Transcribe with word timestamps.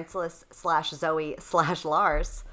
Frances 0.00 0.46
slash 0.50 0.90
Zoe 0.92 1.34
slash 1.38 1.84
Lars. 1.84 2.44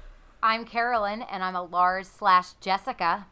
I'm 0.42 0.66
Carolyn, 0.66 1.22
and 1.22 1.42
I'm 1.42 1.56
a 1.56 1.62
Lars 1.62 2.06
slash 2.06 2.52
Jessica. 2.60 3.26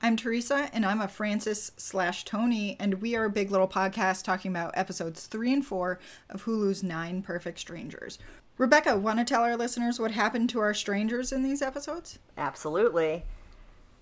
I'm 0.00 0.16
Teresa, 0.16 0.70
and 0.72 0.86
I'm 0.86 1.02
a 1.02 1.08
Frances 1.08 1.72
slash 1.76 2.24
Tony, 2.24 2.74
and 2.80 3.02
we 3.02 3.14
are 3.14 3.26
a 3.26 3.30
big 3.30 3.50
little 3.50 3.68
podcast 3.68 4.24
talking 4.24 4.50
about 4.50 4.78
episodes 4.78 5.26
three 5.26 5.52
and 5.52 5.64
four 5.64 6.00
of 6.30 6.44
Hulu's 6.44 6.82
Nine 6.82 7.20
Perfect 7.20 7.58
Strangers. 7.58 8.18
Rebecca, 8.56 8.96
want 8.96 9.18
to 9.18 9.26
tell 9.26 9.42
our 9.42 9.58
listeners 9.58 10.00
what 10.00 10.12
happened 10.12 10.48
to 10.50 10.60
our 10.60 10.72
strangers 10.72 11.32
in 11.32 11.42
these 11.42 11.60
episodes? 11.60 12.18
Absolutely. 12.38 13.24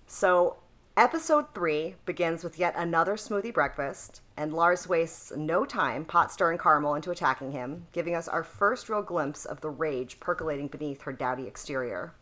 So, 0.07 0.55
episode 0.95 1.53
three 1.53 1.95
begins 2.05 2.45
with 2.45 2.57
yet 2.57 2.73
another 2.77 3.15
smoothie 3.15 3.53
breakfast, 3.53 4.21
and 4.37 4.53
Lars 4.53 4.87
wastes 4.87 5.31
no 5.35 5.65
time 5.65 6.05
pot 6.05 6.31
stirring 6.31 6.57
Carmel 6.57 6.95
into 6.95 7.11
attacking 7.11 7.51
him, 7.51 7.87
giving 7.91 8.15
us 8.15 8.27
our 8.27 8.43
first 8.43 8.89
real 8.89 9.01
glimpse 9.01 9.45
of 9.45 9.61
the 9.61 9.69
rage 9.69 10.19
percolating 10.19 10.67
beneath 10.67 11.03
her 11.03 11.13
dowdy 11.13 11.47
exterior. 11.47 12.13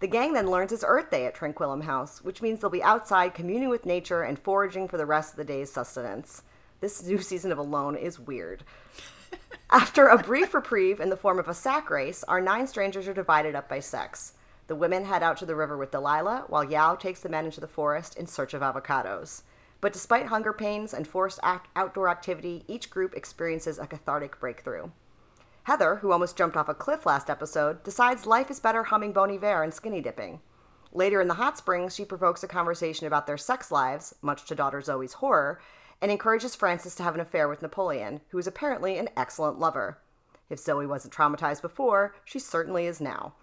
The 0.00 0.06
gang 0.06 0.32
then 0.32 0.50
learns 0.50 0.72
it's 0.72 0.84
Earth 0.86 1.10
Day 1.10 1.26
at 1.26 1.34
Tranquillum 1.34 1.82
House, 1.82 2.24
which 2.24 2.40
means 2.40 2.60
they'll 2.60 2.70
be 2.70 2.82
outside 2.82 3.34
communing 3.34 3.68
with 3.68 3.84
nature 3.84 4.22
and 4.22 4.38
foraging 4.38 4.88
for 4.88 4.96
the 4.96 5.06
rest 5.06 5.32
of 5.32 5.36
the 5.36 5.44
day's 5.44 5.72
sustenance. 5.72 6.42
This 6.80 7.02
new 7.04 7.18
season 7.22 7.52
of 7.52 7.58
Alone 7.58 7.96
is 7.96 8.18
weird. 8.18 8.64
After 9.70 10.08
a 10.08 10.18
brief 10.18 10.54
reprieve 10.54 11.00
in 11.00 11.10
the 11.10 11.16
form 11.16 11.38
of 11.38 11.48
a 11.48 11.54
sack 11.54 11.90
race, 11.90 12.24
our 12.24 12.40
nine 12.40 12.66
strangers 12.66 13.08
are 13.08 13.14
divided 13.14 13.54
up 13.54 13.68
by 13.68 13.80
sex. 13.80 14.34
The 14.66 14.74
women 14.74 15.04
head 15.04 15.22
out 15.22 15.36
to 15.38 15.46
the 15.46 15.54
river 15.54 15.76
with 15.76 15.90
Delilah, 15.90 16.44
while 16.48 16.64
Yao 16.64 16.94
takes 16.94 17.20
the 17.20 17.28
men 17.28 17.44
into 17.44 17.60
the 17.60 17.66
forest 17.66 18.16
in 18.16 18.26
search 18.26 18.54
of 18.54 18.62
avocados. 18.62 19.42
But 19.80 19.92
despite 19.92 20.26
hunger 20.26 20.52
pains 20.52 20.92
and 20.92 21.06
forced 21.06 21.40
act- 21.42 21.68
outdoor 21.74 22.08
activity, 22.08 22.64
each 22.68 22.90
group 22.90 23.14
experiences 23.14 23.78
a 23.78 23.86
cathartic 23.86 24.38
breakthrough. 24.38 24.90
Heather, 25.64 25.96
who 25.96 26.12
almost 26.12 26.36
jumped 26.36 26.56
off 26.56 26.68
a 26.68 26.74
cliff 26.74 27.06
last 27.06 27.30
episode, 27.30 27.82
decides 27.82 28.26
life 28.26 28.50
is 28.50 28.60
better 28.60 28.84
humming 28.84 29.12
Bon 29.12 29.30
Iver 29.30 29.62
and 29.62 29.72
skinny 29.72 30.00
dipping. 30.00 30.40
Later 30.92 31.20
in 31.20 31.28
the 31.28 31.34
hot 31.34 31.56
springs, 31.56 31.94
she 31.94 32.04
provokes 32.04 32.42
a 32.42 32.48
conversation 32.48 33.06
about 33.06 33.26
their 33.26 33.38
sex 33.38 33.70
lives, 33.70 34.14
much 34.22 34.46
to 34.46 34.54
daughter 34.54 34.80
Zoe's 34.80 35.14
horror, 35.14 35.60
and 36.02 36.10
encourages 36.10 36.56
Frances 36.56 36.94
to 36.96 37.02
have 37.02 37.14
an 37.14 37.20
affair 37.20 37.48
with 37.48 37.62
Napoleon, 37.62 38.20
who 38.30 38.38
is 38.38 38.46
apparently 38.46 38.98
an 38.98 39.08
excellent 39.16 39.58
lover. 39.58 39.98
If 40.48 40.58
Zoe 40.58 40.86
wasn't 40.86 41.14
traumatized 41.14 41.62
before, 41.62 42.14
she 42.24 42.38
certainly 42.38 42.86
is 42.86 43.00
now. 43.00 43.34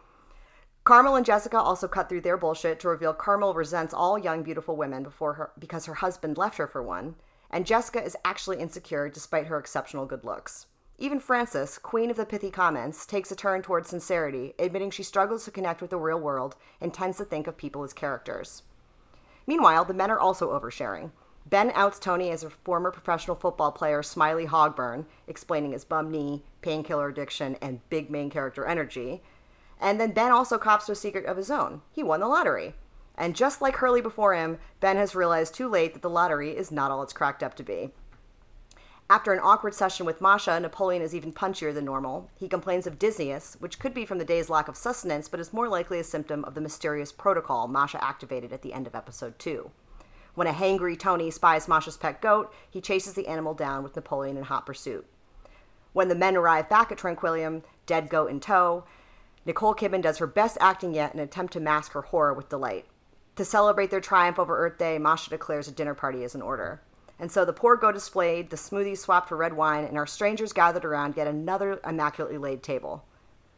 Carmel 0.87 1.17
and 1.17 1.25
Jessica 1.25 1.59
also 1.59 1.85
cut 1.85 2.07
through 2.07 2.21
their 2.21 2.37
bullshit 2.37 2.79
to 2.79 2.87
reveal 2.87 3.13
Carmel 3.13 3.53
resents 3.53 3.93
all 3.93 4.17
young, 4.17 4.41
beautiful 4.41 4.77
women 4.77 5.03
before 5.03 5.33
her 5.33 5.51
because 5.59 5.85
her 5.85 5.95
husband 5.95 6.37
left 6.37 6.57
her 6.59 6.65
for 6.65 6.81
one, 6.81 7.15
and 7.51 7.65
Jessica 7.65 8.01
is 8.01 8.15
actually 8.23 8.61
insecure 8.61 9.09
despite 9.09 9.47
her 9.47 9.59
exceptional 9.59 10.05
good 10.05 10.23
looks. 10.23 10.67
Even 10.97 11.19
Frances, 11.19 11.77
queen 11.77 12.09
of 12.09 12.15
the 12.15 12.25
pithy 12.25 12.49
comments, 12.49 13.05
takes 13.05 13.29
a 13.33 13.35
turn 13.35 13.61
towards 13.61 13.89
sincerity, 13.89 14.53
admitting 14.57 14.89
she 14.89 15.03
struggles 15.03 15.43
to 15.43 15.51
connect 15.51 15.81
with 15.81 15.89
the 15.89 15.97
real 15.97 16.21
world 16.21 16.55
and 16.79 16.93
tends 16.93 17.17
to 17.17 17.25
think 17.25 17.47
of 17.47 17.57
people 17.57 17.83
as 17.83 17.91
characters. 17.91 18.63
Meanwhile, 19.45 19.83
the 19.83 19.93
men 19.93 20.09
are 20.09 20.21
also 20.21 20.57
oversharing. 20.57 21.11
Ben 21.45 21.69
outs 21.75 21.99
Tony 21.99 22.29
as 22.29 22.45
a 22.45 22.49
former 22.49 22.91
professional 22.91 23.35
football 23.35 23.73
player, 23.73 24.01
Smiley 24.01 24.45
Hogburn, 24.45 25.03
explaining 25.27 25.73
his 25.73 25.83
bum 25.83 26.11
knee, 26.11 26.43
painkiller 26.61 27.09
addiction, 27.09 27.57
and 27.61 27.81
big 27.89 28.09
main 28.09 28.29
character 28.29 28.65
energy. 28.65 29.21
And 29.79 29.99
then 29.99 30.11
Ben 30.11 30.31
also 30.31 30.57
cops 30.57 30.85
to 30.87 30.93
a 30.93 30.95
secret 30.95 31.25
of 31.25 31.37
his 31.37 31.51
own. 31.51 31.81
He 31.91 32.03
won 32.03 32.19
the 32.19 32.27
lottery. 32.27 32.73
And 33.15 33.35
just 33.35 33.61
like 33.61 33.77
Hurley 33.77 34.01
before 34.01 34.35
him, 34.35 34.59
Ben 34.79 34.97
has 34.97 35.15
realized 35.15 35.53
too 35.53 35.67
late 35.67 35.93
that 35.93 36.01
the 36.01 36.09
lottery 36.09 36.55
is 36.55 36.71
not 36.71 36.91
all 36.91 37.03
it's 37.03 37.13
cracked 37.13 37.43
up 37.43 37.55
to 37.55 37.63
be. 37.63 37.91
After 39.09 39.31
an 39.31 39.39
awkward 39.41 39.73
session 39.73 40.05
with 40.05 40.19
Masha, 40.19 40.59
Napoleon 40.59 41.01
is 41.01 41.15
even 41.15 41.31
punchier 41.31 41.73
than 41.73 41.85
normal. 41.85 42.29
He 42.35 42.49
complains 42.49 42.85
of 42.85 42.99
dizziness, 42.99 43.55
which 43.59 43.79
could 43.79 43.93
be 43.93 44.05
from 44.05 44.17
the 44.17 44.25
day's 44.25 44.49
lack 44.49 44.67
of 44.67 44.75
sustenance, 44.75 45.29
but 45.29 45.39
is 45.39 45.53
more 45.53 45.69
likely 45.69 45.97
a 45.97 46.03
symptom 46.03 46.43
of 46.43 46.55
the 46.55 46.61
mysterious 46.61 47.13
protocol 47.13 47.69
Masha 47.69 48.03
activated 48.03 48.51
at 48.51 48.63
the 48.63 48.73
end 48.73 48.85
of 48.85 48.95
episode 48.95 49.39
2. 49.39 49.71
When 50.35 50.45
a 50.45 50.51
hangry 50.51 50.99
Tony 50.99 51.31
spies 51.31 51.69
Masha's 51.69 51.95
pet 51.95 52.21
goat, 52.21 52.53
he 52.69 52.81
chases 52.81 53.13
the 53.13 53.27
animal 53.27 53.53
down 53.53 53.81
with 53.81 53.95
Napoleon 53.95 54.35
in 54.35 54.43
hot 54.43 54.65
pursuit. 54.65 55.05
When 55.93 56.09
the 56.09 56.15
men 56.15 56.35
arrive 56.35 56.67
back 56.69 56.91
at 56.91 56.97
Tranquillum, 56.97 57.63
dead 57.85 58.09
goat 58.09 58.29
in 58.29 58.41
tow, 58.41 58.83
Nicole 59.47 59.73
Kidman 59.73 60.01
does 60.01 60.17
her 60.17 60.27
best 60.27 60.57
acting 60.59 60.93
yet 60.93 61.13
in 61.13 61.21
an 61.21 61.23
attempt 61.23 61.53
to 61.53 61.61
mask 61.61 61.93
her 61.93 62.01
horror 62.01 62.33
with 62.33 62.49
delight. 62.49 62.85
To 63.37 63.45
celebrate 63.45 63.89
their 63.89 64.01
triumph 64.01 64.39
over 64.39 64.57
Earth 64.57 64.77
Day, 64.77 64.97
Masha 64.97 65.29
declares 65.29 65.69
a 65.69 65.71
dinner 65.71 65.93
party 65.93 66.25
is 66.25 66.35
in 66.35 66.41
order. 66.41 66.81
And 67.17 67.31
so 67.31 67.45
the 67.45 67.53
poor 67.53 67.77
goat 67.77 67.95
is 67.95 68.09
flayed, 68.09 68.49
the 68.49 68.57
smoothies 68.57 68.97
swapped 68.97 69.29
for 69.29 69.37
red 69.37 69.53
wine, 69.53 69.85
and 69.85 69.97
our 69.97 70.05
strangers 70.05 70.51
gathered 70.51 70.83
around 70.83 71.15
yet 71.15 71.27
another 71.27 71.79
immaculately 71.87 72.37
laid 72.37 72.61
table. 72.61 73.05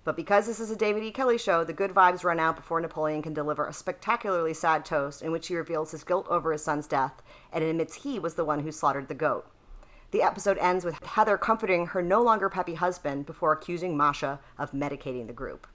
But 0.03 0.15
because 0.15 0.45
this 0.45 0.59
is 0.59 0.69
a 0.69 0.75
David 0.75 1.01
E. 1.01 1.09
Kelley 1.09 1.39
show, 1.39 1.63
the 1.63 1.73
good 1.73 1.91
vibes 1.91 2.23
run 2.23 2.39
out 2.39 2.55
before 2.55 2.79
Napoleon 2.79 3.23
can 3.23 3.33
deliver 3.33 3.65
a 3.65 3.73
spectacularly 3.73 4.53
sad 4.53 4.85
toast 4.85 5.23
in 5.23 5.31
which 5.31 5.47
he 5.47 5.55
reveals 5.55 5.89
his 5.89 6.03
guilt 6.03 6.27
over 6.29 6.51
his 6.51 6.63
son's 6.63 6.85
death 6.85 7.23
and 7.51 7.63
admits 7.63 7.95
he 7.95 8.19
was 8.19 8.35
the 8.35 8.45
one 8.45 8.59
who 8.59 8.71
slaughtered 8.71 9.07
the 9.07 9.15
goat. 9.15 9.49
The 10.11 10.21
episode 10.21 10.59
ends 10.59 10.85
with 10.85 11.03
Heather 11.03 11.37
comforting 11.39 11.87
her 11.87 12.03
no 12.03 12.21
longer 12.21 12.47
peppy 12.47 12.75
husband 12.75 13.25
before 13.25 13.53
accusing 13.53 13.97
Masha 13.97 14.39
of 14.59 14.71
medicating 14.71 15.25
the 15.25 15.33
group. 15.33 15.65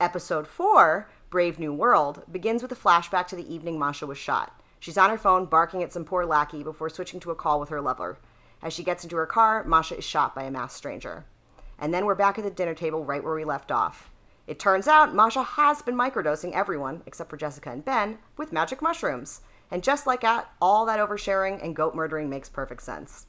Episode 0.00 0.48
4, 0.48 1.08
Brave 1.30 1.60
New 1.60 1.72
World, 1.72 2.24
begins 2.30 2.62
with 2.62 2.72
a 2.72 2.76
flashback 2.76 3.28
to 3.28 3.36
the 3.36 3.54
evening 3.54 3.78
Masha 3.78 4.06
was 4.06 4.18
shot. 4.18 4.60
She's 4.80 4.98
on 4.98 5.08
her 5.08 5.16
phone 5.16 5.46
barking 5.46 5.84
at 5.84 5.92
some 5.92 6.04
poor 6.04 6.26
lackey 6.26 6.64
before 6.64 6.90
switching 6.90 7.20
to 7.20 7.30
a 7.30 7.36
call 7.36 7.60
with 7.60 7.68
her 7.68 7.80
lover. 7.80 8.18
As 8.60 8.72
she 8.72 8.82
gets 8.82 9.04
into 9.04 9.14
her 9.14 9.24
car, 9.24 9.62
Masha 9.62 9.96
is 9.96 10.04
shot 10.04 10.34
by 10.34 10.42
a 10.42 10.50
masked 10.50 10.76
stranger. 10.76 11.24
And 11.78 11.94
then 11.94 12.06
we're 12.06 12.16
back 12.16 12.38
at 12.38 12.44
the 12.44 12.50
dinner 12.50 12.74
table 12.74 13.04
right 13.04 13.22
where 13.22 13.36
we 13.36 13.44
left 13.44 13.70
off. 13.70 14.10
It 14.48 14.58
turns 14.58 14.88
out 14.88 15.14
Masha 15.14 15.44
has 15.44 15.80
been 15.80 15.94
microdosing 15.94 16.52
everyone, 16.54 17.02
except 17.06 17.30
for 17.30 17.36
Jessica 17.36 17.70
and 17.70 17.84
Ben, 17.84 18.18
with 18.36 18.52
magic 18.52 18.82
mushrooms. 18.82 19.42
And 19.70 19.82
just 19.82 20.08
like 20.08 20.22
that, 20.22 20.50
all 20.60 20.86
that 20.86 20.98
oversharing 20.98 21.62
and 21.62 21.76
goat 21.76 21.94
murdering 21.94 22.28
makes 22.28 22.48
perfect 22.48 22.82
sense. 22.82 23.26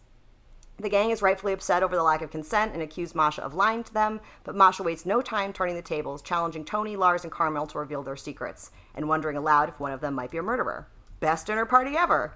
The 0.78 0.90
gang 0.90 1.10
is 1.10 1.22
rightfully 1.22 1.54
upset 1.54 1.84
over 1.84 1.96
the 1.96 2.04
lack 2.04 2.22
of 2.22 2.32
consent 2.32 2.74
and 2.74 2.82
accuse 2.82 3.16
Masha 3.16 3.42
of 3.42 3.54
lying 3.54 3.84
to 3.86 3.94
them, 3.94 4.20
but 4.44 4.56
Masha 4.56 4.84
wastes 4.84 5.06
no 5.06 5.22
time 5.22 5.54
turning 5.54 5.76
the 5.76 5.82
tables, 5.82 6.22
challenging 6.22 6.66
Tony, 6.66 6.98
Lars, 6.98 7.24
and 7.24 7.32
Carmel 7.32 7.66
to 7.68 7.80
reveal 7.80 8.04
their 8.04 8.18
secrets, 8.18 8.72
and 8.94 9.08
wondering 9.08 9.38
aloud 9.38 9.70
if 9.70 9.80
one 9.80 9.94
of 9.94 10.02
them 10.02 10.14
might 10.14 10.32
be 10.32 10.38
a 10.38 10.44
murderer. 10.44 10.88
Best 11.22 11.48
dinner 11.48 11.66
party 11.66 11.96
ever. 11.96 12.34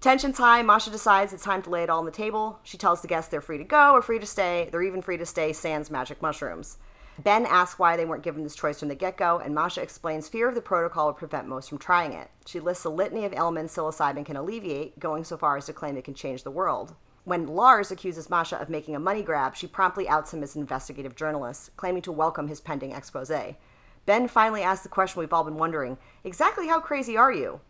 Tension's 0.00 0.38
high. 0.38 0.62
Masha 0.62 0.90
decides 0.90 1.32
it's 1.32 1.42
time 1.42 1.60
to 1.62 1.70
lay 1.70 1.82
it 1.82 1.90
all 1.90 1.98
on 1.98 2.04
the 2.04 2.12
table. 2.12 2.60
She 2.62 2.78
tells 2.78 3.02
the 3.02 3.08
guests 3.08 3.28
they're 3.28 3.40
free 3.40 3.58
to 3.58 3.64
go 3.64 3.92
or 3.92 4.02
free 4.02 4.20
to 4.20 4.26
stay. 4.26 4.68
They're 4.70 4.82
even 4.84 5.02
free 5.02 5.16
to 5.16 5.26
stay 5.26 5.52
sans 5.52 5.90
magic 5.90 6.22
mushrooms. 6.22 6.78
Ben 7.18 7.44
asks 7.46 7.80
why 7.80 7.96
they 7.96 8.04
weren't 8.04 8.22
given 8.22 8.44
this 8.44 8.54
choice 8.54 8.78
from 8.78 8.88
the 8.88 8.94
get 8.94 9.16
go, 9.16 9.40
and 9.40 9.52
Masha 9.52 9.82
explains 9.82 10.28
fear 10.28 10.48
of 10.48 10.54
the 10.54 10.60
protocol 10.60 11.06
would 11.06 11.16
prevent 11.16 11.48
most 11.48 11.68
from 11.68 11.78
trying 11.78 12.12
it. 12.12 12.30
She 12.46 12.60
lists 12.60 12.84
a 12.84 12.90
litany 12.90 13.24
of 13.24 13.32
ailments 13.32 13.76
psilocybin 13.76 14.24
can 14.24 14.36
alleviate, 14.36 15.00
going 15.00 15.24
so 15.24 15.36
far 15.36 15.56
as 15.56 15.66
to 15.66 15.72
claim 15.72 15.96
it 15.96 16.04
can 16.04 16.14
change 16.14 16.44
the 16.44 16.52
world. 16.52 16.94
When 17.28 17.46
Lars 17.46 17.90
accuses 17.90 18.30
Masha 18.30 18.56
of 18.56 18.70
making 18.70 18.96
a 18.96 18.98
money 18.98 19.20
grab, 19.20 19.54
she 19.54 19.66
promptly 19.66 20.08
outs 20.08 20.32
him 20.32 20.42
as 20.42 20.54
an 20.54 20.62
investigative 20.62 21.14
journalist, 21.14 21.76
claiming 21.76 22.00
to 22.04 22.10
welcome 22.10 22.48
his 22.48 22.58
pending 22.58 22.92
expose. 22.92 23.30
Ben 24.06 24.28
finally 24.28 24.62
asks 24.62 24.82
the 24.82 24.88
question 24.88 25.20
we've 25.20 25.34
all 25.34 25.44
been 25.44 25.58
wondering 25.58 25.98
exactly 26.24 26.68
how 26.68 26.80
crazy 26.80 27.18
are 27.18 27.30
you? 27.30 27.60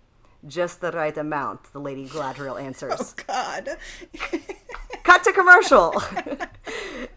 Just 0.47 0.81
the 0.81 0.93
right 0.93 1.19
amount, 1.19 1.73
the 1.73 1.81
Lady 1.81 2.07
Galadriel 2.07 2.63
answers. 2.63 3.17
Oh, 3.19 3.25
God. 3.27 3.69
Cut 5.03 5.25
to 5.25 5.33
commercial. 5.33 6.01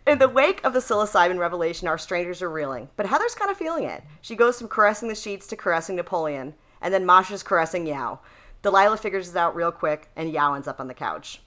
In 0.07 0.17
the 0.17 0.27
wake 0.27 0.63
of 0.63 0.73
the 0.73 0.79
psilocybin 0.79 1.37
revelation, 1.37 1.87
our 1.87 1.99
strangers 1.99 2.41
are 2.41 2.49
reeling, 2.49 2.89
but 2.95 3.05
Heather's 3.05 3.35
kind 3.35 3.51
of 3.51 3.57
feeling 3.57 3.83
it. 3.83 4.01
She 4.19 4.35
goes 4.35 4.57
from 4.57 4.67
caressing 4.67 5.09
the 5.09 5.13
sheets 5.13 5.45
to 5.45 5.55
caressing 5.55 5.95
Napoleon, 5.95 6.55
and 6.81 6.91
then 6.91 7.05
Masha's 7.05 7.43
caressing 7.43 7.85
Yao. 7.85 8.19
Delilah 8.63 8.97
figures 8.97 9.27
this 9.27 9.35
out 9.35 9.55
real 9.55 9.71
quick, 9.71 10.09
and 10.15 10.31
Yao 10.31 10.55
ends 10.55 10.67
up 10.67 10.79
on 10.79 10.87
the 10.87 10.95
couch. 10.95 11.39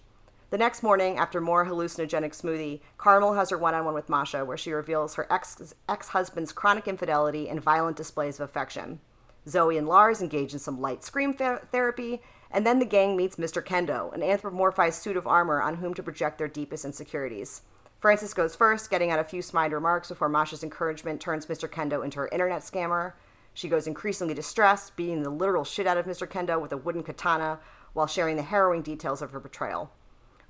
The 0.55 0.59
next 0.59 0.85
morning, 0.85 1.19
after 1.19 1.41
more 1.41 1.67
hallucinogenic 1.67 2.31
smoothie, 2.31 2.79
Carmel 2.97 3.35
has 3.35 3.51
her 3.51 3.59
one 3.59 3.75
on 3.75 3.85
one 3.85 3.95
with 3.95 4.09
Masha, 4.09 4.45
where 4.45 4.57
she 4.57 4.71
reveals 4.71 5.17
her 5.17 5.27
ex 5.29 6.09
husband's 6.11 6.53
chronic 6.53 6.87
infidelity 6.87 7.49
and 7.49 7.61
violent 7.61 7.97
displays 7.97 8.39
of 8.39 8.49
affection. 8.49 9.01
Zoe 9.49 9.77
and 9.77 9.89
Lars 9.89 10.23
engage 10.23 10.53
in 10.53 10.61
some 10.61 10.81
light 10.81 11.03
scream 11.03 11.35
ther- 11.35 11.67
therapy, 11.73 12.23
and 12.53 12.65
then 12.65 12.79
the 12.79 12.85
gang 12.85 13.17
meets 13.17 13.35
Mr. 13.35 13.61
Kendo, 13.61 14.15
an 14.15 14.21
anthropomorphized 14.21 15.01
suit 15.01 15.17
of 15.17 15.27
armor 15.27 15.61
on 15.61 15.79
whom 15.79 15.93
to 15.93 16.05
project 16.05 16.39
their 16.39 16.47
deepest 16.47 16.85
insecurities. 16.85 17.63
Frances 17.99 18.33
goes 18.33 18.55
first, 18.55 18.91
getting 18.91 19.11
out 19.11 19.19
a 19.19 19.25
few 19.25 19.43
snide 19.43 19.73
remarks 19.73 20.11
before 20.11 20.29
Masha's 20.29 20.63
encouragement 20.63 21.21
turns 21.21 21.47
Mr. 21.47 21.69
Kendo 21.69 22.05
into 22.05 22.21
her 22.21 22.29
internet 22.29 22.63
scammer. 22.63 23.15
She 23.55 23.69
goes 23.69 23.89
increasingly 23.89 24.35
distressed, 24.35 24.95
beating 24.95 25.25
the 25.25 25.31
literal 25.31 25.65
shit 25.65 25.89
out 25.89 25.99
of 25.99 26.07
Mr. 26.07 26.29
Kendo 26.29 26.63
with 26.63 26.71
a 26.71 26.77
wooden 26.77 27.03
katana 27.03 27.59
while 27.93 28.07
sharing 28.07 28.37
the 28.37 28.43
harrowing 28.43 28.83
details 28.83 29.21
of 29.21 29.33
her 29.33 29.41
betrayal. 29.41 29.91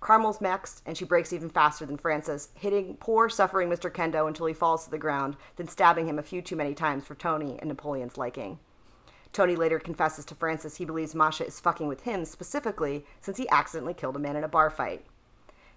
Carmel's 0.04 0.42
next, 0.42 0.82
and 0.84 0.98
she 0.98 1.04
breaks 1.06 1.32
even 1.32 1.48
faster 1.48 1.86
than 1.86 1.96
Frances, 1.96 2.50
hitting 2.54 2.98
poor, 3.00 3.30
suffering 3.30 3.70
Mr. 3.70 3.90
Kendo 3.90 4.28
until 4.28 4.44
he 4.44 4.52
falls 4.52 4.84
to 4.84 4.90
the 4.90 4.98
ground, 4.98 5.34
then 5.56 5.66
stabbing 5.66 6.06
him 6.06 6.18
a 6.18 6.22
few 6.22 6.42
too 6.42 6.56
many 6.56 6.74
times 6.74 7.06
for 7.06 7.14
Tony 7.14 7.58
and 7.58 7.68
Napoleon's 7.70 8.18
liking. 8.18 8.58
Tony 9.32 9.56
later 9.56 9.78
confesses 9.78 10.26
to 10.26 10.34
Frances 10.34 10.76
he 10.76 10.84
believes 10.84 11.14
Masha 11.14 11.46
is 11.46 11.58
fucking 11.58 11.88
with 11.88 12.02
him 12.02 12.26
specifically 12.26 13.06
since 13.22 13.38
he 13.38 13.48
accidentally 13.48 13.94
killed 13.94 14.16
a 14.16 14.18
man 14.18 14.36
in 14.36 14.44
a 14.44 14.48
bar 14.48 14.68
fight. 14.68 15.06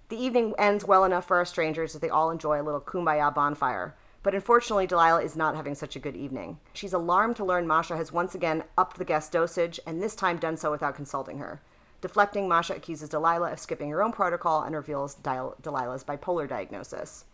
The 0.10 0.22
evening 0.22 0.54
ends 0.58 0.84
well 0.84 1.06
enough 1.06 1.26
for 1.26 1.38
our 1.38 1.46
strangers 1.46 1.96
as 1.96 2.02
they 2.02 2.10
all 2.10 2.30
enjoy 2.30 2.62
a 2.62 2.64
little 2.64 2.82
kumbaya 2.82 3.34
bonfire. 3.34 3.96
But 4.24 4.36
unfortunately, 4.36 4.88
Delilah 4.88 5.24
is 5.24 5.38
not 5.38 5.56
having 5.56 5.74
such 5.74 5.96
a 5.96 6.00
good 6.00 6.18
evening. 6.18 6.60
She's 6.74 6.92
alarmed 6.92 7.38
to 7.38 7.46
learn 7.46 7.66
Masha 7.66 7.96
has 7.96 8.12
once 8.12 8.36
again 8.36 8.66
upped 8.78 8.98
the 8.98 9.06
guest 9.06 9.32
dosage, 9.32 9.80
and 9.86 10.04
this 10.04 10.16
time 10.16 10.36
done 10.36 10.58
so 10.58 10.70
without 10.70 10.96
consulting 10.96 11.38
her. 11.38 11.62
Deflecting, 12.02 12.48
Masha 12.48 12.76
accuses 12.76 13.10
Delilah 13.10 13.52
of 13.52 13.60
skipping 13.60 13.90
her 13.90 14.04
own 14.04 14.12
protocol 14.12 14.62
and 14.62 14.76
reveals 14.76 15.16
Delilah's 15.16 16.04
bipolar 16.04 16.48
diagnosis. 16.48 17.26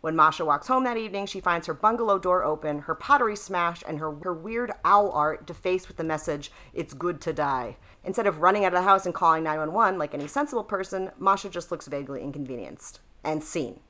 When 0.00 0.16
Masha 0.16 0.46
walks 0.46 0.66
home 0.66 0.84
that 0.84 0.96
evening, 0.96 1.26
she 1.26 1.40
finds 1.40 1.66
her 1.66 1.74
bungalow 1.74 2.18
door 2.18 2.42
open, 2.42 2.80
her 2.80 2.94
pottery 2.94 3.36
smashed, 3.36 3.84
and 3.86 3.98
her, 3.98 4.10
her 4.22 4.32
weird 4.32 4.72
owl 4.82 5.10
art 5.12 5.46
defaced 5.46 5.88
with 5.88 5.98
the 5.98 6.04
message, 6.04 6.50
It's 6.72 6.94
good 6.94 7.20
to 7.22 7.34
die. 7.34 7.76
Instead 8.02 8.26
of 8.26 8.38
running 8.38 8.64
out 8.64 8.72
of 8.72 8.78
the 8.78 8.88
house 8.88 9.04
and 9.04 9.14
calling 9.14 9.44
911 9.44 9.98
like 9.98 10.14
any 10.14 10.26
sensible 10.26 10.64
person, 10.64 11.10
Masha 11.18 11.50
just 11.50 11.70
looks 11.70 11.86
vaguely 11.86 12.22
inconvenienced. 12.22 13.00
And 13.22 13.44
scene. 13.44 13.80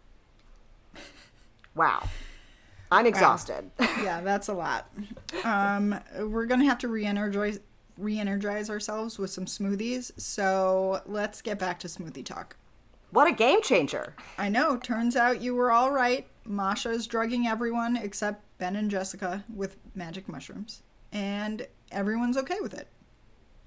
Wow. 1.77 2.09
I'm 2.91 3.07
exhausted. 3.07 3.71
yeah, 3.79 4.21
that's 4.21 4.49
a 4.49 4.53
lot. 4.53 4.91
Um, 5.45 5.95
we're 6.19 6.47
gonna 6.47 6.65
have 6.65 6.79
to 6.79 6.89
re-energize 6.89 7.61
re-energize 8.01 8.71
ourselves 8.71 9.19
with 9.19 9.31
some 9.31 9.47
smoothies. 9.47 10.13
So 10.21 11.03
let's 11.07 11.43
get 11.43 11.59
back 11.59 11.79
to 11.81 11.89
smoothie 11.89 12.25
talk. 12.25 12.57
what 13.11 13.29
a 13.29 13.33
game 13.33 13.63
changer. 13.63 14.15
I 14.39 14.49
know. 14.49 14.77
Turns 14.77 15.17
out 15.17 15.43
you 15.43 15.55
were 15.55 15.71
all 15.71 15.91
right. 15.91 16.27
Masha 16.45 16.91
is 16.91 17.07
drugging 17.07 17.47
everyone 17.47 17.97
except 17.97 18.43
Ben 18.59 18.77
and 18.77 18.91
Jessica 18.91 19.45
with 19.55 19.77
magic 19.95 20.29
mushrooms, 20.29 20.83
and 21.13 21.67
everyone's 21.91 22.37
okay 22.37 22.59
with 22.61 22.75
it. 22.75 22.89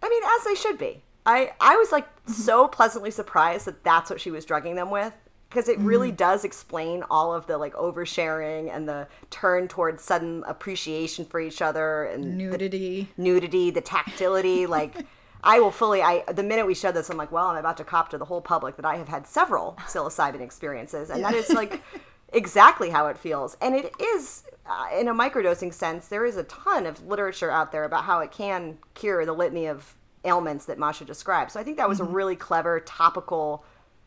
I 0.01 0.09
mean, 0.09 0.23
as 0.23 0.45
they 0.45 0.55
should 0.55 0.77
be. 0.77 1.03
I, 1.25 1.53
I 1.61 1.77
was 1.77 1.91
like 1.91 2.07
so 2.27 2.67
pleasantly 2.67 3.11
surprised 3.11 3.65
that 3.65 3.83
that's 3.83 4.09
what 4.09 4.19
she 4.19 4.31
was 4.31 4.43
drugging 4.43 4.75
them 4.75 4.89
with 4.91 5.13
because 5.53 5.69
it 5.69 5.77
really 5.79 6.11
does 6.11 6.43
explain 6.43 7.03
all 7.11 7.31
of 7.31 7.45
the 7.45 7.57
like 7.57 7.73
oversharing 7.73 8.75
and 8.75 8.89
the 8.89 9.07
turn 9.29 9.67
towards 9.67 10.03
sudden 10.03 10.43
appreciation 10.47 11.25
for 11.25 11.39
each 11.39 11.61
other 11.61 12.05
and 12.05 12.37
Nudity. 12.37 13.07
nudity, 13.17 13.69
the 13.69 13.81
tactility. 13.81 14.65
like, 14.77 15.05
I 15.43 15.59
will 15.59 15.69
fully. 15.69 16.01
I 16.01 16.23
the 16.31 16.41
minute 16.41 16.65
we 16.65 16.73
showed 16.73 16.95
this, 16.95 17.09
I'm 17.09 17.17
like, 17.17 17.31
well, 17.31 17.47
I'm 17.47 17.57
about 17.57 17.77
to 17.77 17.83
cop 17.83 18.09
to 18.09 18.17
the 18.17 18.25
whole 18.25 18.41
public 18.41 18.77
that 18.77 18.85
I 18.85 18.95
have 18.95 19.09
had 19.09 19.27
several 19.27 19.77
psilocybin 19.85 20.41
experiences, 20.41 21.11
and 21.11 21.23
that 21.23 21.35
is 21.35 21.49
like 21.51 21.81
exactly 22.33 22.89
how 22.89 23.07
it 23.07 23.17
feels. 23.17 23.55
And 23.61 23.75
it 23.75 23.93
is, 24.01 24.43
uh, 24.65 24.87
in 24.97 25.07
a 25.07 25.13
microdosing 25.13 25.71
sense, 25.71 26.07
there 26.07 26.25
is 26.25 26.35
a 26.35 26.43
ton 26.45 26.87
of 26.87 27.05
literature 27.05 27.51
out 27.51 27.71
there 27.71 27.83
about 27.83 28.05
how 28.05 28.19
it 28.19 28.31
can 28.31 28.79
cure 28.95 29.23
the 29.23 29.33
litany 29.33 29.67
of 29.67 29.95
ailments 30.25 30.65
that 30.65 30.79
Masha 30.79 31.05
described. 31.05 31.51
So 31.51 31.59
I 31.59 31.63
think 31.63 31.77
that 31.77 31.87
was 31.87 31.99
a 31.99 32.05
really 32.05 32.35
clever 32.35 32.79
topical 32.79 33.63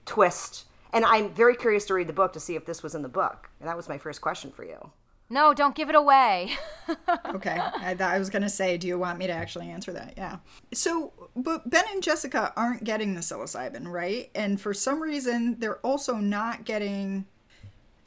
twist. 0.06 0.64
And 0.96 1.04
I'm 1.04 1.28
very 1.34 1.54
curious 1.54 1.84
to 1.86 1.94
read 1.94 2.06
the 2.06 2.14
book 2.14 2.32
to 2.32 2.40
see 2.40 2.56
if 2.56 2.64
this 2.64 2.82
was 2.82 2.94
in 2.94 3.02
the 3.02 3.08
book. 3.10 3.50
And 3.60 3.68
that 3.68 3.76
was 3.76 3.86
my 3.86 3.98
first 3.98 4.22
question 4.22 4.50
for 4.50 4.64
you. 4.64 4.92
No, 5.28 5.52
don't 5.52 5.74
give 5.74 5.90
it 5.90 5.94
away. 5.94 6.52
Okay, 7.26 7.58
I, 7.60 7.94
thought 7.94 8.14
I 8.14 8.18
was 8.18 8.30
gonna 8.30 8.48
say, 8.48 8.78
do 8.78 8.86
you 8.86 8.98
want 8.98 9.18
me 9.18 9.26
to 9.26 9.32
actually 9.32 9.68
answer 9.68 9.92
that? 9.92 10.14
Yeah. 10.16 10.36
So, 10.72 11.12
but 11.34 11.68
Ben 11.68 11.84
and 11.92 12.02
Jessica 12.02 12.52
aren't 12.56 12.84
getting 12.84 13.14
the 13.14 13.20
psilocybin, 13.20 13.88
right? 13.88 14.30
And 14.36 14.60
for 14.60 14.72
some 14.72 15.02
reason, 15.02 15.56
they're 15.58 15.78
also 15.78 16.14
not 16.14 16.64
getting. 16.64 17.26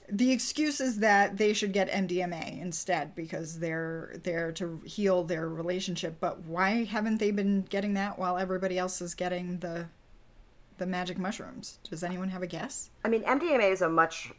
The 0.10 0.32
excuse 0.32 0.80
is 0.80 1.00
that 1.00 1.38
they 1.38 1.54
should 1.54 1.74
get 1.74 1.92
MDMA 1.92 2.62
instead 2.62 3.14
because 3.14 3.60
they're 3.60 4.16
there 4.24 4.54
to 4.54 4.82
heal 4.86 5.24
their 5.24 5.48
relationship. 5.50 6.16
But 6.22 6.46
why 6.46 6.86
haven't 6.86 7.18
they 7.18 7.32
been 7.32 7.64
getting 7.64 7.94
that 7.96 8.18
while 8.18 8.38
everybody 8.38 8.80
else 8.80 9.02
is 9.02 9.14
getting 9.14 9.60
the 9.60 9.88
the 10.80 10.88
magic 10.88 11.18
mushrooms? 11.18 11.80
Does 11.90 12.04
anyone 12.04 12.30
have 12.30 12.42
a 12.42 12.48
guess? 12.48 12.90
I 13.04 13.10
mean, 13.10 13.24
MDMA 13.24 13.72
is 13.72 13.82
a 13.82 13.90
much 13.90 14.32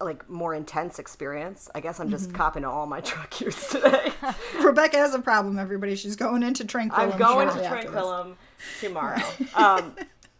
like 0.00 0.28
more 0.28 0.54
intense 0.54 0.98
experience. 0.98 1.70
I 1.74 1.80
guess 1.80 2.00
I'm 2.00 2.10
just 2.10 2.34
copping 2.34 2.62
to 2.62 2.68
all 2.68 2.86
my 2.86 3.00
drug 3.02 3.40
use 3.40 3.68
today. 3.68 4.12
Rebecca 4.60 4.96
has 4.96 5.14
a 5.14 5.20
problem. 5.20 5.58
Everybody, 5.58 5.94
she's 5.94 6.16
going 6.16 6.42
into 6.42 6.64
Tranquillum. 6.64 7.12
I'm 7.12 7.18
going 7.18 7.48
to 7.48 7.54
shortly 7.54 7.66
after 7.66 7.90
this. 7.90 7.94
Tranquillum 7.94 8.36
tomorrow. 8.80 9.22
um, 9.54 9.96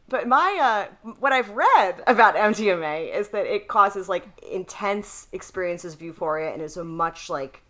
but 0.09 0.29
my 0.29 0.89
uh, 1.05 1.11
what 1.21 1.33
I've 1.33 1.51
read 1.51 2.03
about 2.07 2.35
MDMA 2.35 3.15
is 3.15 3.29
that 3.29 3.47
it 3.47 3.69
causes 3.69 4.09
like 4.09 4.27
intense 4.51 5.29
experiences 5.33 5.95
of 5.95 6.03
euphoria 6.03 6.53
and 6.53 6.61
is 6.61 6.77
a 6.77 6.85
much 6.85 7.31
like 7.31 7.63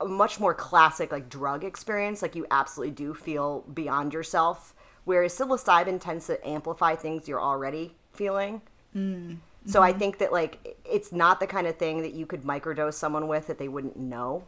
a 0.00 0.04
much 0.04 0.38
more 0.38 0.52
classic 0.52 1.12
like 1.12 1.30
drug 1.30 1.64
experience. 1.64 2.20
Like 2.20 2.34
you 2.34 2.46
absolutely 2.50 2.94
do 2.94 3.14
feel 3.14 3.60
beyond 3.72 4.12
yourself. 4.12 4.74
Whereas 5.06 5.38
psilocybin 5.38 6.00
tends 6.00 6.26
to 6.26 6.46
amplify 6.46 6.96
things 6.96 7.28
you're 7.28 7.40
already 7.40 7.94
feeling. 8.12 8.60
Mm. 8.94 9.38
So 9.64 9.80
I 9.80 9.90
mm-hmm. 9.90 9.98
think 10.00 10.18
that 10.18 10.32
like 10.32 10.76
it's 10.84 11.12
not 11.12 11.38
the 11.38 11.46
kind 11.46 11.68
of 11.68 11.76
thing 11.76 12.02
that 12.02 12.12
you 12.12 12.26
could 12.26 12.42
microdose 12.42 12.94
someone 12.94 13.28
with 13.28 13.46
that 13.46 13.58
they 13.58 13.68
wouldn't 13.68 13.96
know. 13.96 14.44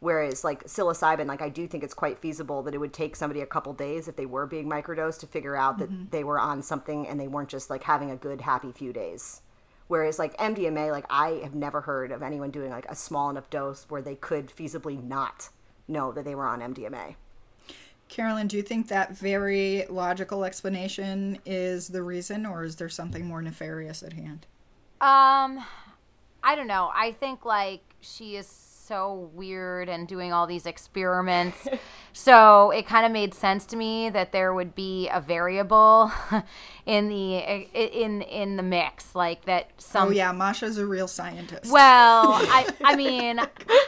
Whereas 0.00 0.44
like 0.44 0.64
psilocybin, 0.64 1.26
like 1.26 1.40
I 1.40 1.48
do 1.48 1.66
think 1.66 1.82
it's 1.82 1.94
quite 1.94 2.18
feasible 2.18 2.62
that 2.64 2.74
it 2.74 2.78
would 2.78 2.92
take 2.92 3.16
somebody 3.16 3.40
a 3.40 3.46
couple 3.46 3.72
days 3.72 4.06
if 4.06 4.14
they 4.16 4.26
were 4.26 4.46
being 4.46 4.68
microdosed 4.68 5.20
to 5.20 5.26
figure 5.26 5.56
out 5.56 5.78
that 5.78 5.90
mm-hmm. 5.90 6.10
they 6.10 6.22
were 6.22 6.38
on 6.38 6.62
something 6.62 7.08
and 7.08 7.18
they 7.18 7.28
weren't 7.28 7.48
just 7.48 7.70
like 7.70 7.82
having 7.82 8.10
a 8.10 8.16
good 8.16 8.42
happy 8.42 8.72
few 8.72 8.92
days. 8.92 9.40
Whereas 9.88 10.18
like 10.18 10.36
MDMA, 10.36 10.90
like 10.90 11.06
I 11.08 11.40
have 11.42 11.54
never 11.54 11.80
heard 11.80 12.12
of 12.12 12.22
anyone 12.22 12.50
doing 12.50 12.70
like 12.70 12.86
a 12.90 12.94
small 12.94 13.30
enough 13.30 13.48
dose 13.48 13.86
where 13.88 14.02
they 14.02 14.16
could 14.16 14.48
feasibly 14.48 15.02
not 15.02 15.48
know 15.88 16.12
that 16.12 16.26
they 16.26 16.34
were 16.34 16.46
on 16.46 16.60
MDMA. 16.60 17.16
Carolyn, 18.08 18.46
do 18.46 18.56
you 18.56 18.62
think 18.62 18.88
that 18.88 19.16
very 19.16 19.86
logical 19.88 20.44
explanation 20.44 21.38
is 21.44 21.88
the 21.88 22.02
reason, 22.02 22.46
or 22.46 22.64
is 22.64 22.76
there 22.76 22.88
something 22.88 23.26
more 23.26 23.42
nefarious 23.42 24.02
at 24.02 24.12
hand? 24.12 24.46
Um, 25.00 25.64
I 26.42 26.54
don't 26.54 26.66
know. 26.66 26.90
I 26.94 27.12
think 27.12 27.44
like 27.44 27.82
she 28.00 28.36
is 28.36 28.46
so 28.86 29.30
weird 29.32 29.88
and 29.88 30.06
doing 30.06 30.32
all 30.32 30.46
these 30.46 30.66
experiments. 30.66 31.66
so 32.12 32.70
it 32.70 32.86
kind 32.86 33.06
of 33.06 33.12
made 33.12 33.32
sense 33.32 33.64
to 33.66 33.76
me 33.76 34.10
that 34.10 34.32
there 34.32 34.52
would 34.52 34.74
be 34.74 35.08
a 35.08 35.20
variable 35.20 36.12
in 36.86 37.08
the 37.08 37.38
in 37.72 38.22
in 38.22 38.56
the 38.56 38.62
mix, 38.62 39.14
like 39.14 39.44
that 39.46 39.70
some 39.78 40.08
Oh 40.08 40.10
yeah, 40.10 40.32
Masha's 40.32 40.78
a 40.78 40.86
real 40.86 41.08
scientist. 41.08 41.70
well, 41.72 42.32
I 42.32 42.68
I 42.84 42.96
mean, 42.96 43.40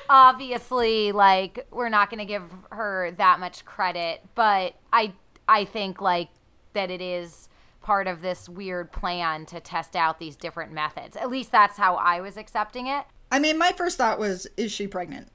obviously, 0.09 1.12
like 1.12 1.66
we're 1.70 1.90
not 1.90 2.11
going 2.11 2.20
to 2.20 2.26
give 2.26 2.44
her 2.73 3.12
that 3.18 3.38
much 3.38 3.64
credit, 3.64 4.23
but 4.35 4.75
I 4.92 5.12
I 5.47 5.64
think 5.64 6.00
like 6.00 6.28
that 6.73 6.90
it 6.90 7.00
is 7.02 7.49
part 7.82 8.09
of 8.09 8.20
this 8.20 8.49
weird 8.49 8.90
plan 8.90 9.47
to 9.47 9.61
test 9.61 9.94
out 9.94 10.18
these 10.18 10.35
different 10.37 10.73
methods. 10.73 11.16
At 11.16 11.30
least 11.30 11.52
that's 11.52 11.76
how 11.76 11.94
I 11.94 12.20
was 12.20 12.37
accepting 12.37 12.88
it. 12.88 13.04
I 13.30 13.38
mean, 13.38 13.59
my 13.59 13.73
first 13.73 13.99
thought 13.99 14.18
was, 14.18 14.47
is 14.56 14.71
she 14.73 14.87
pregnant? 14.87 15.28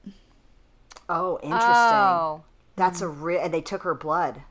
Oh, 1.08 1.38
interesting. 1.42 1.74
Oh, 1.74 2.44
That's 2.76 3.00
a 3.00 3.08
real. 3.08 3.40
And 3.40 3.52
they 3.52 3.60
took 3.60 3.82
her 3.82 3.94
blood. 3.94 4.42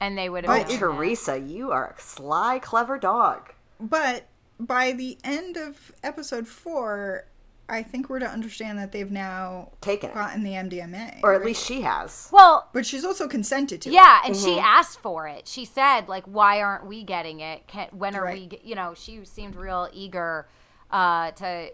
and 0.00 0.16
they 0.16 0.28
would 0.28 0.46
But 0.46 0.62
have 0.62 0.70
it- 0.70 0.78
Teresa, 0.78 1.38
you 1.40 1.72
are 1.72 1.94
a 1.98 2.00
sly, 2.00 2.60
clever 2.60 2.98
dog. 2.98 3.52
But 3.80 4.26
by 4.60 4.92
the 4.92 5.18
end 5.24 5.56
of 5.56 5.90
episode 6.04 6.46
four, 6.46 7.24
I 7.68 7.82
think 7.82 8.08
we're 8.08 8.20
to 8.20 8.26
understand 8.28 8.78
that 8.78 8.92
they've 8.92 9.10
now 9.10 9.70
Taken 9.80 10.10
it. 10.10 10.14
gotten 10.14 10.42
the 10.44 10.52
MDMA. 10.54 11.20
Or 11.22 11.32
at 11.34 11.38
right? 11.38 11.46
least 11.46 11.66
she 11.66 11.80
has. 11.82 12.28
Well, 12.32 12.68
But 12.72 12.86
she's 12.86 13.04
also 13.04 13.26
consented 13.28 13.82
to. 13.82 13.90
it. 13.90 13.92
Yeah, 13.92 14.20
and 14.24 14.36
she 14.36 14.58
asked 14.58 15.00
for 15.00 15.26
it. 15.26 15.48
She 15.48 15.64
said, 15.64 16.08
like, 16.08 16.24
why 16.26 16.62
aren't 16.62 16.86
we 16.86 17.02
getting 17.02 17.40
it? 17.40 17.66
Can, 17.66 17.88
when 17.90 18.14
are 18.14 18.22
Right. 18.24 18.50
we, 18.52 18.60
you 18.62 18.74
know, 18.76 18.94
she 18.94 19.24
seemed 19.24 19.56
real 19.56 19.88
eager 19.92 20.46
uh, 20.92 21.32
to 21.32 21.70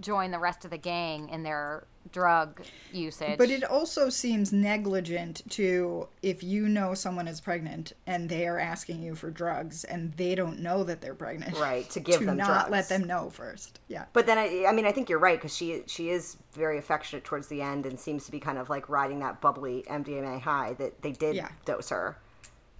join 0.00 0.30
the 0.30 0.38
rest 0.38 0.64
of 0.64 0.70
the 0.70 0.78
gang 0.78 1.28
in 1.28 1.42
their 1.42 1.86
drug 2.12 2.60
usage. 2.92 3.38
But 3.38 3.50
it 3.50 3.64
also 3.64 4.08
seems 4.10 4.52
negligent 4.52 5.42
to 5.52 6.08
if 6.22 6.42
you 6.42 6.68
know 6.68 6.94
someone 6.94 7.26
is 7.26 7.40
pregnant 7.40 7.92
and 8.06 8.28
they 8.28 8.46
are 8.46 8.58
asking 8.58 9.02
you 9.02 9.14
for 9.14 9.30
drugs 9.30 9.84
and 9.84 10.12
they 10.14 10.34
don't 10.34 10.60
know 10.60 10.84
that 10.84 11.00
they're 11.00 11.14
pregnant. 11.14 11.58
Right, 11.58 11.88
to 11.90 12.00
give 12.00 12.20
to 12.20 12.26
them 12.26 12.36
not 12.36 12.68
drugs. 12.68 12.70
let 12.70 12.88
them 12.88 13.04
know 13.04 13.30
first. 13.30 13.80
Yeah. 13.88 14.04
But 14.12 14.26
then 14.26 14.36
I, 14.38 14.66
I 14.68 14.72
mean, 14.72 14.84
I 14.86 14.92
think 14.92 15.08
you're 15.08 15.18
right 15.18 15.38
because 15.38 15.56
she 15.56 15.82
she 15.86 16.10
is 16.10 16.36
very 16.52 16.78
affectionate 16.78 17.24
towards 17.24 17.48
the 17.48 17.62
end 17.62 17.86
and 17.86 17.98
seems 17.98 18.26
to 18.26 18.30
be 18.30 18.38
kind 18.38 18.58
of 18.58 18.68
like 18.68 18.88
riding 18.88 19.20
that 19.20 19.40
bubbly 19.40 19.84
MDMA 19.88 20.40
high 20.40 20.74
that 20.74 21.00
they 21.02 21.12
did 21.12 21.36
Yeah. 21.36 21.48
dose 21.64 21.88
her. 21.88 22.18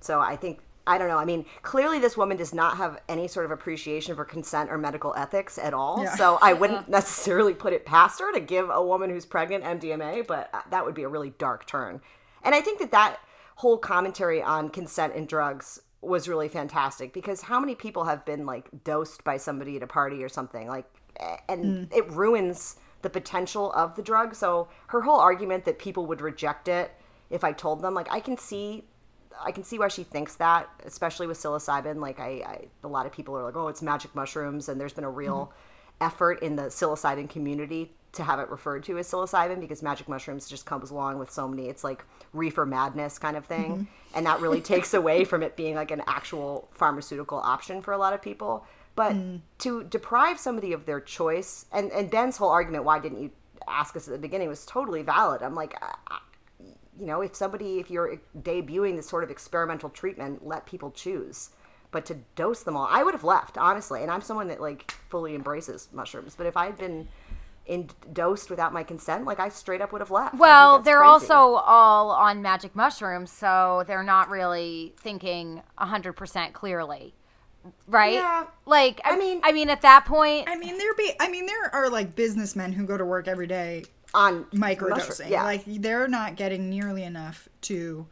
So 0.00 0.21
I 0.21 0.37
think 0.37 0.61
I 0.86 0.98
don't 0.98 1.08
know. 1.08 1.18
I 1.18 1.24
mean, 1.24 1.46
clearly 1.62 1.98
this 1.98 2.16
woman 2.16 2.36
does 2.36 2.52
not 2.52 2.76
have 2.76 3.00
any 3.08 3.26
sort 3.26 3.46
of 3.46 3.52
appreciation 3.52 4.14
for 4.14 4.24
consent 4.24 4.70
or 4.70 4.76
medical 4.76 5.14
ethics 5.16 5.58
at 5.58 5.72
all. 5.72 6.02
Yeah. 6.02 6.14
So 6.16 6.38
I 6.42 6.52
wouldn't 6.54 6.88
necessarily 6.88 7.54
put 7.54 7.72
it 7.72 7.86
past 7.86 8.20
her 8.20 8.32
to 8.32 8.40
give 8.40 8.68
a 8.70 8.84
woman 8.84 9.10
who's 9.10 9.24
pregnant 9.24 9.64
MDMA, 9.64 10.26
but 10.26 10.50
uh, 10.52 10.60
that 10.70 10.84
would 10.84 10.94
be 10.94 11.04
a 11.04 11.08
really 11.08 11.30
dark 11.38 11.66
turn. 11.66 12.00
And 12.42 12.54
I 12.54 12.60
think 12.60 12.78
that 12.80 12.90
that 12.90 13.20
whole 13.56 13.78
commentary 13.78 14.42
on 14.42 14.68
consent 14.68 15.14
and 15.14 15.26
drugs 15.26 15.80
was 16.02 16.28
really 16.28 16.48
fantastic 16.48 17.12
because 17.12 17.40
how 17.42 17.58
many 17.58 17.74
people 17.74 18.04
have 18.04 18.24
been 18.24 18.44
like 18.44 18.68
dosed 18.84 19.24
by 19.24 19.36
somebody 19.36 19.76
at 19.76 19.82
a 19.82 19.86
party 19.86 20.22
or 20.22 20.28
something 20.28 20.68
like 20.68 20.84
and 21.48 21.90
it 21.92 22.06
ruins 22.10 22.76
the 23.02 23.08
potential 23.08 23.72
of 23.72 23.94
the 23.94 24.02
drug 24.02 24.34
so 24.34 24.68
her 24.88 25.00
whole 25.00 25.18
argument 25.18 25.64
that 25.64 25.78
people 25.78 26.04
would 26.06 26.20
reject 26.20 26.68
it 26.68 26.92
if 27.30 27.42
i 27.42 27.52
told 27.52 27.80
them 27.80 27.94
like 27.94 28.10
i 28.10 28.20
can 28.20 28.36
see 28.36 28.84
I 29.42 29.52
can 29.52 29.64
see 29.64 29.78
why 29.78 29.88
she 29.88 30.04
thinks 30.04 30.36
that, 30.36 30.68
especially 30.84 31.26
with 31.26 31.38
psilocybin. 31.38 31.96
Like 31.96 32.20
I, 32.20 32.28
I 32.46 32.64
a 32.82 32.88
lot 32.88 33.06
of 33.06 33.12
people 33.12 33.36
are 33.36 33.42
like, 33.42 33.56
oh, 33.56 33.68
it's 33.68 33.82
magic 33.82 34.14
mushrooms, 34.14 34.68
and 34.68 34.80
there's 34.80 34.92
been 34.92 35.04
a 35.04 35.10
real 35.10 35.46
mm-hmm. 35.46 36.04
effort 36.04 36.42
in 36.42 36.56
the 36.56 36.64
psilocybin 36.64 37.28
community 37.28 37.92
to 38.12 38.22
have 38.22 38.38
it 38.38 38.48
referred 38.48 38.84
to 38.84 38.96
as 38.98 39.08
psilocybin 39.08 39.60
because 39.60 39.82
magic 39.82 40.08
mushrooms 40.08 40.48
just 40.48 40.66
comes 40.66 40.90
along 40.90 41.18
with 41.18 41.30
so 41.30 41.48
many. 41.48 41.68
It's 41.68 41.82
like 41.82 42.04
reefer 42.32 42.64
madness 42.64 43.18
kind 43.18 43.36
of 43.36 43.44
thing, 43.44 43.72
mm-hmm. 43.72 44.16
and 44.16 44.26
that 44.26 44.40
really 44.40 44.60
takes 44.60 44.94
away 44.94 45.24
from 45.24 45.42
it 45.42 45.56
being 45.56 45.74
like 45.74 45.90
an 45.90 46.02
actual 46.06 46.68
pharmaceutical 46.72 47.38
option 47.38 47.82
for 47.82 47.92
a 47.92 47.98
lot 47.98 48.12
of 48.12 48.22
people. 48.22 48.66
But 48.96 49.14
hmm. 49.14 49.36
to 49.58 49.82
deprive 49.84 50.38
somebody 50.38 50.72
of 50.72 50.86
their 50.86 51.00
choice, 51.00 51.66
and 51.72 51.90
and 51.90 52.10
Ben's 52.10 52.36
whole 52.36 52.50
argument, 52.50 52.84
why 52.84 53.00
didn't 53.00 53.20
you 53.22 53.30
ask 53.66 53.96
us 53.96 54.06
at 54.06 54.12
the 54.12 54.18
beginning, 54.18 54.48
was 54.48 54.66
totally 54.66 55.02
valid. 55.02 55.42
I'm 55.42 55.54
like. 55.54 55.76
I- 55.82 56.18
you 56.98 57.06
know, 57.06 57.20
if 57.22 57.34
somebody, 57.34 57.78
if 57.78 57.90
you're 57.90 58.20
debuting 58.40 58.96
this 58.96 59.08
sort 59.08 59.24
of 59.24 59.30
experimental 59.30 59.90
treatment, 59.90 60.46
let 60.46 60.66
people 60.66 60.90
choose. 60.90 61.50
But 61.90 62.04
to 62.06 62.16
dose 62.34 62.62
them 62.62 62.76
all, 62.76 62.88
I 62.90 63.02
would 63.02 63.14
have 63.14 63.24
left, 63.24 63.56
honestly. 63.56 64.02
And 64.02 64.10
I'm 64.10 64.20
someone 64.20 64.48
that 64.48 64.60
like 64.60 64.90
fully 65.10 65.34
embraces 65.34 65.88
mushrooms. 65.92 66.34
But 66.34 66.46
if 66.46 66.56
I 66.56 66.66
had 66.66 66.76
been 66.76 67.08
in 67.66 67.88
dosed 68.12 68.50
without 68.50 68.72
my 68.72 68.82
consent, 68.82 69.24
like 69.24 69.40
I 69.40 69.48
straight 69.48 69.80
up 69.80 69.92
would 69.92 70.00
have 70.00 70.10
left. 70.10 70.34
Well, 70.34 70.80
they're 70.80 70.98
crazy. 70.98 71.08
also 71.08 71.34
all 71.34 72.10
on 72.10 72.42
magic 72.42 72.74
mushrooms, 72.74 73.30
so 73.30 73.84
they're 73.86 74.02
not 74.02 74.28
really 74.28 74.94
thinking 74.98 75.62
100% 75.78 76.52
clearly. 76.52 77.14
Right? 77.86 78.14
Yeah. 78.14 78.46
Like 78.66 79.00
I, 79.04 79.12
I 79.12 79.16
mean- 79.16 79.40
I 79.42 79.52
mean 79.52 79.70
at 79.70 79.80
that 79.82 80.04
point 80.04 80.48
I 80.48 80.56
mean, 80.56 80.76
there 80.76 80.94
be. 80.94 81.12
I 81.18 81.28
mean, 81.30 81.46
there 81.46 81.74
are 81.74 81.88
like 81.88 82.14
businessmen 82.14 82.72
who 82.72 82.84
go 82.84 82.98
to 82.98 83.04
work 83.04 83.26
every 83.26 83.46
day 83.46 83.84
on 84.14 84.44
microdosing. 84.47 84.88
mushroom- 84.90 85.28
Yeah, 85.30 85.42
Like 85.44 85.64
they're 85.66 86.09
not 86.09 86.37
getting 86.37 86.71
nearly 86.71 87.02
enough 87.02 87.49
to. 87.62 88.06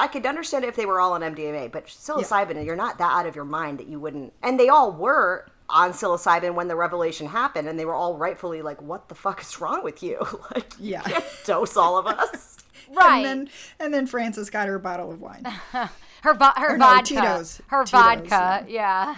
I 0.00 0.08
could 0.08 0.26
understand 0.26 0.64
if 0.64 0.74
they 0.76 0.86
were 0.86 1.00
all 1.00 1.12
on 1.12 1.22
MDMA, 1.22 1.70
but 1.70 1.86
psilocybin, 1.86 2.64
you're 2.66 2.76
not 2.76 2.98
that 2.98 3.12
out 3.12 3.26
of 3.26 3.36
your 3.36 3.44
mind 3.44 3.78
that 3.78 3.86
you 3.86 3.98
wouldn't. 4.00 4.32
And 4.42 4.58
they 4.60 4.68
all 4.68 4.92
were 4.92 5.46
on 5.68 5.92
psilocybin 5.92 6.54
when 6.54 6.68
the 6.68 6.76
revelation 6.76 7.28
happened, 7.28 7.68
and 7.68 7.78
they 7.78 7.84
were 7.86 7.94
all 7.94 8.16
rightfully 8.18 8.60
like, 8.60 8.82
"What 8.82 9.08
the 9.08 9.14
fuck 9.14 9.40
is 9.40 9.60
wrong 9.60 9.82
with 9.84 10.02
you? 10.02 10.18
like, 10.54 10.72
Yeah. 10.78 11.02
you 11.06 11.12
can't 11.14 11.24
dose 11.46 11.76
all 11.76 11.96
of 11.96 12.06
us." 12.06 12.58
right. 12.92 13.24
And 13.24 13.24
then 13.24 13.50
and 13.80 13.94
then 13.94 14.06
Frances 14.06 14.50
got 14.50 14.68
her 14.68 14.78
bottle 14.78 15.10
of 15.10 15.20
wine. 15.22 15.44
her 15.72 16.34
vo- 16.34 16.52
her 16.56 16.74
Or 16.74 16.76
no, 16.76 16.84
vodka, 16.86 17.04
Tito's. 17.14 17.62
her 17.68 17.84
Tito's, 17.84 17.90
vodka, 18.28 18.66
yeah. 18.68 19.14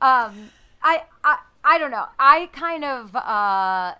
um, 0.00 0.50
I, 0.82 1.02
I 1.22 1.38
I 1.62 1.78
don't 1.78 1.90
know. 1.92 2.06
I 2.18 2.48
kind 2.52 2.84
of 2.84 3.14
uh 3.14 3.94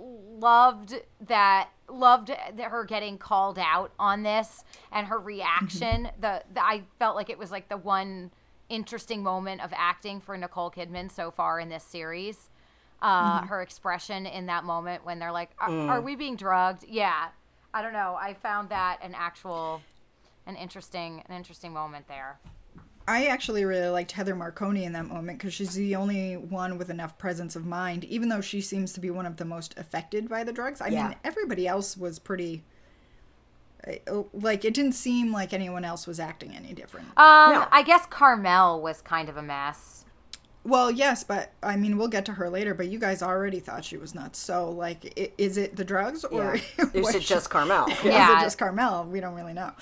loved 0.00 0.94
that 1.26 1.68
loved 1.88 2.28
that 2.28 2.70
her 2.70 2.84
getting 2.84 3.18
called 3.18 3.58
out 3.58 3.92
on 3.98 4.22
this 4.22 4.64
and 4.92 5.06
her 5.08 5.18
reaction. 5.18 6.04
Mm-hmm. 6.04 6.20
The, 6.20 6.42
the 6.54 6.64
I 6.64 6.82
felt 6.98 7.16
like 7.16 7.30
it 7.30 7.38
was 7.38 7.50
like 7.50 7.68
the 7.68 7.76
one 7.76 8.30
interesting 8.68 9.22
moment 9.22 9.62
of 9.62 9.72
acting 9.74 10.20
for 10.20 10.36
Nicole 10.36 10.70
Kidman 10.70 11.10
so 11.10 11.30
far 11.30 11.60
in 11.60 11.68
this 11.68 11.84
series. 11.84 12.48
Uh, 13.02 13.38
mm-hmm. 13.40 13.46
Her 13.48 13.62
expression 13.62 14.26
in 14.26 14.46
that 14.46 14.64
moment 14.64 15.04
when 15.04 15.18
they're 15.18 15.32
like, 15.32 15.50
are, 15.58 15.70
mm. 15.70 15.88
"Are 15.88 16.00
we 16.00 16.16
being 16.16 16.36
drugged?" 16.36 16.84
Yeah, 16.86 17.28
I 17.72 17.82
don't 17.82 17.94
know. 17.94 18.16
I 18.20 18.34
found 18.34 18.68
that 18.68 18.98
an 19.02 19.14
actual 19.16 19.80
an 20.46 20.56
interesting 20.56 21.22
an 21.28 21.34
interesting 21.34 21.72
moment 21.72 22.08
there. 22.08 22.38
I 23.08 23.26
actually 23.26 23.64
really 23.64 23.88
liked 23.88 24.12
Heather 24.12 24.36
Marconi 24.36 24.84
in 24.84 24.92
that 24.92 25.06
moment 25.06 25.38
because 25.38 25.52
she's 25.52 25.74
the 25.74 25.96
only 25.96 26.36
one 26.36 26.78
with 26.78 26.90
enough 26.90 27.18
presence 27.18 27.56
of 27.56 27.66
mind, 27.66 28.04
even 28.04 28.28
though 28.28 28.40
she 28.40 28.60
seems 28.60 28.92
to 28.92 29.00
be 29.00 29.10
one 29.10 29.26
of 29.26 29.36
the 29.36 29.44
most 29.44 29.76
affected 29.78 30.28
by 30.28 30.44
the 30.44 30.52
drugs. 30.52 30.80
I 30.80 30.88
Yeah. 30.88 31.08
mean, 31.08 31.16
everybody 31.24 31.66
else 31.66 31.96
was 31.96 32.18
pretty. 32.18 32.62
uh, 33.86 34.22
Like, 34.34 34.64
it 34.64 34.74
didn't 34.74 34.92
seem 34.92 35.32
like 35.32 35.52
anyone 35.52 35.84
else 35.84 36.06
was 36.06 36.20
acting 36.20 36.54
any 36.54 36.72
different. 36.74 37.08
Um, 37.16 37.52
No. 37.54 37.66
I 37.72 37.82
guess 37.82 38.06
Carmel 38.06 38.80
was 38.80 39.00
kind 39.02 39.28
of 39.28 39.36
a 39.36 39.42
mess. 39.42 40.04
Well, 40.62 40.90
yes, 40.90 41.24
but 41.24 41.52
I 41.62 41.76
mean, 41.76 41.96
we'll 41.96 42.08
get 42.08 42.26
to 42.26 42.34
her 42.34 42.50
later, 42.50 42.74
but 42.74 42.88
you 42.88 42.98
guys 42.98 43.22
already 43.22 43.58
thought 43.60 43.82
she 43.82 43.96
was 43.96 44.14
nuts. 44.14 44.38
So, 44.38 44.68
like, 44.70 45.18
is 45.38 45.56
it 45.56 45.74
the 45.76 45.84
drugs 45.84 46.22
or 46.24 46.56
Yeah. 46.56 46.84
Is 46.92 47.06
was 47.06 47.14
it 47.14 47.22
just 47.22 47.48
Carmel? 47.48 47.86
is 47.90 48.04
it 48.04 48.40
just 48.42 48.58
Carmel? 48.58 49.04
We 49.06 49.20
don't 49.20 49.34
really 49.34 49.54
know. 49.54 49.72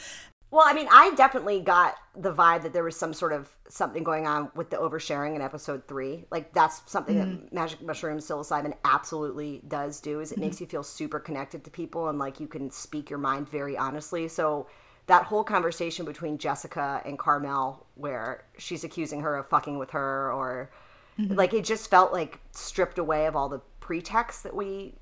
Well, 0.50 0.62
I 0.64 0.72
mean, 0.72 0.88
I 0.90 1.12
definitely 1.14 1.60
got 1.60 1.96
the 2.16 2.32
vibe 2.32 2.62
that 2.62 2.72
there 2.72 2.82
was 2.82 2.96
some 2.96 3.12
sort 3.12 3.34
of 3.34 3.50
something 3.68 4.02
going 4.02 4.26
on 4.26 4.50
with 4.54 4.70
the 4.70 4.76
oversharing 4.76 5.36
in 5.36 5.42
episode 5.42 5.86
three. 5.86 6.24
Like 6.30 6.54
that's 6.54 6.80
something 6.90 7.18
that 7.18 7.28
mm-hmm. 7.28 7.54
magic 7.54 7.82
mushroom 7.82 8.18
psilocybin 8.18 8.74
absolutely 8.84 9.60
does 9.68 10.00
do. 10.00 10.20
Is 10.20 10.32
it 10.32 10.36
mm-hmm. 10.36 10.44
makes 10.44 10.60
you 10.60 10.66
feel 10.66 10.82
super 10.82 11.20
connected 11.20 11.64
to 11.64 11.70
people 11.70 12.08
and 12.08 12.18
like 12.18 12.40
you 12.40 12.46
can 12.46 12.70
speak 12.70 13.10
your 13.10 13.18
mind 13.18 13.48
very 13.48 13.76
honestly. 13.76 14.26
So 14.26 14.68
that 15.06 15.24
whole 15.24 15.44
conversation 15.44 16.06
between 16.06 16.38
Jessica 16.38 17.02
and 17.04 17.18
Carmel, 17.18 17.86
where 17.94 18.44
she's 18.56 18.84
accusing 18.84 19.20
her 19.20 19.36
of 19.36 19.48
fucking 19.48 19.78
with 19.78 19.90
her, 19.90 20.32
or 20.32 20.70
mm-hmm. 21.18 21.34
like 21.34 21.52
it 21.52 21.64
just 21.64 21.90
felt 21.90 22.12
like 22.12 22.40
stripped 22.52 22.98
away 22.98 23.26
of 23.26 23.36
all 23.36 23.48
the 23.48 23.60
pretext 23.80 24.42
that 24.44 24.54
we 24.54 24.94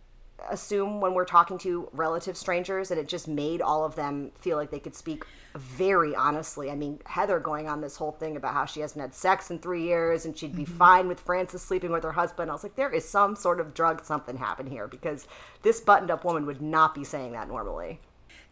assume 0.51 1.01
when 1.01 1.15
we're 1.15 1.25
talking 1.25 1.59
to 1.59 1.89
relative 1.93 2.37
strangers 2.37 2.91
and 2.91 3.01
it 3.01 3.09
just 3.09 3.27
made 3.29 3.61
all 3.63 3.85
of 3.85 3.97
them 3.97 4.31
feel 4.41 4.57
like 4.57 4.71
they 4.71 4.79
could 4.79 4.95
speak 4.95 5.25
very 5.57 6.15
honestly. 6.15 6.71
I 6.71 6.75
mean, 6.75 7.01
Heather 7.07 7.41
going 7.41 7.69
on 7.69 7.81
this 7.81 7.97
whole 7.97 8.13
thing 8.13 8.37
about 8.37 8.53
how 8.53 8.67
she 8.67 8.81
hasn't 8.81 9.01
had 9.01 9.15
sex 9.15 9.51
in 9.51 9.59
three 9.59 9.83
years 9.83 10.27
and 10.27 10.37
she'd 10.37 10.55
be 10.55 10.65
mm-hmm. 10.65 10.77
fine 10.77 11.09
with 11.09 11.21
Frances 11.21 11.63
sleeping 11.63 11.91
with 11.91 12.05
her 12.05 12.13
husband. 12.13 12.51
I 12.51 12.55
was 12.55 12.63
like, 12.63 12.77
there 12.77 12.93
is 12.93 13.09
some 13.09 13.37
sort 13.37 13.61
of 13.61 13.75
drug 13.75 14.05
something 14.05 14.37
happened 14.37 14.69
here 14.69 14.87
because 14.87 15.27
this 15.63 15.81
buttoned 15.81 16.11
up 16.11 16.25
woman 16.25 16.47
would 16.47 16.61
not 16.61 16.95
be 16.95 17.05
saying 17.05 17.33
that 17.33 17.49
normally. 17.49 18.01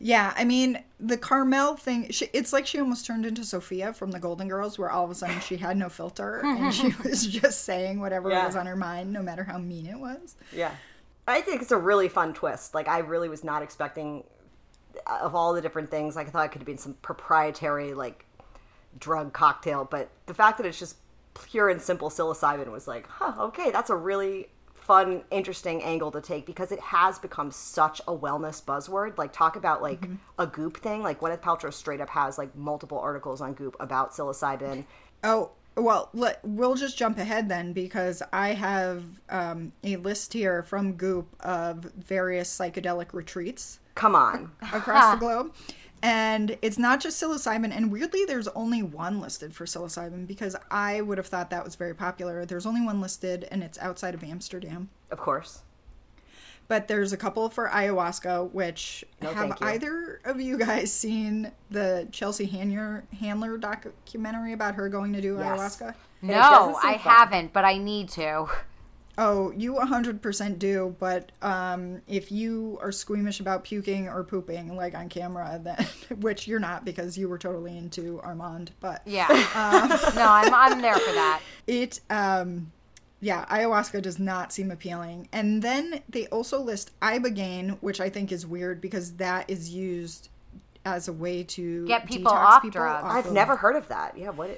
Yeah, 0.01 0.35
I 0.37 0.45
mean, 0.45 0.83
the 0.99 1.17
Carmel 1.17 1.77
thing, 1.77 2.11
she, 2.11 2.29
it's 2.33 2.53
like 2.53 2.67
she 2.67 2.81
almost 2.81 3.07
turned 3.07 3.25
into 3.25 3.45
Sophia 3.45 3.93
from 3.93 4.11
the 4.11 4.19
Golden 4.19 4.49
Girls, 4.49 4.79
where 4.79 4.91
all 4.91 5.05
of 5.05 5.11
a 5.11 5.15
sudden 5.15 5.41
she 5.41 5.57
had 5.57 5.77
no 5.77 5.89
filter 5.89 6.41
and 6.45 6.75
she 6.75 6.93
was 7.05 7.27
just 7.27 7.65
saying 7.65 8.01
whatever 8.01 8.29
Yeah. 8.29 8.47
was 8.47 8.57
on 8.57 8.67
her 8.67 8.77
mind, 8.77 9.13
no 9.13 9.23
matter 9.23 9.45
how 9.45 9.59
mean 9.59 9.87
it 9.87 9.99
was. 9.99 10.37
Yeah. 10.53 10.73
I 11.27 11.41
think 11.41 11.63
it's 11.63 11.73
a 11.73 11.79
really 11.79 12.09
fun 12.09 12.35
twist. 12.35 12.75
Like 12.75 12.89
I 12.89 12.99
really 12.99 13.29
was 13.29 13.45
not 13.45 13.63
expecting 13.63 14.25
uh, 15.07 15.19
of 15.23 15.35
all 15.35 15.55
the 15.55 15.63
different 15.63 15.91
things. 15.91 16.17
Like 16.17 16.29
I 16.29 16.31
thought 16.31 16.47
it 16.47 16.53
could 16.53 16.61
have 16.61 16.67
been 16.67 16.79
some 16.79 16.95
proprietary 16.95 17.95
like 17.95 18.27
drug 18.99 19.33
cocktail, 19.33 19.87
but 19.91 20.11
the 20.27 20.35
fact 20.35 20.59
that 20.59 20.67
it's 20.67 20.79
just 20.79 20.97
pure 21.51 21.69
and 21.69 21.81
simple 21.81 22.11
psilocybin 22.11 22.71
was 22.71 22.87
like, 22.87 23.09
huh, 23.09 23.35
okay, 23.39 23.71
that's 23.71 23.91
a 23.91 23.97
really 23.97 24.49
fun, 24.75 25.23
interesting 25.31 25.83
angle 25.83 26.11
to 26.11 26.21
take 26.21 26.45
because 26.45 26.71
it 26.71 26.79
has 26.79 27.19
become 27.19 27.51
such 27.51 28.01
a 28.07 28.15
wellness 28.15 28.63
buzzword. 28.63 29.17
Like 29.17 29.33
talk 29.33 29.57
about 29.57 29.81
like 29.81 30.03
mm-hmm. 30.03 30.17
a 30.39 30.47
goop 30.47 30.77
thing. 30.77 31.03
Like 31.03 31.21
Gwyneth 31.21 31.41
Paltrow 31.41 31.73
straight 31.73 32.01
up 32.01 32.11
has 32.11 32.37
like 32.37 32.55
multiple 32.55 32.99
articles 32.99 33.41
on 33.41 33.55
goop 33.55 33.77
about 33.81 34.13
psilocybin. 34.13 34.85
Oh, 35.23 35.53
well, 35.77 36.11
let, 36.13 36.41
we'll 36.45 36.75
just 36.75 36.97
jump 36.97 37.19
ahead 37.19 37.49
then 37.49 37.73
because 37.73 38.23
I 38.33 38.49
have 38.55 39.05
um, 39.29 39.73
a 39.83 39.97
list 39.97 40.33
here 40.33 40.63
from 40.63 40.95
Goop 40.95 41.35
of 41.41 41.79
various 41.97 42.57
psychedelic 42.57 43.13
retreats 43.13 43.81
Come 43.95 44.15
on. 44.15 44.53
across 44.73 45.15
the 45.15 45.19
globe. 45.21 45.53
And 46.03 46.59
it's 46.61 46.79
not 46.79 47.01
just 47.01 47.21
psilocybin. 47.21 47.75
And 47.75 47.91
weirdly, 47.91 48.25
there's 48.27 48.49
only 48.49 48.83
one 48.83 49.21
listed 49.21 49.55
for 49.55 49.65
psilocybin 49.65 50.27
because 50.27 50.55
I 50.71 51.01
would 51.01 51.17
have 51.17 51.27
thought 51.27 51.49
that 51.51 51.65
was 51.65 51.77
very 51.77 51.95
popular. 51.95 52.45
There's 52.45 52.67
only 52.67 52.83
one 52.83 53.01
listed, 53.01 53.49
and 53.51 53.63
it's 53.63 53.79
outside 53.79 54.13
of 54.13 54.23
Amsterdam. 54.23 54.91
Of 55.11 55.19
course. 55.19 55.63
But 56.67 56.89
there's 56.89 57.13
a 57.13 57.17
couple 57.17 57.49
for 57.51 57.69
ayahuasca, 57.69 58.53
which 58.53 59.05
No, 59.21 59.33
have 59.35 59.59
either 59.61 60.21
of 60.25 60.41
you 60.41 60.57
guys 60.59 60.91
seen 61.05 61.53
the 61.71 62.09
Chelsea 62.11 62.47
Handler, 62.47 63.05
Handler 63.21 63.59
documentary 63.59 64.53
about 64.55 64.75
her 64.77 64.89
going 64.89 65.13
to 65.13 65.21
do 65.21 65.37
Yes. 65.39 65.59
ayahuasca? 65.59 65.95
And 66.23 66.31
it 66.31 66.35
doesn't 66.35 66.73
No, 66.73 66.79
I 66.83 66.93
fun. 66.99 66.99
haven't, 66.99 67.53
but 67.53 67.65
I 67.67 67.77
need 67.79 68.09
to. 68.11 68.47
Oh, 69.17 69.53
you 69.53 69.75
100% 69.75 70.59
do, 70.59 70.97
but 70.99 71.31
um, 71.41 72.01
if 72.09 72.33
you 72.33 72.79
are 72.83 72.91
squeamish 72.91 73.39
about 73.39 73.63
puking 73.63 74.09
or 74.09 74.25
pooping, 74.25 74.75
like 74.75 74.95
on 74.97 75.09
camera, 75.09 75.61
then 75.63 75.87
which 76.21 76.49
you're 76.49 76.59
not 76.59 76.85
because 76.85 77.17
you 77.17 77.29
were 77.29 77.39
totally 77.39 77.79
into 77.79 78.21
Armond, 78.25 78.71
but 78.81 79.03
Yeah. 79.07 79.27
no, 80.17 80.23
I'm 80.29 80.53
I'm 80.53 80.81
there 80.83 80.97
for 80.97 81.13
that. 81.13 81.41
it, 81.69 82.01
um, 82.11 82.73
yeah, 83.25 83.45
ayahuasca 83.47 84.03
does 84.03 84.19
not 84.19 84.53
seem 84.53 84.71
appealing. 84.71 85.29
And 85.33 85.63
then 85.63 86.03
they 86.09 86.27
also 86.27 86.61
list 86.61 86.91
ibogaine, 87.01 87.79
which 87.81 88.01
I 88.01 88.09
think 88.11 88.31
is 88.31 88.47
weird 88.47 88.81
because 88.81 89.15
that 89.15 89.49
is 89.49 89.71
used 89.71 90.29
as 90.85 91.09
a 91.09 91.13
way 91.13 91.43
to 91.45 91.87
Get 91.87 92.07
people 92.07 92.31
detox 92.33 92.45
off 92.45 92.63
people 92.63 92.81
drugs. 92.83 93.05
off 93.05 93.11
I've 93.13 93.27
of- 93.27 93.33
never 93.33 93.57
heard 93.57 93.77
of 93.77 93.89
that. 93.89 94.17
Yeah, 94.19 94.31
what 94.31 94.51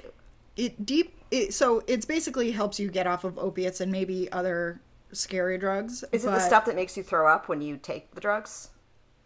it 0.57 0.85
deep 0.85 1.13
it, 1.31 1.53
so 1.53 1.83
it's 1.87 2.05
basically 2.05 2.51
helps 2.51 2.79
you 2.79 2.89
get 2.89 3.05
off 3.07 3.23
of 3.23 3.37
opiates 3.37 3.79
and 3.79 3.91
maybe 3.91 4.29
other 4.31 4.81
scary 5.11 5.57
drugs 5.57 6.03
Is 6.11 6.25
it 6.25 6.27
the 6.31 6.39
stuff 6.39 6.65
that 6.65 6.75
makes 6.75 6.97
you 6.97 7.03
throw 7.03 7.27
up 7.31 7.47
when 7.47 7.61
you 7.61 7.77
take 7.77 8.13
the 8.15 8.21
drugs? 8.21 8.69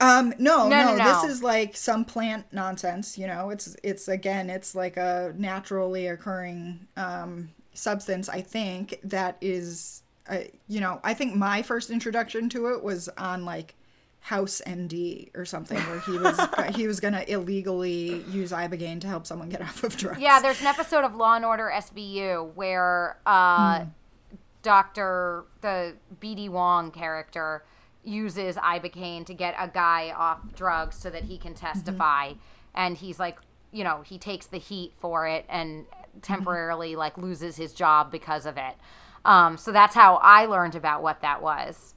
um 0.01 0.33
no 0.39 0.67
No, 0.67 0.83
no, 0.83 0.95
no, 0.98 1.03
this 1.21 1.31
is 1.31 1.41
like 1.43 1.75
some 1.77 2.03
plant 2.05 2.45
nonsense 2.51 3.17
you 3.19 3.27
know 3.27 3.50
it's 3.51 3.75
it's 3.83 4.07
again 4.07 4.50
it's 4.50 4.74
like 4.75 4.98
a 4.98 5.31
naturally 5.38 6.07
occurring 6.07 6.88
um 6.98 7.50
substance 7.74 8.30
i 8.30 8.42
think 8.42 9.00
that 9.04 9.38
is 9.42 10.04
uh, 10.30 10.40
you 10.68 10.80
know 10.80 11.00
i 11.04 11.13
think 11.13 11.36
my 11.36 11.62
first 11.62 11.90
introduction 11.90 12.50
to 12.50 12.68
it 12.68 12.84
was 12.84 13.10
on 13.18 13.46
like 13.46 13.75
House 14.22 14.62
MD 14.68 15.32
or 15.36 15.46
something 15.46 15.80
where 15.80 16.00
he 16.01 16.18
was 16.18 16.40
he 16.75 16.88
was 16.88 17.00
gonna 17.00 17.25
illegally 17.28 18.24
use 18.30 18.51
ibogaine 18.51 19.01
to 19.01 19.08
help 19.08 19.25
someone 19.25 19.50
get 19.50 19.62
off 19.62 19.84
of 19.84 19.98
drugs. 19.98 20.20
Yeah, 20.22 20.40
there's 20.40 20.62
an 20.62 20.68
episode 20.68 21.04
of 21.04 21.16
Law 21.16 21.36
and 21.36 21.44
Order 21.44 21.72
SVU 21.74 22.54
where 22.54 23.18
uh, 23.25 23.86
Doctor 24.62 25.46
the 25.62 25.96
BD 26.22 26.50
Wong 26.50 26.92
character 26.92 27.66
uses 28.04 28.56
ibogaine 28.58 29.25
to 29.25 29.34
get 29.34 29.56
a 29.58 29.68
guy 29.68 30.13
off 30.16 30.40
drugs 30.56 30.96
so 30.96 31.10
that 31.10 31.24
he 31.24 31.40
can 31.40 31.56
testify, 31.56 32.34
and 32.75 32.98
he's 32.98 33.20
like, 33.20 33.40
you 33.72 33.84
know, 33.84 34.04
he 34.06 34.20
takes 34.20 34.46
the 34.46 34.60
heat 34.60 34.94
for 35.00 35.28
it 35.28 35.46
and 35.50 35.86
temporarily 36.22 36.96
like 36.96 37.18
loses 37.18 37.56
his 37.56 37.74
job 37.74 38.12
because 38.12 38.46
of 38.46 38.58
it. 38.58 38.75
Um, 39.25 39.58
so 39.58 39.72
that's 39.72 39.94
how 39.96 40.15
I 40.15 40.46
learned 40.46 40.75
about 40.75 41.03
what 41.03 41.22
that 41.22 41.41
was. 41.41 41.94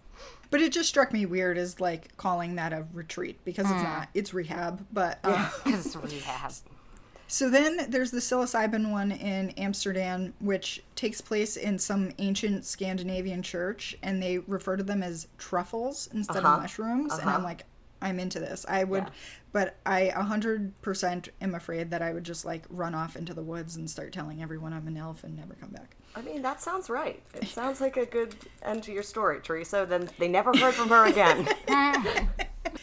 But 0.50 0.60
it 0.60 0.72
just 0.72 0.88
struck 0.88 1.12
me 1.12 1.26
weird 1.26 1.58
as 1.58 1.80
like 1.80 2.16
calling 2.16 2.54
that 2.56 2.72
a 2.72 2.86
retreat 2.92 3.40
because 3.44 3.70
it's 3.70 3.82
not. 3.82 4.08
It's 4.14 4.32
rehab. 4.34 4.86
But 4.92 5.18
uh, 5.24 5.50
Because 5.64 5.86
it's 5.86 5.96
rehab. 5.96 6.52
so 7.26 7.50
then 7.50 7.86
there's 7.90 8.10
the 8.12 8.20
psilocybin 8.20 8.92
one 8.92 9.10
in 9.10 9.50
Amsterdam, 9.50 10.32
which 10.40 10.84
takes 10.94 11.20
place 11.20 11.56
in 11.56 11.78
some 11.78 12.12
ancient 12.18 12.64
Scandinavian 12.64 13.42
church, 13.42 13.96
and 14.02 14.22
they 14.22 14.38
refer 14.38 14.76
to 14.76 14.84
them 14.84 15.02
as 15.02 15.26
truffles 15.38 16.08
instead 16.12 16.44
Uh-huh. 16.44 16.54
of 16.56 16.60
mushrooms. 16.62 17.14
And 17.14 17.22
Uh-huh. 17.28 17.38
I'm 17.38 17.42
like, 17.42 17.64
I'm 18.04 18.20
into 18.20 18.38
this. 18.38 18.64
I 18.68 18.84
would, 18.84 19.04
Yeah. 19.04 19.10
but 19.52 19.76
I 19.86 20.12
100% 20.14 21.28
am 21.40 21.54
afraid 21.54 21.90
that 21.90 22.02
I 22.02 22.12
would 22.12 22.22
just 22.24 22.44
like 22.44 22.64
run 22.68 22.94
off 22.94 23.16
into 23.16 23.34
the 23.34 23.42
woods 23.42 23.76
and 23.76 23.88
start 23.90 24.12
telling 24.12 24.42
everyone 24.42 24.72
I'm 24.72 24.86
an 24.86 24.96
elf 24.96 25.24
and 25.24 25.36
never 25.36 25.54
come 25.54 25.70
back. 25.70 25.96
I 26.14 26.20
mean, 26.22 26.42
that 26.42 26.60
sounds 26.62 26.88
right. 26.90 27.20
It 27.34 27.48
sounds 27.48 27.80
like 27.80 27.96
a 27.96 28.06
good 28.06 28.36
end 28.62 28.82
to 28.84 28.92
your 28.92 29.02
story, 29.02 29.40
Teresa. 29.42 29.86
Then 29.88 30.08
they 30.18 30.28
never 30.28 30.56
heard 30.56 30.74
from 30.74 30.88
her 30.90 31.06
again. 31.06 31.48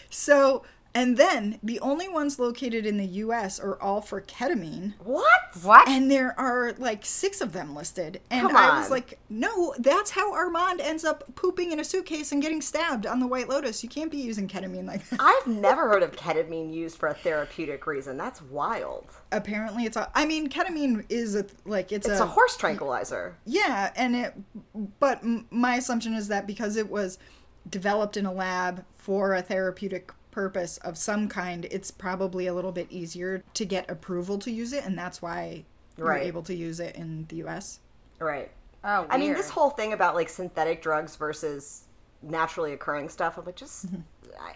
So, 0.09 0.63
and 0.93 1.15
then 1.15 1.59
the 1.63 1.79
only 1.79 2.09
ones 2.09 2.37
located 2.37 2.85
in 2.85 2.97
the 2.97 3.05
US 3.05 3.59
are 3.59 3.81
all 3.81 4.01
for 4.01 4.21
ketamine. 4.21 4.93
what? 5.03 5.41
What? 5.63 5.87
And 5.87 6.11
there 6.11 6.37
are 6.39 6.73
like 6.77 7.05
six 7.05 7.39
of 7.41 7.53
them 7.53 7.75
listed. 7.75 8.21
And 8.29 8.47
Come 8.47 8.57
I 8.57 8.79
was 8.79 8.89
like, 8.89 9.19
no, 9.29 9.73
that's 9.79 10.11
how 10.11 10.33
Armond 10.33 10.79
ends 10.81 11.05
up 11.05 11.35
pooping 11.35 11.71
in 11.71 11.79
a 11.79 11.83
suitcase 11.83 12.31
and 12.31 12.41
getting 12.41 12.61
stabbed 12.61 13.05
on 13.05 13.19
the 13.19 13.27
White 13.27 13.47
Lotus. 13.47 13.83
You 13.83 13.89
can't 13.89 14.11
be 14.11 14.17
using 14.17 14.47
ketamine 14.47 14.85
like 14.85 15.07
that. 15.09 15.19
I've 15.21 15.47
never 15.47 15.87
heard 15.87 16.03
of 16.03 16.15
ketamine 16.15 16.73
used 16.73 16.97
for 16.97 17.07
a 17.07 17.13
therapeutic 17.13 17.87
reason. 17.87 18.17
That's 18.17 18.41
wild. 18.41 19.05
Apparently, 19.31 19.85
it's 19.85 19.97
a. 19.97 20.09
I 20.13 20.25
mean, 20.25 20.49
ketamine 20.49 21.05
is 21.09 21.35
a 21.35 21.45
like 21.65 21.91
it's, 21.91 22.07
It's 22.07 22.19
a 22.19 22.25
horse 22.25 22.57
tranquilizer. 22.57 23.37
Yeah, 23.45 23.91
and 23.95 24.15
it. 24.15 24.33
But 24.99 25.21
my 25.51 25.75
assumption 25.75 26.13
is 26.13 26.27
that 26.27 26.47
because 26.47 26.75
it 26.75 26.89
was 26.89 27.17
developed 27.69 28.17
in 28.17 28.25
a 28.25 28.33
lab 28.33 28.83
for 28.95 29.33
a 29.33 29.41
therapeutic 29.41 30.11
purpose 30.31 30.77
of 30.77 30.97
some 30.97 31.27
kind, 31.27 31.65
it's 31.69 31.91
probably 31.91 32.47
a 32.47 32.53
little 32.53 32.71
bit 32.71 32.87
easier 32.89 33.43
to 33.53 33.65
get 33.65 33.89
approval 33.89 34.39
to 34.39 34.51
use 34.51 34.73
it, 34.73 34.85
and 34.85 34.97
that's 34.97 35.21
why 35.21 35.65
Right. 35.97 36.17
you're 36.17 36.27
able 36.27 36.43
to 36.43 36.53
use 36.53 36.79
it 36.79 36.95
in 36.95 37.25
the 37.29 37.37
U.S. 37.37 37.79
Right. 38.19 38.51
oh, 38.83 39.05
I 39.09 39.17
mean, 39.17 39.33
this 39.33 39.49
whole 39.49 39.69
thing 39.69 39.93
about 39.93 40.15
like 40.15 40.29
synthetic 40.29 40.81
drugs 40.81 41.15
versus 41.15 41.85
naturally 42.21 42.73
occurring 42.73 43.09
stuff, 43.09 43.37
I'm 43.37 43.45
like, 43.45 43.55
just 43.55 43.87
mm-hmm. 43.87 44.01
I, 44.39 44.53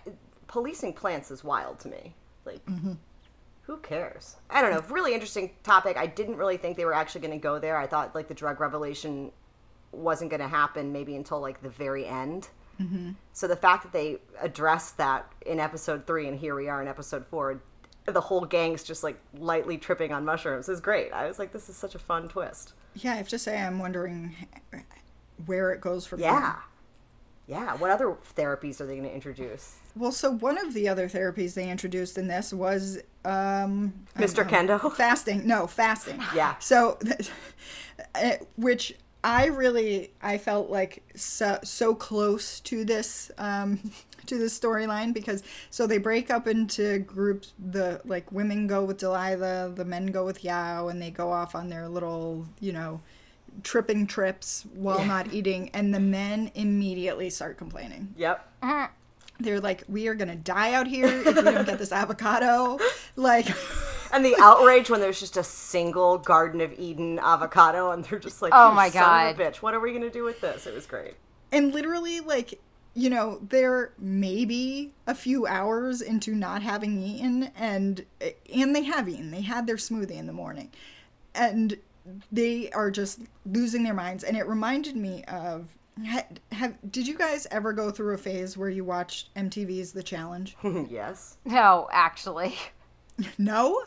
policing 0.47 0.93
plants 0.93 1.31
is 1.31 1.43
wild 1.43 1.79
to 1.79 1.89
me. 1.89 2.15
Like, 2.45 2.65
mm-hmm. 2.65 2.93
who 3.63 3.77
cares? 3.77 4.35
I 4.49 4.61
don't 4.61 4.71
know. 4.71 4.83
Really 4.93 5.13
interesting 5.13 5.51
topic. 5.63 5.97
I 5.97 6.07
didn't 6.07 6.37
really 6.37 6.57
think 6.57 6.77
they 6.77 6.85
were 6.85 6.93
actually 6.93 7.21
going 7.21 7.39
to 7.39 7.43
go 7.43 7.59
there. 7.59 7.77
I 7.77 7.87
thought 7.87 8.15
like 8.15 8.27
the 8.27 8.33
drug 8.33 8.59
revelation 8.59 9.31
wasn't 9.91 10.29
going 10.29 10.41
to 10.41 10.47
happen 10.47 10.91
maybe 10.91 11.15
until 11.15 11.39
like 11.39 11.61
the 11.61 11.69
very 11.69 12.05
end. 12.05 12.49
So 13.33 13.47
the 13.47 13.55
fact 13.55 13.83
that 13.83 13.93
they 13.93 14.17
addressed 14.41 14.97
that 14.97 15.31
in 15.45 15.59
episode 15.59 16.05
three 16.07 16.27
and 16.27 16.37
here 16.37 16.55
we 16.55 16.67
are 16.69 16.81
in 16.81 16.87
episode 16.87 17.25
four, 17.27 17.61
the 18.05 18.21
whole 18.21 18.41
gang's 18.45 18.83
just 18.83 19.03
like 19.03 19.19
lightly 19.37 19.77
tripping 19.77 20.11
on 20.13 20.25
mushrooms 20.25 20.69
is 20.69 20.79
great. 20.79 21.11
I 21.11 21.27
was 21.27 21.39
like, 21.39 21.51
this 21.51 21.69
is 21.69 21.75
such 21.75 21.95
a 21.95 21.99
fun 21.99 22.27
twist. 22.27 22.73
Yeah, 22.95 23.13
I 23.13 23.15
have 23.15 23.29
to 23.29 23.39
say, 23.39 23.57
I'm 23.57 23.79
wondering 23.79 24.35
where 25.45 25.71
it 25.71 25.81
goes 25.81 26.05
from 26.05 26.19
Yeah. 26.19 26.39
there. 26.39 26.55
Yeah. 27.47 27.75
What 27.75 27.91
other 27.91 28.15
therapies 28.35 28.81
are 28.81 28.85
they 28.87 28.95
going 28.97 29.07
to 29.07 29.13
introduce? 29.13 29.75
Well, 29.95 30.11
so 30.11 30.31
one 30.31 30.57
of 30.57 30.73
the 30.73 30.87
other 30.89 31.07
therapies 31.07 31.53
they 31.53 31.69
introduced 31.69 32.17
in 32.17 32.27
this 32.27 32.51
was 32.53 32.97
um, 33.23 33.93
Mr. 34.17 34.47
Kendo? 34.47 34.91
fasting. 34.93 35.45
No, 35.45 35.67
fasting. 35.67 36.21
Yeah. 36.33 36.55
So, 36.59 36.97
uh, 38.15 38.31
which 38.55 38.95
I 39.25 39.47
really 39.47 40.11
I 40.21 40.37
felt 40.37 40.69
like 40.69 41.01
so, 41.15 41.57
so 41.63 41.95
close 41.95 42.59
to 42.59 42.85
this 42.85 43.31
um, 43.39 43.91
to 44.27 44.37
this 44.37 44.57
storyline 44.57 45.13
because 45.15 45.41
so 45.71 45.87
they 45.87 45.97
break 45.97 46.29
up 46.29 46.47
into 46.47 46.99
groups. 46.99 47.53
The 47.71 48.01
like 48.05 48.31
women 48.31 48.67
go 48.67 48.83
with 48.83 48.99
Delilah, 48.99 49.71
the 49.73 49.83
men 49.83 50.07
go 50.07 50.25
with 50.25 50.43
Yao, 50.43 50.89
and 50.89 51.01
they 51.01 51.09
go 51.09 51.31
off 51.31 51.55
on 51.55 51.69
their 51.69 51.89
little 51.89 52.45
you 52.59 52.71
know 52.71 53.01
tripping 53.63 54.05
trips 54.05 54.67
while 54.75 55.03
not 55.03 55.33
eating, 55.33 55.71
and 55.73 55.91
the 55.91 55.99
men 55.99 56.51
immediately 56.53 57.31
start 57.31 57.57
complaining. 57.57 58.13
Yep. 58.17 58.47
They're 59.39 59.59
like, 59.59 59.83
we 59.89 60.07
are 60.07 60.15
gonna 60.15 60.35
die 60.35 60.73
out 60.73 60.85
here 60.85 61.07
if 61.07 61.25
we 61.25 61.41
don't 61.41 61.65
get 61.65 61.79
this 61.79 61.91
avocado. 61.91 62.77
Like, 63.17 63.47
And 64.11 64.23
the 64.23 64.35
outrage 64.39 64.89
when 64.89 64.99
there's 65.01 65.19
just 65.19 65.37
a 65.37 65.43
single 65.43 66.17
Garden 66.17 66.61
of 66.61 66.73
Eden 66.79 67.19
avocado, 67.19 67.91
and 67.91 68.03
they're 68.05 68.19
just 68.19 68.41
like, 68.41 68.51
Oh 68.55 68.69
"You 68.69 68.75
my 68.75 68.89
son 68.89 69.27
of 69.27 69.35
a 69.35 69.37
God. 69.37 69.53
bitch! 69.53 69.57
What 69.57 69.73
are 69.73 69.79
we 69.79 69.93
gonna 69.93 70.09
do 70.09 70.23
with 70.23 70.41
this?" 70.41 70.65
It 70.67 70.73
was 70.73 70.85
great. 70.85 71.15
and 71.51 71.73
literally, 71.73 72.19
like, 72.19 72.59
you 72.93 73.09
know, 73.09 73.39
they're 73.49 73.91
maybe 73.99 74.93
a 75.07 75.13
few 75.15 75.45
hours 75.47 76.01
into 76.01 76.33
not 76.35 76.61
having 76.61 76.97
eaten, 77.01 77.51
and 77.57 78.05
and 78.53 78.75
they 78.75 78.83
have 78.83 79.09
eaten. 79.09 79.31
They 79.31 79.41
had 79.41 79.67
their 79.67 79.75
smoothie 79.77 80.11
in 80.17 80.27
the 80.27 80.33
morning, 80.33 80.71
and 81.33 81.77
they 82.31 82.69
are 82.71 82.91
just 82.91 83.19
losing 83.45 83.83
their 83.83 83.93
minds. 83.93 84.23
And 84.23 84.37
it 84.37 84.47
reminded 84.47 84.95
me 84.95 85.23
of. 85.25 85.69
ha- 86.05 86.27
Have 86.51 86.77
did 86.91 87.07
you 87.07 87.17
guys 87.17 87.47
ever 87.51 87.73
go 87.73 87.91
through 87.91 88.13
a 88.13 88.17
phase 88.17 88.57
where 88.57 88.69
you 88.69 88.83
watched 88.85 89.33
MTV's 89.35 89.91
The 89.93 90.03
Challenge? 90.03 90.55
yes, 90.89 91.37
no, 91.45 91.87
actually. 91.91 92.55
no, 93.37 93.81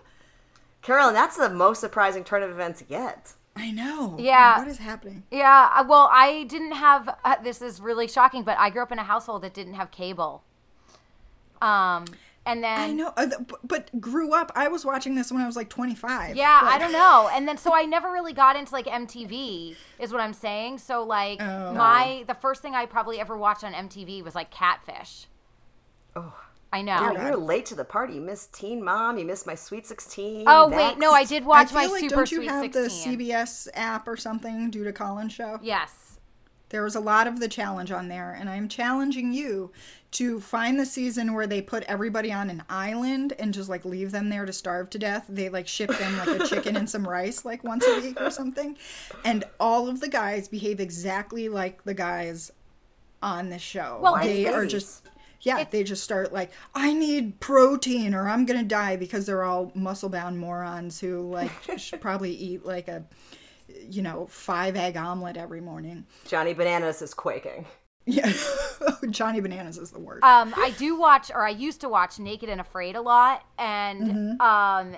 Carolyn, 0.82 1.14
that's 1.14 1.36
the 1.36 1.50
most 1.50 1.80
surprising 1.80 2.24
turn 2.24 2.42
of 2.42 2.50
events 2.50 2.84
yet. 2.88 3.34
I 3.56 3.72
know. 3.72 4.16
Yeah. 4.18 4.58
what 4.58 4.68
is 4.68 4.78
happening? 4.78 5.24
Yeah, 5.32 5.68
uh, 5.74 5.84
well, 5.88 6.08
I 6.12 6.44
didn't 6.44 6.72
have. 6.72 7.08
Uh, 7.24 7.36
this 7.42 7.60
is 7.60 7.80
really 7.80 8.06
shocking, 8.06 8.44
but 8.44 8.56
I 8.58 8.70
grew 8.70 8.82
up 8.82 8.92
in 8.92 8.98
a 9.00 9.04
household 9.04 9.42
that 9.42 9.52
didn't 9.52 9.74
have 9.74 9.90
cable. 9.90 10.44
Um, 11.60 12.04
and 12.46 12.62
then 12.62 12.78
I 12.78 12.92
know, 12.92 13.12
uh, 13.16 13.26
but 13.64 14.00
grew 14.00 14.32
up. 14.32 14.52
I 14.54 14.68
was 14.68 14.84
watching 14.84 15.16
this 15.16 15.32
when 15.32 15.42
I 15.42 15.46
was 15.46 15.56
like 15.56 15.68
25. 15.68 16.36
Yeah, 16.36 16.60
I 16.62 16.78
don't 16.78 16.92
know. 16.92 17.28
And 17.32 17.46
then 17.48 17.58
so 17.58 17.74
I 17.74 17.82
never 17.82 18.10
really 18.12 18.32
got 18.32 18.54
into 18.56 18.72
like 18.72 18.86
MTV 18.86 19.74
is 19.98 20.12
what 20.12 20.20
I'm 20.20 20.32
saying. 20.32 20.78
So 20.78 21.02
like 21.02 21.42
Oh. 21.42 21.74
my 21.74 22.24
the 22.28 22.34
first 22.34 22.62
thing 22.62 22.74
I 22.74 22.86
probably 22.86 23.20
ever 23.20 23.36
watched 23.36 23.64
on 23.64 23.72
MTV 23.74 24.22
was 24.22 24.34
like 24.36 24.50
Catfish. 24.50 25.26
Oh, 26.16 26.32
I 26.72 26.82
know. 26.82 27.12
Dude, 27.12 27.22
you're 27.22 27.36
late 27.36 27.64
to 27.66 27.74
the 27.74 27.84
party. 27.84 28.14
You 28.14 28.20
missed 28.20 28.52
Teen 28.52 28.84
Mom. 28.84 29.16
You 29.18 29.24
missed 29.24 29.46
my 29.46 29.54
Sweet 29.54 29.86
Sixteen. 29.86 30.44
oh 30.46 30.68
wait, 30.68 30.98
no, 30.98 31.12
I 31.14 31.20
Next. 31.20 31.30
did 31.30 31.42
I 31.44 31.46
watch 31.46 31.68
feel 31.68 31.78
my 31.78 31.86
like 31.86 32.00
Super 32.00 32.14
don't 32.16 32.30
you 32.32 32.38
Sweet 32.38 32.48
have 32.50 32.62
16. 32.74 32.82
the 33.16 33.24
CBS 33.24 33.68
app 33.74 34.06
or 34.06 34.16
something 34.16 34.70
due 34.70 34.84
to 34.84 34.92
Colin's 34.92 35.32
show? 35.32 35.58
yes. 35.62 36.04
There 36.70 36.82
was 36.82 36.94
a 36.94 37.00
lot 37.00 37.26
of 37.26 37.40
the 37.40 37.48
challenge 37.48 37.90
on 37.90 38.08
there, 38.08 38.36
and 38.38 38.50
I'm 38.50 38.68
challenging 38.68 39.32
you 39.32 39.72
to 40.10 40.38
find 40.38 40.78
the 40.78 40.84
season 40.84 41.32
where 41.32 41.46
they 41.46 41.62
put 41.62 41.82
everybody 41.84 42.30
on 42.30 42.50
an 42.50 42.62
island 42.68 43.32
and 43.38 43.54
just 43.54 43.70
like 43.70 43.86
leave 43.86 44.10
them 44.12 44.28
there 44.28 44.44
to 44.44 44.52
starve 44.52 44.90
to 44.90 44.98
death. 44.98 45.24
They 45.30 45.48
like 45.48 45.66
ship 45.66 45.88
them 45.96 46.18
like 46.18 46.28
a 46.28 46.46
chicken 46.46 46.76
and 46.76 46.88
some 46.90 47.08
rice 47.08 47.46
like 47.46 47.64
once 47.64 47.86
a 47.86 48.00
week 48.02 48.20
or 48.20 48.28
something, 48.30 48.76
and 49.24 49.44
all 49.58 49.88
of 49.88 50.00
the 50.00 50.08
guys 50.10 50.46
behave 50.48 50.78
exactly 50.78 51.48
like 51.48 51.82
the 51.84 51.94
guys 51.94 52.52
on 53.22 53.48
the 53.48 53.58
show. 53.58 54.00
Well, 54.02 54.16
they 54.20 54.42
it's- 54.42 54.54
are 54.54 54.66
just 54.66 55.08
yeah, 55.40 55.64
they 55.70 55.84
just 55.84 56.02
start 56.04 56.32
like, 56.32 56.50
I 56.74 56.92
need 56.92 57.38
protein 57.40 58.14
or 58.14 58.28
I'm 58.28 58.44
gonna 58.46 58.62
die 58.64 58.96
because 58.96 59.26
they're 59.26 59.44
all 59.44 59.70
muscle 59.74 60.08
bound 60.08 60.38
morons 60.38 61.00
who 61.00 61.30
like 61.30 61.50
should 61.78 62.00
probably 62.00 62.32
eat 62.32 62.64
like 62.66 62.88
a 62.88 63.04
you 63.90 64.00
know, 64.02 64.26
five 64.30 64.76
egg 64.76 64.96
omelet 64.96 65.36
every 65.36 65.60
morning. 65.60 66.06
Johnny 66.26 66.54
Bananas 66.54 67.02
is 67.02 67.12
quaking. 67.12 67.66
Yeah. 68.06 68.32
Johnny 69.10 69.40
Bananas 69.40 69.76
is 69.76 69.90
the 69.90 69.98
worst. 70.00 70.24
Um, 70.24 70.54
I 70.56 70.70
do 70.78 70.98
watch, 70.98 71.30
or 71.30 71.44
I 71.46 71.50
used 71.50 71.82
to 71.82 71.88
watch 71.90 72.18
Naked 72.18 72.48
and 72.48 72.60
Afraid 72.62 72.96
a 72.96 73.02
lot, 73.02 73.44
and 73.58 74.38
Mm-hmm. 74.40 74.40
um, 74.40 74.96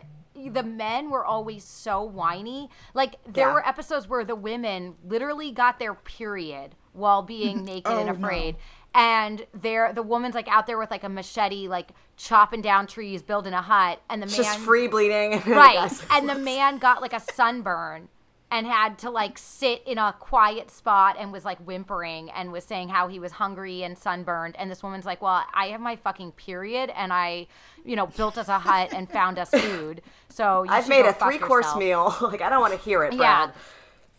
the 0.53 0.63
men 0.63 1.11
were 1.11 1.25
always 1.25 1.65
so 1.65 2.03
whiny. 2.05 2.71
Like 2.95 3.17
there 3.27 3.49
Yeah. 3.49 3.55
were 3.55 3.67
episodes 3.69 4.09
where 4.09 4.25
the 4.25 4.37
women 4.37 4.95
literally 5.05 5.51
got 5.51 5.81
their 5.81 5.95
period 5.95 6.77
while 6.93 7.23
being 7.23 7.65
naked 7.65 7.93
and 7.93 8.09
afraid. 8.09 8.55
no. 8.55 8.61
And 8.95 9.47
there, 9.55 9.93
the 9.93 10.03
woman's 10.03 10.35
like 10.35 10.49
out 10.49 10.67
there 10.67 10.79
with 10.79 10.91
like 10.91 11.05
a 11.05 11.09
machete, 11.09 11.69
like 11.69 11.91
chopping 12.17 12.61
down 12.61 12.87
trees, 12.87 13.23
building 13.23 13.53
a 13.53 13.63
hut, 13.63 14.01
and 14.11 14.21
the 14.21 14.27
man 14.27 14.35
Just 14.37 14.59
free 14.59 14.89
bleeding. 14.89 15.41
right, 15.47 15.93
and 16.11 16.29
the 16.29 16.35
man 16.35 16.79
got 16.79 17.01
like 17.01 17.13
a 17.13 17.21
sunburn 17.21 18.09
and 18.51 18.67
had 18.67 18.99
to 18.99 19.11
like 19.11 19.39
sit 19.39 19.83
in 19.87 19.97
a 19.97 20.13
quiet 20.19 20.71
spot 20.73 21.17
and 21.19 21.33
was 21.33 21.45
like 21.45 21.59
whimpering 21.59 22.31
and 22.31 22.51
was 22.51 22.65
saying 22.65 22.89
how 22.89 23.07
he 23.07 23.21
was 23.21 23.31
hungry 23.31 23.85
and 23.85 23.97
sunburned 23.97 24.57
and 24.57 24.69
this 24.69 24.83
woman's 24.83 25.05
like 25.05 25.23
well 25.23 25.45
i 25.55 25.67
have 25.67 25.81
my 25.81 25.95
fucking 25.95 26.33
period 26.33 26.91
and 26.97 27.13
i 27.13 27.47
you 27.85 27.95
know 27.95 28.09
built 28.09 28.37
us 28.37 28.49
a 28.49 28.59
hut 28.59 28.93
and 28.93 29.09
found 29.09 29.39
us 29.39 29.51
food 29.51 30.03
so 30.31 30.65
I've 30.69 30.89
made 30.89 31.05
a 31.05 31.13
three 31.13 31.39
course 31.39 31.75
meal. 31.77 32.15
like 32.23 32.41
I 32.41 32.49
don't 32.49 32.61
want 32.61 32.73
to 32.73 32.79
hear 32.79 33.05
it, 33.05 33.13
Yeah. 33.15 33.51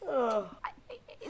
Brad. 0.04 0.46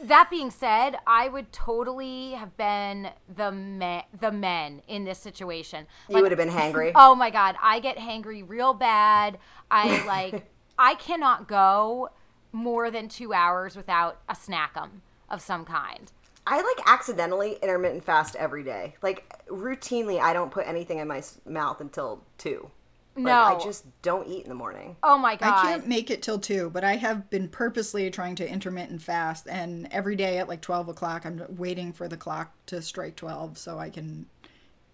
That 0.04 0.30
being 0.30 0.52
said, 0.52 0.98
I 1.06 1.28
would 1.28 1.52
totally 1.52 2.32
have 2.32 2.58
been 2.58 3.10
the 3.34 3.52
me- 3.52 4.06
the 4.20 4.32
men 4.32 4.82
in 4.88 5.06
this 5.06 5.20
situation. 5.20 5.88
You 6.10 6.22
would 6.22 6.32
have 6.32 6.38
been 6.38 6.50
hangry. 6.50 6.92
Oh 7.04 7.16
my 7.16 7.30
god, 7.30 7.56
I 7.62 7.80
get 7.80 7.98
hangry 7.98 8.48
real 8.48 8.74
bad. 8.74 9.38
I 9.70 10.06
like 10.08 10.50
I 10.78 10.96
cannot 10.96 11.48
go 11.48 12.10
more 12.52 12.92
than 12.92 13.08
2 13.08 13.34
hours 13.34 13.76
without 13.76 14.20
a 14.28 14.34
snackum 14.34 15.02
of 15.30 15.42
some 15.42 15.64
kind. 15.66 16.12
I 16.46 16.58
like 16.58 16.88
accidentally 16.88 17.58
intermittent 17.62 18.04
fast 18.04 18.36
every 18.36 18.64
day. 18.64 18.96
Like 19.02 19.46
routinely, 19.48 20.20
I 20.20 20.34
don't 20.34 20.52
put 20.52 20.68
anything 20.68 20.98
in 20.98 21.08
my 21.08 21.22
mouth 21.46 21.80
until 21.82 22.24
two. 22.38 22.70
Like, 23.16 23.26
No. 23.26 23.42
I 23.42 23.60
just 23.60 23.86
don't 24.02 24.28
eat 24.28 24.44
in 24.44 24.50
the 24.50 24.56
morning. 24.56 24.96
Oh 25.04 25.18
my 25.18 25.36
god. 25.36 25.54
I 25.54 25.62
can't 25.64 25.88
make 25.88 26.10
it 26.10 26.22
till 26.22 26.40
two, 26.40 26.70
but 26.70 26.84
I 26.84 26.96
have 26.96 27.30
been 27.30 27.50
purposely 27.50 28.10
trying 28.10 28.36
to 28.36 28.48
intermittent 28.48 29.02
fast, 29.02 29.48
and 29.50 29.88
every 29.92 30.16
day 30.16 30.38
at 30.38 30.48
like 30.48 30.62
twelve 30.62 30.88
o'clock, 30.88 31.26
I'm 31.26 31.44
waiting 31.50 31.92
for 31.92 32.08
the 32.08 32.18
clock 32.18 32.54
to 32.68 32.82
strike 32.82 33.16
twelve 33.16 33.58
so 33.58 33.80
I 33.80 33.90
can 33.90 34.28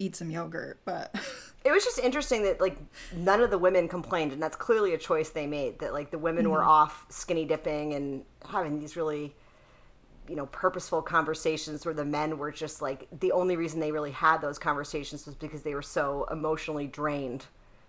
eat 0.00 0.16
some 0.16 0.30
yogurt. 0.30 0.78
But 0.84 1.14
It 1.64 1.72
was 1.72 1.84
just 1.84 1.98
interesting 1.98 2.44
that 2.44 2.60
like 2.60 2.78
none 3.14 3.40
of 3.42 3.50
the 3.50 3.58
women 3.58 3.88
complained, 3.88 4.32
and 4.32 4.42
that's 4.42 4.56
clearly 4.56 4.94
a 4.94 4.98
choice 4.98 5.30
they 5.30 5.46
made. 5.46 5.80
That 5.80 5.92
like 5.92 6.10
the 6.10 6.18
women 6.18 6.50
were 6.50 6.60
mm-hmm. 6.60 6.68
off 6.68 7.04
skinny 7.08 7.44
dipping 7.44 7.94
and 7.94 8.24
having 8.48 8.78
these 8.78 8.96
really, 8.96 9.34
you 10.28 10.36
know, 10.36 10.46
purposeful 10.46 11.02
conversations 11.02 11.84
where 11.84 11.94
the 11.94 12.04
men 12.04 12.38
were 12.38 12.52
just 12.52 12.80
like 12.80 13.08
the 13.20 13.32
only 13.32 13.56
reason 13.56 13.80
they 13.80 13.90
really 13.90 14.12
had 14.12 14.40
those 14.40 14.58
conversations 14.58 15.26
was 15.26 15.34
because 15.34 15.62
they 15.62 15.74
were 15.74 15.82
so 15.82 16.26
emotionally 16.30 16.86
drained. 16.86 17.46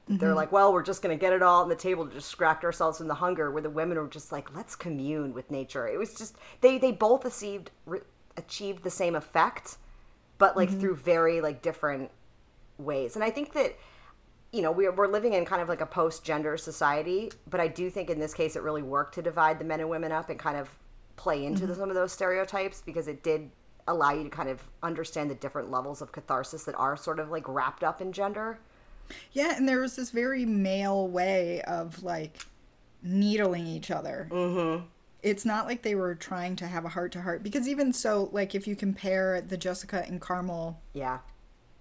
They're 0.09 0.29
mm-hmm. 0.29 0.37
like, 0.37 0.51
well, 0.51 0.73
we're 0.73 0.81
just 0.81 1.03
going 1.03 1.15
to 1.15 1.21
get 1.21 1.33
it 1.33 1.43
all 1.43 1.61
on 1.61 1.69
the 1.69 1.75
table 1.75 2.07
to 2.07 2.11
distract 2.11 2.63
ourselves 2.63 2.97
from 2.97 3.07
the 3.07 3.13
hunger. 3.13 3.51
Where 3.51 3.61
the 3.61 3.69
women 3.69 3.97
were 3.99 4.07
just 4.07 4.31
like, 4.31 4.55
let's 4.55 4.75
commune 4.75 5.33
with 5.33 5.51
nature. 5.51 5.87
It 5.87 5.99
was 5.99 6.15
just 6.15 6.35
they 6.61 6.79
they 6.79 6.91
both 6.91 7.25
achieved 7.25 7.69
re- 7.85 8.01
achieved 8.35 8.83
the 8.83 8.89
same 8.89 9.15
effect, 9.15 9.77
but 10.39 10.57
like 10.57 10.69
mm-hmm. 10.69 10.79
through 10.79 10.95
very 10.95 11.41
like 11.41 11.61
different 11.61 12.09
ways. 12.79 13.15
And 13.15 13.23
I 13.23 13.29
think 13.29 13.53
that 13.53 13.77
you 14.51 14.63
know 14.63 14.71
we're, 14.71 14.91
we're 14.91 15.07
living 15.07 15.33
in 15.33 15.45
kind 15.45 15.61
of 15.61 15.69
like 15.69 15.81
a 15.81 15.85
post-gender 15.85 16.57
society 16.57 17.31
but 17.47 17.59
i 17.59 17.67
do 17.67 17.87
think 17.87 18.09
in 18.09 18.19
this 18.19 18.33
case 18.33 18.55
it 18.55 18.63
really 18.63 18.81
worked 18.81 19.13
to 19.13 19.21
divide 19.21 19.59
the 19.59 19.63
men 19.63 19.79
and 19.79 19.87
women 19.87 20.11
up 20.11 20.31
and 20.31 20.39
kind 20.39 20.57
of 20.57 20.69
play 21.17 21.45
into 21.45 21.67
the, 21.67 21.73
mm-hmm. 21.73 21.81
some 21.81 21.89
of 21.89 21.95
those 21.95 22.11
stereotypes 22.11 22.81
because 22.83 23.07
it 23.07 23.21
did 23.21 23.51
allow 23.87 24.11
you 24.11 24.23
to 24.23 24.29
kind 24.29 24.49
of 24.49 24.61
understand 24.81 25.29
the 25.29 25.35
different 25.35 25.69
levels 25.69 26.01
of 26.01 26.11
catharsis 26.11 26.63
that 26.63 26.75
are 26.75 26.97
sort 26.97 27.19
of 27.19 27.29
like 27.29 27.47
wrapped 27.47 27.83
up 27.83 28.01
in 28.01 28.11
gender 28.11 28.59
yeah, 29.33 29.55
and 29.55 29.67
there 29.67 29.79
was 29.79 29.95
this 29.95 30.11
very 30.11 30.45
male 30.45 31.07
way 31.07 31.61
of 31.63 32.03
like 32.03 32.45
needling 33.03 33.65
each 33.67 33.91
other. 33.91 34.27
Mm-hmm. 34.31 34.85
It's 35.21 35.45
not 35.45 35.65
like 35.65 35.81
they 35.81 35.95
were 35.95 36.15
trying 36.15 36.55
to 36.57 36.67
have 36.67 36.85
a 36.85 36.89
heart 36.89 37.11
to 37.13 37.21
heart 37.21 37.43
because 37.43 37.67
even 37.67 37.91
so, 37.91 38.29
like 38.31 38.55
if 38.55 38.67
you 38.67 38.75
compare 38.75 39.41
the 39.41 39.57
Jessica 39.57 40.03
and 40.07 40.21
Carmel 40.21 40.79
yeah 40.93 41.19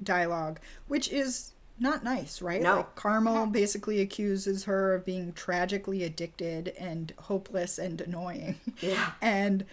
dialogue, 0.03 0.61
which 0.89 1.09
is 1.09 1.53
not 1.81 2.03
nice, 2.03 2.43
right? 2.43 2.61
No. 2.61 2.77
Like 2.79 2.95
Carmel 2.97 3.47
basically 3.47 4.01
accuses 4.01 4.65
her 4.65 4.95
of 4.95 5.05
being 5.05 5.33
tragically 5.33 6.03
addicted 6.03 6.69
and 6.79 7.13
hopeless 7.19 7.79
and 7.79 8.01
annoying. 8.01 8.57
Yeah. 8.81 9.13
and 9.23 9.65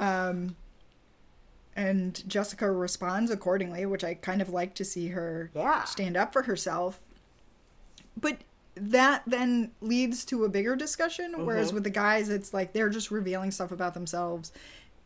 um 0.00 0.56
and 1.76 2.22
Jessica 2.28 2.70
responds 2.70 3.30
accordingly, 3.30 3.84
which 3.86 4.04
I 4.04 4.14
kind 4.14 4.40
of 4.40 4.48
like 4.50 4.74
to 4.76 4.84
see 4.84 5.08
her 5.08 5.50
Yeah. 5.54 5.84
stand 5.84 6.16
up 6.16 6.32
for 6.32 6.42
herself. 6.42 7.00
But 8.16 8.38
that 8.76 9.22
then 9.26 9.70
leads 9.80 10.24
to 10.26 10.44
a 10.44 10.48
bigger 10.48 10.74
discussion, 10.76 11.46
whereas 11.46 11.68
Mm-hmm. 11.68 11.74
with 11.74 11.84
the 11.84 11.90
guys 11.90 12.28
it's 12.28 12.52
like 12.52 12.72
they're 12.72 12.90
just 12.90 13.10
revealing 13.10 13.50
stuff 13.50 13.70
about 13.72 13.94
themselves 13.94 14.52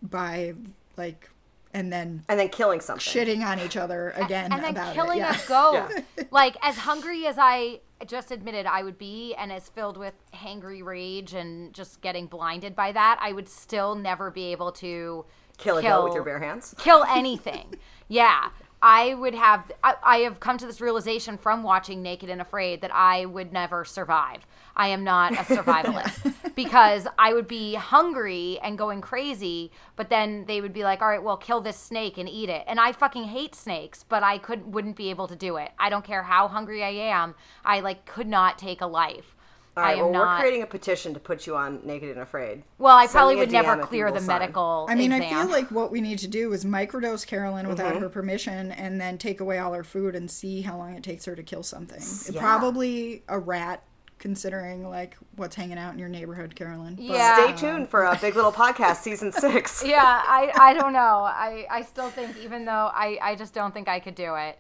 by 0.02 0.54
like 0.96 1.28
and 1.74 1.92
then 1.92 2.24
and 2.28 2.40
then 2.40 2.48
killing 2.48 2.80
something 2.80 3.04
shitting 3.04 3.44
on 3.46 3.60
each 3.60 3.76
other 3.76 4.10
again 4.16 4.50
and 4.52 4.62
then 4.64 4.70
about 4.70 4.94
killing 4.94 5.18
it. 5.18 5.22
Yeah. 5.22 5.36
a 5.44 5.48
goat. 5.48 6.04
like 6.30 6.56
as 6.62 6.78
hungry 6.78 7.26
as 7.26 7.36
I 7.38 7.80
just 8.06 8.30
admitted 8.30 8.64
I 8.64 8.82
would 8.82 8.96
be, 8.96 9.34
and 9.34 9.52
as 9.52 9.68
filled 9.68 9.96
with 9.98 10.14
hangry 10.32 10.82
rage 10.84 11.34
and 11.34 11.74
just 11.74 12.00
getting 12.00 12.26
blinded 12.26 12.74
by 12.76 12.92
that, 12.92 13.18
I 13.20 13.32
would 13.32 13.48
still 13.48 13.94
never 13.96 14.30
be 14.30 14.52
able 14.52 14.72
to 14.72 15.24
kill 15.58 15.78
a 15.78 15.82
goat 15.82 16.04
with 16.04 16.14
your 16.14 16.22
bare 16.24 16.38
hands 16.38 16.74
kill 16.78 17.04
anything. 17.04 17.74
yeah. 18.08 18.50
I 18.80 19.14
would 19.14 19.34
have 19.34 19.70
I, 19.82 19.94
I 20.02 20.16
have 20.18 20.38
come 20.38 20.58
to 20.58 20.66
this 20.66 20.80
realization 20.80 21.36
from 21.36 21.62
watching 21.62 22.02
Naked 22.02 22.30
and 22.30 22.40
Afraid 22.40 22.80
that 22.82 22.94
I 22.94 23.26
would 23.26 23.52
never 23.52 23.84
survive. 23.84 24.46
I 24.76 24.88
am 24.88 25.02
not 25.02 25.32
a 25.32 25.38
survivalist 25.38 26.32
because 26.54 27.08
I 27.18 27.34
would 27.34 27.48
be 27.48 27.74
hungry 27.74 28.60
and 28.62 28.78
going 28.78 29.00
crazy, 29.00 29.72
but 29.96 30.08
then 30.08 30.44
they 30.46 30.60
would 30.60 30.72
be 30.72 30.84
like, 30.84 31.02
"All 31.02 31.08
right, 31.08 31.22
well, 31.22 31.36
kill 31.36 31.60
this 31.60 31.76
snake 31.76 32.18
and 32.18 32.28
eat 32.28 32.48
it." 32.48 32.64
And 32.68 32.78
I 32.78 32.92
fucking 32.92 33.24
hate 33.24 33.56
snakes, 33.56 34.04
but 34.08 34.22
I 34.22 34.38
could 34.38 34.72
wouldn't 34.72 34.96
be 34.96 35.10
able 35.10 35.26
to 35.26 35.36
do 35.36 35.56
it. 35.56 35.72
I 35.78 35.90
don't 35.90 36.04
care 36.04 36.22
how 36.22 36.46
hungry 36.46 36.84
I 36.84 36.90
am. 36.90 37.34
I 37.64 37.80
like 37.80 38.06
could 38.06 38.28
not 38.28 38.58
take 38.58 38.80
a 38.80 38.86
life. 38.86 39.34
All 39.78 39.84
right 39.84 39.96
I 39.96 40.00
am 40.00 40.04
well 40.04 40.12
not 40.12 40.34
we're 40.36 40.40
creating 40.40 40.62
a 40.62 40.66
petition 40.66 41.14
to 41.14 41.20
put 41.20 41.46
you 41.46 41.56
on 41.56 41.80
naked 41.84 42.10
and 42.10 42.20
afraid 42.20 42.62
Well, 42.78 42.96
I 42.96 43.04
Send 43.06 43.12
probably 43.12 43.36
would 43.36 43.50
never 43.52 43.68
DM 43.70 43.78
if 43.78 43.78
you 43.82 43.86
clear 43.86 44.10
the 44.12 44.18
sign. 44.20 44.26
medical 44.40 44.86
I 44.88 44.94
mean, 44.94 45.12
I 45.12 45.20
feel 45.28 45.48
like 45.48 45.70
what 45.70 45.90
we 45.90 46.00
need 46.00 46.18
to 46.20 46.28
do 46.28 46.52
is 46.52 46.64
microdose 46.64 47.26
Carolyn 47.26 47.68
without 47.68 47.92
Mm-hmm. 47.94 48.02
her 48.02 48.08
permission 48.08 48.72
and 48.72 49.00
then 49.00 49.16
take 49.18 49.40
away 49.40 49.58
all 49.58 49.72
her 49.72 49.84
food 49.84 50.14
and 50.14 50.30
see 50.30 50.60
how 50.62 50.76
long 50.76 50.94
it 50.94 51.02
takes 51.02 51.24
her 51.24 51.34
to 51.36 51.42
kill 51.42 51.62
something. 51.62 52.02
Yeah. 52.34 52.40
Probably 52.40 53.22
a 53.28 53.38
rat, 53.38 53.82
considering 54.18 54.88
like 54.88 55.16
what's 55.36 55.54
hanging 55.54 55.78
out 55.78 55.92
in 55.92 55.98
your 56.00 56.08
neighborhood, 56.08 56.54
Carolyn. 56.56 56.96
But- 56.96 57.04
Yeah. 57.04 57.34
stay 57.54 57.68
tuned 57.68 57.88
for 57.88 58.02
a 58.04 58.16
big 58.20 58.34
little 58.36 58.50
podcast 58.52 58.96
season 58.96 59.30
six 59.46 59.84
yeah, 59.86 60.22
I, 60.26 60.52
I 60.58 60.74
don't 60.74 60.92
know. 60.92 61.22
I, 61.24 61.66
I 61.70 61.82
still 61.82 62.10
think 62.10 62.36
even 62.42 62.64
though 62.64 62.90
I, 62.92 63.18
I 63.22 63.34
just 63.36 63.54
don't 63.54 63.72
think 63.72 63.86
I 63.88 64.00
could 64.00 64.16
do 64.16 64.34
it. 64.34 64.58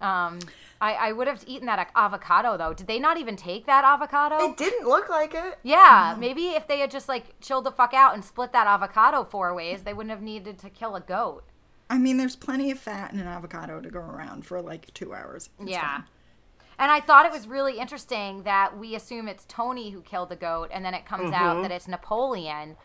Um, 0.00 0.38
I, 0.80 0.94
I 0.94 1.12
would 1.12 1.26
have 1.26 1.44
eaten 1.46 1.66
that 1.66 1.90
avocado 1.94 2.56
though. 2.56 2.72
Did 2.72 2.86
they 2.86 2.98
not 2.98 3.18
even 3.18 3.36
take 3.36 3.66
that 3.66 3.84
avocado? 3.84 4.38
it 4.38 4.56
didn't 4.56 4.88
look 4.88 5.08
like 5.08 5.34
it 5.34 5.58
yeah, 5.62 6.12
mm-hmm. 6.12 6.20
maybe 6.20 6.48
if 6.48 6.66
they 6.66 6.78
had 6.78 6.90
just 6.90 7.08
like 7.08 7.38
chilled 7.40 7.64
the 7.64 7.70
fuck 7.70 7.92
out 7.92 8.14
and 8.14 8.24
split 8.24 8.52
that 8.52 8.66
avocado 8.66 9.24
four 9.24 9.54
ways, 9.54 9.82
they 9.82 9.92
wouldn't 9.92 10.10
have 10.10 10.22
needed 10.22 10.58
to 10.58 10.70
kill 10.70 10.96
a 10.96 11.00
goat. 11.00 11.44
I 11.90 11.98
mean, 11.98 12.16
there's 12.16 12.36
plenty 12.36 12.70
of 12.70 12.78
fat 12.78 13.12
in 13.12 13.18
an 13.18 13.26
avocado 13.26 13.80
to 13.80 13.90
go 13.90 13.98
around 13.98 14.46
for 14.46 14.62
like 14.62 14.94
two 14.94 15.12
hours. 15.12 15.50
It's 15.58 15.70
yeah. 15.70 15.96
fine. 15.98 16.04
And 16.78 16.90
I 16.90 17.00
thought 17.00 17.26
it 17.26 17.32
was 17.32 17.46
really 17.46 17.78
interesting 17.78 18.44
that 18.44 18.78
we 18.78 18.94
assume 18.94 19.28
it's 19.28 19.44
Tony 19.46 19.90
who 19.90 20.00
killed 20.00 20.30
the 20.30 20.36
goat, 20.36 20.70
and 20.72 20.82
then 20.82 20.94
it 20.94 21.04
comes 21.04 21.30
out 21.30 21.56
mm-hmm. 21.56 21.62
that 21.62 21.70
it's 21.70 21.86
Napoleon. 21.86 22.76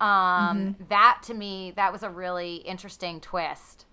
Um, 0.00 0.08
mm-hmm. 0.08 0.84
That 0.88 1.18
to 1.24 1.34
me, 1.34 1.74
that 1.76 1.92
was 1.92 2.02
a 2.02 2.08
really 2.08 2.56
interesting 2.56 3.20
twist. 3.20 3.84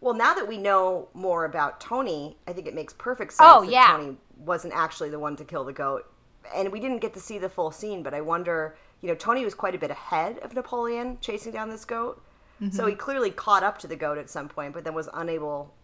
Well, 0.00 0.14
now 0.14 0.34
that 0.34 0.48
we 0.48 0.56
know 0.56 1.08
more 1.12 1.44
about 1.44 1.80
Tony, 1.80 2.36
I 2.46 2.52
think 2.52 2.66
it 2.66 2.74
makes 2.74 2.92
perfect 2.94 3.34
oh, 3.34 3.36
sense 3.36 3.52
Oh, 3.54 3.60
that 3.62 3.70
yeah. 3.70 3.96
Tony 3.96 4.16
wasn't 4.38 4.74
actually 4.74 5.10
the 5.10 5.18
one 5.18 5.36
to 5.36 5.44
kill 5.44 5.64
the 5.64 5.72
goat. 5.72 6.10
And 6.54 6.72
we 6.72 6.80
didn't 6.80 6.98
get 6.98 7.12
to 7.14 7.20
see 7.20 7.38
the 7.38 7.48
full 7.48 7.70
scene, 7.70 8.02
but 8.02 8.14
I 8.14 8.22
wonder, 8.22 8.76
you 9.02 9.08
know, 9.08 9.14
Tony 9.14 9.44
was 9.44 9.54
quite 9.54 9.74
a 9.74 9.78
bit 9.78 9.90
ahead 9.90 10.38
of 10.38 10.54
Napoleon 10.54 11.18
chasing 11.20 11.52
down 11.52 11.68
this 11.68 11.84
goat. 11.84 12.22
Mm-hmm. 12.60 12.74
So 12.74 12.86
he 12.86 12.94
clearly 12.94 13.30
caught 13.30 13.62
up 13.62 13.78
to 13.78 13.86
the 13.86 13.96
goat 13.96 14.18
at 14.18 14.30
some 14.30 14.48
point, 14.48 14.72
but 14.72 14.84
then 14.84 14.94
was 14.94 15.08
unable 15.14 15.74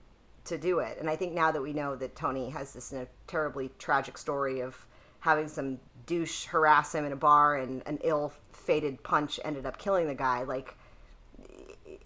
to 0.44 0.56
do 0.56 0.78
it. 0.78 0.96
And 0.98 1.10
I 1.10 1.16
think 1.16 1.32
now 1.32 1.50
that 1.50 1.60
we 1.60 1.72
know 1.72 1.96
that 1.96 2.16
Tony 2.16 2.50
has 2.50 2.72
this 2.72 2.92
you 2.92 3.00
know, 3.00 3.06
terribly 3.26 3.70
tragic 3.78 4.16
story 4.16 4.60
of 4.60 4.86
having 5.20 5.48
some 5.48 5.78
douche 6.06 6.46
harass 6.46 6.94
him 6.94 7.04
in 7.04 7.12
a 7.12 7.16
bar 7.16 7.56
and 7.56 7.82
an 7.86 7.98
ill 8.04 8.32
fated 8.52 9.02
punch 9.02 9.40
ended 9.44 9.66
up 9.66 9.78
killing 9.78 10.06
the 10.06 10.14
guy, 10.14 10.42
like 10.42 10.76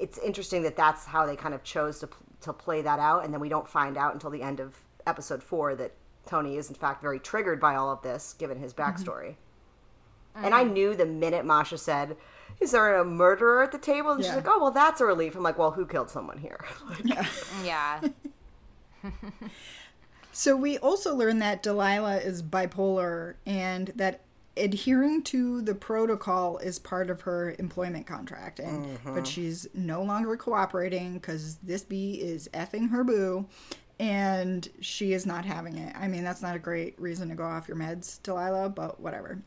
it's 0.01 0.19
interesting 0.19 0.63
that 0.63 0.77
that's 0.77 1.05
how 1.05 1.27
they 1.27 1.37
kind 1.37 1.55
of 1.55 1.63
chose 1.63 2.01
to 2.01 2.09
to 2.43 2.53
play 2.53 2.83
that 2.83 2.99
out, 2.99 3.25
and 3.25 3.33
then 3.33 3.41
we 3.41 3.49
don't 3.49 3.69
find 3.69 3.97
out 3.97 4.15
until 4.15 4.31
the 4.31 4.43
end 4.43 4.61
of 4.61 4.79
episode 5.07 5.43
four 5.43 5.75
that 5.77 5.93
Tony 6.27 6.57
is 6.57 6.69
in 6.69 6.75
fact 6.75 7.03
very 7.03 7.19
triggered 7.19 7.61
by 7.61 7.75
all 7.77 7.91
of 7.91 8.03
this, 8.03 8.35
given 8.35 8.59
his 8.59 8.73
mm-hmm. 8.73 8.83
backstory. 8.83 9.35
And 10.35 10.55
I 10.55 10.65
mm. 10.65 10.73
knew 10.73 10.95
the 10.95 11.07
minute 11.07 11.45
Masha 11.45 11.77
said, 11.77 12.17
"Is 12.61 12.71
there 12.71 12.97
a 12.97 13.05
murderer 13.05 13.63
at 13.63 13.73
the 13.73 13.79
table?" 13.79 14.13
and 14.13 14.25
she's 14.25 14.35
like, 14.35 14.49
"Oh, 14.49 14.61
well, 14.61 14.71
that's 14.71 15.01
a 15.01 15.05
relief." 15.05 15.35
I'm 15.35 15.43
like, 15.43 15.59
"Well, 15.59 15.73
who 15.73 15.87
killed 15.87 16.11
someone 16.11 16.39
here?" 16.39 16.65
Like, 17.05 17.27
Yeah. 17.65 18.01
So 20.33 20.57
we 20.57 20.79
also 20.79 21.15
learned 21.15 21.43
that 21.43 21.63
Delilah 21.63 22.19
is 22.19 22.43
bipolar 22.43 23.35
and 23.45 23.89
that 23.97 24.21
adhering 24.57 25.23
to 25.23 25.63
the 25.63 25.75
protocol 25.75 26.59
is 26.59 26.79
part 26.79 27.09
of 27.09 27.21
her 27.21 27.55
employment 27.59 28.07
contract 28.07 28.59
and 28.59 28.85
mm-hmm. 28.85 29.15
but 29.15 29.27
she's 29.27 29.67
no 29.75 30.03
longer 30.03 30.37
cooperating 30.37 31.19
cuz 31.21 31.57
this 31.63 31.85
bee 31.85 32.15
is 32.15 32.49
effing 32.53 32.91
her 32.91 33.05
boo 33.05 33.47
and 34.01 34.71
she 34.81 35.13
is 35.13 35.27
not 35.27 35.45
having 35.45 35.77
it. 35.77 35.95
I 35.95 36.09
mean, 36.09 36.25
that's 36.25 36.41
not 36.41 36.57
a 36.57 36.59
great 36.59 36.99
reason 36.99 37.29
to 37.29 37.35
go 37.35 37.45
off 37.45 37.69
your 37.69 37.77
meds, 37.77 38.21
Delilah, 38.23 38.71
but 38.71 38.99
whatever. 38.99 39.43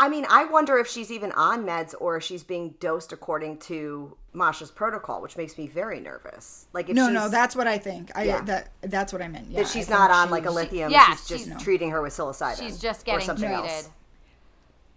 I 0.00 0.08
mean, 0.08 0.24
I 0.30 0.44
wonder 0.44 0.78
if 0.78 0.86
she's 0.86 1.10
even 1.10 1.32
on 1.32 1.64
meds 1.64 1.92
or 1.98 2.16
if 2.16 2.22
she's 2.22 2.44
being 2.44 2.74
dosed 2.78 3.12
according 3.12 3.58
to 3.60 4.16
Masha's 4.32 4.70
protocol, 4.70 5.20
which 5.20 5.36
makes 5.36 5.58
me 5.58 5.66
very 5.66 5.98
nervous. 5.98 6.66
Like, 6.72 6.88
if 6.88 6.94
No, 6.94 7.06
she's, 7.08 7.14
no, 7.14 7.28
that's 7.28 7.56
what 7.56 7.66
I 7.66 7.78
think. 7.78 8.12
I 8.14 8.22
Yeah. 8.22 8.40
that 8.42 8.68
that's 8.82 9.12
what 9.12 9.22
I 9.22 9.28
meant. 9.28 9.50
Yeah, 9.50 9.62
that 9.62 9.68
she's 9.68 9.90
I 9.90 9.94
not 9.98 10.10
on 10.12 10.30
like 10.30 10.44
a 10.44 10.46
she's- 10.46 10.54
lithium. 10.54 10.92
Yeah, 10.92 11.06
she's 11.10 11.26
just 11.26 11.44
she's- 11.46 11.62
treating 11.62 11.90
her 11.90 12.00
with 12.00 12.12
psilocybin. 12.12 12.58
She's 12.60 12.78
just 12.78 13.04
getting 13.04 13.26
something 13.26 13.48
treated 13.48 13.64
else. 13.70 13.90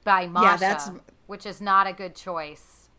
by 0.04 0.28
Masha, 0.28 0.60
that's- 0.60 0.92
which 1.26 1.46
is 1.48 1.62
not 1.62 1.88
a 1.88 1.94
good 1.94 2.16
choice. 2.16 2.90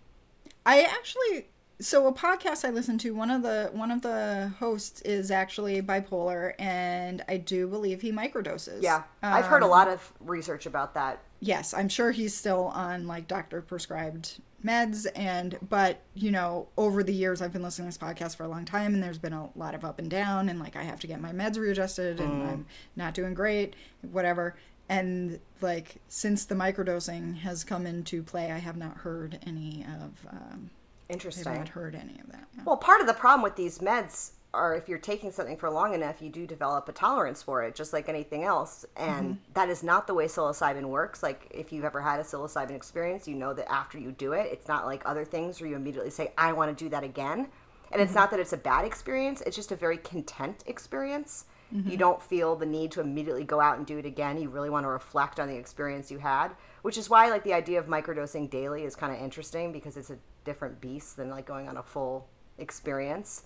I 0.67 0.83
actually 0.83 1.49
so 1.81 2.07
a 2.07 2.13
podcast 2.13 2.65
I 2.65 2.71
listen 2.71 2.97
to 2.99 3.13
one 3.13 3.31
of 3.31 3.43
the 3.43 3.71
one 3.73 3.91
of 3.91 4.03
the 4.03 4.53
hosts 4.61 5.01
is 5.03 5.31
actually 5.33 5.83
bipolar 5.83 6.55
and 6.59 7.25
I 7.29 7.37
do 7.39 7.67
believe 7.67 8.01
he 8.03 8.13
microdoses. 8.13 8.83
Yeah, 8.83 9.03
I've 9.23 9.47
heard 9.47 9.63
a 9.63 9.67
Um, 9.67 9.71
lot 9.71 9.89
of 9.89 10.13
research 10.21 10.67
about 10.67 10.95
that. 10.95 11.21
Yes, 11.43 11.75
I'm 11.75 11.89
sure 11.89 12.13
he's 12.13 12.35
still 12.35 12.67
on 12.67 13.09
like 13.09 13.27
doctor 13.27 13.61
prescribed 13.61 14.41
meds 14.65 15.09
and 15.17 15.59
but 15.69 16.01
you 16.15 16.31
know 16.31 16.69
over 16.77 17.03
the 17.03 17.13
years 17.13 17.43
I've 17.43 17.53
been 17.53 17.65
listening 17.65 17.91
to 17.91 17.99
this 17.99 18.09
podcast 18.09 18.37
for 18.37 18.45
a 18.45 18.49
long 18.49 18.65
time 18.65 18.95
and 18.95 19.03
there's 19.03 19.19
been 19.19 19.33
a 19.33 19.51
lot 19.57 19.75
of 19.75 19.85
up 19.85 19.99
and 19.99 20.09
down 20.09 20.49
and 20.49 20.61
like 20.61 20.77
I 20.77 20.85
have 20.85 21.01
to 21.01 21.09
get 21.09 21.21
my 21.21 21.33
meds 21.33 21.59
readjusted 21.59 22.21
and 22.21 22.45
I'm 22.45 22.67
not 22.95 23.13
doing 23.13 23.35
great 23.35 23.75
whatever 24.13 24.55
and 24.89 25.41
like 25.61 25.97
since 26.07 26.45
the 26.45 26.55
microdosing 26.55 27.39
has 27.39 27.65
come 27.65 27.87
into 27.87 28.23
play 28.23 28.53
I 28.53 28.59
have 28.59 28.77
not 28.77 28.99
heard 28.99 29.41
any 29.45 29.85
of 30.01 30.27
um, 30.31 30.71
i 31.11 31.15
have 31.15 31.59
not 31.59 31.69
heard 31.71 31.97
any 31.97 32.21
of 32.21 32.31
that. 32.31 32.47
yeah. 32.57 32.63
Well, 32.65 32.77
part 32.77 33.01
of 33.01 33.09
the 33.09 33.15
problem 33.15 33.43
with 33.43 33.57
these 33.57 33.81
meds 33.81 34.31
are 34.55 34.75
if 34.75 34.89
you're 34.89 34.99
taking 34.99 35.33
something 35.33 35.57
for 35.57 35.71
long 35.71 35.95
enough, 35.95 36.21
you 36.21 36.29
do 36.29 36.47
develop 36.47 36.89
a 36.89 36.93
tolerance 36.93 37.43
for 37.43 37.63
it, 37.63 37.75
just 37.75 37.93
like 37.93 38.09
anything 38.09 38.45
else. 38.45 38.85
And 38.97 39.31
mm-hmm. 39.31 39.53
that 39.55 39.69
is 39.69 39.83
not 39.83 40.07
the 40.07 40.15
way 40.15 40.27
psilocybin 40.27 40.85
works. 40.85 41.23
Like, 41.23 41.47
if 41.51 41.73
you've 41.73 41.85
ever 41.85 42.01
had 42.01 42.21
a 42.21 42.23
psilocybin 42.23 42.73
experience, 42.73 43.27
you 43.27 43.35
know 43.35 43.55
that 43.55 43.71
after 43.71 43.99
you 43.99 44.13
do 44.13 44.33
it, 44.33 44.49
it's 44.53 44.69
not 44.69 44.87
like 44.87 45.03
other 45.07 45.25
things 45.25 45.61
where 45.61 45.71
you 45.71 45.77
immediately 45.77 46.11
say, 46.11 46.33
I 46.37 46.53
want 46.53 46.77
to 46.77 46.85
do 46.85 46.91
that 46.91 47.03
again. 47.03 47.49
And 47.91 48.01
it's 48.01 48.11
mm-hmm. 48.11 48.21
not 48.21 48.31
that 48.31 48.41
it's 48.41 48.53
a 48.53 48.59
bad 48.59 48.85
experience, 48.85 49.43
it's 49.43 49.57
just 49.57 49.73
a 49.73 49.77
very 49.77 49.99
content 49.99 50.65
experience. 50.67 51.47
You 51.71 51.81
mm-hmm. 51.81 51.97
don't 51.97 52.23
feel 52.23 52.55
the 52.55 52.67
need 52.67 52.91
to 52.93 53.01
immediately 53.01 53.45
go 53.45 53.59
out 53.59 53.79
and 53.79 53.87
do 53.87 53.97
it 53.97 54.05
again. 54.05 54.39
You 54.39 54.51
really 54.51 54.69
want 54.69 54.85
to 54.85 54.91
reflect 54.91 55.41
on 55.41 55.49
the 55.49 55.57
experience 55.57 56.11
you 56.11 56.19
had, 56.19 56.51
which 56.83 56.99
is 56.99 57.09
why 57.09 57.31
like 57.31 57.45
the 57.45 57.55
idea 57.55 57.79
of 57.79 57.87
microdosing 57.87 58.51
daily 58.51 58.85
is 58.85 58.95
kind 58.95 59.11
of 59.11 59.23
interesting 59.23 59.73
because 59.73 59.97
it's 59.97 60.11
a 60.11 60.19
different 60.45 60.83
beast 60.83 61.17
than 61.17 61.31
like 61.31 61.47
going 61.47 61.69
on 61.69 61.79
a 61.79 61.83
full 61.83 62.29
experience. 62.59 63.45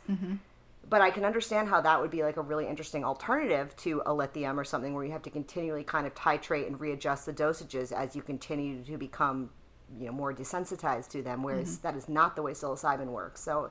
But 0.88 1.01
I 1.01 1.11
can 1.11 1.25
understand 1.25 1.68
how 1.68 1.81
that 1.81 2.01
would 2.01 2.11
be 2.11 2.22
like 2.22 2.37
a 2.37 2.42
really 2.42 2.66
interesting 2.66 3.05
alternative 3.05 3.75
to 3.79 4.03
a 4.07 4.14
lithium 4.14 4.59
or 4.59 4.64
something 4.64 4.94
where 4.94 5.05
you 5.05 5.12
have 5.12 5.22
to 5.22 5.31
continually 5.31 5.83
kind 5.83 6.07
of 6.07 6.14
titrate 6.14 6.66
and 6.66 6.79
readjust 6.79 7.27
the 7.27 7.33
dosages 7.33 7.90
as 7.90 8.14
you 8.14 8.22
continue 8.22 8.85
to 8.85 8.96
become, 8.96 9.51
you 9.99 10.07
know, 10.07 10.12
more 10.12 10.33
desensitized 10.33 11.09
to 11.11 11.22
them. 11.22 11.42
Whereas 11.42 11.79
mm-hmm. 11.79 11.88
that 11.88 11.96
is 11.96 12.09
not 12.09 12.37
the 12.37 12.42
way 12.42 12.53
psilocybin 12.53 13.07
works. 13.07 13.40
So 13.40 13.70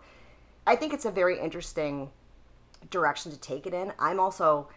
I 0.68 0.76
think 0.76 0.94
it's 0.94 1.06
a 1.06 1.12
very 1.12 1.40
interesting 1.40 2.12
direction 2.90 3.32
to 3.32 3.40
take 3.40 3.66
it 3.66 3.74
in. 3.74 3.94
I'm 4.00 4.20
also 4.20 4.70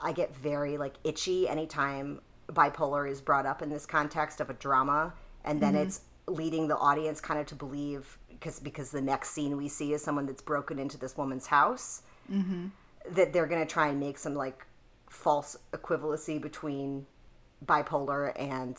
I 0.00 0.12
get 0.12 0.34
very 0.34 0.78
like 0.78 0.94
itchy 1.04 1.48
anytime 1.48 2.20
bipolar 2.48 3.10
is 3.10 3.20
brought 3.20 3.46
up 3.46 3.62
in 3.62 3.70
this 3.70 3.86
context 3.86 4.40
of 4.40 4.50
a 4.50 4.54
drama 4.54 5.14
and 5.44 5.60
then 5.60 5.74
mm-hmm. 5.74 5.84
it's 5.84 6.02
leading 6.26 6.68
the 6.68 6.76
audience 6.76 7.20
kind 7.20 7.40
of 7.40 7.46
to 7.46 7.54
believe 7.54 8.18
because 8.42 8.58
because 8.58 8.90
the 8.90 9.00
next 9.00 9.30
scene 9.30 9.56
we 9.56 9.68
see 9.68 9.92
is 9.92 10.02
someone 10.02 10.26
that's 10.26 10.42
broken 10.42 10.78
into 10.78 10.98
this 10.98 11.16
woman's 11.16 11.46
house. 11.46 12.02
That 13.10 13.32
they're 13.32 13.46
going 13.46 13.60
to 13.60 13.72
try 13.72 13.88
and 13.88 14.00
make 14.00 14.18
some 14.18 14.34
like 14.34 14.66
false 15.08 15.56
equivalency 15.72 16.40
between 16.40 17.06
bipolar 17.64 18.32
and 18.36 18.76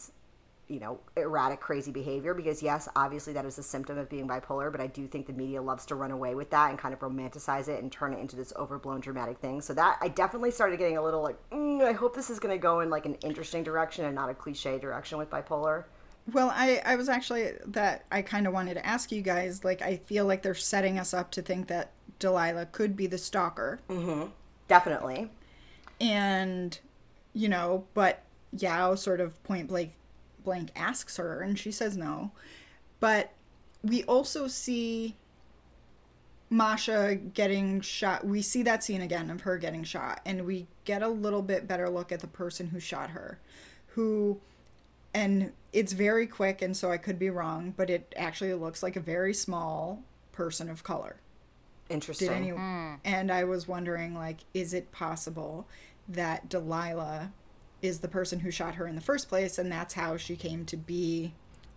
you 0.67 0.79
know 0.79 0.99
erratic 1.17 1.59
crazy 1.59 1.91
behavior 1.91 2.33
because 2.33 2.63
yes 2.63 2.87
obviously 2.95 3.33
that 3.33 3.45
is 3.45 3.57
a 3.57 3.63
symptom 3.63 3.97
of 3.97 4.09
being 4.09 4.27
bipolar 4.27 4.71
but 4.71 4.79
i 4.79 4.87
do 4.87 5.07
think 5.07 5.27
the 5.27 5.33
media 5.33 5.61
loves 5.61 5.85
to 5.85 5.95
run 5.95 6.09
away 6.09 6.35
with 6.35 6.49
that 6.49 6.69
and 6.69 6.79
kind 6.79 6.93
of 6.93 6.99
romanticize 7.01 7.67
it 7.67 7.81
and 7.83 7.91
turn 7.91 8.13
it 8.13 8.19
into 8.19 8.35
this 8.35 8.53
overblown 8.55 9.01
dramatic 9.01 9.37
thing. 9.37 9.61
So 9.61 9.73
that 9.73 9.97
i 10.01 10.07
definitely 10.07 10.51
started 10.51 10.79
getting 10.79 10.97
a 10.97 11.03
little 11.03 11.21
like 11.21 11.37
mm, 11.49 11.83
i 11.83 11.91
hope 11.91 12.15
this 12.15 12.29
is 12.29 12.39
going 12.39 12.55
to 12.55 12.61
go 12.61 12.79
in 12.79 12.89
like 12.89 13.05
an 13.05 13.15
interesting 13.15 13.63
direction 13.63 14.05
and 14.05 14.15
not 14.15 14.29
a 14.29 14.33
cliche 14.33 14.79
direction 14.79 15.17
with 15.17 15.29
bipolar 15.29 15.83
Well, 16.31 16.51
I, 16.53 16.81
I 16.85 16.95
was 16.95 17.09
actually 17.09 17.51
that 17.65 18.05
I 18.11 18.21
kind 18.21 18.47
of 18.47 18.53
wanted 18.53 18.75
to 18.75 18.85
ask 18.85 19.11
you 19.11 19.21
guys. 19.21 19.63
Like, 19.63 19.81
I 19.81 19.97
feel 19.97 20.25
like 20.25 20.41
they're 20.41 20.55
setting 20.55 20.97
us 20.97 21.13
up 21.13 21.31
to 21.31 21.41
think 21.41 21.67
that 21.67 21.91
Delilah 22.19 22.67
could 22.67 22.95
be 22.95 23.07
the 23.07 23.17
stalker, 23.17 23.79
mm-hmm. 23.89 24.29
definitely 24.67 25.29
and 26.03 26.79
you 27.33 27.47
know, 27.49 27.85
but 27.93 28.23
Yao 28.51 28.93
sort 28.93 29.19
of 29.19 29.41
point 29.43 29.67
blank 29.67 29.93
blank 30.43 30.69
asks 30.75 31.17
her, 31.17 31.41
and 31.41 31.57
she 31.57 31.71
says 31.71 31.97
no. 31.97 32.31
But 32.99 33.31
we 33.81 34.03
also 34.03 34.47
see 34.47 35.15
Masha 36.49 37.15
getting 37.15 37.81
shot. 37.81 38.25
We 38.25 38.41
see 38.41 38.61
that 38.63 38.83
scene 38.83 39.01
again 39.01 39.29
of 39.29 39.41
her 39.41 39.57
getting 39.57 39.83
shot, 39.83 40.21
and 40.25 40.45
we 40.45 40.67
get 40.85 41.01
a 41.01 41.07
little 41.07 41.41
bit 41.41 41.67
better 41.67 41.89
look 41.89 42.11
at 42.11 42.19
the 42.19 42.27
person 42.27 42.67
who 42.67 42.79
shot 42.79 43.11
her, 43.11 43.39
who 43.87 44.39
and 45.13 45.53
it's 45.73 45.93
very 45.93 46.27
quick 46.27 46.61
and 46.61 46.77
so 46.77 46.91
I 46.91 46.97
could 46.97 47.19
be 47.19 47.29
wrong, 47.29 47.73
but 47.75 47.89
it 47.89 48.13
actually 48.15 48.53
looks 48.53 48.83
like 48.83 48.95
a 48.95 49.01
very 49.01 49.33
small 49.33 50.03
person 50.31 50.69
of 50.69 50.83
color. 50.83 51.17
interesting 51.89 52.29
Did 52.29 52.35
any 52.35 52.49
hmm. 52.49 52.93
and 53.03 53.31
I 53.31 53.43
was 53.43 53.67
wondering 53.67 54.15
like 54.15 54.39
is 54.53 54.73
it 54.73 54.91
possible 54.91 55.67
that 56.07 56.49
Delilah 56.49 57.31
is 57.81 57.99
the 57.99 58.07
person 58.07 58.39
who 58.39 58.51
shot 58.51 58.75
her 58.75 58.87
in 58.87 58.95
the 58.95 59.01
first 59.01 59.27
place 59.27 59.57
and 59.57 59.71
that's 59.71 59.93
how 59.93 60.15
she 60.17 60.35
came 60.35 60.65
to 60.65 60.77
be 60.77 61.33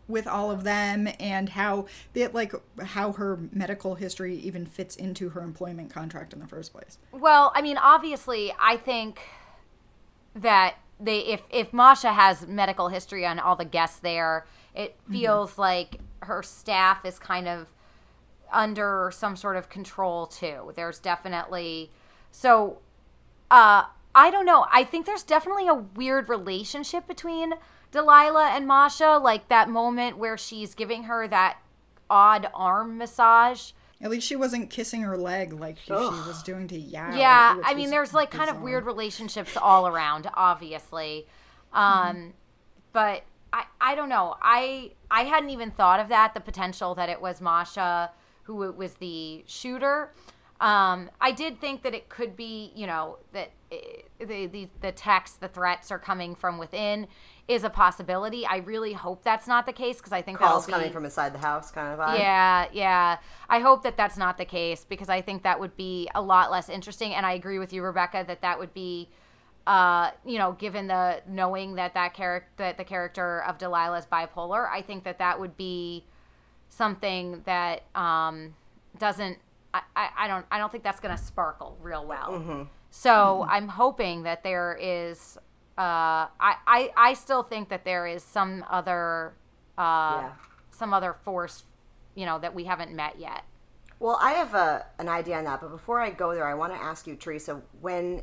with 0.08 0.26
all 0.26 0.50
of 0.50 0.64
them 0.64 1.08
and 1.18 1.48
how 1.48 1.86
it 2.14 2.34
like 2.34 2.52
how 2.82 3.12
her 3.12 3.38
medical 3.52 3.94
history 3.96 4.36
even 4.36 4.64
fits 4.66 4.96
into 4.96 5.30
her 5.30 5.40
employment 5.40 5.92
contract 5.92 6.32
in 6.32 6.40
the 6.40 6.46
first 6.46 6.72
place. 6.72 6.98
Well, 7.12 7.52
I 7.54 7.62
mean, 7.62 7.76
obviously, 7.76 8.52
I 8.58 8.76
think 8.76 9.20
that 10.34 10.76
they 10.98 11.18
if 11.20 11.42
if 11.50 11.72
Masha 11.72 12.12
has 12.12 12.46
medical 12.46 12.88
history 12.88 13.26
on 13.26 13.38
all 13.38 13.56
the 13.56 13.64
guests 13.64 13.98
there, 13.98 14.46
it 14.74 14.96
feels 15.10 15.58
like 15.58 16.00
her 16.22 16.42
staff 16.42 17.04
is 17.04 17.18
kind 17.18 17.48
of 17.48 17.72
under 18.52 19.10
some 19.12 19.36
sort 19.36 19.56
of 19.56 19.68
control 19.68 20.26
too. 20.26 20.72
There's 20.74 20.98
definitely 20.98 21.90
so 22.30 22.78
uh 23.50 23.84
I 24.14 24.30
don't 24.30 24.46
know. 24.46 24.66
I 24.72 24.84
think 24.84 25.04
there's 25.04 25.22
definitely 25.22 25.68
a 25.68 25.74
weird 25.74 26.30
relationship 26.30 27.06
between 27.06 27.52
Delilah 27.90 28.48
and 28.48 28.66
Masha, 28.66 29.18
like 29.18 29.48
that 29.48 29.68
moment 29.68 30.16
where 30.16 30.38
she's 30.38 30.74
giving 30.74 31.04
her 31.04 31.28
that 31.28 31.58
odd 32.08 32.48
arm 32.54 32.96
massage. 32.96 33.72
At 34.00 34.10
least 34.10 34.26
she 34.26 34.36
wasn't 34.36 34.68
kissing 34.70 35.02
her 35.02 35.16
leg 35.16 35.52
like 35.54 35.78
she, 35.78 35.86
she 35.86 35.94
was 35.94 36.42
doing 36.42 36.68
to 36.68 36.78
Yao. 36.78 37.16
Yeah, 37.16 37.58
I 37.64 37.74
mean, 37.74 37.90
there's 37.90 38.12
like 38.12 38.30
kind 38.30 38.50
of 38.50 38.60
weird 38.60 38.84
relationships 38.84 39.56
all 39.56 39.86
around, 39.88 40.28
obviously. 40.34 41.26
Um, 41.72 42.34
But 42.92 43.22
I, 43.52 43.64
I 43.80 43.94
don't 43.94 44.08
know. 44.08 44.36
I, 44.42 44.92
I 45.10 45.24
hadn't 45.24 45.50
even 45.50 45.70
thought 45.70 46.00
of 46.00 46.08
that. 46.08 46.34
The 46.34 46.40
potential 46.40 46.94
that 46.94 47.08
it 47.08 47.20
was 47.20 47.40
Masha 47.40 48.10
who 48.46 48.62
it 48.62 48.76
was 48.76 48.94
the 48.94 49.44
shooter. 49.46 50.12
Um, 50.60 51.10
I 51.20 51.32
did 51.32 51.60
think 51.60 51.82
that 51.82 51.94
it 51.94 52.08
could 52.08 52.36
be, 52.36 52.72
you 52.74 52.86
know, 52.86 53.18
that 53.32 53.50
eh, 53.70 54.02
the 54.18 54.46
the 54.46 54.68
the 54.80 54.92
texts, 54.92 55.36
the 55.36 55.48
threats 55.48 55.90
are 55.90 55.98
coming 55.98 56.34
from 56.34 56.56
within, 56.56 57.08
is 57.48 57.62
a 57.62 57.70
possibility. 57.70 58.44
I 58.44 58.56
really 58.56 58.92
hope 58.92 59.22
that's 59.22 59.46
not 59.46 59.66
the 59.66 59.72
case 59.72 59.98
because 59.98 60.12
I 60.12 60.20
think 60.20 60.38
calls 60.38 60.66
be, 60.66 60.72
coming 60.72 60.92
from 60.92 61.04
inside 61.04 61.32
the 61.32 61.38
house 61.38 61.70
kind 61.70 61.92
of 61.92 61.98
vibe 61.98 62.18
yeah, 62.18 62.66
yeah. 62.72 63.18
I 63.48 63.60
hope 63.60 63.84
that 63.84 63.96
that's 63.96 64.16
not 64.16 64.36
the 64.36 64.44
case 64.44 64.84
because 64.84 65.08
I 65.08 65.20
think 65.20 65.44
that 65.44 65.60
would 65.60 65.76
be 65.76 66.08
a 66.14 66.20
lot 66.20 66.50
less 66.50 66.68
interesting. 66.68 67.14
And 67.14 67.24
I 67.24 67.34
agree 67.34 67.58
with 67.58 67.72
you, 67.72 67.82
Rebecca, 67.82 68.24
that 68.26 68.42
that 68.42 68.58
would 68.58 68.74
be, 68.74 69.08
uh, 69.66 70.10
you 70.24 70.38
know, 70.38 70.52
given 70.52 70.88
the 70.88 71.22
knowing 71.28 71.76
that 71.76 71.94
that 71.94 72.14
character, 72.14 72.50
that 72.56 72.78
the 72.78 72.84
character 72.84 73.42
of 73.44 73.58
Delilah 73.58 73.98
is 73.98 74.06
bipolar, 74.06 74.68
I 74.68 74.82
think 74.82 75.04
that 75.04 75.18
that 75.18 75.38
would 75.38 75.56
be 75.56 76.04
something 76.68 77.42
that 77.46 77.84
um, 77.94 78.56
doesn't. 78.98 79.38
I, 79.72 79.82
I, 79.94 80.08
I 80.18 80.28
don't. 80.28 80.46
I 80.50 80.58
don't 80.58 80.72
think 80.72 80.82
that's 80.82 81.00
going 81.00 81.16
to 81.16 81.22
sparkle 81.22 81.78
real 81.80 82.04
well. 82.06 82.68
So 82.90 83.46
I'm 83.48 83.68
hoping 83.68 84.24
that 84.24 84.42
there 84.42 84.76
is. 84.80 85.38
Uh, 85.78 86.28
I, 86.40 86.56
I 86.66 86.90
I 86.96 87.14
still 87.14 87.42
think 87.42 87.68
that 87.68 87.84
there 87.84 88.06
is 88.06 88.22
some 88.22 88.64
other. 88.70 89.34
Uh, 89.78 89.82
Yeah. 90.22 90.32
some 90.70 90.92
other 90.94 91.14
force, 91.24 91.64
you 92.14 92.24
know, 92.26 92.38
that 92.38 92.54
we 92.54 92.64
haven't 92.64 92.94
met 92.94 93.18
yet. 93.18 93.44
Well, 93.98 94.18
I 94.20 94.32
have 94.32 94.54
a, 94.54 94.86
an 94.98 95.08
idea 95.08 95.36
on 95.38 95.44
that, 95.44 95.60
but 95.62 95.70
before 95.70 96.00
I 96.00 96.10
go 96.10 96.34
there, 96.34 96.46
I 96.46 96.54
want 96.54 96.72
to 96.74 96.78
ask 96.78 97.06
you, 97.06 97.14
Teresa, 97.16 97.62
when 97.80 98.22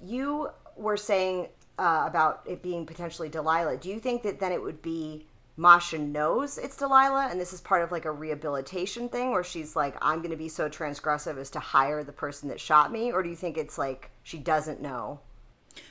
you 0.00 0.48
were 0.76 0.96
saying 0.96 1.48
uh, 1.78 2.04
about 2.06 2.42
it 2.46 2.62
being 2.62 2.86
potentially 2.86 3.28
Delilah, 3.28 3.76
do 3.78 3.88
you 3.88 3.98
think 4.00 4.22
that 4.22 4.38
then 4.40 4.52
it 4.52 4.62
would 4.62 4.82
be 4.82 5.26
Masha 5.56 5.98
knows 5.98 6.58
it's 6.58 6.76
Delilah 6.76 7.28
and 7.30 7.40
this 7.40 7.52
is 7.52 7.60
part 7.60 7.82
of 7.82 7.90
like 7.90 8.04
a 8.04 8.12
rehabilitation 8.12 9.08
thing 9.08 9.32
where 9.32 9.42
she's 9.44 9.74
like, 9.74 9.96
I'm 10.00 10.18
going 10.18 10.30
to 10.30 10.36
be 10.36 10.48
so 10.48 10.68
transgressive 10.68 11.36
as 11.38 11.50
to 11.50 11.58
hire 11.60 12.04
the 12.04 12.12
person 12.12 12.48
that 12.50 12.60
shot 12.60 12.92
me? 12.92 13.10
Or 13.12 13.22
do 13.24 13.28
you 13.28 13.36
think 13.36 13.58
it's 13.58 13.78
like 13.78 14.10
she 14.22 14.38
doesn't 14.38 14.80
know? 14.80 15.20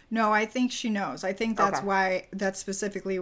No, 0.10 0.32
I 0.34 0.46
think 0.46 0.72
she 0.72 0.90
knows. 0.90 1.24
I 1.24 1.34
think 1.34 1.58
that's 1.58 1.80
Okay. 1.80 1.88
why 1.88 2.28
that's 2.32 2.60
specifically 2.60 3.20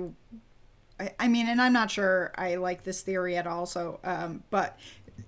I, 1.00 1.12
I 1.19 1.28
mean, 1.28 1.48
and 1.48 1.62
I'm 1.62 1.74
not 1.74 1.91
sure 1.91 2.32
I 2.38 2.56
like 2.56 2.84
this 2.84 3.02
theory 3.02 3.36
at 3.36 3.45
all. 3.48 3.65
So, 3.65 4.00
um, 4.04 4.43
but 4.50 4.78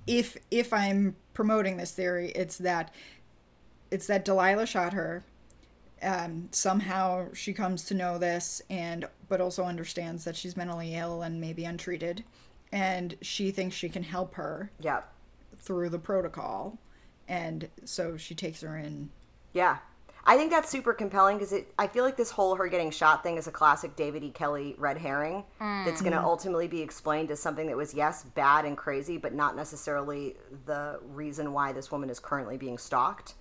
if 0.06 0.38
if 0.52 0.72
I'm 0.72 1.16
promoting 1.34 1.78
this 1.78 1.92
theory, 1.92 2.32
it's 2.32 2.58
that 2.60 2.94
it's 3.92 4.08
that 4.08 4.24
Delilah 4.26 4.66
shot 4.66 4.94
her. 4.94 5.24
Um, 6.02 6.50
somehow 6.52 7.34
she 7.34 7.54
comes 7.54 7.84
to 7.86 7.96
know 7.96 8.18
this, 8.18 8.62
and 8.70 9.06
but 9.28 9.42
also 9.42 9.64
understands 9.64 10.24
that 10.26 10.36
she's 10.36 10.56
mentally 10.56 10.94
ill 10.96 11.22
and 11.24 11.42
maybe 11.42 11.66
untreated, 11.66 12.24
and 12.72 13.18
she 13.22 13.50
thinks 13.52 13.76
she 13.76 13.90
can 13.90 14.04
help 14.04 14.36
her 14.36 14.72
Yeah. 14.80 15.02
through 15.58 15.90
the 15.90 16.00
protocol, 16.00 16.78
and 17.28 17.68
so 17.84 18.16
she 18.16 18.36
takes 18.36 18.62
her 18.62 18.78
in. 18.78 19.10
Yeah. 19.54 19.80
I 20.28 20.38
think 20.38 20.52
that's 20.52 20.70
super 20.70 20.94
compelling 20.94 21.38
because 21.38 21.54
it. 21.54 21.74
I 21.80 21.88
feel 21.88 22.04
like 22.04 22.18
this 22.18 22.30
whole 22.30 22.56
her 22.56 22.68
getting 22.68 22.92
shot 22.92 23.24
thing 23.24 23.38
is 23.38 23.48
a 23.48 23.52
classic 23.52 23.96
David 23.96 24.24
E. 24.24 24.30
Kelley 24.30 24.76
red 24.78 24.98
herring 24.98 25.44
that's 25.60 26.02
going 26.02 26.14
to 26.14 26.20
mm. 26.20 26.24
ultimately 26.24 26.68
be 26.68 26.82
explained 26.82 27.32
as 27.32 27.40
something 27.40 27.68
that 27.68 27.78
was 27.78 27.94
yes 27.94 28.24
bad 28.24 28.66
and 28.66 28.78
crazy, 28.78 29.18
but 29.18 29.34
not 29.34 29.56
necessarily 29.56 30.36
the 30.66 31.00
reason 31.14 31.54
why 31.54 31.72
this 31.72 31.92
woman 31.92 32.10
is 32.10 32.20
currently 32.20 32.58
being 32.58 32.78
stalked. 32.78 33.36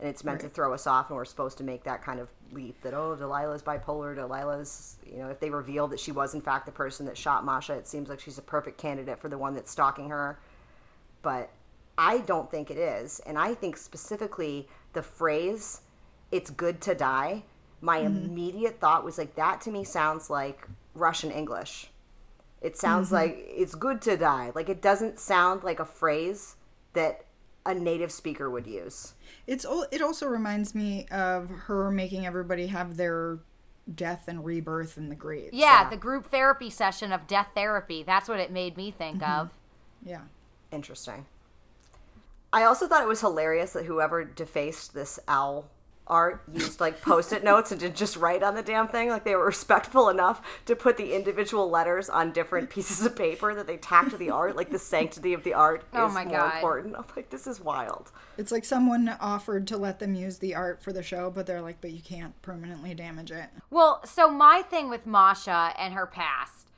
And 0.00 0.08
it's 0.08 0.24
meant 0.24 0.40
to 0.40 0.48
throw 0.48 0.72
us 0.72 0.86
off, 0.86 1.10
and 1.10 1.16
we're 1.16 1.26
supposed 1.26 1.58
to 1.58 1.64
make 1.64 1.84
that 1.84 2.02
kind 2.02 2.20
of 2.20 2.30
leap 2.52 2.80
that 2.80 2.94
oh, 2.94 3.14
Delilah's 3.20 3.62
bipolar. 3.62 4.16
Delilah's, 4.16 4.96
you 5.06 5.18
know, 5.18 5.28
if 5.28 5.40
they 5.40 5.50
reveal 5.50 5.88
that 5.88 6.00
she 6.00 6.10
was 6.10 6.34
in 6.34 6.40
fact 6.40 6.64
the 6.64 6.72
person 6.72 7.04
that 7.04 7.18
shot 7.18 7.44
Masha, 7.44 7.74
it 7.74 7.86
seems 7.86 8.08
like 8.08 8.18
she's 8.18 8.38
a 8.38 8.42
perfect 8.42 8.78
candidate 8.78 9.20
for 9.20 9.28
the 9.28 9.36
one 9.36 9.54
that's 9.54 9.70
stalking 9.70 10.08
her 10.08 10.38
but 11.22 11.50
I 11.98 12.18
don't 12.18 12.50
think 12.50 12.70
it 12.70 12.78
is. 12.78 13.20
And 13.20 13.38
I 13.38 13.54
think 13.54 13.76
specifically 13.76 14.68
the 14.92 15.02
phrase, 15.02 15.82
it's 16.30 16.50
good 16.50 16.80
to 16.82 16.94
die, 16.94 17.44
my 17.80 18.00
mm-hmm. 18.00 18.24
immediate 18.24 18.80
thought 18.80 19.04
was 19.04 19.18
like, 19.18 19.34
that 19.36 19.60
to 19.62 19.70
me 19.70 19.84
sounds 19.84 20.30
like 20.30 20.66
Russian 20.94 21.30
English. 21.30 21.90
It 22.60 22.76
sounds 22.76 23.06
mm-hmm. 23.06 23.16
like 23.16 23.44
it's 23.48 23.74
good 23.74 24.02
to 24.02 24.16
die. 24.16 24.52
Like 24.54 24.68
it 24.68 24.82
doesn't 24.82 25.18
sound 25.18 25.64
like 25.64 25.80
a 25.80 25.84
phrase 25.84 26.56
that 26.92 27.24
a 27.64 27.74
native 27.74 28.12
speaker 28.12 28.50
would 28.50 28.66
use. 28.66 29.14
It's 29.46 29.64
al- 29.64 29.86
it 29.90 30.02
also 30.02 30.26
reminds 30.26 30.74
me 30.74 31.06
of 31.10 31.48
her 31.48 31.90
making 31.90 32.26
everybody 32.26 32.66
have 32.66 32.96
their 32.96 33.38
death 33.94 34.28
and 34.28 34.44
rebirth 34.44 34.98
in 34.98 35.08
the 35.08 35.14
grave. 35.14 35.50
Yeah, 35.52 35.88
the 35.88 35.96
group 35.96 36.26
therapy 36.26 36.68
session 36.68 37.12
of 37.12 37.26
death 37.26 37.48
therapy. 37.54 38.02
That's 38.02 38.28
what 38.28 38.38
it 38.38 38.50
made 38.50 38.76
me 38.76 38.90
think 38.90 39.22
mm-hmm. 39.22 39.40
of. 39.40 39.50
Yeah. 40.04 40.22
Interesting. 40.70 41.26
I 42.52 42.64
also 42.64 42.86
thought 42.86 43.02
it 43.02 43.08
was 43.08 43.20
hilarious 43.20 43.72
that 43.72 43.86
whoever 43.86 44.24
defaced 44.24 44.92
this 44.92 45.18
owl 45.28 45.70
art 46.06 46.42
used 46.52 46.80
like 46.80 47.00
post-it 47.00 47.44
notes 47.44 47.70
and 47.70 47.80
did 47.80 47.94
just 47.94 48.16
write 48.16 48.42
on 48.42 48.54
the 48.56 48.62
damn 48.62 48.88
thing. 48.88 49.08
Like 49.10 49.24
they 49.24 49.36
were 49.36 49.46
respectful 49.46 50.08
enough 50.08 50.42
to 50.66 50.74
put 50.74 50.96
the 50.96 51.14
individual 51.14 51.70
letters 51.70 52.08
on 52.10 52.32
different 52.32 52.68
pieces 52.74 53.04
of 53.06 53.14
paper 53.14 53.54
that 53.54 53.66
they 53.66 53.76
tacked 53.76 54.10
to 54.10 54.16
the 54.16 54.30
art. 54.30 54.56
Like 54.56 54.70
the 54.70 54.78
sanctity 54.78 55.32
of 55.34 55.44
the 55.44 55.54
art 55.54 55.84
Oh 55.94 56.06
is 56.06 56.14
my 56.14 56.24
more 56.24 56.38
God. 56.38 56.54
important. 56.56 56.96
I'm 56.96 57.04
like, 57.14 57.30
this 57.30 57.46
is 57.46 57.60
wild. 57.60 58.10
It's 58.38 58.50
like 58.50 58.64
someone 58.64 59.08
offered 59.20 59.66
to 59.68 59.76
let 59.76 59.98
them 60.00 60.14
use 60.14 60.38
the 60.38 60.54
art 60.54 60.82
for 60.82 60.92
the 60.92 61.02
show, 61.02 61.30
but 61.30 61.46
they're 61.46 61.62
like, 61.62 61.80
but 61.80 61.92
you 61.92 62.00
can't 62.00 62.40
permanently 62.42 62.94
damage 62.94 63.30
it. 63.30 63.46
Well, 63.70 64.00
so 64.04 64.28
my 64.30 64.62
thing 64.62 64.88
with 64.90 65.06
Masha 65.06 65.72
and 65.78 65.94
her 65.94 66.06
past, 66.06 66.68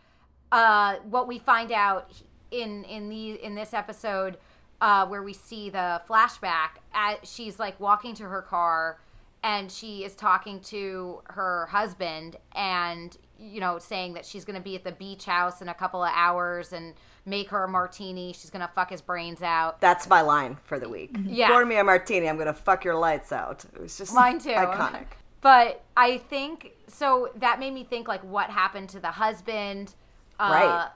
uh, 0.50 0.96
what 1.08 1.26
we 1.26 1.38
find 1.38 1.72
out 1.72 2.12
in 2.50 2.84
in 2.84 3.08
the 3.08 3.42
in 3.42 3.54
this 3.54 3.72
episode, 3.72 4.36
uh, 4.82 5.06
where 5.06 5.22
we 5.22 5.32
see 5.32 5.70
the 5.70 6.02
flashback, 6.08 6.80
at, 6.92 7.26
she's 7.26 7.58
like 7.58 7.78
walking 7.80 8.14
to 8.16 8.24
her 8.24 8.42
car, 8.42 8.98
and 9.42 9.70
she 9.70 10.04
is 10.04 10.14
talking 10.14 10.60
to 10.60 11.22
her 11.26 11.66
husband, 11.66 12.36
and 12.54 13.16
you 13.38 13.60
know, 13.60 13.78
saying 13.78 14.14
that 14.14 14.24
she's 14.24 14.44
going 14.44 14.56
to 14.56 14.62
be 14.62 14.76
at 14.76 14.84
the 14.84 14.92
beach 14.92 15.24
house 15.24 15.60
in 15.60 15.68
a 15.68 15.74
couple 15.74 16.02
of 16.04 16.10
hours 16.14 16.72
and 16.72 16.94
make 17.26 17.48
her 17.50 17.64
a 17.64 17.68
martini. 17.68 18.32
She's 18.32 18.50
going 18.50 18.62
to 18.64 18.72
fuck 18.72 18.90
his 18.90 19.00
brains 19.00 19.42
out. 19.42 19.80
That's 19.80 20.08
my 20.08 20.20
line 20.20 20.56
for 20.64 20.78
the 20.78 20.88
week. 20.88 21.16
Yeah. 21.24 21.48
Pour 21.48 21.64
me 21.64 21.76
a 21.76 21.84
martini. 21.84 22.28
I'm 22.28 22.38
gonna 22.38 22.52
fuck 22.52 22.84
your 22.84 22.94
lights 22.94 23.32
out. 23.32 23.64
It 23.74 23.80
was 23.80 23.98
just 23.98 24.14
Mine 24.14 24.38
too. 24.38 24.50
iconic. 24.50 25.06
But 25.40 25.82
I 25.96 26.18
think 26.18 26.70
so. 26.86 27.30
That 27.36 27.58
made 27.58 27.74
me 27.74 27.82
think 27.82 28.06
like 28.06 28.22
what 28.22 28.48
happened 28.48 28.90
to 28.90 29.00
the 29.00 29.10
husband, 29.10 29.94
uh, 30.38 30.50
Right. 30.52 30.90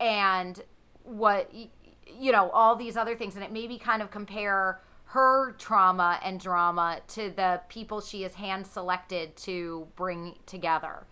And 0.00 0.60
what 1.04 1.52
you 1.54 2.32
know, 2.32 2.50
all 2.50 2.74
these 2.76 2.96
other 2.96 3.14
things, 3.16 3.36
and 3.36 3.44
it 3.44 3.52
made 3.52 3.68
me 3.68 3.78
kind 3.78 4.02
of 4.02 4.10
compare 4.10 4.80
her 5.12 5.52
trauma 5.52 6.18
and 6.24 6.40
drama 6.40 7.00
to 7.06 7.30
the 7.30 7.60
people 7.68 8.00
she 8.00 8.22
has 8.22 8.34
hand 8.34 8.66
selected 8.66 9.36
to 9.36 9.86
bring 9.94 10.38
together. 10.46 11.06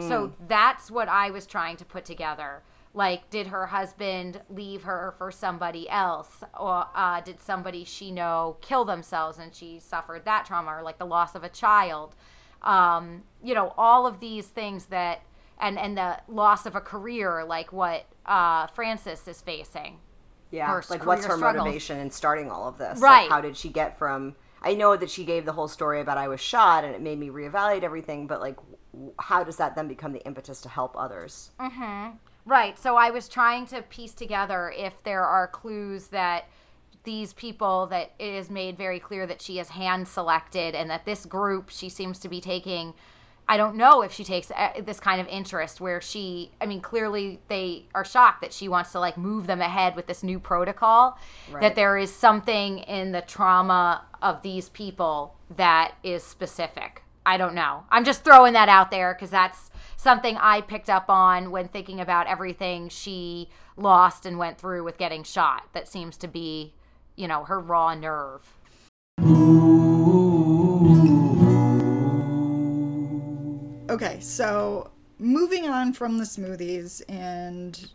So 0.00 0.32
that's 0.46 0.90
what 0.90 1.08
I 1.08 1.30
was 1.30 1.46
trying 1.46 1.76
to 1.76 1.84
put 1.84 2.04
together. 2.04 2.62
Like, 2.92 3.30
did 3.30 3.46
her 3.46 3.66
husband 3.66 4.42
leave 4.50 4.82
her 4.82 5.14
for 5.16 5.30
somebody 5.30 5.88
else? 5.88 6.42
Or 6.58 6.86
uh, 6.94 7.20
did 7.20 7.40
somebody 7.40 7.84
she 7.84 8.10
know 8.10 8.56
kill 8.60 8.84
themselves 8.84 9.38
and 9.38 9.54
she 9.54 9.78
suffered 9.78 10.24
that 10.24 10.44
trauma, 10.44 10.76
or 10.76 10.82
like 10.82 10.98
the 10.98 11.06
loss 11.06 11.34
of 11.34 11.44
a 11.44 11.48
child? 11.48 12.14
Um, 12.62 13.22
you 13.42 13.54
know, 13.54 13.72
all 13.78 14.06
of 14.06 14.20
these 14.20 14.48
things 14.48 14.86
that, 14.86 15.22
and, 15.58 15.78
and 15.78 15.96
the 15.96 16.18
loss 16.28 16.66
of 16.66 16.74
a 16.74 16.80
career, 16.80 17.44
like 17.44 17.72
what 17.72 18.06
uh, 18.26 18.66
Frances 18.66 19.26
is 19.28 19.40
facing. 19.40 20.00
Yeah, 20.50 20.68
her 20.68 20.82
like 20.90 21.04
what's 21.04 21.26
her 21.26 21.36
struggles. 21.36 21.64
motivation 21.64 21.98
in 21.98 22.10
starting 22.10 22.50
all 22.50 22.68
of 22.68 22.78
this? 22.78 23.00
Right. 23.00 23.22
Like, 23.22 23.30
how 23.30 23.40
did 23.40 23.56
she 23.56 23.68
get 23.68 23.98
from? 23.98 24.36
I 24.62 24.74
know 24.74 24.96
that 24.96 25.10
she 25.10 25.24
gave 25.24 25.44
the 25.44 25.52
whole 25.52 25.68
story 25.68 26.00
about 26.00 26.18
I 26.18 26.28
was 26.28 26.40
shot 26.40 26.84
and 26.84 26.94
it 26.94 27.00
made 27.00 27.18
me 27.18 27.28
reevaluate 27.28 27.82
everything, 27.82 28.26
but 28.26 28.40
like, 28.40 28.56
how 29.20 29.44
does 29.44 29.56
that 29.56 29.76
then 29.76 29.86
become 29.86 30.12
the 30.12 30.24
impetus 30.24 30.60
to 30.62 30.68
help 30.68 30.96
others? 30.96 31.50
Mm-hmm. 31.60 32.16
Right. 32.46 32.78
So 32.78 32.96
I 32.96 33.10
was 33.10 33.28
trying 33.28 33.66
to 33.66 33.82
piece 33.82 34.14
together 34.14 34.72
if 34.76 35.02
there 35.02 35.24
are 35.24 35.46
clues 35.48 36.08
that 36.08 36.46
these 37.04 37.32
people 37.32 37.86
that 37.86 38.12
it 38.18 38.34
is 38.34 38.50
made 38.50 38.76
very 38.76 38.98
clear 38.98 39.26
that 39.26 39.40
she 39.40 39.58
is 39.58 39.70
hand 39.70 40.08
selected 40.08 40.74
and 40.74 40.90
that 40.90 41.04
this 41.04 41.24
group 41.24 41.70
she 41.70 41.88
seems 41.88 42.18
to 42.18 42.28
be 42.28 42.40
taking 42.40 42.94
I 43.48 43.56
don't 43.56 43.76
know 43.76 44.02
if 44.02 44.12
she 44.12 44.24
takes 44.24 44.50
uh, 44.50 44.70
this 44.84 44.98
kind 44.98 45.20
of 45.20 45.28
interest 45.28 45.80
where 45.80 46.00
she 46.00 46.50
I 46.60 46.66
mean 46.66 46.80
clearly 46.80 47.38
they 47.48 47.84
are 47.94 48.04
shocked 48.04 48.40
that 48.40 48.52
she 48.52 48.68
wants 48.68 48.90
to 48.92 49.00
like 49.00 49.16
move 49.16 49.46
them 49.46 49.60
ahead 49.60 49.94
with 49.94 50.06
this 50.08 50.22
new 50.24 50.38
protocol 50.40 51.16
Right. 51.50 51.60
that 51.60 51.76
there 51.76 51.96
is 51.96 52.12
something 52.12 52.78
in 52.78 53.12
the 53.12 53.20
trauma 53.22 54.04
of 54.20 54.42
these 54.42 54.68
people 54.68 55.36
that 55.56 55.94
is 56.02 56.24
specific. 56.24 57.02
I 57.24 57.36
don't 57.36 57.54
know. 57.54 57.84
I'm 57.90 58.04
just 58.04 58.24
throwing 58.24 58.52
that 58.54 58.68
out 58.68 58.90
there 58.90 59.14
because 59.14 59.30
that's 59.30 59.70
something 59.96 60.36
I 60.36 60.60
picked 60.60 60.90
up 60.90 61.08
on 61.08 61.50
when 61.50 61.68
thinking 61.68 62.00
about 62.00 62.26
everything 62.28 62.88
she 62.88 63.48
lost 63.76 64.26
and 64.26 64.38
went 64.38 64.58
through 64.58 64.84
with 64.84 64.96
getting 64.98 65.22
shot. 65.24 65.68
That 65.72 65.88
seems 65.88 66.16
to 66.18 66.28
be, 66.28 66.74
you 67.16 67.26
know, 67.28 67.44
her 67.44 67.58
raw 67.60 67.94
nerve. 67.94 68.54
Okay, 73.96 74.20
so 74.20 74.90
moving 75.18 75.68
on 75.68 75.92
from 75.92 76.18
the 76.18 76.24
smoothies, 76.24 77.02
and 77.08 77.88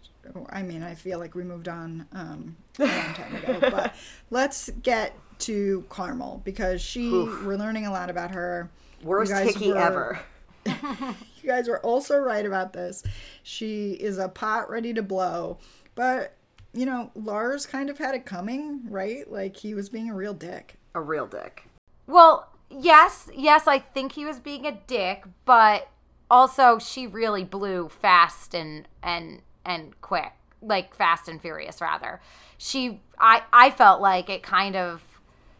I 0.49 0.63
mean, 0.63 0.83
I 0.83 0.95
feel 0.95 1.19
like 1.19 1.35
we 1.35 1.43
moved 1.43 1.67
on 1.67 2.07
um, 2.13 2.55
a 2.79 2.85
long 2.85 3.13
time 3.13 3.35
ago, 3.35 3.57
but 3.71 3.95
let's 4.29 4.69
get 4.81 5.17
to 5.39 5.83
Carmel 5.89 6.41
because 6.43 6.81
she, 6.81 7.09
we're 7.11 7.55
learning 7.55 7.85
a 7.85 7.91
lot 7.91 8.09
about 8.09 8.31
her. 8.31 8.69
Worst 9.03 9.33
hickey 9.33 9.69
were- 9.71 9.77
ever. 9.77 10.19
You 11.43 11.49
guys 11.49 11.67
were 11.67 11.79
also 11.79 12.17
right 12.19 12.45
about 12.45 12.71
this. 12.71 13.03
She 13.41 13.93
is 13.93 14.19
a 14.19 14.29
pot 14.29 14.69
ready 14.69 14.93
to 14.93 15.01
blow, 15.01 15.57
but 15.95 16.35
you 16.71 16.85
know, 16.85 17.09
Lars 17.15 17.65
kind 17.65 17.89
of 17.89 17.97
had 17.97 18.13
it 18.13 18.25
coming, 18.25 18.81
right? 18.87 19.29
Like 19.29 19.57
he 19.57 19.73
was 19.73 19.89
being 19.89 20.09
a 20.11 20.13
real 20.13 20.35
dick. 20.35 20.75
A 20.93 21.01
real 21.01 21.25
dick. 21.25 21.63
Well, 22.05 22.47
yes, 22.69 23.27
yes, 23.35 23.67
I 23.67 23.79
think 23.79 24.11
he 24.11 24.23
was 24.23 24.39
being 24.39 24.67
a 24.67 24.73
dick, 24.85 25.23
but 25.45 25.89
also 26.31 26.79
she 26.79 27.05
really 27.05 27.43
blew 27.43 27.89
fast 27.89 28.55
and 28.55 28.87
and 29.03 29.41
and 29.65 29.99
quick, 30.01 30.31
like 30.61 30.95
fast 30.95 31.27
and 31.27 31.39
furious 31.39 31.81
rather. 31.81 32.21
She 32.57 33.01
I 33.19 33.43
I 33.53 33.69
felt 33.69 34.01
like 34.01 34.29
it 34.29 34.41
kind 34.41 34.75
of 34.75 35.03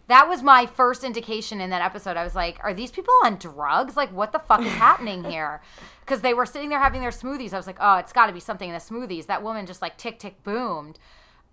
that 0.08 0.28
was 0.28 0.42
my 0.42 0.66
first 0.66 1.04
indication 1.04 1.62
in 1.62 1.70
that 1.70 1.82
episode. 1.82 2.18
I 2.18 2.24
was 2.24 2.36
like, 2.36 2.58
are 2.64 2.74
these 2.74 2.92
people 2.92 3.14
on 3.24 3.36
drugs? 3.36 3.96
Like 3.96 4.12
what 4.12 4.32
the 4.32 4.40
fuck 4.40 4.62
is 4.62 4.72
happening 4.72 5.24
here? 5.30 5.62
Cuz 6.06 6.22
they 6.22 6.34
were 6.34 6.46
sitting 6.46 6.70
there 6.70 6.80
having 6.80 7.02
their 7.02 7.12
smoothies. 7.12 7.54
I 7.54 7.58
was 7.58 7.68
like, 7.68 7.78
"Oh, 7.80 7.98
it's 7.98 8.14
got 8.14 8.28
to 8.28 8.34
be 8.34 8.40
something 8.40 8.70
in 8.70 8.74
the 8.74 8.80
smoothies." 8.80 9.26
That 9.28 9.44
woman 9.44 9.66
just 9.66 9.82
like 9.82 9.98
tick 9.98 10.20
tick 10.20 10.42
boomed. 10.44 10.98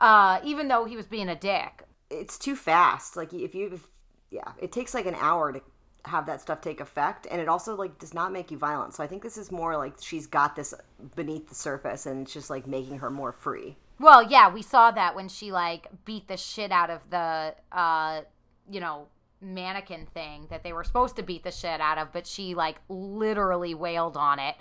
Uh 0.00 0.38
even 0.44 0.68
though 0.68 0.84
he 0.84 0.96
was 0.96 1.06
being 1.06 1.28
a 1.28 1.36
dick. 1.36 1.82
It's 2.08 2.38
too 2.38 2.56
fast. 2.56 3.16
Like 3.16 3.34
if 3.34 3.54
you, 3.54 3.70
if, 3.74 3.86
yeah, 4.30 4.52
it 4.58 4.72
takes 4.72 4.94
like 4.94 5.06
an 5.06 5.16
hour 5.16 5.52
to 5.52 5.60
have 6.08 6.26
that 6.26 6.40
stuff 6.40 6.60
take 6.60 6.80
effect, 6.80 7.26
and 7.30 7.40
it 7.40 7.48
also 7.48 7.76
like 7.76 7.98
does 7.98 8.12
not 8.14 8.32
make 8.32 8.50
you 8.50 8.58
violent. 8.58 8.94
So 8.94 9.02
I 9.04 9.06
think 9.06 9.22
this 9.22 9.36
is 9.38 9.50
more 9.52 9.76
like 9.76 9.94
she's 10.00 10.26
got 10.26 10.56
this 10.56 10.74
beneath 11.16 11.48
the 11.48 11.54
surface, 11.54 12.06
and 12.06 12.22
it's 12.22 12.32
just 12.32 12.50
like 12.50 12.66
making 12.66 12.98
her 12.98 13.10
more 13.10 13.32
free. 13.32 13.76
Well, 14.00 14.22
yeah, 14.22 14.48
we 14.52 14.62
saw 14.62 14.90
that 14.92 15.14
when 15.14 15.28
she 15.28 15.50
like 15.52 15.88
beat 16.04 16.28
the 16.28 16.36
shit 16.36 16.70
out 16.72 16.90
of 16.90 17.08
the 17.10 17.54
uh, 17.72 18.22
you 18.70 18.80
know, 18.80 19.08
mannequin 19.40 20.06
thing 20.12 20.46
that 20.50 20.62
they 20.64 20.72
were 20.72 20.84
supposed 20.84 21.16
to 21.16 21.22
beat 21.22 21.42
the 21.44 21.50
shit 21.52 21.80
out 21.80 21.98
of, 21.98 22.12
but 22.12 22.26
she 22.26 22.54
like 22.54 22.76
literally 22.88 23.74
wailed 23.74 24.16
on 24.16 24.38
it. 24.38 24.56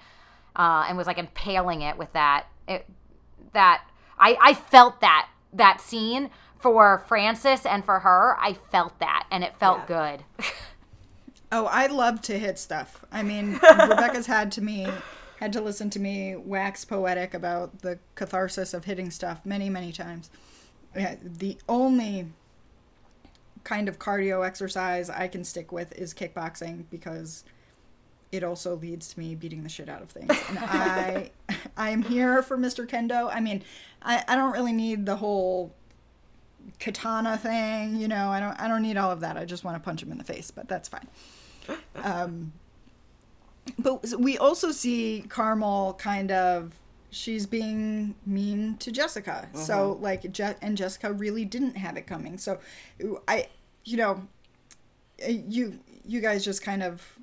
uh, 0.55 0.85
and 0.87 0.97
was 0.97 1.05
like 1.07 1.17
impaling 1.19 1.81
it 1.81 1.97
with 1.97 2.11
that. 2.13 2.47
It, 2.67 2.85
that 3.53 3.83
I 4.19 4.37
I 4.41 4.53
felt 4.53 5.01
that 5.01 5.29
that 5.53 5.79
scene 5.81 6.29
for 6.59 7.03
Frances 7.07 7.65
and 7.65 7.85
for 7.85 7.99
her. 7.99 8.35
I 8.39 8.53
felt 8.53 8.97
that, 8.99 9.27
and 9.31 9.43
it 9.43 9.55
felt 9.57 9.81
Yeah. 9.87 10.17
good. 10.39 10.45
Oh, 11.51 11.65
I 11.65 11.87
love 11.87 12.21
to 12.23 12.37
hit 12.37 12.59
stuff. 12.59 13.05
I 13.11 13.23
mean, 13.23 13.53
Rebecca's 13.63 14.25
had 14.25 14.51
to 14.53 14.61
me 14.61 14.87
had 15.39 15.53
to 15.53 15.61
listen 15.61 15.89
to 15.91 15.99
me 15.99 16.35
wax 16.35 16.83
poetic 16.83 17.33
about 17.33 17.81
the 17.81 17.99
catharsis 18.15 18.73
of 18.73 18.85
hitting 18.85 19.11
stuff 19.11 19.45
many, 19.45 19.69
many 19.69 19.91
times. 19.91 20.31
Uh, 20.99 21.15
the 21.21 21.57
only 21.69 22.25
kind 23.63 23.87
of 23.87 23.99
cardio 23.99 24.45
exercise 24.45 25.09
I 25.09 25.27
can 25.27 25.43
stick 25.43 25.71
with 25.71 25.93
is 25.97 26.13
kickboxing 26.13 26.85
because 26.89 27.43
it 28.31 28.43
also 28.43 28.75
leads 28.75 29.13
to 29.13 29.19
me 29.19 29.35
beating 29.35 29.63
the 29.63 29.69
shit 29.69 29.89
out 29.89 30.01
of 30.01 30.09
things. 30.09 30.35
And 30.49 30.59
I 30.61 31.31
I 31.77 31.91
am 31.91 32.01
here 32.01 32.41
for 32.41 32.57
Mr. 32.57 32.87
Kendo. 32.87 33.29
I 33.31 33.39
mean, 33.39 33.63
I, 34.01 34.23
I 34.27 34.35
don't 34.35 34.53
really 34.53 34.73
need 34.73 35.05
the 35.05 35.17
whole 35.17 35.71
katana 36.79 37.37
thing, 37.37 37.95
you 37.95 38.07
know, 38.07 38.29
I 38.29 38.39
don't 38.39 38.59
I 38.59 38.67
don't 38.67 38.81
need 38.81 38.97
all 38.97 39.11
of 39.11 39.19
that. 39.19 39.37
I 39.37 39.45
just 39.45 39.63
want 39.63 39.75
to 39.75 39.79
punch 39.79 40.01
him 40.01 40.11
in 40.11 40.17
the 40.17 40.23
face, 40.23 40.49
but 40.51 40.67
that's 40.67 40.89
fine. 40.89 41.07
Um 41.95 42.53
but 43.79 44.05
we 44.17 44.37
also 44.37 44.71
see 44.71 45.25
Carmel 45.27 45.93
kind 45.95 46.31
of 46.31 46.73
she's 47.09 47.45
being 47.45 48.15
mean 48.25 48.77
to 48.77 48.91
Jessica. 48.91 49.49
So 49.53 49.91
uh-huh. 49.91 50.01
like 50.01 50.31
Je- 50.31 50.55
and 50.61 50.77
Jessica 50.77 51.11
really 51.11 51.45
didn't 51.45 51.75
have 51.75 51.97
it 51.97 52.07
coming. 52.07 52.37
So 52.37 52.59
I 53.27 53.47
you 53.85 53.97
know 53.97 54.27
uh, 55.25 55.29
you 55.29 55.79
you 56.05 56.21
guys 56.21 56.45
just 56.45 56.61
kind 56.61 56.83
of 56.83 57.17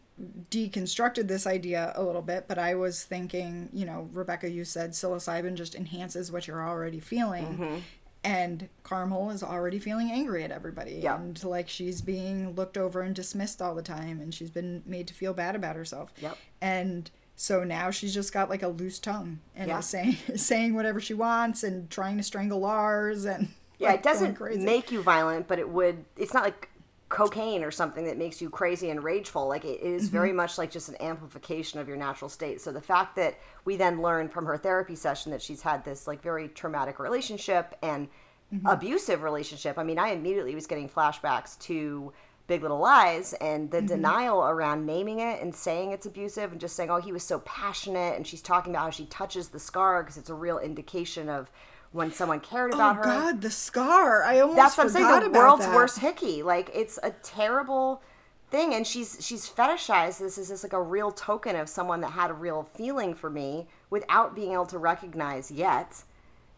deconstructed 0.50 1.26
this 1.26 1.46
idea 1.46 1.92
a 1.96 2.02
little 2.02 2.22
bit, 2.22 2.46
but 2.46 2.58
I 2.58 2.74
was 2.76 3.02
thinking, 3.04 3.68
you 3.72 3.84
know, 3.84 4.08
Rebecca, 4.12 4.48
you 4.48 4.64
said 4.64 4.92
psilocybin 4.92 5.54
just 5.54 5.74
enhances 5.74 6.30
what 6.30 6.46
you're 6.46 6.66
already 6.66 7.00
feeling. 7.00 7.46
Mm-hmm. 7.46 7.76
And 8.24 8.68
Carmel 8.84 9.30
is 9.30 9.42
already 9.42 9.78
feeling 9.78 10.10
angry 10.10 10.42
at 10.44 10.50
everybody. 10.50 11.00
Yeah. 11.02 11.16
And 11.16 11.42
like 11.44 11.68
she's 11.68 12.00
being 12.00 12.54
looked 12.54 12.78
over 12.78 13.02
and 13.02 13.14
dismissed 13.14 13.60
all 13.60 13.74
the 13.74 13.82
time 13.82 14.20
and 14.20 14.32
she's 14.34 14.50
been 14.50 14.82
made 14.86 15.06
to 15.08 15.14
feel 15.14 15.34
bad 15.34 15.54
about 15.54 15.76
herself. 15.76 16.10
Yep. 16.22 16.38
And 16.62 17.10
so 17.36 17.64
now 17.64 17.90
she's 17.90 18.14
just 18.14 18.32
got 18.32 18.48
like 18.48 18.62
a 18.62 18.68
loose 18.68 18.98
tongue 18.98 19.40
and 19.54 19.68
Yeah. 19.68 19.78
is 19.80 19.86
saying 19.86 20.16
saying 20.36 20.74
whatever 20.74 21.00
she 21.00 21.12
wants 21.14 21.62
and 21.62 21.90
trying 21.90 22.16
to 22.16 22.22
strangle 22.22 22.60
Lars 22.60 23.26
and 23.26 23.48
Yeah, 23.78 23.88
like, 23.90 23.98
it 23.98 24.02
doesn't 24.04 24.40
make 24.62 24.90
you 24.90 25.02
violent, 25.02 25.46
but 25.46 25.58
it 25.58 25.68
would. 25.68 26.04
It's 26.16 26.32
not 26.32 26.44
like 26.44 26.70
cocaine 27.08 27.62
or 27.62 27.70
something 27.70 28.04
that 28.06 28.18
makes 28.18 28.40
you 28.40 28.50
crazy 28.50 28.90
and 28.90 29.04
rageful. 29.04 29.46
Like 29.46 29.64
it 29.64 29.80
is 29.80 30.08
very 30.08 30.32
Mm-hmm. 30.32 30.36
much 30.36 30.58
like 30.58 30.70
just 30.70 30.88
an 30.88 30.96
amplification 31.00 31.78
of 31.80 31.86
your 31.88 31.96
natural 31.96 32.28
state. 32.28 32.60
So 32.60 32.72
the 32.72 32.80
fact 32.80 33.16
that 33.16 33.38
we 33.64 33.76
then 33.76 34.02
learn 34.02 34.28
from 34.28 34.46
her 34.46 34.56
therapy 34.56 34.96
session 34.96 35.30
that 35.32 35.42
she's 35.42 35.62
had 35.62 35.84
this 35.84 36.06
like 36.06 36.22
very 36.22 36.48
traumatic 36.48 36.98
relationship 36.98 37.76
and 37.82 38.08
Mm-hmm. 38.52 38.66
abusive 38.66 39.22
relationship. 39.22 39.78
I 39.78 39.82
mean, 39.84 39.98
I 39.98 40.10
immediately 40.10 40.54
was 40.54 40.66
getting 40.66 40.88
flashbacks 40.88 41.58
to 41.60 42.12
Big 42.46 42.62
Little 42.62 42.78
Lies 42.78 43.32
and 43.34 43.70
Mm-hmm. 43.70 43.70
the 43.70 43.82
denial 43.82 44.42
around 44.42 44.86
naming 44.86 45.20
it 45.20 45.40
and 45.42 45.54
saying 45.54 45.92
it's 45.92 46.06
abusive 46.06 46.52
and 46.52 46.60
just 46.60 46.76
saying, 46.76 46.90
oh, 46.90 47.00
he 47.00 47.12
was 47.12 47.22
so 47.24 47.40
passionate. 47.40 48.16
And 48.16 48.26
she's 48.26 48.42
talking 48.42 48.72
about 48.74 48.84
how 48.84 48.90
she 48.90 49.06
touches 49.06 49.48
the 49.48 49.58
scar 49.58 50.02
because 50.02 50.16
it's 50.16 50.30
a 50.30 50.34
real 50.34 50.58
indication 50.58 51.28
of 51.28 51.50
when 51.94 52.10
someone 52.12 52.40
cared 52.40 52.72
Oh 52.72 52.74
about 52.74 52.96
her. 52.96 53.02
God, 53.04 53.40
the 53.40 53.50
scar! 53.50 54.24
I 54.24 54.40
almost 54.40 54.56
That's 54.56 54.76
what 54.76 54.86
I'm 54.88 54.92
forgot 54.92 55.22
saying. 55.22 55.32
The 55.32 55.38
world's 55.38 55.64
that. 55.64 55.74
worst 55.74 55.98
hickey. 56.00 56.42
Like 56.42 56.70
it's 56.74 56.98
a 57.02 57.12
terrible 57.22 58.02
thing, 58.50 58.74
and 58.74 58.84
she's 58.86 59.16
she's 59.20 59.48
fetishized 59.48 60.18
this 60.18 60.36
as 60.36 60.48
just 60.48 60.64
like 60.64 60.72
a 60.72 60.82
real 60.82 61.12
token 61.12 61.54
of 61.54 61.68
someone 61.68 62.00
that 62.00 62.10
had 62.10 62.30
a 62.30 62.34
real 62.34 62.64
feeling 62.74 63.14
for 63.14 63.30
me 63.30 63.68
without 63.90 64.34
being 64.34 64.52
able 64.52 64.66
to 64.66 64.78
recognize 64.78 65.50
yet 65.52 66.02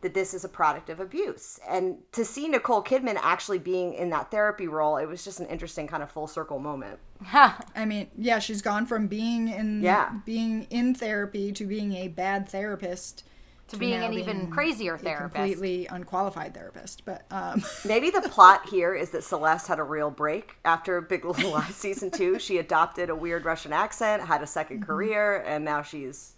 that 0.01 0.15
this 0.15 0.33
is 0.35 0.45
a 0.45 0.49
product 0.49 0.89
of 0.89 1.01
abuse. 1.01 1.59
And 1.69 1.97
to 2.13 2.25
see 2.25 2.49
Nicole 2.49 2.83
Kidman 2.83 3.19
actually 3.23 3.59
being 3.59 3.93
in 3.95 4.11
that 4.11 4.31
therapy 4.31 4.69
role, 4.69 4.97
it 4.99 5.07
was 5.07 5.25
just 5.25 5.41
an 5.41 5.47
interesting 5.47 5.87
kind 5.87 6.03
of 6.03 6.11
full 6.11 6.27
circle 6.27 6.59
moment. 6.59 6.99
I 7.33 7.85
mean, 7.87 8.09
yeah, 8.17 8.39
she's 8.39 8.63
gone 8.63 8.87
from 8.87 9.07
being 9.07 9.49
in 9.49 9.83
Yeah. 9.83 10.13
being 10.25 10.67
in 10.71 10.95
therapy 10.95 11.51
to 11.53 11.65
being 11.67 11.93
a 11.95 12.09
bad 12.09 12.49
therapist 12.49 13.25
to 13.69 13.77
being 13.77 14.03
an 14.03 14.13
even 14.13 14.51
crazier 14.51 14.97
therapist. 14.97 15.35
completely 15.35 15.87
unqualified 15.87 16.55
therapist. 16.55 17.05
But 17.05 17.25
um, 17.31 17.65
Maybe 17.85 18.11
the 18.11 18.23
plot 18.23 18.69
here 18.69 18.95
is 18.95 19.11
that 19.11 19.25
Celeste 19.25 19.67
had 19.69 19.79
a 19.79 19.83
real 19.83 20.11
break 20.11 20.57
after 20.65 21.01
Big 21.03 21.25
Little 21.25 21.51
Lies 21.53 21.75
season 21.75 22.11
two. 22.11 22.39
She 22.39 22.59
adopted 22.59 23.11
a 23.11 23.15
weird 23.15 23.45
Russian 23.45 23.73
accent, 23.73 24.23
had 24.23 24.43
a 24.43 24.47
2nd 24.47 24.87
career, 24.87 25.43
and 25.47 25.65
now 25.65 25.83
she's 25.83 26.35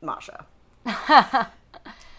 Masha. 0.00 0.46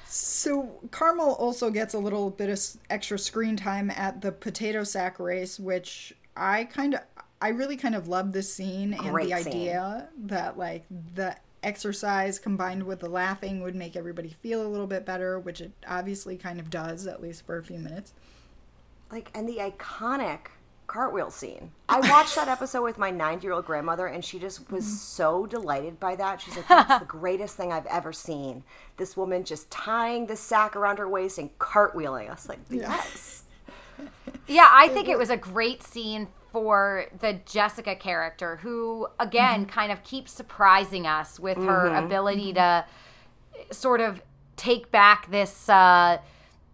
so 0.06 0.80
Carmel 0.92 1.34
also 1.34 1.70
gets 1.70 1.94
a 1.94 2.00
little 2.00 2.30
bit 2.30 2.50
of 2.50 2.60
extra 2.90 3.18
screen 3.18 3.58
time 3.58 3.90
at 3.92 4.22
the 4.22 4.32
potato 4.32 4.84
sack 4.84 5.20
race, 5.20 5.60
which 5.60 6.14
I 6.38 6.66
kind 6.66 6.96
of, 6.96 7.02
I 7.42 7.50
really 7.50 7.76
kind 7.76 7.96
of 7.96 8.08
love 8.08 8.32
this 8.32 8.54
scene 8.54 8.94
and 8.94 9.08
the 9.16 9.24
scene. 9.24 9.34
idea 9.34 10.10
that 10.26 10.58
like 10.58 10.86
the 11.16 11.36
exercise 11.64 12.40
combined 12.40 12.84
with 12.84 13.00
the 13.00 13.10
laughing 13.10 13.62
would 13.62 13.76
make 13.76 13.96
everybody 13.96 14.30
feel 14.42 14.66
a 14.66 14.70
little 14.70 14.88
bit 14.88 15.06
better, 15.06 15.40
which 15.40 15.62
it 15.62 15.72
obviously 15.88 16.38
kind 16.38 16.60
of 16.60 16.70
does, 16.70 17.08
at 17.08 17.22
least 17.22 17.46
for 17.46 17.58
a 17.58 17.64
few 17.64 17.80
minutes. 17.80 18.14
like 19.12 19.30
and 19.34 19.48
the 19.48 19.58
iconic 19.58 20.48
cartwheel 20.88 21.32
scene. 21.32 21.72
I 21.88 22.00
watched 22.02 22.36
that 22.36 22.48
episode 22.48 22.84
with 22.84 22.98
my 22.98 23.12
9-year-old 23.12 23.66
grandmother 23.66 24.08
and 24.08 24.24
she 24.24 24.38
just 24.38 24.70
was 24.70 24.86
mm-hmm. 24.86 24.94
so 24.94 25.46
delighted 25.46 26.00
by 26.00 26.16
that. 26.18 26.42
She's 26.42 26.56
like 26.56 26.68
that's 26.68 27.00
the 27.00 27.06
greatest 27.06 27.56
thing 27.56 27.72
I've 27.72 27.86
ever 27.88 28.14
seen. 28.14 28.64
This 28.98 29.16
woman 29.18 29.44
just 29.44 29.72
tying 29.72 30.28
the 30.28 30.36
sack 30.36 30.76
around 30.76 31.00
her 31.00 31.10
waist 31.10 31.38
and 31.38 31.58
cartwheeling. 31.58 32.30
I 32.30 32.34
was 32.34 32.50
like, 32.50 32.60
"Yes." 32.70 33.44
Yeah, 34.48 34.68
I 34.70 34.90
think 34.90 35.08
it 35.08 35.18
was 35.18 35.30
a 35.30 35.38
great 35.38 35.84
scene 35.84 36.28
for 36.54 37.08
the 37.20 37.42
Jessica 37.46 37.96
character, 37.96 38.58
who 38.58 39.08
again 39.20 39.66
kind 39.66 39.92
of 39.92 40.04
keeps 40.04 40.32
surprising 40.32 41.06
us 41.06 41.40
with 41.40 41.58
her 41.58 41.88
ability 41.88 42.54
to 42.54 42.86
sort 43.72 44.00
of 44.00 44.22
take 44.56 44.92
back 44.92 45.30
this 45.32 45.68
uh, 45.68 46.20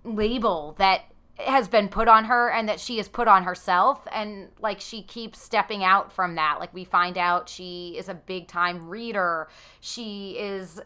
label 0.04 0.76
that 0.78 1.06
has 1.38 1.70
been 1.70 1.88
put 1.88 2.10
on 2.10 2.26
her 2.26 2.50
and 2.50 2.68
that 2.68 2.80
she 2.80 2.98
has 2.98 3.08
put 3.08 3.30
on 3.30 3.44
herself. 3.44 4.06
And 4.12 4.50
like 4.60 4.82
she 4.82 5.02
keeps 5.02 5.42
stepping 5.42 5.84
out 5.84 6.12
from 6.12 6.36
that. 6.36 6.58
Like 6.60 6.74
we 6.74 6.84
find 6.84 7.18
out 7.18 7.48
she 7.48 7.96
is 7.98 8.10
a 8.10 8.14
big 8.14 8.48
time 8.48 8.90
reader. 8.90 9.48
She 9.80 10.32
is 10.32 10.82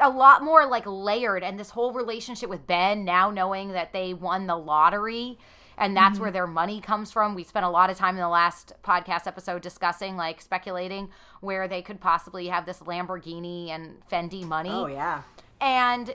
a 0.00 0.10
lot 0.10 0.42
more 0.42 0.66
like 0.66 0.84
layered. 0.84 1.44
And 1.44 1.60
this 1.60 1.70
whole 1.70 1.92
relationship 1.92 2.50
with 2.50 2.66
Ben 2.66 3.04
now 3.04 3.30
knowing 3.30 3.70
that 3.72 3.92
they 3.92 4.12
won 4.12 4.48
the 4.48 4.56
lottery 4.56 5.38
and 5.78 5.96
that's 5.96 6.18
where 6.18 6.30
their 6.30 6.46
money 6.46 6.80
comes 6.80 7.12
from. 7.12 7.34
We 7.34 7.44
spent 7.44 7.64
a 7.66 7.68
lot 7.70 7.90
of 7.90 7.96
time 7.98 8.14
in 8.16 8.20
the 8.22 8.28
last 8.28 8.72
podcast 8.82 9.26
episode 9.26 9.62
discussing 9.62 10.16
like 10.16 10.40
speculating 10.40 11.10
where 11.40 11.68
they 11.68 11.82
could 11.82 12.00
possibly 12.00 12.48
have 12.48 12.64
this 12.66 12.78
Lamborghini 12.80 13.68
and 13.68 13.96
Fendi 14.10 14.44
money 14.44 14.70
Oh 14.72 14.86
yeah. 14.86 15.22
and 15.60 16.14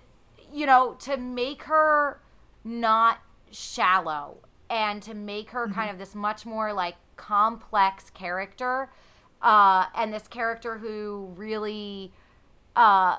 you 0.53 0.66
know 0.66 0.95
to 1.01 1.18
make 1.18 1.64
her 1.64 2.20
not 2.64 3.20
shallow 3.51 4.38
and 4.70 5.01
to 5.03 5.14
make 5.14 5.51
her 5.51 5.68
kind 5.70 5.89
of 5.91 5.97
this 5.97 6.16
much 6.16 6.45
more 6.45 6.74
like 6.74 6.95
complex 7.18 8.09
character 8.09 8.89
uh, 9.41 9.86
and 9.95 10.14
this 10.14 10.28
character 10.28 10.78
who 10.78 11.34
really 11.36 12.12
uh, 12.76 13.18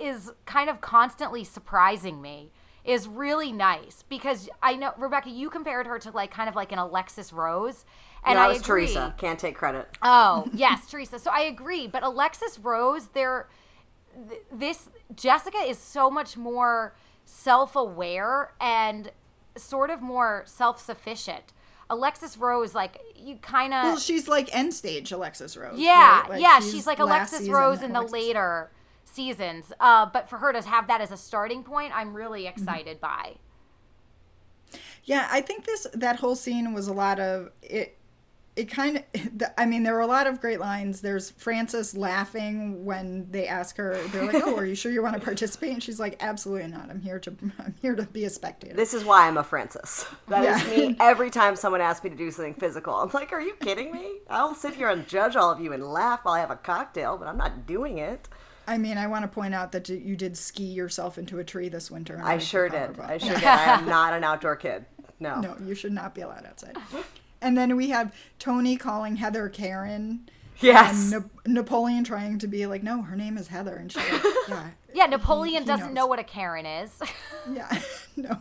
is 0.00 0.32
kind 0.46 0.68
of 0.70 0.80
constantly 0.80 1.44
surprising 1.44 2.20
me 2.22 2.50
is 2.88 3.06
really 3.06 3.52
nice 3.52 4.02
because 4.08 4.48
I 4.62 4.74
know 4.74 4.92
Rebecca 4.96 5.28
you 5.30 5.50
compared 5.50 5.86
her 5.86 5.98
to 6.00 6.10
like 6.10 6.30
kind 6.30 6.48
of 6.48 6.56
like 6.56 6.72
an 6.72 6.78
Alexis 6.78 7.32
Rose 7.32 7.84
and 8.24 8.36
no, 8.36 8.42
I 8.44 8.48
was 8.48 8.60
agree. 8.60 8.86
Teresa. 8.86 9.14
Can't 9.18 9.38
take 9.38 9.54
credit. 9.54 9.88
Oh, 10.02 10.48
yes, 10.54 10.88
Teresa. 10.90 11.18
So 11.18 11.30
I 11.30 11.42
agree, 11.42 11.86
but 11.86 12.02
Alexis 12.02 12.58
Rose, 12.58 13.08
there, 13.08 13.48
th- 14.28 14.40
this 14.50 14.88
Jessica 15.14 15.58
is 15.58 15.78
so 15.78 16.10
much 16.10 16.36
more 16.36 16.94
self-aware 17.24 18.52
and 18.60 19.10
sort 19.56 19.90
of 19.90 20.00
more 20.02 20.42
self-sufficient. 20.46 21.52
Alexis 21.90 22.36
Rose, 22.36 22.74
like 22.74 22.98
you 23.16 23.36
kind 23.36 23.72
of, 23.72 23.82
Well, 23.84 23.98
she's 23.98 24.28
like 24.28 24.54
end 24.54 24.74
stage 24.74 25.10
Alexis 25.10 25.56
Rose. 25.56 25.78
yeah, 25.78 26.20
right? 26.20 26.30
Like, 26.30 26.40
yeah, 26.42 26.60
she's, 26.60 26.86
like 26.86 26.98
Alexis 26.98 27.48
Rose 27.48 27.82
in 27.82 27.92
the 27.92 28.00
Alexis- 28.00 28.12
later 28.12 28.70
seasons. 29.08 29.72
Uh, 29.80 30.06
but 30.12 30.28
for 30.28 30.38
her 30.38 30.52
to 30.52 30.60
have 30.62 30.86
that 30.88 31.00
as 31.00 31.10
a 31.12 31.16
starting 31.16 31.62
point, 31.62 31.92
I'm 31.94 32.14
really 32.14 32.46
Mm-hmm. 32.56 32.78
excited 32.78 33.00
by. 33.00 33.36
Yeah, 35.04 35.28
I 35.30 35.40
think 35.40 35.64
this 35.64 35.86
that 35.94 36.16
whole 36.16 36.36
scene 36.36 36.72
was 36.74 36.88
a 36.88 36.92
lot 36.92 37.20
of 37.20 37.50
it. 37.62 37.94
It 38.56 38.68
kind 38.68 38.96
of, 39.14 39.42
I 39.58 39.66
mean, 39.66 39.84
there 39.84 39.94
were 39.94 40.00
a 40.00 40.06
lot 40.06 40.26
of 40.26 40.40
great 40.40 40.58
lines. 40.58 41.00
There's 41.00 41.30
Frances 41.30 41.96
laughing 41.96 42.84
when 42.84 43.30
they 43.30 43.46
ask 43.46 43.76
her. 43.76 43.96
They're 44.08 44.24
like, 44.24 44.42
"Oh, 44.44 44.56
are 44.56 44.66
you 44.66 44.74
sure 44.74 44.90
you 44.92 45.02
want 45.02 45.14
to 45.14 45.20
participate?" 45.20 45.72
And 45.72 45.82
she's 45.82 46.00
like, 46.00 46.16
"Absolutely 46.22 46.68
not. 46.68 46.90
I'm 46.90 47.00
here 47.00 47.20
to, 47.20 47.34
I'm 47.58 47.74
here 47.80 47.94
to 47.94 48.02
be 48.02 48.24
a 48.24 48.30
spectator." 48.30 48.74
This 48.74 48.94
is 48.94 49.04
why 49.04 49.28
I'm 49.28 49.36
a 49.38 49.44
Frances. 49.44 50.06
That 50.26 50.44
is 50.44 50.62
Yeah. 50.62 50.70
me 50.76 50.96
every 51.00 51.30
time 51.30 51.56
someone 51.56 51.80
asks 51.80 52.02
me 52.04 52.10
to 52.10 52.16
do 52.16 52.30
something 52.30 52.54
physical. 52.54 52.94
I'm 52.94 53.10
like, 53.14 53.32
are 53.32 53.40
you 53.40 53.54
kidding 53.54 53.92
me? 53.92 54.18
I'll 54.28 54.54
sit 54.54 54.74
here 54.74 54.88
and 54.90 55.06
judge 55.08 55.36
all 55.36 55.50
of 55.50 55.60
you 55.60 55.72
and 55.72 55.82
laugh 55.82 56.24
while 56.24 56.34
I 56.34 56.40
have 56.40 56.50
a 56.50 56.56
cocktail, 56.56 57.16
but 57.16 57.28
I'm 57.28 57.38
not 57.38 57.66
doing 57.66 57.98
it. 57.98 58.28
I 58.68 58.78
mean, 58.78 58.98
I 58.98 59.06
want 59.06 59.22
to 59.24 59.28
point 59.28 59.54
out 59.54 59.72
that 59.72 59.88
you 59.88 60.14
did 60.16 60.36
ski 60.36 60.64
yourself 60.64 61.18
into 61.18 61.38
a 61.38 61.44
tree 61.44 61.68
this 61.68 61.90
winter. 61.90 62.20
I 62.22 62.38
sure 62.38 62.68
did. 62.68 62.98
I 63.00 63.18
sure 63.18 63.34
did. 63.34 63.44
I 63.44 63.78
am 63.78 63.86
not 63.86 64.12
an 64.12 64.22
outdoor 64.24 64.56
kid. 64.56 64.84
No. 65.20 65.40
No, 65.40 65.56
you 65.64 65.74
should 65.74 65.92
not 65.92 66.14
be 66.14 66.20
allowed 66.20 66.46
outside. 66.46 66.76
And 67.40 67.56
then 67.56 67.74
we 67.76 67.88
have 67.90 68.14
Tony 68.38 68.76
calling 68.76 69.16
Heather 69.16 69.48
Karen. 69.48 70.28
Yes. 70.60 71.12
And 71.12 71.24
Na- 71.46 71.60
Napoleon 71.60 72.04
trying 72.04 72.38
to 72.40 72.46
be 72.48 72.66
like, 72.66 72.82
no, 72.82 73.02
her 73.02 73.16
name 73.16 73.38
is 73.38 73.48
Heather. 73.48 73.76
And 73.76 73.90
she's 73.90 74.02
like, 74.12 74.22
yeah. 74.48 74.68
Yeah, 74.94 75.06
Napoleon 75.06 75.62
he 75.62 75.66
doesn't 75.68 75.86
knows. 75.88 75.94
know 75.94 76.06
what 76.06 76.18
a 76.18 76.24
Karen 76.24 76.66
is. 76.66 76.90
Yeah, 77.52 77.80
no. 78.16 78.38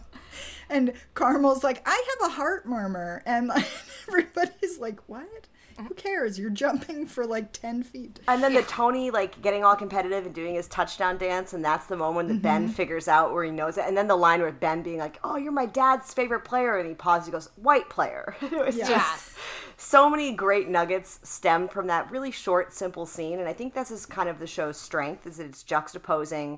And 0.70 0.92
Carmel's 1.14 1.64
like, 1.64 1.82
I 1.86 2.04
have 2.20 2.30
a 2.30 2.34
heart 2.34 2.66
murmur. 2.68 3.24
And 3.26 3.48
like, 3.48 3.66
everybody's 4.08 4.78
like, 4.80 5.00
what? 5.08 5.48
Who 5.78 5.94
cares? 5.94 6.40
You're 6.40 6.50
jumping 6.50 7.06
for 7.06 7.26
like 7.26 7.52
10 7.54 7.84
feet. 7.84 8.20
And 8.28 8.42
then 8.44 8.54
the 8.54 8.64
Tony 8.64 9.12
like 9.12 9.42
getting 9.42 9.64
all 9.64 9.76
competitive 9.76 10.26
and 10.26 10.34
doing 10.34 10.56
his 10.56 10.68
touchdown 10.68 11.18
dance, 11.18 11.54
and 11.54 11.64
that's 11.64 11.86
the 11.88 11.96
moment 11.98 12.30
that 12.30 12.36
Mm-hmm. 12.36 12.42
Ben 12.42 12.68
figures 12.70 13.08
out 13.08 13.32
where 13.34 13.44
he 13.44 13.52
knows 13.52 13.78
it. 13.78 13.86
And 13.88 13.96
then 13.96 14.08
the 14.08 14.16
line 14.16 14.42
with 14.42 14.60
Ben 14.60 14.82
being 14.82 14.98
like, 15.00 15.20
"Oh, 15.24 15.38
you're 15.38 15.52
my 15.52 15.66
dad's 15.68 16.14
favorite 16.14 16.44
player," 16.46 16.78
and 16.78 16.88
he 16.88 16.96
pauses, 16.96 17.28
he 17.28 17.32
goes, 17.32 17.50
"White 17.56 17.90
player." 17.90 18.36
it 18.42 18.52
was 18.66 18.76
Yeah. 18.76 18.88
just 18.90 19.30
so 19.78 20.10
many 20.10 20.32
great 20.34 20.68
nuggets 20.70 21.20
stemmed 21.24 21.72
from 21.72 21.88
that 21.88 22.10
really 22.10 22.32
short, 22.32 22.74
simple 22.74 23.06
scene, 23.06 23.40
and 23.40 23.48
I 23.48 23.54
think 23.54 23.74
this 23.76 23.92
is 23.92 24.06
kind 24.06 24.28
of 24.30 24.40
the 24.40 24.48
show's 24.48 24.78
strength 24.78 25.28
is 25.28 25.38
that 25.38 25.46
it's 25.46 25.64
juxtaposing 25.64 26.58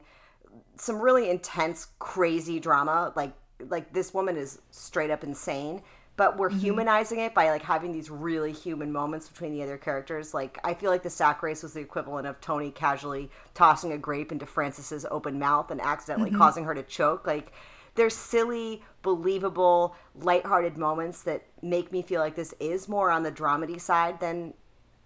some 0.78 0.99
really 1.01 1.30
intense, 1.30 1.88
crazy 1.99 2.59
drama. 2.59 3.11
Like 3.15 3.34
like 3.67 3.91
this 3.91 4.13
woman 4.13 4.38
is 4.38 4.61
straight 4.72 5.11
up 5.11 5.24
insane, 5.24 5.82
but 6.20 6.36
we're 6.36 6.49
mm-hmm. 6.49 6.59
humanizing 6.59 7.20
it 7.20 7.34
by 7.34 7.49
like 7.49 7.63
having 7.63 7.93
these 7.93 8.09
really 8.09 8.51
human 8.51 8.91
moments 8.91 9.30
between 9.30 9.53
the 9.53 9.63
other 9.63 9.78
characters. 9.78 10.34
Like 10.34 10.59
I 10.65 10.74
feel 10.74 10.91
like 10.91 11.01
the 11.01 11.09
sack 11.09 11.41
race 11.41 11.63
was 11.63 11.72
the 11.72 11.80
equivalent 11.80 12.28
of 12.28 12.41
Tony 12.41 12.72
casually 12.72 13.32
tossing 13.53 13.93
a 13.93 13.97
grape 13.97 14.34
into 14.34 14.45
Frances's 14.45 15.05
open 15.09 15.39
mouth 15.39 15.72
and 15.72 15.80
accidentally 15.80 16.30
mm-hmm. 16.30 16.39
causing 16.39 16.65
her 16.65 16.76
to 16.76 16.84
choke. 16.84 17.26
Like 17.26 17.53
there's 17.95 18.13
silly, 18.13 18.84
believable, 19.01 19.95
lighthearted 20.13 20.78
moments 20.78 21.24
that 21.24 21.45
make 21.61 21.89
me 21.93 22.01
feel 22.01 22.20
like 22.20 22.36
this 22.36 22.53
is 22.59 22.89
more 22.89 23.11
on 23.11 23.24
the 23.24 23.32
dramedy 23.32 23.80
side 23.80 24.20
than 24.20 24.53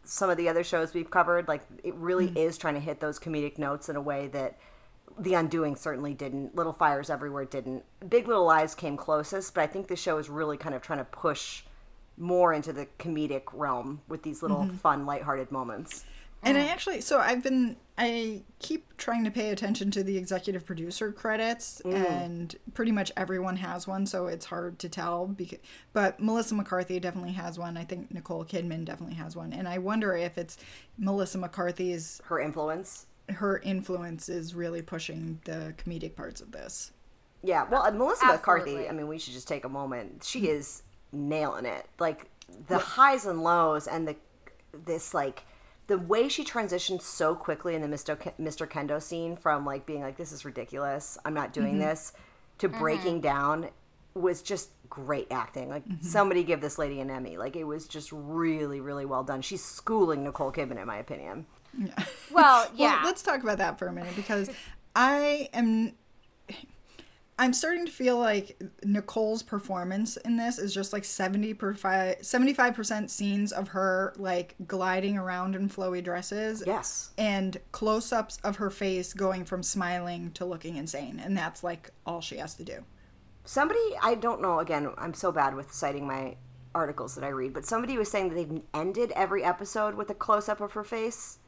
some 0.03 0.31
of 0.31 0.37
the 0.37 0.49
other 0.49 0.63
shows 0.63 0.95
we've 0.95 1.11
covered. 1.11 1.47
Like 1.47 1.61
it 1.83 1.93
really 1.93 2.29
mm. 2.29 2.37
is 2.37 2.57
trying 2.57 2.73
to 2.73 2.79
hit 2.79 2.99
those 2.99 3.19
comedic 3.19 3.59
notes 3.59 3.87
in 3.87 3.95
a 3.97 4.01
way 4.01 4.29
that 4.29 4.57
The 5.19 5.33
Undoing 5.33 5.75
certainly 5.75 6.13
didn't. 6.13 6.55
Little 6.55 6.73
Fires 6.73 7.09
Everywhere 7.09 7.45
didn't. 7.45 7.83
Big 8.09 8.27
Little 8.27 8.45
Lies 8.45 8.75
came 8.75 8.97
closest, 8.97 9.53
but 9.53 9.61
I 9.61 9.67
think 9.67 9.87
the 9.87 9.95
show 9.95 10.17
is 10.17 10.29
really 10.29 10.57
kind 10.57 10.75
of 10.75 10.81
trying 10.81 10.99
to 10.99 11.05
push 11.05 11.63
more 12.17 12.53
into 12.53 12.71
the 12.71 12.87
comedic 12.99 13.43
realm 13.53 14.01
with 14.07 14.23
these 14.23 14.41
little 14.41 14.59
mm-hmm. 14.59 14.77
fun, 14.77 15.05
lighthearted 15.05 15.51
moments. 15.51 16.05
And 16.45 16.57
I 16.57 16.67
actually, 16.67 16.99
so 16.99 17.19
I've 17.19 17.41
been, 17.41 17.77
I 17.97 18.41
keep 18.59 18.97
trying 18.97 19.23
to 19.23 19.31
pay 19.31 19.51
attention 19.51 19.91
to 19.91 20.03
the 20.03 20.17
executive 20.17 20.65
producer 20.65 21.11
credits, 21.11 21.81
mm. 21.85 21.93
and 21.93 22.53
pretty 22.73 22.91
much 22.91 23.13
everyone 23.15 23.55
has 23.55 23.87
one, 23.87 24.05
so 24.05 24.27
it's 24.27 24.45
hard 24.45 24.77
to 24.79 24.89
tell. 24.89 25.27
Because, 25.27 25.59
but 25.93 26.19
Melissa 26.19 26.55
McCarthy 26.55 26.99
definitely 26.99 27.31
has 27.31 27.57
one. 27.57 27.77
I 27.77 27.85
think 27.85 28.13
Nicole 28.13 28.43
Kidman 28.43 28.83
definitely 28.83 29.15
has 29.15 29.37
one, 29.37 29.53
and 29.53 29.69
I 29.69 29.77
wonder 29.77 30.17
if 30.17 30.37
it's 30.37 30.57
Melissa 30.97 31.37
McCarthy's 31.37 32.21
Her 32.25 32.41
influence. 32.41 33.05
Her 33.29 33.59
influence 33.59 34.29
is 34.29 34.53
really 34.53 34.81
pushing 34.81 35.39
the 35.45 35.73
comedic 35.77 36.15
parts 36.15 36.41
of 36.41 36.51
this. 36.51 36.91
Yeah, 37.41 37.67
well, 37.69 37.89
Melissa 37.91 38.25
McCarthy, 38.25 38.87
I 38.87 38.93
mean, 38.93 39.07
we 39.07 39.19
should 39.19 39.33
just 39.33 39.47
take 39.47 39.65
a 39.65 39.69
moment. 39.69 40.23
She 40.23 40.41
mm-hmm. 40.41 40.57
is 40.57 40.83
nailing 41.11 41.65
it. 41.65 41.85
Like 41.99 42.29
the 42.67 42.77
highs 42.77 43.25
and 43.25 43.43
lows 43.43 43.87
and 43.87 44.07
the 44.07 44.15
this 44.85 45.13
like 45.13 45.43
the 45.87 45.97
way 45.97 46.27
she 46.29 46.43
transitioned 46.43 47.01
so 47.01 47.35
quickly 47.35 47.75
in 47.75 47.81
the 47.81 47.87
Mr. 47.87 48.17
Ke- 48.17 48.37
Mr. 48.39 48.67
Kendo 48.67 49.01
scene 49.01 49.35
from 49.35 49.65
like 49.65 49.85
being 49.85 50.01
like 50.01 50.17
this 50.17 50.31
is 50.31 50.45
ridiculous, 50.45 51.17
I'm 51.25 51.33
not 51.33 51.53
doing 51.53 51.73
mm-hmm. 51.73 51.81
this 51.81 52.13
to 52.59 52.69
mm-hmm. 52.69 52.79
breaking 52.79 53.21
down 53.21 53.69
was 54.13 54.41
just 54.41 54.69
great 54.89 55.27
acting. 55.31 55.69
Like 55.69 55.83
somebody 56.01 56.43
give 56.43 56.61
this 56.61 56.77
lady 56.77 56.99
an 57.01 57.09
Emmy. 57.09 57.37
Like 57.37 57.55
it 57.55 57.63
was 57.63 57.87
just 57.87 58.11
really 58.11 58.79
really 58.79 59.05
well 59.05 59.23
done. 59.23 59.41
She's 59.41 59.63
schooling 59.63 60.23
Nicole 60.23 60.51
Kidman 60.51 60.79
in 60.79 60.87
my 60.87 60.97
opinion. 60.97 61.45
Well, 62.31 62.67
yeah. 62.75 62.95
Well, 62.97 63.05
let's 63.05 63.21
talk 63.21 63.43
about 63.43 63.59
that 63.59 63.77
for 63.77 63.87
a 63.87 63.93
minute 63.93 64.15
because 64.15 64.49
I 64.95 65.49
am 65.53 65.93
I'm 67.37 67.51
starting 67.53 67.85
to 67.87 67.91
feel 67.91 68.17
like 68.19 68.61
Nicole's 68.83 69.41
performance 69.41 70.17
in 70.17 70.37
this 70.37 70.59
is 70.59 70.73
just 70.73 70.93
like 70.93 71.03
70 71.03 71.55
per 71.55 71.73
75% 71.73 73.09
scenes 73.09 73.51
of 73.51 73.69
her 73.69 74.13
like 74.17 74.55
gliding 74.67 75.17
around 75.17 75.55
in 75.55 75.67
flowy 75.67 76.03
dresses 76.03 76.63
Yes. 76.65 77.09
and 77.17 77.57
close-ups 77.71 78.37
of 78.43 78.57
her 78.57 78.69
face 78.69 79.13
going 79.13 79.45
from 79.45 79.63
smiling 79.63 80.31
to 80.33 80.45
looking 80.45 80.75
insane 80.75 81.19
and 81.23 81.35
that's 81.35 81.63
like 81.63 81.89
all 82.05 82.21
she 82.21 82.37
has 82.37 82.53
to 82.55 82.63
do. 82.63 82.83
Somebody, 83.45 83.79
I 84.01 84.15
don't 84.15 84.41
know, 84.41 84.59
again, 84.59 84.89
I'm 84.97 85.13
so 85.13 85.31
bad 85.31 85.55
with 85.55 85.73
citing 85.73 86.07
my 86.07 86.37
articles 86.75 87.15
that 87.15 87.23
I 87.23 87.29
read, 87.29 87.53
but 87.53 87.65
somebody 87.65 87.97
was 87.97 88.09
saying 88.09 88.29
that 88.29 88.35
they've 88.35 88.61
ended 88.73 89.11
every 89.15 89.43
episode 89.43 89.95
with 89.95 90.09
a 90.09 90.13
close 90.15 90.47
up 90.47 90.61
of 90.61 90.71
her 90.73 90.83
face, 90.83 91.39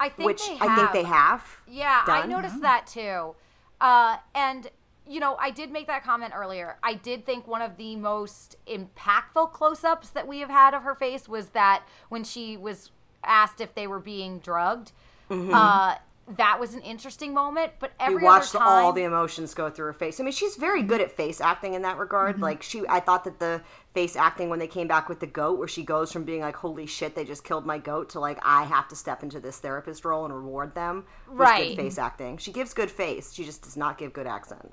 I 0.00 0.08
think 0.08 0.26
which 0.26 0.48
they 0.48 0.56
I 0.60 0.74
think 0.74 0.92
they 0.92 1.04
have. 1.04 1.44
Yeah, 1.68 2.02
I 2.06 2.22
done. 2.22 2.30
noticed 2.30 2.60
that 2.62 2.86
too. 2.86 3.34
Uh, 3.80 4.16
and 4.34 4.68
you 5.06 5.20
know, 5.20 5.36
I 5.40 5.50
did 5.50 5.70
make 5.70 5.86
that 5.88 6.02
comment 6.04 6.32
earlier. 6.34 6.76
I 6.82 6.94
did 6.94 7.26
think 7.26 7.46
one 7.46 7.62
of 7.62 7.76
the 7.76 7.96
most 7.96 8.56
impactful 8.66 9.52
close-ups 9.52 10.10
that 10.10 10.26
we 10.26 10.38
have 10.38 10.50
had 10.50 10.72
of 10.72 10.84
her 10.84 10.94
face 10.94 11.28
was 11.28 11.50
that 11.50 11.82
when 12.08 12.22
she 12.22 12.56
was 12.56 12.92
asked 13.24 13.60
if 13.60 13.74
they 13.74 13.86
were 13.86 13.98
being 13.98 14.38
drugged. 14.38 14.92
Uh, 15.30 15.94
that 16.36 16.58
was 16.60 16.74
an 16.74 16.82
interesting 16.82 17.34
moment, 17.34 17.72
but 17.78 17.90
Mm-hmm. 18.00 18.12
We 18.12 18.16
every 18.16 18.24
watched 18.24 18.52
time, 18.52 18.62
all 18.62 18.92
the 18.92 19.02
emotions 19.02 19.54
go 19.54 19.70
through 19.70 19.86
her 19.86 19.92
face. 19.92 20.20
I 20.20 20.22
mean, 20.22 20.32
she's 20.32 20.56
very 20.56 20.82
good 20.82 21.00
at 21.00 21.12
face 21.12 21.40
acting 21.40 21.74
in 21.74 21.82
that 21.82 21.98
regard. 21.98 22.36
Mm-hmm. 22.36 22.44
Like 22.44 22.62
she, 22.62 22.82
I 22.88 23.00
thought 23.00 23.24
that 23.24 23.38
the 23.38 23.62
face 23.94 24.16
acting 24.16 24.48
when 24.48 24.58
they 24.58 24.66
came 24.66 24.88
back 24.88 25.08
with 25.08 25.20
the 25.20 25.26
goat, 25.26 25.58
where 25.58 25.68
she 25.68 25.82
goes 25.82 26.12
from 26.12 26.24
being 26.24 26.40
like, 26.40 26.56
"Holy 26.56 26.86
shit, 26.86 27.14
they 27.14 27.24
just 27.24 27.44
killed 27.44 27.66
my 27.66 27.78
goat," 27.78 28.10
to 28.10 28.20
like, 28.20 28.38
"I 28.42 28.64
have 28.64 28.88
to 28.88 28.96
step 28.96 29.22
into 29.22 29.40
this 29.40 29.58
therapist 29.58 30.04
role 30.04 30.24
and 30.24 30.34
reward 30.34 30.74
them." 30.74 31.04
Was 31.28 31.38
Right. 31.38 31.76
Good 31.76 31.82
face 31.82 31.98
acting. 31.98 32.38
She 32.38 32.52
gives 32.52 32.72
good 32.72 32.90
face. 32.90 33.32
She 33.32 33.44
just 33.44 33.62
does 33.62 33.76
not 33.76 33.98
give 33.98 34.12
good 34.12 34.26
accent. 34.26 34.72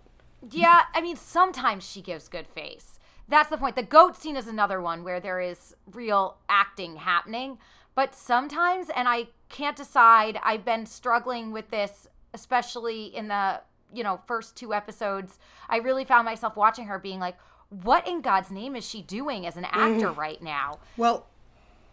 Yeah, 0.49 0.83
I 0.93 1.01
mean, 1.01 1.15
sometimes 1.15 1.83
she 1.83 2.01
gives 2.01 2.27
good 2.27 2.47
face. 2.47 2.99
That's 3.27 3.49
the 3.49 3.57
point. 3.57 3.75
The 3.75 3.83
goat 3.83 4.15
scene 4.15 4.37
is 4.37 4.47
another 4.47 4.79
one 4.79 5.03
where 5.03 5.19
there 5.19 5.41
is 5.41 5.75
real 5.91 6.37
acting 6.47 6.95
happening. 6.97 7.57
But 7.97 8.13
sometimes, 8.13 8.91
and 8.95 9.07
I 9.07 9.25
can't 9.49 9.75
decide, 9.75 10.39
I've 10.43 10.63
been 10.63 10.85
struggling 10.85 11.51
with 11.51 11.71
this, 11.71 12.07
especially 12.31 13.05
in 13.05 13.27
the, 13.27 13.61
you 13.91 14.03
know, 14.03 14.21
first 14.27 14.55
two 14.55 14.71
episodes. 14.71 15.39
I 15.67 15.77
really 15.77 16.05
found 16.05 16.23
myself 16.23 16.55
watching 16.55 16.85
her 16.85 16.99
being 16.99 17.19
like, 17.19 17.39
what 17.71 18.07
in 18.07 18.21
God's 18.21 18.51
name 18.51 18.75
is 18.75 18.87
she 18.87 19.01
doing 19.01 19.47
as 19.47 19.57
an 19.57 19.63
mm-hmm. 19.63 19.95
actor 19.95 20.11
right 20.11 20.39
now? 20.43 20.77
Well, 20.95 21.25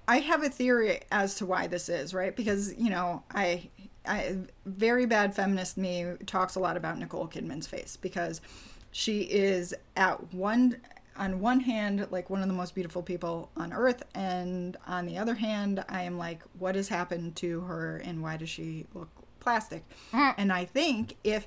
I 0.06 0.18
have 0.18 0.42
a 0.42 0.50
theory 0.50 1.00
as 1.10 1.36
to 1.36 1.46
why 1.46 1.68
this 1.68 1.88
is, 1.88 2.12
right? 2.12 2.36
Because, 2.36 2.74
you 2.74 2.90
know, 2.90 3.22
I 3.34 3.70
I 4.04 4.36
very 4.66 5.06
bad 5.06 5.34
feminist 5.34 5.78
me 5.78 6.04
talks 6.26 6.56
a 6.56 6.60
lot 6.60 6.76
about 6.76 6.98
Nicole 6.98 7.28
Kidman's 7.28 7.66
face 7.66 7.96
because 7.96 8.42
she 8.92 9.22
is 9.22 9.74
at 9.96 10.34
one 10.34 10.76
on 11.16 11.40
one 11.40 11.60
hand 11.60 12.06
like 12.10 12.30
one 12.30 12.42
of 12.42 12.48
the 12.48 12.54
most 12.54 12.74
beautiful 12.74 13.02
people 13.02 13.50
on 13.56 13.72
earth 13.72 14.02
and 14.14 14.76
on 14.86 15.06
the 15.06 15.18
other 15.18 15.34
hand 15.34 15.84
I 15.88 16.02
am 16.02 16.18
like 16.18 16.42
what 16.58 16.74
has 16.74 16.88
happened 16.88 17.36
to 17.36 17.60
her 17.62 17.98
and 17.98 18.22
why 18.22 18.36
does 18.36 18.50
she 18.50 18.86
look 18.94 19.08
plastic? 19.40 19.84
Mm-hmm. 20.12 20.40
and 20.40 20.52
I 20.52 20.64
think 20.64 21.16
if 21.22 21.46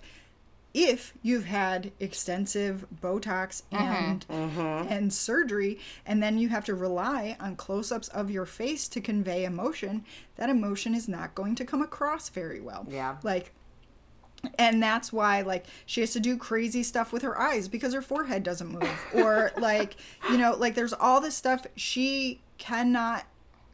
if 0.74 1.15
you've 1.24 1.45
had 1.45 1.91
extensive 1.99 2.86
Botox 3.01 3.63
mm-hmm. 3.72 3.76
and 3.84 4.28
mm-hmm. 4.28 4.88
and 4.93 5.11
surgery, 5.11 5.80
and 6.05 6.22
then 6.22 6.38
you 6.38 6.49
have 6.49 6.65
to 6.65 6.76
rely 6.76 7.36
on 7.39 7.55
close-ups 7.55 8.09
of 8.09 8.30
your 8.30 8.45
face 8.45 8.88
to 8.89 9.01
convey 9.01 9.43
emotion, 9.43 10.05
that 10.36 10.51
emotion 10.51 10.93
is 10.93 11.07
not 11.07 11.34
going 11.34 11.55
to 11.55 11.65
come 11.65 11.82
across 11.82 12.30
very 12.30 12.59
well. 12.59 12.86
Yeah. 12.88 13.18
Like 13.24 13.53
and 14.60 14.82
that's 14.82 15.12
why 15.12 15.42
like 15.42 15.66
she 15.86 16.02
has 16.02 16.14
to 16.14 16.20
do 16.20 16.38
crazy 16.38 16.84
stuff 16.84 17.12
with 17.12 17.22
her 17.22 17.40
eyes 17.40 17.68
because 17.68 17.94
her 17.94 18.02
forehead 18.02 18.44
doesn't 18.44 18.68
move 18.70 19.06
or 19.14 19.52
like 19.58 19.96
you 20.30 20.38
know 20.38 20.56
like 20.56 20.76
there's 20.76 20.94
all 20.94 21.20
this 21.20 21.36
stuff 21.36 21.66
she 21.76 22.40
cannot 22.58 23.26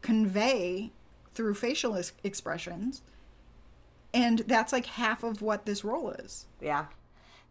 convey 0.02 0.92
through 1.34 1.54
facial 1.54 1.96
ex- 1.96 2.14
expressions 2.24 3.02
and 4.14 4.40
that's 4.40 4.72
like 4.72 4.86
half 4.86 5.24
of 5.24 5.42
what 5.42 5.66
this 5.66 5.84
role 5.84 6.12
is 6.12 6.46
Yeah. 6.62 6.86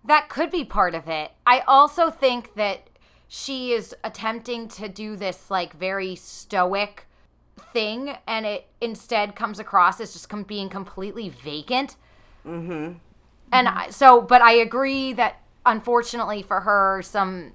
That 0.05 0.29
could 0.29 0.51
be 0.51 0.65
part 0.65 0.95
of 0.95 1.09
it. 1.09 1.31
I 1.47 1.61
also 1.61 2.11
think 2.11 2.55
that 2.55 2.91
she 3.29 3.73
is 3.73 3.95
attempting 4.03 4.69
to 4.69 4.89
do 4.89 5.17
this 5.17 5.51
like 5.51 5.75
very 5.75 6.17
stoic 6.17 7.07
thing 7.73 8.17
and 8.27 8.45
it 8.45 8.67
instead 8.81 9.37
comes 9.37 9.59
across 9.59 10.01
as 10.01 10.13
just 10.13 10.29
com- 10.29 10.43
being 10.43 10.69
completely 10.69 11.29
vacant. 11.29 11.97
Mm-hmm. 12.47 12.99
And 13.53 13.69
I, 13.69 13.91
so, 13.91 14.21
but 14.21 14.43
I 14.43 14.53
agree 14.53 15.13
that 15.13 15.41
unfortunately 15.65 16.43
for 16.43 16.61
her, 16.61 17.03
some 17.03 17.53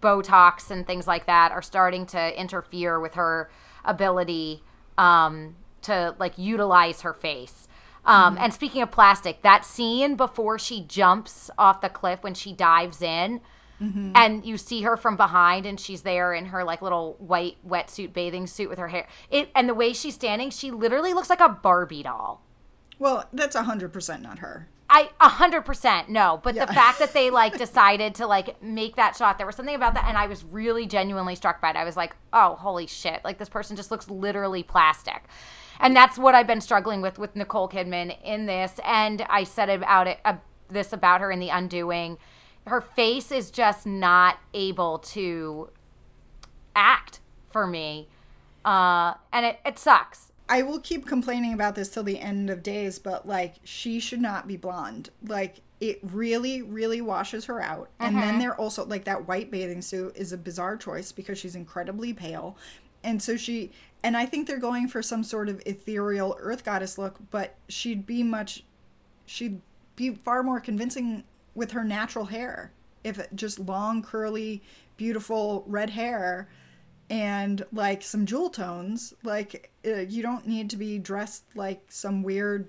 Botox 0.00 0.70
and 0.70 0.86
things 0.86 1.06
like 1.06 1.26
that 1.26 1.52
are 1.52 1.62
starting 1.62 2.06
to 2.06 2.40
interfere 2.40 3.00
with 3.00 3.14
her 3.14 3.50
ability 3.84 4.62
um, 4.98 5.56
to 5.82 6.14
like 6.18 6.36
utilize 6.38 7.02
her 7.02 7.14
face. 7.14 7.68
Um, 8.06 8.36
And 8.38 8.52
speaking 8.52 8.82
of 8.82 8.90
plastic, 8.90 9.40
that 9.42 9.64
scene 9.64 10.14
before 10.16 10.58
she 10.58 10.82
jumps 10.82 11.50
off 11.56 11.80
the 11.80 11.88
cliff 11.88 12.22
when 12.22 12.34
she 12.34 12.52
dives 12.52 13.00
in, 13.00 13.40
and 14.14 14.44
you 14.44 14.56
see 14.56 14.82
her 14.82 14.96
from 14.96 15.16
behind, 15.16 15.66
and 15.66 15.80
she's 15.80 16.02
there 16.02 16.32
in 16.34 16.46
her 16.46 16.64
like 16.64 16.82
little 16.82 17.16
white 17.18 17.56
wetsuit 17.66 18.12
bathing 18.12 18.46
suit 18.46 18.68
with 18.68 18.78
her 18.78 18.88
hair. 18.88 19.06
It 19.30 19.50
and 19.54 19.68
the 19.68 19.74
way 19.74 19.92
she's 19.92 20.14
standing, 20.14 20.50
she 20.50 20.70
literally 20.70 21.12
looks 21.14 21.30
like 21.30 21.40
a 21.40 21.48
Barbie 21.48 22.02
doll. 22.02 22.42
Well, 22.98 23.28
that's 23.32 23.56
100% 23.56 24.22
not 24.22 24.38
her. 24.38 24.68
I 24.90 25.10
a 25.18 25.28
hundred 25.30 25.64
percent 25.64 26.10
no, 26.10 26.38
but 26.42 26.54
Yeah. 26.54 26.66
the 26.66 26.74
fact 26.74 26.98
that 26.98 27.14
they 27.14 27.30
like 27.30 27.56
decided 27.58 28.14
to 28.16 28.26
like 28.26 28.62
make 28.62 28.96
that 28.96 29.16
shot, 29.16 29.38
there 29.38 29.46
was 29.46 29.56
something 29.56 29.74
about 29.74 29.94
that, 29.94 30.04
and 30.06 30.16
I 30.16 30.26
was 30.26 30.44
really 30.44 30.86
genuinely 30.86 31.34
struck 31.34 31.60
by 31.60 31.70
it. 31.70 31.76
I 31.76 31.84
was 31.84 31.96
like, 31.96 32.14
oh, 32.34 32.54
holy 32.56 32.86
shit! 32.86 33.24
Like 33.24 33.38
this 33.38 33.48
person 33.48 33.76
just 33.76 33.90
looks 33.90 34.10
literally 34.10 34.62
plastic, 34.62 35.24
and 35.80 35.96
that's 35.96 36.18
what 36.18 36.34
I've 36.34 36.46
been 36.46 36.60
struggling 36.60 37.00
with 37.00 37.18
with 37.18 37.34
Nicole 37.34 37.68
Kidman 37.68 38.16
in 38.22 38.44
this. 38.44 38.78
And 38.84 39.22
I 39.30 39.44
said 39.44 39.70
about 39.70 40.06
it 40.06 40.20
uh, 40.24 40.34
this 40.68 40.92
about 40.92 41.22
her 41.22 41.30
in 41.32 41.40
The 41.40 41.48
Undoing. 41.48 42.18
Her 42.66 42.82
face 42.82 43.32
is 43.32 43.50
just 43.50 43.86
not 43.86 44.38
able 44.52 44.98
to 44.98 45.70
act 46.76 47.20
for 47.50 47.66
me, 47.66 48.08
uh, 48.66 49.14
and 49.32 49.46
it, 49.46 49.60
it 49.64 49.78
sucks. 49.78 50.30
I 50.48 50.62
will 50.62 50.78
keep 50.78 51.06
complaining 51.06 51.54
about 51.54 51.74
this 51.74 51.88
till 51.88 52.02
the 52.02 52.20
end 52.20 52.50
of 52.50 52.62
days, 52.62 52.98
but 52.98 53.26
like 53.26 53.54
she 53.64 53.98
should 53.98 54.20
not 54.20 54.46
be 54.46 54.56
blonde. 54.56 55.10
Like 55.26 55.60
it 55.80 56.00
really, 56.02 56.62
really 56.62 57.00
washes 57.00 57.46
her 57.46 57.62
out. 57.62 57.88
And 57.98 58.16
then 58.16 58.22
uh-huh. 58.30 58.38
they're 58.38 58.60
also 58.60 58.84
like 58.84 59.04
that 59.04 59.26
white 59.26 59.50
bathing 59.50 59.82
suit 59.82 60.14
is 60.16 60.32
a 60.32 60.38
bizarre 60.38 60.76
choice 60.76 61.12
because 61.12 61.38
she's 61.38 61.54
incredibly 61.54 62.12
pale. 62.12 62.56
And 63.02 63.22
so 63.22 63.36
she 63.36 63.70
and 64.02 64.16
I 64.16 64.26
think 64.26 64.46
they're 64.46 64.58
going 64.58 64.86
for 64.88 65.02
some 65.02 65.24
sort 65.24 65.48
of 65.48 65.62
ethereal 65.64 66.36
earth 66.40 66.64
goddess 66.64 66.98
look, 66.98 67.18
but 67.30 67.54
she'd 67.68 68.06
be 68.06 68.22
much 68.22 68.64
she'd 69.24 69.60
be 69.96 70.10
far 70.10 70.42
more 70.42 70.60
convincing 70.60 71.24
with 71.54 71.70
her 71.70 71.84
natural 71.84 72.26
hair. 72.26 72.72
If 73.02 73.18
it, 73.18 73.30
just 73.34 73.58
long, 73.58 74.02
curly, 74.02 74.62
beautiful 74.96 75.64
red 75.66 75.90
hair 75.90 76.48
and 77.10 77.64
like 77.72 78.02
some 78.02 78.26
jewel 78.26 78.50
tones, 78.50 79.14
like 79.22 79.70
uh, 79.86 80.00
you 80.00 80.22
don't 80.22 80.46
need 80.46 80.70
to 80.70 80.76
be 80.76 80.98
dressed 80.98 81.44
like 81.54 81.84
some 81.88 82.22
weird 82.22 82.68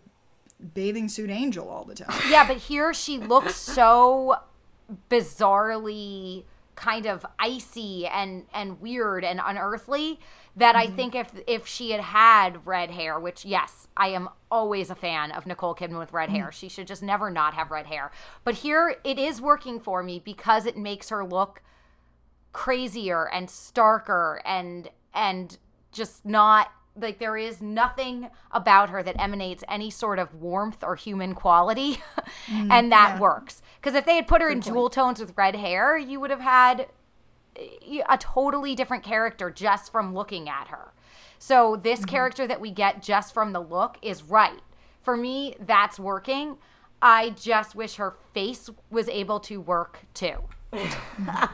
bathing 0.74 1.10
suit 1.10 1.30
angel 1.30 1.70
all 1.70 1.84
the 1.84 1.96
time. 1.96 2.20
Yeah, 2.30 2.48
but 2.48 2.58
here 2.58 2.94
she 2.94 3.18
looks 3.18 3.56
so 3.56 4.38
bizarrely 5.10 6.44
kind 6.76 7.06
of 7.06 7.26
icy 7.40 8.06
and 8.06 8.46
and 8.54 8.82
weird 8.82 9.24
and 9.24 9.40
unearthly 9.44 10.20
that 10.58 10.76
I 10.76 10.88
think 10.88 11.16
if 11.16 11.32
if 11.48 11.68
she 11.68 11.92
had 11.92 12.02
had 12.02 12.66
red 12.66 12.92
hair, 12.92 13.20
which 13.20 13.44
yes, 13.46 13.88
I 13.98 14.10
am 14.10 14.30
always 14.50 14.90
a 14.90 14.96
fan 14.96 15.32
of 15.32 15.46
Nicole 15.46 15.76
Kidman 15.76 16.00
with 16.00 16.14
red 16.14 16.30
hair. 16.30 16.52
She 16.52 16.70
should 16.70 16.88
just 16.88 17.04
never 17.04 17.30
not 17.30 17.54
have 17.56 17.72
red 17.72 17.88
hair. 17.88 18.12
But 18.44 18.56
here 18.56 18.96
it 19.04 19.20
is 19.20 19.42
working 19.42 19.80
for 19.80 20.02
me 20.02 20.22
because 20.24 20.66
it 20.66 20.78
makes 20.78 21.10
her 21.10 21.26
look 21.26 21.62
crazier 22.56 23.28
and 23.34 23.50
starker 23.50 24.40
and 24.46 24.90
and 25.14 25.58
just 25.92 26.26
not 26.26 26.72
like 26.96 27.20
there 27.20 27.36
is 27.36 27.62
nothing 27.62 28.30
about 28.50 28.90
her 28.90 29.04
that 29.04 29.20
emanates 29.20 29.62
any 29.68 29.90
sort 29.90 30.20
of 30.20 30.34
warmth 30.36 30.82
or 30.82 30.96
human 30.96 31.36
quality 31.36 31.98
mm, 32.48 32.72
and 32.72 32.94
that 32.94 33.16
yeah. 33.16 33.20
works. 33.20 33.62
Because 33.76 33.94
if 33.94 34.06
they 34.06 34.16
had 34.16 34.26
put 34.26 34.42
her 34.42 34.50
in 34.50 34.62
jewel 34.62 34.90
tones 34.90 35.20
with 35.20 35.34
red 35.36 35.58
hair 35.58 35.98
you 35.98 36.18
would 36.22 36.30
have 36.30 36.40
had 36.40 36.88
eh, 37.58 38.00
a 38.08 38.18
totally 38.18 38.74
different 38.74 39.04
character 39.04 39.52
just 39.52 39.92
from 39.92 40.14
looking 40.14 40.48
at 40.48 40.70
her. 40.70 40.94
So 41.38 41.76
this 41.76 42.00
mm-hmm. 42.00 42.10
character 42.10 42.48
that 42.48 42.62
we 42.62 42.72
get 42.72 43.04
just 43.04 43.34
from 43.34 43.52
the 43.52 43.60
look 43.60 43.98
is 44.02 44.24
right. 44.24 44.62
For 45.02 45.18
me 45.18 45.58
that's 45.60 46.00
working. 46.00 46.56
I 47.02 47.32
just 47.32 47.76
wish 47.76 47.96
her 47.96 48.16
face 48.34 48.70
was 48.90 49.10
able 49.10 49.42
to 49.42 49.60
work 49.60 50.06
too 50.14 50.46
mm-hmm. 50.76 51.46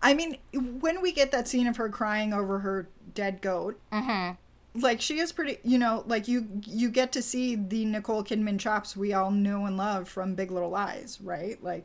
I 0.00 0.14
mean, 0.14 0.38
when 0.52 1.02
we 1.02 1.12
get 1.12 1.30
that 1.32 1.48
scene 1.48 1.66
of 1.66 1.76
her 1.76 1.88
crying 1.88 2.32
over 2.32 2.60
her 2.60 2.88
dead 3.14 3.40
goat, 3.40 3.78
mm-hmm. 3.92 4.80
like 4.80 5.00
she 5.00 5.18
is 5.18 5.32
pretty, 5.32 5.58
you 5.64 5.78
know, 5.78 6.04
like 6.06 6.28
you 6.28 6.46
you 6.66 6.90
get 6.90 7.12
to 7.12 7.22
see 7.22 7.56
the 7.56 7.84
Nicole 7.84 8.22
Kidman 8.22 8.58
chops 8.58 8.96
we 8.96 9.12
all 9.12 9.30
know 9.30 9.66
and 9.66 9.76
love 9.76 10.08
from 10.08 10.34
Big 10.34 10.50
Little 10.50 10.70
Lies, 10.70 11.18
right? 11.20 11.62
Like 11.62 11.84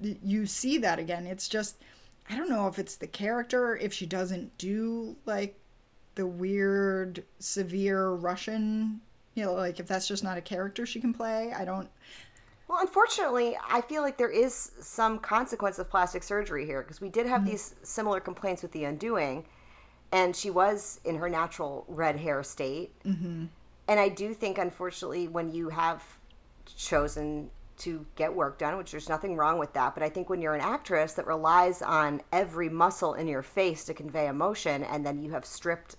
you 0.00 0.46
see 0.46 0.78
that 0.78 0.98
again. 0.98 1.26
It's 1.26 1.48
just 1.48 1.76
I 2.30 2.36
don't 2.36 2.48
know 2.48 2.68
if 2.68 2.78
it's 2.78 2.96
the 2.96 3.06
character, 3.06 3.76
if 3.76 3.92
she 3.92 4.06
doesn't 4.06 4.56
do 4.56 5.16
like 5.26 5.56
the 6.14 6.26
weird, 6.26 7.24
severe 7.38 8.10
Russian, 8.10 9.00
you 9.34 9.44
know, 9.44 9.54
like 9.54 9.80
if 9.80 9.86
that's 9.86 10.08
just 10.08 10.24
not 10.24 10.38
a 10.38 10.42
character 10.42 10.86
she 10.86 11.00
can 11.00 11.12
play. 11.12 11.52
I 11.52 11.64
don't. 11.64 11.88
Well, 12.70 12.78
unfortunately, 12.80 13.58
I 13.68 13.80
feel 13.80 14.02
like 14.02 14.16
there 14.16 14.30
is 14.30 14.70
some 14.78 15.18
consequence 15.18 15.80
of 15.80 15.90
plastic 15.90 16.22
surgery 16.22 16.64
here 16.64 16.82
because 16.82 17.00
we 17.00 17.08
did 17.08 17.26
have 17.26 17.44
these 17.44 17.74
similar 17.82 18.20
complaints 18.20 18.62
with 18.62 18.70
The 18.70 18.84
Undoing, 18.84 19.44
and 20.12 20.36
she 20.36 20.50
was 20.50 21.00
in 21.04 21.16
her 21.16 21.28
natural 21.28 21.84
red 21.88 22.14
hair 22.14 22.44
state. 22.44 22.92
Mm-hmm. 23.02 23.46
And 23.88 23.98
I 23.98 24.08
do 24.08 24.32
think, 24.32 24.56
unfortunately, 24.56 25.26
when 25.26 25.50
you 25.50 25.70
have 25.70 26.04
chosen 26.76 27.50
to 27.78 28.06
get 28.14 28.32
work 28.32 28.58
done, 28.58 28.76
which 28.76 28.92
there's 28.92 29.08
nothing 29.08 29.34
wrong 29.34 29.58
with 29.58 29.72
that, 29.72 29.94
but 29.94 30.04
I 30.04 30.08
think 30.08 30.30
when 30.30 30.40
you're 30.40 30.54
an 30.54 30.60
actress 30.60 31.14
that 31.14 31.26
relies 31.26 31.82
on 31.82 32.22
every 32.30 32.68
muscle 32.68 33.14
in 33.14 33.26
your 33.26 33.42
face 33.42 33.84
to 33.86 33.94
convey 33.94 34.28
emotion, 34.28 34.84
and 34.84 35.04
then 35.04 35.20
you 35.20 35.32
have 35.32 35.44
stripped 35.44 35.96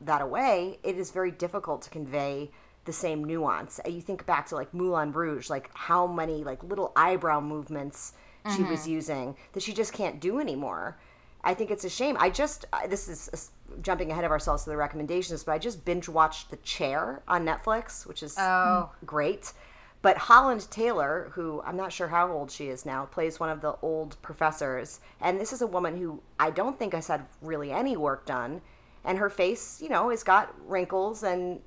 that 0.00 0.22
away, 0.22 0.80
it 0.82 0.96
is 0.96 1.12
very 1.12 1.30
difficult 1.30 1.82
to 1.82 1.90
convey 1.90 2.50
the 2.88 2.92
same 2.92 3.22
nuance. 3.22 3.78
You 3.86 4.00
think 4.00 4.24
back 4.26 4.46
to 4.48 4.54
like 4.56 4.72
Moulin 4.72 5.12
Rouge, 5.12 5.48
like 5.50 5.70
how 5.74 6.06
many 6.06 6.42
like 6.42 6.62
little 6.64 6.90
eyebrow 6.96 7.40
movements 7.40 8.14
she 8.56 8.62
was 8.62 8.88
using 8.88 9.36
that 9.52 9.62
she 9.62 9.74
just 9.74 9.92
can't 9.92 10.20
do 10.20 10.40
anymore. 10.40 10.96
I 11.44 11.52
think 11.52 11.70
it's 11.70 11.84
a 11.84 11.90
shame. 11.90 12.16
I 12.18 12.30
just 12.30 12.64
uh, 12.72 12.86
this 12.86 13.06
is 13.08 13.28
uh, 13.34 13.76
jumping 13.82 14.10
ahead 14.10 14.24
of 14.24 14.30
ourselves 14.30 14.64
to 14.64 14.70
the 14.70 14.76
recommendations, 14.78 15.44
but 15.44 15.52
I 15.52 15.58
just 15.58 15.84
binge 15.84 16.08
watched 16.08 16.48
The 16.50 16.56
Chair 16.58 17.22
on 17.28 17.44
Netflix, 17.44 18.06
which 18.06 18.22
is 18.22 18.36
Oh. 18.38 18.90
great. 19.04 19.52
But 20.00 20.16
Holland 20.16 20.66
Taylor, 20.70 21.30
who 21.34 21.60
I'm 21.66 21.76
not 21.76 21.92
sure 21.92 22.08
how 22.08 22.32
old 22.32 22.50
she 22.50 22.68
is 22.68 22.86
now, 22.86 23.04
plays 23.04 23.38
one 23.38 23.50
of 23.50 23.60
the 23.60 23.74
old 23.82 24.16
professors. 24.22 25.00
And 25.20 25.38
this 25.38 25.52
is 25.52 25.60
a 25.60 25.66
woman 25.66 25.98
who 25.98 26.22
I 26.40 26.50
don't 26.50 26.78
think 26.78 26.94
has 26.94 27.08
had 27.08 27.26
really 27.42 27.70
any 27.70 27.96
work 27.98 28.24
done. 28.24 28.62
And 29.04 29.18
her 29.18 29.28
face, 29.28 29.82
you 29.82 29.88
know, 29.90 30.08
has 30.08 30.22
got 30.22 30.54
wrinkles 30.66 31.22
and 31.22 31.60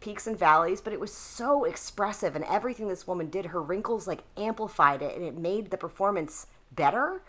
peaks 0.00 0.26
and 0.26 0.38
valleys, 0.38 0.80
but 0.80 0.92
it 0.92 1.00
was 1.00 1.12
so 1.12 1.64
expressive. 1.64 2.36
And 2.36 2.44
everything 2.44 2.88
this 2.88 3.06
woman 3.06 3.30
did, 3.30 3.46
her 3.46 3.62
wrinkles 3.62 4.06
like 4.06 4.22
amplified 4.36 5.02
it 5.02 5.16
and 5.16 5.24
it 5.24 5.36
made 5.36 5.70
the 5.70 5.76
performance 5.76 6.46
better. 6.72 7.22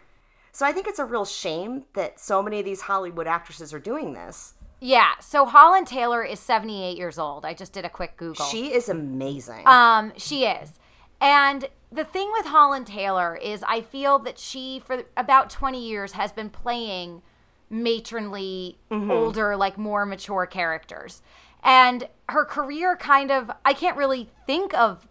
So 0.51 0.65
I 0.65 0.71
think 0.71 0.87
it's 0.87 0.99
a 0.99 1.05
real 1.05 1.25
shame 1.25 1.85
that 1.93 2.19
so 2.19 2.41
many 2.41 2.59
of 2.59 2.65
these 2.65 2.81
Hollywood 2.81 3.27
actresses 3.27 3.73
are 3.73 3.79
doing 3.79 4.13
this. 4.13 4.53
Yeah. 4.81 5.11
So 5.19 5.45
Holland 5.45 5.87
Taylor 5.87 6.23
is 6.23 6.39
78 6.39 6.97
years 6.97 7.19
old. 7.19 7.45
I 7.45 7.53
just 7.53 7.73
did 7.73 7.85
a 7.85 7.89
quick 7.89 8.17
Google. 8.17 8.45
She 8.45 8.73
is 8.73 8.89
amazing. 8.89 9.67
um, 9.67 10.13
she 10.17 10.45
is. 10.45 10.79
And 11.21 11.67
the 11.91 12.05
thing 12.05 12.29
with 12.31 12.45
Holland 12.45 12.87
Taylor 12.87 13.35
is 13.35 13.63
I 13.67 13.81
feel 13.81 14.19
that 14.19 14.39
she, 14.39 14.81
for 14.85 15.03
about 15.17 15.49
20 15.49 15.85
years, 15.85 16.13
has 16.13 16.31
been 16.31 16.49
playing 16.49 17.21
matronly, 17.69 18.77
older, 18.91 19.55
like 19.55 19.77
more 19.77 20.05
mature 20.05 20.45
characters. 20.45 21.21
And 21.63 22.07
her 22.29 22.45
career 22.45 22.95
kind 22.95 23.31
of, 23.31 23.51
I 23.65 23.73
can't 23.73 23.97
really 23.97 24.29
think 24.45 24.73
of 24.73 25.07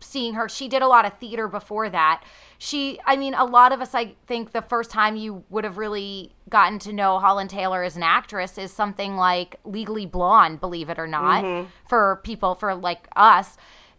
seeing 0.00 0.34
her. 0.34 0.48
She 0.48 0.68
did 0.68 0.82
a 0.82 0.88
lot 0.88 1.04
of 1.04 1.16
theater 1.18 1.46
before 1.46 1.88
that. 1.90 2.24
She, 2.58 2.98
I 3.04 3.16
mean, 3.16 3.34
a 3.34 3.44
lot 3.44 3.72
of 3.72 3.80
us, 3.80 3.94
I 3.94 4.14
think 4.26 4.52
the 4.52 4.62
first 4.62 4.90
time 4.90 5.16
you 5.16 5.44
would 5.48 5.64
have 5.64 5.78
really 5.78 6.32
gotten 6.48 6.78
to 6.80 6.92
know 6.92 7.18
Holland 7.18 7.50
Taylor 7.50 7.82
as 7.82 7.96
an 7.96 8.02
actress 8.02 8.58
is 8.58 8.72
something 8.72 9.16
like 9.16 9.56
Legally 9.64 10.06
Blonde, 10.06 10.60
believe 10.60 10.90
it 10.90 10.98
or 10.98 11.06
not, 11.06 11.44
mm-hmm. 11.44 11.68
for 11.88 12.20
people, 12.24 12.54
for 12.54 12.74
like 12.74 13.08
us. 13.14 13.56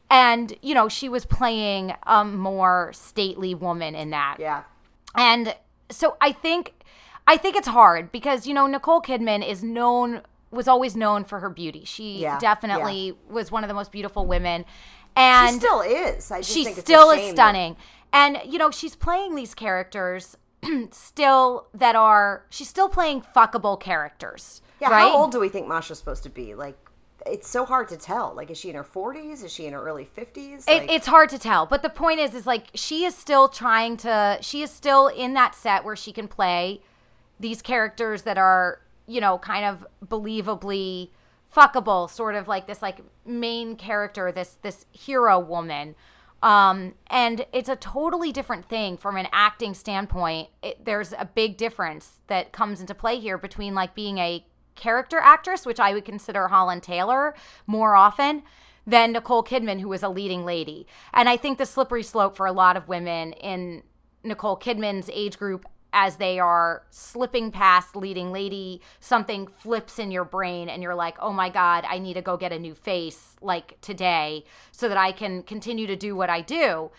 And, 0.10 0.54
you 0.62 0.74
know, 0.74 0.90
she 0.90 1.08
was 1.10 1.26
playing 1.26 1.94
a 2.04 2.24
more 2.26 2.92
stately 2.94 3.56
woman 3.56 3.96
in 3.96 4.10
that. 4.12 4.38
yeah. 4.40 4.64
And 5.16 5.56
so 5.90 6.18
I 6.22 6.32
think 6.32 6.74
I 7.26 7.38
think 7.38 7.56
it's 7.56 7.68
hard 7.68 8.12
because 8.12 8.48
you 8.48 8.54
know 8.54 8.68
Nicole 8.68 9.02
Kidman 9.02 9.48
is 9.48 9.64
known 9.64 10.22
was 10.54 10.68
always 10.68 10.96
known 10.96 11.24
for 11.24 11.40
her 11.40 11.50
beauty. 11.50 11.84
She 11.86 12.20
Yeah, 12.20 12.40
definitely 12.40 13.18
was 13.30 13.52
one 13.52 13.64
of 13.64 13.68
the 13.68 13.74
most 13.74 13.92
beautiful 13.92 14.26
women. 14.26 14.66
And 15.16 15.54
She 15.56 15.60
still 15.60 15.82
is. 15.82 16.32
I 16.32 16.40
just 16.40 16.52
she 16.52 16.64
think 16.64 16.78
it's 16.78 16.90
a 16.90 16.92
still 16.92 17.12
is 17.12 17.20
shame 17.20 17.28
that- 17.30 17.36
stunning. 17.36 17.78
And 18.12 18.40
you 18.46 18.58
know, 18.60 18.72
she's 18.72 18.96
playing 18.96 19.36
these 19.36 19.54
characters 19.56 20.38
still 20.92 21.68
that 21.74 21.96
are 21.96 22.46
she's 22.50 22.70
still 22.70 22.90
playing 22.90 23.22
fuckable 23.22 23.80
characters. 23.80 24.62
Yeah, 24.80 24.90
right? 24.90 25.02
how 25.02 25.18
old 25.18 25.32
do 25.32 25.40
we 25.40 25.50
think 25.50 25.68
Masha's 25.68 25.98
supposed 26.00 26.24
to 26.24 26.30
be? 26.30 26.56
Like, 26.56 26.78
it's 27.26 27.48
so 27.50 27.64
hard 27.66 27.88
to 27.90 27.98
tell. 27.98 28.34
Like, 28.36 28.52
is 28.52 28.58
she 28.58 28.70
in 28.70 28.76
her 28.76 28.84
40s? 28.84 29.44
Is 29.46 29.52
she 29.54 29.66
in 29.66 29.74
her 29.74 29.82
early 29.84 30.06
50s? 30.18 30.66
It, 30.68 30.90
it's 30.90 31.08
hard 31.08 31.30
to 31.30 31.40
tell, 31.40 31.66
but 31.66 31.82
the 31.82 31.90
point 31.90 32.20
is, 32.20 32.34
is 32.36 32.46
like 32.46 32.66
she 32.74 33.06
is 33.06 33.16
still 33.16 33.48
trying 33.48 33.98
to. 33.98 34.38
She 34.42 34.62
is 34.62 34.72
still 34.72 35.08
in 35.08 35.34
that 35.36 35.56
set 35.56 35.84
where 35.86 35.96
she 35.96 36.12
can 36.12 36.28
play 36.28 36.82
these 37.40 37.62
characters 37.62 38.22
that 38.24 38.38
are, 38.38 38.80
you 39.08 39.22
know, 39.22 39.38
kind 39.38 39.66
of 39.66 39.86
believably 40.06 41.10
fuckable 41.56 42.10
sort 42.10 42.36
of 42.36 42.48
like 42.48 42.68
this 42.68 42.82
like 42.82 43.00
main 43.26 43.76
character, 43.76 44.32
this 44.32 44.58
this 44.62 44.86
hero 44.92 45.40
woman. 45.40 45.96
Um, 46.42 46.96
and 47.08 47.46
it's 47.54 47.70
a 47.70 47.78
totally 47.78 48.34
different 48.34 48.68
thing 48.68 48.98
from 48.98 49.16
an 49.16 49.28
acting 49.32 49.74
standpoint. 49.74 50.50
It, 50.62 50.84
there's 50.84 51.14
a 51.14 51.26
big 51.26 51.56
difference 51.56 52.20
that 52.28 52.52
comes 52.52 52.82
into 52.82 52.94
play 52.94 53.18
here 53.18 53.38
between 53.38 53.74
like 53.74 53.96
being 53.96 54.18
a 54.18 54.46
character 54.76 55.20
actress, 55.20 55.66
which 55.66 55.80
I 55.80 55.94
would 55.94 56.04
consider 56.04 56.50
Holland 56.50 56.84
Taylor 56.84 57.34
more 57.66 57.96
often, 57.96 58.44
than 58.86 59.14
Nicole 59.14 59.44
Kidman, 59.44 59.80
who 59.80 59.94
is 59.94 60.04
a 60.04 60.10
leading 60.10 60.44
lady. 60.46 60.86
And 61.14 61.30
I 61.30 61.38
think 61.38 61.58
the 61.58 61.66
slippery 61.66 62.04
slope 62.04 62.36
for 62.36 62.46
a 62.46 62.52
lot 62.52 62.76
of 62.76 62.88
women 62.88 63.34
in 63.34 63.84
Nicole 64.24 64.58
Kidman's 64.58 65.10
age 65.14 65.38
group 65.38 65.66
as 65.94 66.18
they 66.18 66.40
are 66.40 66.84
slipping 66.90 67.52
past 67.52 67.96
leading 67.96 68.32
lady, 68.32 68.82
something 69.00 69.48
flips 69.48 70.00
in 70.00 70.12
your 70.12 70.26
brain 70.26 70.68
and 70.68 70.84
you're 70.84 70.96
like, 70.96 71.16
oh 71.22 71.32
my 71.32 71.50
God, 71.50 71.86
I 71.88 72.00
need 72.00 72.16
to 72.16 72.22
go 72.22 72.36
get 72.36 72.52
a 72.52 72.60
new 72.60 72.76
face 72.76 73.36
like 73.42 73.80
today 73.82 74.44
so 74.72 74.90
that 74.90 74.98
I 74.98 75.12
can 75.12 75.44
continue 75.44 75.88
to 75.88 75.96
do 75.96 76.16
what 76.16 76.30
I 76.30 76.42
do. 76.42 76.92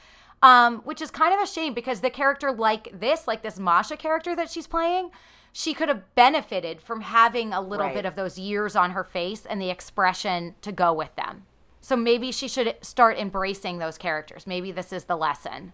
Um, 0.42 0.78
which 0.80 1.00
is 1.00 1.10
kind 1.10 1.32
of 1.32 1.40
a 1.40 1.46
shame 1.46 1.72
because 1.72 2.00
the 2.00 2.10
character 2.10 2.52
like 2.52 2.98
this, 2.98 3.26
like 3.26 3.42
this 3.42 3.58
Masha 3.58 3.96
character 3.96 4.36
that 4.36 4.50
she's 4.50 4.66
playing, 4.66 5.10
she 5.52 5.72
could 5.72 5.88
have 5.88 6.14
benefited 6.14 6.82
from 6.82 7.00
having 7.00 7.52
a 7.52 7.60
little 7.62 7.86
Right. 7.86 7.94
bit 7.94 8.04
of 8.04 8.14
those 8.14 8.38
years 8.38 8.76
on 8.76 8.90
her 8.90 9.04
face 9.04 9.46
and 9.46 9.60
the 9.60 9.70
expression 9.70 10.54
to 10.60 10.70
go 10.70 10.92
with 10.92 11.14
them. 11.16 11.46
So 11.80 11.96
maybe 11.96 12.30
she 12.32 12.48
should 12.48 12.76
start 12.82 13.18
embracing 13.18 13.78
those 13.78 13.96
characters. 13.96 14.46
Maybe 14.46 14.70
this 14.72 14.92
is 14.92 15.04
the 15.04 15.16
lesson. 15.16 15.72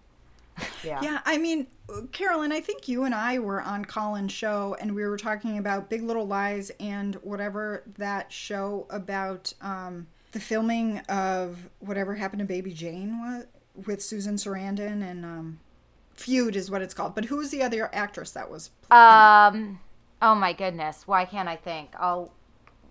Yeah. 0.83 1.01
Yeah, 1.03 1.21
I 1.27 1.37
mean, 1.37 1.67
Carolyn, 2.13 2.53
I 2.53 2.61
think 2.61 2.89
you 2.89 3.05
and 3.05 3.15
I 3.15 3.39
were 3.39 3.61
on 3.61 3.85
Colin's 3.85 4.33
show 4.33 4.77
and 4.81 4.95
we 4.95 5.05
were 5.05 5.17
talking 5.17 5.59
about 5.59 5.91
Big 5.91 6.03
Little 6.03 6.27
Lies 6.27 6.71
and 6.81 7.17
whatever 7.17 7.83
that 7.99 8.33
show 8.33 8.87
about 8.91 9.53
um, 9.61 10.07
the 10.33 10.41
filming 10.41 10.99
of 11.09 11.69
whatever 11.81 12.15
happened 12.15 12.41
to 12.41 12.47
Baby 12.47 12.73
Jane 12.73 13.21
was 13.21 13.47
with 13.87 14.03
Susan 14.03 14.37
Sarandon 14.37 15.03
and 15.03 15.25
um, 15.25 15.61
Feud 16.15 16.57
is 16.57 16.71
what 16.71 16.83
it's 16.83 16.95
called. 16.95 17.15
But 17.15 17.27
who 17.27 17.37
was 17.37 17.51
the 17.51 17.63
other 17.63 17.91
actress 17.93 18.31
that 18.33 18.51
was? 18.51 18.71
Um, 18.91 19.81
oh 20.23 20.35
my 20.35 20.53
goodness, 20.53 21.07
why 21.07 21.25
can't 21.25 21.49
I 21.49 21.57
think? 21.57 21.91
I'll 21.99 22.33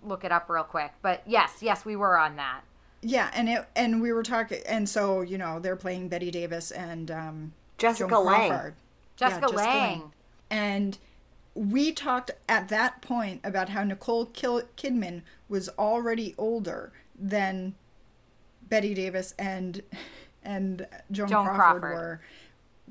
look 0.02 0.24
it 0.24 0.32
up 0.32 0.48
real 0.48 0.64
quick. 0.64 0.92
But 1.02 1.22
yes, 1.26 1.58
yes, 1.60 1.84
we 1.84 1.96
were 1.96 2.18
on 2.18 2.36
that. 2.36 2.62
Yeah, 3.02 3.30
and 3.32 3.48
it 3.48 3.66
and 3.74 4.02
we 4.02 4.12
were 4.12 4.22
talking, 4.22 4.60
and 4.66 4.86
so 4.88 5.22
you 5.22 5.38
know 5.38 5.58
they're 5.58 5.76
playing 5.76 6.08
Bette 6.08 6.30
Davis 6.30 6.70
and 6.70 7.10
um, 7.10 7.52
Jessica 7.80 8.08
Joan 8.10 8.24
Lange. 8.26 8.48
Crawford. 8.50 8.74
Jessica, 9.16 9.46
Yeah, 9.50 9.56
Lange. 9.56 10.12
And 10.50 10.98
we 11.54 11.92
talked 11.92 12.30
at 12.48 12.68
that 12.68 13.02
point 13.02 13.40
about 13.42 13.70
how 13.70 13.82
Nicole 13.84 14.26
Kil- 14.26 14.62
Kidman 14.76 15.22
was 15.48 15.68
already 15.70 16.34
older 16.38 16.92
than 17.18 17.74
Bette 18.68 18.94
Davis 18.94 19.34
and 19.38 19.82
and 20.42 20.86
Joan, 21.10 21.28
Joan 21.28 21.44
Crawford, 21.46 21.80
Crawford. 21.82 21.82
were 21.92 22.20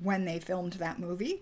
when 0.02 0.26
they 0.26 0.40
filmed 0.40 0.74
that 0.74 1.00
movie. 1.00 1.42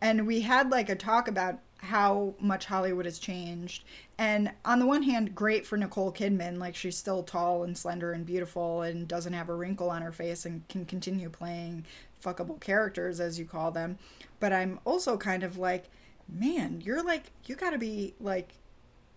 And 0.00 0.26
we 0.26 0.42
had 0.42 0.70
like 0.70 0.88
a 0.90 0.94
talk 0.96 1.26
about 1.26 1.58
how 1.78 2.34
much 2.38 2.66
Hollywood 2.66 3.04
has 3.06 3.18
changed. 3.18 3.84
And 4.18 4.50
on 4.64 4.78
the 4.78 4.86
one 4.86 5.02
hand, 5.04 5.34
great 5.34 5.66
for 5.66 5.76
Nicole 5.76 6.12
Kidman, 6.12 6.58
like 6.58 6.74
she's 6.76 6.96
still 6.96 7.22
tall 7.22 7.62
and 7.62 7.76
slender 7.78 8.12
and 8.12 8.26
beautiful 8.26 8.82
and 8.82 9.06
doesn't 9.08 9.32
have 9.32 9.48
a 9.48 9.54
wrinkle 9.54 9.88
on 9.90 10.02
her 10.02 10.12
face 10.12 10.44
and 10.44 10.66
can 10.68 10.84
continue 10.84 11.30
playing 11.30 11.84
fuckable 12.22 12.60
characters 12.60 13.20
as 13.20 13.38
you 13.38 13.44
call 13.44 13.70
them. 13.70 13.98
But 14.40 14.52
I'm 14.52 14.80
also 14.84 15.16
kind 15.16 15.42
of 15.42 15.58
like, 15.58 15.84
man, 16.28 16.82
you're 16.84 17.02
like 17.02 17.32
you 17.46 17.54
got 17.54 17.70
to 17.70 17.78
be 17.78 18.14
like 18.20 18.54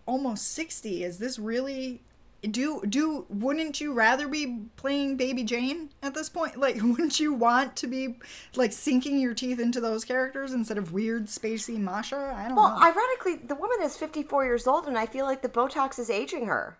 almost 0.06 0.52
60. 0.52 1.04
Is 1.04 1.18
this 1.18 1.38
really 1.38 2.02
do 2.48 2.82
do 2.88 3.26
wouldn't 3.28 3.80
you 3.80 3.92
rather 3.92 4.26
be 4.26 4.62
playing 4.76 5.16
baby 5.16 5.42
jane 5.42 5.90
at 6.02 6.14
this 6.14 6.28
point 6.28 6.56
like 6.58 6.76
wouldn't 6.76 7.20
you 7.20 7.34
want 7.34 7.76
to 7.76 7.86
be 7.86 8.16
like 8.56 8.72
sinking 8.72 9.18
your 9.18 9.34
teeth 9.34 9.60
into 9.60 9.80
those 9.80 10.04
characters 10.04 10.54
instead 10.54 10.78
of 10.78 10.92
weird 10.92 11.26
spacey 11.26 11.76
masha 11.76 12.32
i 12.34 12.46
don't 12.46 12.56
know. 12.56 12.62
Well, 12.62 12.78
ironically, 12.82 13.36
the 13.46 13.54
woman 13.54 13.78
is 13.82 13.96
54 13.96 14.44
years 14.44 14.66
old, 14.66 14.86
and 14.86 14.96
I 14.96 15.06
feel 15.06 15.24
like 15.24 15.42
the 15.42 15.48
Botox 15.48 15.98
is 15.98 16.10
aging 16.10 16.46
her. 16.46 16.76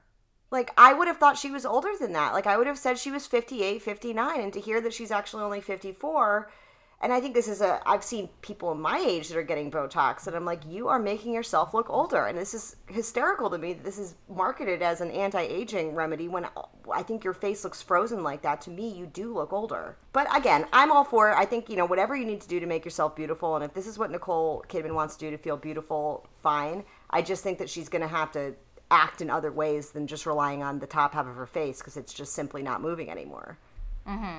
Like, 0.50 0.72
I 0.76 0.92
would 0.92 1.06
have 1.06 1.18
thought 1.18 1.38
she 1.38 1.50
was 1.50 1.64
older 1.64 1.90
than 1.98 2.12
that. 2.14 2.32
Like, 2.32 2.46
I 2.46 2.56
would 2.56 2.66
have 2.66 2.78
said 2.78 2.98
she 2.98 3.10
was 3.10 3.26
58, 3.26 3.82
59, 3.82 4.40
and 4.40 4.52
to 4.52 4.60
hear 4.60 4.80
that 4.80 4.92
she's 4.92 5.10
actually 5.12 5.44
only 5.44 5.60
54. 5.60 6.50
And 7.02 7.14
I 7.14 7.20
think 7.20 7.32
this 7.32 7.48
is 7.48 7.62
a. 7.62 7.80
I've 7.86 8.04
seen 8.04 8.28
people 8.42 8.74
my 8.74 8.98
age 8.98 9.28
that 9.28 9.38
are 9.38 9.42
getting 9.42 9.70
Botox, 9.70 10.26
and 10.26 10.36
I'm 10.36 10.44
like, 10.44 10.60
you 10.68 10.88
are 10.88 10.98
making 10.98 11.32
yourself 11.32 11.72
look 11.72 11.88
older. 11.88 12.26
And 12.26 12.36
this 12.36 12.52
is 12.52 12.76
hysterical 12.88 13.48
to 13.48 13.56
me 13.56 13.72
this 13.72 13.98
is 13.98 14.16
marketed 14.28 14.82
as 14.82 15.00
an 15.00 15.10
anti 15.10 15.40
aging 15.40 15.94
remedy 15.94 16.28
when 16.28 16.44
uh, 16.44 16.50
I 16.92 17.02
think 17.02 17.24
your 17.24 17.32
face 17.32 17.64
looks 17.64 17.80
frozen 17.80 18.22
like 18.22 18.42
that. 18.42 18.60
To 18.62 18.70
me, 18.70 18.90
you 18.90 19.06
do 19.06 19.32
look 19.32 19.50
older. 19.50 19.96
But 20.12 20.26
again, 20.36 20.66
I'm 20.74 20.92
all 20.92 21.04
for 21.04 21.30
it. 21.30 21.36
I 21.38 21.46
think, 21.46 21.70
you 21.70 21.76
know, 21.76 21.86
whatever 21.86 22.14
you 22.14 22.26
need 22.26 22.42
to 22.42 22.48
do 22.48 22.60
to 22.60 22.66
make 22.66 22.84
yourself 22.84 23.16
beautiful, 23.16 23.56
and 23.56 23.64
if 23.64 23.72
this 23.72 23.86
is 23.86 23.98
what 23.98 24.10
Nicole 24.10 24.62
Kidman 24.68 24.92
wants 24.92 25.16
to 25.16 25.24
do 25.24 25.30
to 25.30 25.42
feel 25.42 25.56
beautiful, 25.56 26.26
fine. 26.42 26.84
I 27.08 27.22
just 27.22 27.42
think 27.42 27.58
that 27.58 27.70
she's 27.70 27.88
going 27.88 28.02
to 28.02 28.08
have 28.08 28.30
to 28.32 28.54
act 28.90 29.20
in 29.20 29.30
other 29.30 29.52
ways 29.52 29.90
than 29.90 30.06
just 30.06 30.26
relying 30.26 30.62
on 30.62 30.78
the 30.78 30.86
top 30.86 31.14
half 31.14 31.26
of 31.26 31.34
her 31.36 31.46
face 31.46 31.78
because 31.78 31.96
it's 31.96 32.12
just 32.12 32.32
simply 32.32 32.62
not 32.62 32.80
moving 32.82 33.08
anymore. 33.10 33.56
Hmm. 34.06 34.38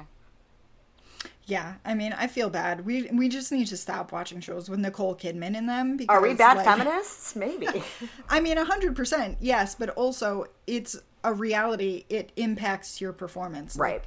yeah 1.46 1.76
i 1.86 1.94
mean 1.94 2.14
i 2.14 2.26
feel 2.28 2.50
bad 2.50 2.84
we 2.86 3.08
we 3.14 3.30
just 3.30 3.52
need 3.52 3.68
to 3.68 3.78
stop 3.78 4.12
watching 4.12 4.42
shows 4.42 4.70
with 4.70 4.80
nicole 4.80 5.16
kidman 5.16 5.56
in 5.56 5.68
them 5.68 5.96
because 5.98 6.16
Are 6.16 6.22
we 6.22 6.34
bad 6.34 6.58
like, 6.58 6.66
feminists? 6.66 7.36
Maybe. 7.36 7.68
i 8.30 8.40
mean 8.40 8.58
100% 8.58 9.36
yes 9.40 9.76
but 9.76 9.90
also 9.92 10.46
it's 10.66 10.98
a 11.24 11.32
reality 11.34 12.06
it 12.10 12.32
impacts 12.36 13.00
your 13.00 13.14
performance 13.14 13.78
like- 13.78 13.92
Right. 13.92 14.04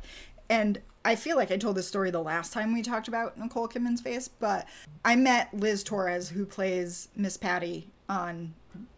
and 0.50 0.80
I 1.06 1.16
feel 1.16 1.36
like 1.36 1.50
I 1.52 1.58
told 1.58 1.76
this 1.76 1.86
story 1.86 2.10
the 2.10 2.22
last 2.22 2.52
time 2.54 2.72
we 2.72 2.80
talked 2.80 3.08
about 3.08 3.36
Nicole 3.38 3.68
Kidman's 3.68 4.00
face, 4.00 4.26
but 4.26 4.66
I 5.04 5.16
met 5.16 5.52
Liz 5.52 5.84
Torres, 5.84 6.30
who 6.30 6.46
plays 6.46 7.08
Miss 7.14 7.36
Patty 7.36 7.90
on 8.08 8.54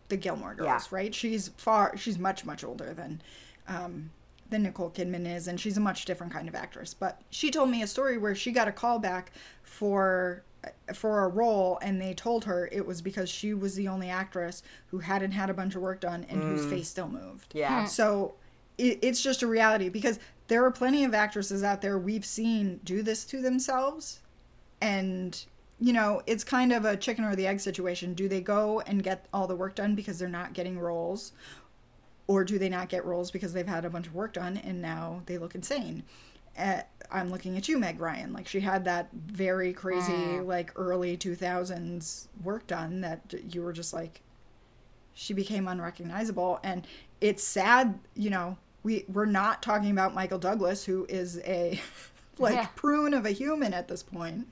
the 0.09 0.17
Gilmore 0.17 0.55
Girls. 0.55 0.89
Yeah. 0.91 0.97
Right? 0.97 1.15
She's 1.15 1.49
far, 1.57 1.97
she's 1.97 2.19
much 2.19 2.45
much 2.45 2.65
older 2.65 2.95
than 2.95 3.21
um, 3.69 4.11
than 4.51 4.63
Nicole 4.63 4.91
Kidman 4.91 5.27
is, 5.27 5.49
and 5.49 5.61
she's 5.61 5.77
a 5.77 5.81
much 5.81 6.05
different 6.05 6.33
kind 6.33 6.49
of 6.49 6.55
actress. 6.55 6.95
But 6.95 7.21
she 7.31 7.51
told 7.51 7.71
me 7.71 7.83
a 7.83 7.87
story 7.87 8.19
where 8.19 8.35
she 8.35 8.53
got 8.53 8.69
a 8.69 8.73
call 8.73 8.99
back 8.99 9.33
for 9.63 10.43
uh, 10.65 10.93
for 10.93 11.25
a 11.25 11.29
role, 11.29 11.79
and 11.83 12.01
they 12.01 12.15
told 12.15 12.45
her 12.45 12.69
it 12.73 12.87
was 12.87 13.03
because 13.03 13.29
she 13.29 13.55
was 13.55 13.75
the 13.75 13.89
only 13.89 14.09
actress 14.09 14.63
who 14.89 14.99
hadn't 14.99 15.33
had 15.33 15.51
a 15.51 15.55
bunch 15.55 15.75
of 15.75 15.83
work 15.83 16.01
done 16.01 16.27
and 16.29 16.43
whose 16.43 16.65
mm. 16.67 16.71
face 16.71 16.89
still 16.89 17.09
moved. 17.09 17.53
Yeah. 17.55 17.83
Hmm. 17.83 17.87
So 17.87 18.35
it, 18.79 18.99
it's 19.03 19.23
just 19.23 19.43
a 19.43 19.47
reality 19.47 19.89
because 19.89 20.19
there 20.49 20.65
are 20.65 20.71
plenty 20.71 21.05
of 21.05 21.15
actresses 21.15 21.63
out 21.63 21.83
there 21.83 21.99
we've 21.99 22.25
seen 22.25 22.81
do 22.85 23.03
this 23.03 23.25
to 23.27 23.41
themselves. 23.41 24.21
And, 24.81 25.45
you 25.81 25.93
know, 25.93 26.23
it's 26.27 26.45
kind 26.45 26.73
of 26.73 26.85
a 26.85 26.97
chicken 26.97 27.25
or 27.25 27.37
the 27.37 27.47
egg 27.47 27.61
situation. 27.61 28.15
Do 28.15 28.29
they 28.29 28.41
go 28.41 28.81
and 28.81 29.03
get 29.03 29.27
all 29.33 29.47
the 29.47 29.57
work 29.57 29.75
done 29.75 29.95
because 29.95 30.19
they're 30.19 30.29
not 30.29 30.53
getting 30.55 30.79
roles? 30.79 31.33
Or 32.29 32.45
do 32.45 32.59
they 32.59 32.69
not 32.69 32.89
get 32.89 33.05
roles 33.05 33.31
because 33.31 33.53
they've 33.53 33.67
had 33.67 33.85
a 33.85 33.91
bunch 33.91 34.07
of 34.09 34.15
work 34.15 34.33
done 34.33 34.57
and 34.57 34.83
now 34.83 35.23
they 35.27 35.39
look 35.39 35.55
insane? 35.55 36.03
Uh, 36.59 36.81
I'm 37.11 37.31
looking 37.31 37.57
at 37.57 37.69
you, 37.69 37.79
Meg 37.79 38.01
Ryan. 38.01 38.33
Like, 38.33 38.49
she 38.49 38.61
had 38.61 38.85
that 38.87 39.11
very 39.13 39.73
crazy, 39.73 40.41
like, 40.41 40.73
early 40.77 41.17
2000s 41.17 42.29
work 42.43 42.67
done 42.67 43.01
that 43.03 43.35
you 43.55 43.63
were 43.63 43.73
just 43.73 43.93
like, 43.93 44.23
she 45.15 45.33
became 45.35 45.67
unrecognizable 45.69 46.61
and 46.63 46.87
it's 47.21 47.43
sad 47.43 47.99
you 48.15 48.29
know 48.31 48.57
we 48.83 49.05
we're 49.09 49.25
not 49.25 49.63
talking 49.63 49.91
about 49.91 50.15
michael 50.15 50.39
douglas 50.39 50.85
who 50.85 51.07
is 51.09 51.39
a 51.45 51.81
like 52.39 52.55
Yeah. 52.55 52.67
prune 52.77 53.15
of 53.15 53.25
a 53.25 53.31
human 53.31 53.73
at 53.73 53.89
this 53.89 54.03
point 54.03 54.47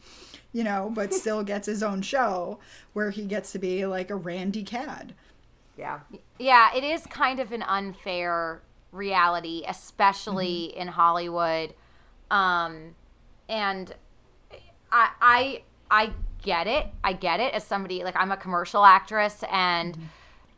you 0.55 0.65
know 0.65 0.91
but 0.95 1.13
still 1.13 1.43
gets 1.45 1.67
his 1.67 1.83
own 1.83 2.01
show 2.01 2.59
where 2.95 3.11
he 3.11 3.27
gets 3.27 3.53
to 3.53 3.59
be 3.59 3.85
like 3.85 4.09
a 4.11 4.17
randy 4.17 4.63
cad 4.63 5.13
Yeah. 5.77 6.01
Yeah, 6.39 6.75
it 6.75 6.85
is 6.85 7.07
kind 7.07 7.41
of 7.41 7.53
an 7.53 7.63
unfair 7.63 8.63
reality, 8.93 9.65
especially 9.69 10.69
Mm-hmm. 10.73 10.81
in 10.81 10.89
Hollywood. 10.89 11.75
Um, 12.31 12.95
and 13.49 13.93
I, 14.93 15.11
I, 15.21 15.63
I 15.91 16.13
get 16.43 16.67
it. 16.67 16.87
I 17.03 17.13
get 17.13 17.41
it 17.41 17.53
as 17.55 17.65
somebody 17.65 18.05
like 18.05 18.15
I'm 18.17 18.31
a 18.33 18.37
commercial 18.37 18.85
actress, 18.85 19.43
and 19.51 19.95
Mm-hmm. 19.95 20.05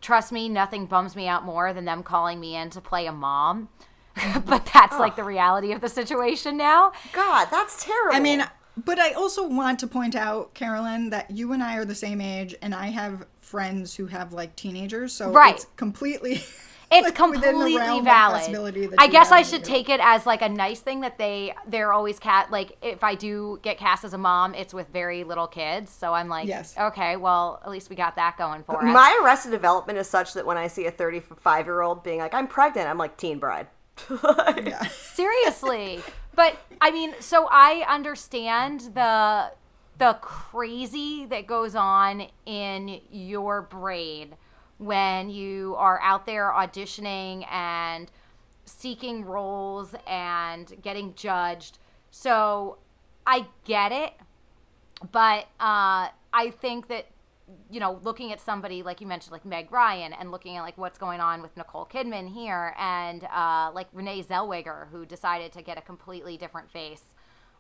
trust 0.03 0.33
me, 0.33 0.49
nothing 0.49 0.87
bums 0.87 1.17
me 1.17 1.27
out 1.29 1.45
more 1.45 1.73
than 1.73 1.85
them 1.87 2.03
calling 2.03 2.39
me 2.41 2.55
in 2.57 2.71
to 2.71 2.81
play 2.81 3.07
a 3.07 3.13
mom. 3.13 3.69
but 4.47 4.69
that's 4.73 4.99
like 4.99 5.17
the 5.17 5.25
reality 5.25 5.73
of 5.73 5.81
the 5.81 5.89
situation 5.89 6.57
now. 6.57 6.93
God, 7.13 7.49
that's 7.51 7.85
terrible. 7.85 8.17
i 8.17 8.21
mean 8.21 8.45
but 8.85 8.99
i 8.99 9.13
also 9.13 9.47
want 9.47 9.79
to 9.79 9.87
point 9.87 10.15
out 10.15 10.53
carolyn 10.55 11.11
that 11.11 11.31
you 11.31 11.53
and 11.53 11.63
i 11.63 11.77
are 11.77 11.85
the 11.85 11.95
same 11.95 12.21
age 12.21 12.55
and 12.63 12.75
i 12.75 12.87
have 12.87 13.27
friends 13.41 13.95
who 13.95 14.07
have 14.07 14.33
like 14.33 14.55
teenagers 14.57 15.13
so 15.13 15.31
Right. 15.31 15.55
it's 15.55 15.67
completely 15.77 16.43
It's 16.89 17.05
Like, 17.05 17.19
within 17.19 17.41
the 17.41 17.49
completely 17.51 17.77
realm 17.81 18.05
valid. 18.05 18.37
possibility 18.43 18.87
that 18.87 19.01
I 19.01 19.09
guess 19.09 19.33
I 19.33 19.43
should 19.43 19.63
it. 19.63 19.65
take 19.65 19.89
it 19.89 19.99
as 20.01 20.25
like 20.25 20.41
a 20.41 20.49
nice 20.49 20.79
thing 20.79 21.01
that 21.01 21.19
they 21.19 21.53
they're 21.67 21.93
always 21.93 22.21
cat 22.21 22.53
like 22.53 22.77
if 22.81 23.03
I 23.03 23.17
do 23.17 23.59
get 23.63 23.77
cast 23.77 24.05
as 24.05 24.13
a 24.15 24.19
mom, 24.19 24.55
it's 24.55 24.73
with 24.73 24.87
very 24.93 25.25
little 25.25 25.49
kids. 25.49 25.91
So 25.91 26.15
I'm 26.15 26.29
like, 26.29 26.47
Yes. 26.47 26.77
okay, 26.79 27.17
well 27.17 27.61
at 27.65 27.73
least 27.73 27.91
we 27.91 27.97
got 27.97 28.15
that 28.15 28.37
going 28.39 28.63
for 28.63 28.77
us. 28.77 28.85
My 28.95 29.19
Arrested 29.21 29.51
Development 29.51 29.99
is 29.99 30.07
such 30.09 30.33
that 30.35 30.47
when 30.47 30.57
I 30.57 30.69
see 30.69 30.87
a 30.87 30.93
35 30.93 31.67
year 31.67 31.81
old 31.83 32.05
being 32.05 32.21
like, 32.21 32.35
I'm 32.35 32.47
pregnant, 32.47 32.89
I'm 32.89 32.99
like, 32.99 33.17
teen 33.17 33.41
bride. 33.41 33.67
Seriously. 34.93 36.03
but 36.37 36.57
I 36.81 36.91
mean, 36.91 37.15
so 37.19 37.49
I 37.51 37.85
understand 37.89 38.91
the 38.95 39.53
the 39.99 40.19
crazy 40.21 41.25
that 41.27 41.47
goes 41.47 41.75
on 41.75 42.27
in 42.45 43.01
your 43.11 43.63
brain 43.63 44.37
when 44.77 45.31
you 45.31 45.75
are 45.77 45.99
out 46.03 46.27
there 46.27 46.53
auditioning 46.55 47.51
and 47.51 48.11
seeking 48.67 49.25
roles 49.25 49.95
and 50.07 50.75
getting 50.83 51.15
judged. 51.15 51.79
So 52.11 52.77
I 53.27 53.47
get 53.65 53.91
it, 53.91 54.13
but 55.13 55.47
uh, 55.59 56.09
I 56.33 56.53
think 56.61 56.89
that 56.89 57.07
you 57.71 57.79
know, 57.81 58.01
looking 58.03 58.33
at 58.33 58.41
somebody 58.41 58.83
like 58.83 59.01
you 59.01 59.07
mentioned, 59.07 59.33
like 59.33 59.45
Meg 59.45 59.71
Ryan, 59.71 60.13
and 60.13 60.31
looking 60.31 60.57
at 60.57 60.63
like 60.63 60.77
what's 60.77 60.99
going 60.99 61.21
on 61.21 61.43
with 61.43 61.57
Nicole 61.57 61.87
Kidman 61.87 62.33
here, 62.33 62.75
and 62.79 63.25
uh, 63.25 63.71
like 63.75 63.89
Renee 63.93 64.23
Zellweger, 64.23 64.89
who 64.91 65.07
decided 65.07 65.53
to 65.53 65.63
get 65.63 65.79
a 65.79 65.81
completely 65.81 66.37
different 66.37 66.71
face. 66.71 67.15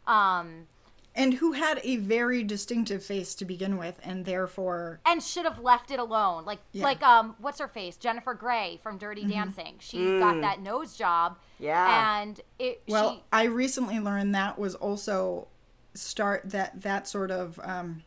Um, 0.07 0.66
and 1.14 1.34
who 1.34 1.53
had 1.53 1.80
a 1.82 1.97
very 1.97 2.43
distinctive 2.43 3.03
face 3.03 3.34
to 3.37 3.45
begin 3.45 3.78
with, 3.78 3.99
and 4.03 4.24
therefore, 4.24 5.01
and 5.07 5.22
should 5.22 5.45
have 5.45 5.59
left 5.59 5.91
it 5.91 5.99
alone. 5.99 6.45
Like 6.45 6.59
Yeah. 6.72 6.84
like 6.84 7.03
um 7.03 7.37
what's 7.39 7.59
her 7.59 7.68
face? 7.68 7.97
Jennifer 7.97 8.34
Grey 8.34 8.78
from 8.82 8.99
Dirty 8.99 9.24
Dancing. 9.24 9.76
She 9.78 10.18
got 10.18 10.41
that 10.43 10.61
nose 10.61 10.97
job. 10.97 11.39
Yeah. 11.59 12.20
And 12.20 12.41
it 12.59 12.82
well, 12.89 13.14
she 13.14 13.22
I 13.32 13.45
recently 13.45 13.99
learned 13.99 14.34
that 14.34 14.59
was 14.59 14.74
also 14.74 15.49
start 15.95 16.51
that 16.51 16.82
that 16.82 17.09
sort 17.09 17.30
of 17.30 17.59
um, 17.62 18.03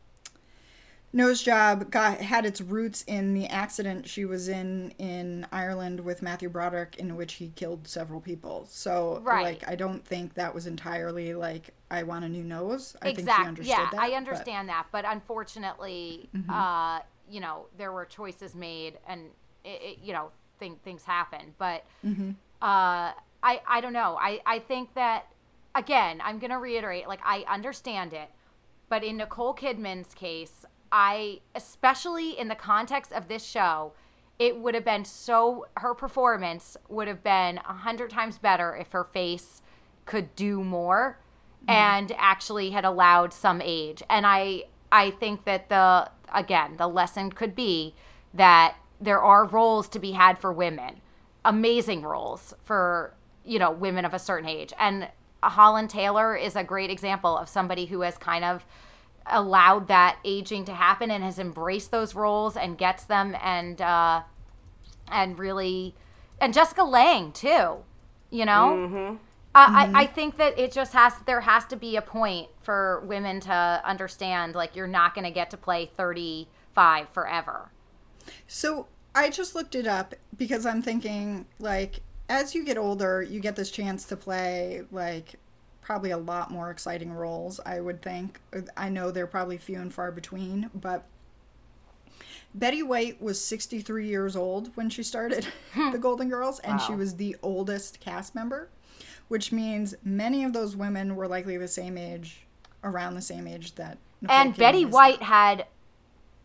nose 1.12 1.42
job 1.42 1.90
got 1.90 2.20
had 2.20 2.46
its 2.46 2.62
roots 2.62 3.04
in 3.08 3.34
the 3.34 3.48
accident 3.48 4.08
she 4.08 4.26
was 4.26 4.48
in 4.48 4.92
in 5.00 5.46
Ireland 5.52 6.00
with 6.02 6.22
Matthew 6.22 6.50
Broderick, 6.50 6.98
in 6.98 7.16
which 7.16 7.34
he 7.34 7.50
killed 7.56 7.88
several 7.88 8.22
people. 8.22 8.68
So, 8.70 9.20
Right. 9.24 9.44
like, 9.44 9.68
I 9.68 9.76
don't 9.76 10.06
think 10.06 10.36
that 10.36 10.54
was 10.54 10.68
entirely 10.68 11.34
like 11.34 11.72
I 11.90 12.04
want 12.04 12.26
a 12.26 12.30
new 12.30 12.44
nose. 12.44 12.96
I 13.02 13.06
think 13.06 13.18
she 13.18 13.22
exactly. 13.24 13.48
understood 13.48 13.70
Yeah, 13.78 13.90
that. 13.92 13.94
I 13.94 13.98
but- 13.98 14.06
Mm-hmm. 14.10 14.18
understand 14.18 14.70
that, 14.70 14.86
but 14.92 15.06
unfortunately, 15.06 16.30
uh, 16.48 17.00
you 17.30 17.40
know, 17.40 17.66
there 17.78 17.92
were 17.92 18.06
choices 18.06 18.54
made, 18.56 18.98
and 19.08 19.30
it, 19.64 19.82
it, 19.82 20.00
you 20.04 20.14
know, 20.14 20.32
thing, 20.60 20.78
things 20.84 21.04
happen. 21.04 21.54
But 21.58 21.86
Mm-hmm. 22.06 22.32
uh, 22.62 23.14
I 23.42 23.62
I 23.68 23.82
don't 23.82 23.94
know. 23.94 24.18
I 24.20 24.42
I 24.46 24.60
think 24.60 24.94
that 24.96 25.28
again, 25.76 26.22
I'm 26.24 26.40
gonna 26.40 26.60
reiterate. 26.60 27.08
Like 27.08 27.22
I 27.24 27.46
understand 27.48 28.14
it, 28.14 28.30
but 28.90 29.04
in 29.04 29.18
Nicole 29.18 29.56
Kidman's 29.56 30.14
case, 30.14 30.66
I 30.92 31.42
especially 31.56 32.38
in 32.38 32.48
the 32.48 32.56
context 32.56 33.12
of 33.12 33.28
this 33.28 33.44
show. 33.44 33.94
It 34.38 34.58
would 34.58 34.74
have 34.74 34.86
been 34.86 35.04
so 35.04 35.68
her 35.78 35.94
performance 35.94 36.78
would 36.88 37.10
have 37.10 37.22
been 37.22 37.58
a 37.58 37.74
hundred 37.74 38.10
times 38.10 38.38
better 38.38 38.74
if 38.74 38.94
her 38.94 39.04
face 39.04 39.62
could 40.06 40.34
do 40.36 40.64
more 40.64 41.20
mm-hmm. 41.64 41.72
and 41.72 42.14
actually 42.18 42.70
had 42.70 42.86
allowed 42.86 43.34
some 43.34 43.62
age. 43.62 44.02
And 44.10 44.26
I 44.26 44.64
I 44.92 45.12
think 45.12 45.44
that 45.44 45.70
the 45.70 46.10
again, 46.34 46.78
the 46.78 46.88
lesson 46.88 47.32
could 47.32 47.56
be 47.56 47.96
that 48.34 48.76
there 49.02 49.22
are 49.22 49.46
roles 49.46 49.88
to 49.90 50.00
be 50.00 50.12
had 50.12 50.38
for 50.38 50.52
women. 50.52 51.02
Amazing 51.46 52.04
roles 52.04 52.54
for, 52.64 53.14
you 53.46 53.60
know, 53.60 53.72
women 53.72 54.06
of 54.06 54.14
a 54.14 54.20
certain 54.20 54.50
age. 54.50 54.74
And 54.78 55.10
Holland 55.42 55.90
Taylor 55.90 56.36
is 56.36 56.56
a 56.56 56.64
great 56.64 56.90
example 56.90 57.38
of 57.38 57.48
somebody 57.48 57.86
who 57.86 58.02
has 58.02 58.18
kind 58.18 58.44
of 58.44 58.66
allowed 59.32 59.88
that 59.88 60.18
aging 60.24 60.66
to 60.66 60.74
happen 60.74 61.12
and 61.12 61.24
has 61.24 61.40
embraced 61.40 61.92
those 61.92 62.16
roles 62.16 62.56
and 62.58 62.78
gets 62.78 63.04
them 63.04 63.36
and 63.42 63.82
uh 63.82 64.22
and 65.12 65.40
really 65.40 65.96
and 66.42 66.54
Jessica 66.54 66.84
Lange 66.84 67.32
too, 67.32 67.78
you 68.30 68.46
know? 68.46 69.18
I, 69.56 69.92
I, 69.94 70.02
I 70.02 70.06
think 70.06 70.38
that 70.38 70.58
it 70.60 70.72
just 70.72 70.94
has 70.94 71.14
there 71.26 71.42
has 71.42 71.66
to 71.66 71.76
be 71.76 71.96
a 71.96 72.02
point 72.02 72.50
for 72.62 73.04
women 73.06 73.40
to 73.42 73.82
understand 73.84 74.56
like 74.56 74.76
you're 74.76 74.88
not 74.88 75.16
going 75.16 75.26
to 75.26 75.32
get 75.32 75.50
to 75.52 75.58
play 75.58 75.90
35 75.98 77.10
forever. 77.10 77.72
So 78.48 78.88
I 79.16 79.30
just 79.30 79.56
looked 79.56 79.76
it 79.76 79.88
up 79.88 80.14
because 80.38 80.66
I'm 80.66 80.82
thinking 80.82 81.46
like 81.60 82.02
as 82.30 82.54
you 82.54 82.64
get 82.64 82.78
older, 82.78 83.24
you 83.24 83.40
get 83.40 83.56
this 83.56 83.72
chance 83.72 84.06
to 84.06 84.16
play 84.16 84.84
like 84.92 85.36
probably 85.90 86.12
a 86.12 86.18
lot 86.18 86.52
more 86.52 86.70
exciting 86.70 87.12
roles, 87.12 87.60
I 87.66 87.80
would 87.80 88.00
think. 88.04 88.40
I 88.78 88.90
know 88.90 89.10
they're 89.10 89.26
probably 89.26 89.58
few 89.58 89.80
and 89.80 89.92
far 89.92 90.12
between, 90.12 90.70
but 90.76 91.04
Betty 92.54 92.84
White 92.84 93.20
was 93.20 93.44
63 93.44 94.06
years 94.06 94.36
old 94.36 94.70
when 94.76 94.92
she 94.92 95.02
started 95.02 95.48
hmm. 95.74 95.90
the 95.92 95.98
Golden 95.98 96.30
Girls 96.30 96.60
and 96.60 96.80
she 96.80 96.94
was 96.94 97.16
the 97.16 97.36
oldest 97.42 98.00
cast 98.00 98.36
member, 98.36 98.70
which 99.30 99.52
means 99.52 99.96
many 100.04 100.44
of 100.44 100.54
those 100.54 100.76
women 100.76 101.16
were 101.16 101.28
likely 101.28 101.58
the 101.58 101.68
same 101.68 101.98
age 101.98 102.42
around 102.84 103.16
the 103.16 103.22
same 103.22 103.48
age 103.48 103.74
that 103.74 103.98
Nicole 104.22 104.38
and 104.38 104.54
Kidman 104.54 104.60
Betty 104.60 104.86
White 104.86 105.24
had 105.24 105.66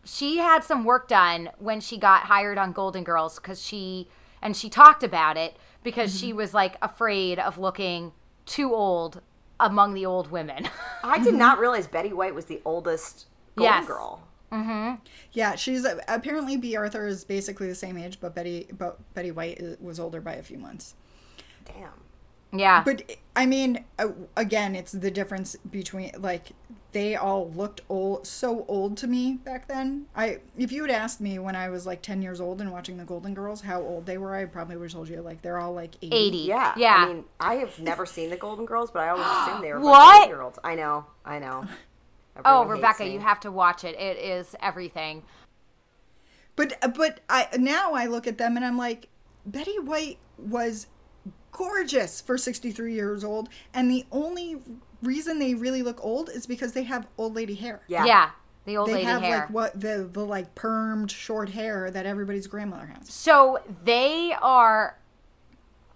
she 0.03 0.37
had 0.39 0.63
some 0.63 0.83
work 0.83 1.07
done 1.07 1.51
when 1.59 1.79
she 1.79 1.99
got 1.99 2.23
hired 2.23 2.57
on 2.57 2.71
Golden 2.71 3.03
Girls 3.03 3.37
cuz 3.37 3.61
she 3.61 4.07
and 4.41 4.57
she 4.57 4.71
talked 4.71 5.03
about 5.03 5.37
it 5.37 5.55
because 5.83 6.09
mm-hmm. 6.09 6.25
she 6.25 6.33
was 6.33 6.55
like 6.55 6.77
afraid 6.81 7.37
of 7.37 7.59
looking 7.59 8.11
too 8.47 8.73
old 8.73 9.21
among 9.59 9.93
the 9.93 10.05
old 10.05 10.31
women. 10.31 10.67
I 11.03 11.19
did 11.23 11.33
not 11.35 11.59
realize 11.59 11.87
Betty 11.87 12.13
White 12.13 12.35
was 12.35 12.45
the 12.45 12.61
oldest 12.65 13.27
Golden 13.55 13.73
Yes. 13.73 13.87
Girl. 13.87 14.21
Yeah, 15.33 15.55
she's 15.55 15.85
apparently 16.07 16.55
Bea 16.55 16.77
Arthur 16.77 17.07
is 17.07 17.25
basically 17.25 17.67
the 17.67 17.75
same 17.75 17.97
age, 17.97 18.19
but 18.21 18.33
Betty 18.33 18.67
but 18.77 18.97
Betty 19.13 19.31
White 19.31 19.59
i- 19.61 19.75
was 19.83 19.99
older 19.99 20.21
by 20.21 20.35
a 20.35 20.43
few 20.43 20.57
months. 20.57 20.95
Damn. 21.65 22.57
yeah. 22.57 22.81
But 22.85 23.17
I 23.35 23.45
mean, 23.45 23.83
uh, 23.99 24.09
again, 24.37 24.73
it's 24.75 24.93
the 24.93 25.11
difference 25.11 25.57
between 25.69 26.11
like 26.19 26.51
they 26.95 27.13
all 27.17 27.51
looked 27.51 27.81
old, 27.89 28.25
so 28.25 28.63
old 28.69 28.95
to 28.95 29.05
me 29.05 29.33
back 29.43 29.67
then. 29.67 30.05
I 30.15 30.39
if 30.57 30.71
you 30.71 30.81
had 30.81 30.89
asked 30.91 31.19
me 31.19 31.37
when 31.39 31.53
I 31.53 31.67
was 31.67 31.85
like 31.85 32.01
ten 32.01 32.21
years 32.21 32.39
old 32.39 32.61
and 32.61 32.71
watching 32.71 32.95
the 32.95 33.03
Golden 33.03 33.33
Girls 33.33 33.59
how 33.59 33.81
old 33.81 34.05
they 34.05 34.17
were, 34.17 34.33
I 34.33 34.45
probably 34.45 34.77
would 34.77 34.85
have 34.85 34.93
told 34.93 35.09
you 35.09 35.19
like 35.21 35.41
they're 35.41 35.57
all 35.57 35.73
like 35.73 35.95
eighty. 36.01 36.15
80. 36.15 36.37
Yeah. 36.37 36.73
Yeah. 36.77 36.95
I 36.95 37.05
mean, 37.07 37.25
I 37.37 37.55
have 37.55 37.77
never 37.79 38.05
seen 38.05 38.29
the 38.29 38.37
Golden 38.37 38.65
Girls, 38.65 38.91
but 38.91 38.99
I 39.03 39.09
always 39.09 39.27
assumed 39.27 39.61
they 39.61 39.73
were 39.73 39.81
What? 39.81 40.29
year 40.29 40.41
olds. 40.41 40.57
I 40.63 40.75
know. 40.75 41.05
I 41.25 41.39
know. 41.39 41.65
oh, 42.45 42.61
Everyone 42.61 42.67
hates 42.67 42.71
Rebecca, 42.77 43.03
me. 43.03 43.13
you 43.13 43.19
have 43.19 43.41
to 43.41 43.51
watch 43.51 43.83
it. 43.83 43.95
It 43.99 44.17
is 44.17 44.55
everything. 44.61 45.23
But 46.55 46.77
uh, 46.81 46.87
but 46.87 47.19
I 47.29 47.49
now 47.57 47.91
I 47.93 48.05
look 48.05 48.25
at 48.25 48.37
them 48.37 48.55
and 48.55 48.65
I'm 48.65 48.77
like, 48.77 49.09
Betty 49.45 49.77
White 49.79 50.17
was 50.37 50.87
gorgeous 51.51 52.21
for 52.21 52.37
63 52.37 52.93
years 52.93 53.23
old, 53.23 53.49
and 53.73 53.89
the 53.89 54.05
only 54.11 54.57
reason 55.01 55.39
they 55.39 55.53
really 55.53 55.81
look 55.83 56.03
old 56.03 56.29
is 56.29 56.45
because 56.45 56.73
they 56.73 56.83
have 56.83 57.07
old 57.17 57.35
lady 57.35 57.55
hair. 57.55 57.81
Yeah. 57.87 58.05
Yeah. 58.05 58.29
the 58.65 58.77
old 58.77 58.89
They 58.89 58.93
lady 58.95 59.05
have 59.05 59.21
hair. 59.21 59.37
like 59.41 59.49
what 59.51 59.79
the 59.79 60.09
the 60.11 60.25
like 60.25 60.55
permed 60.55 61.11
short 61.11 61.49
hair 61.49 61.91
that 61.91 62.05
everybody's 62.05 62.47
grandmother 62.47 62.87
has. 62.87 63.09
So 63.13 63.59
they 63.83 64.33
are. 64.41 64.97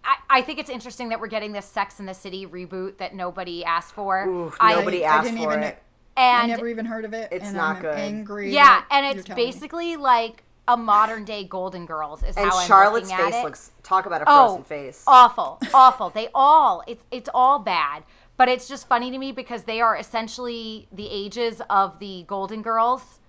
I, 0.03 0.15
I 0.30 0.41
think 0.41 0.59
it's 0.59 0.69
interesting 0.69 1.09
that 1.09 1.19
we're 1.19 1.27
getting 1.27 1.51
this 1.51 1.65
Sex 1.65 1.99
in 1.99 2.05
the 2.05 2.13
City 2.13 2.45
reboot 2.47 2.97
that 2.97 3.13
nobody 3.13 3.65
asked 3.65 3.93
for. 3.93 4.25
Oof, 4.27 4.55
I- 4.59 4.75
nobody 4.75 5.03
I 5.05 5.17
asked 5.17 5.25
didn't 5.25 5.43
for 5.43 5.51
even- 5.53 5.63
it. 5.63 5.84
I 6.17 6.47
never 6.47 6.67
even 6.67 6.86
heard 6.86 7.05
of 7.05 7.13
it. 7.13 7.30
It's 7.32 7.45
and 7.45 7.55
not 7.55 7.77
I'm 7.77 7.82
good. 7.82 7.95
Angry. 7.97 8.53
yeah, 8.53 8.84
and 8.91 9.05
it's 9.05 9.25
telling 9.25 9.41
me. 9.41 9.45
basically 9.51 9.95
like 9.95 10.43
a 10.70 10.78
modern 10.78 11.26
day 11.26 11.43
Golden 11.43 11.86
Girls 11.86 12.24
is 12.24 12.38
And 12.38 12.49
how 12.49 12.57
I'm 12.59 12.67
Charlotte's 12.67 13.09
looking 13.09 13.26
at 13.26 13.32
face 13.32 13.41
it. 13.41 13.43
looks 13.43 13.72
talk 13.84 14.05
about 14.05 14.22
a 14.22 14.26
oh, 14.28 14.47
frozen 14.47 14.63
face. 14.63 15.03
awful, 15.07 15.59
awful. 15.74 16.09
They 16.09 16.30
all 16.34 16.84
it's 16.88 17.03
it's 17.11 17.30
all 17.34 17.59
bad. 17.59 18.03
But 18.38 18.47
it's 18.47 18.70
just 18.70 18.88
funny 18.88 19.11
to 19.11 19.17
me 19.17 19.34
because 19.34 19.63
they 19.63 19.82
are 19.82 19.97
essentially 19.97 20.88
the 20.93 21.09
ages 21.11 21.61
of 21.70 21.99
the 21.99 22.24
Golden 22.28 22.61
Girls 22.61 23.20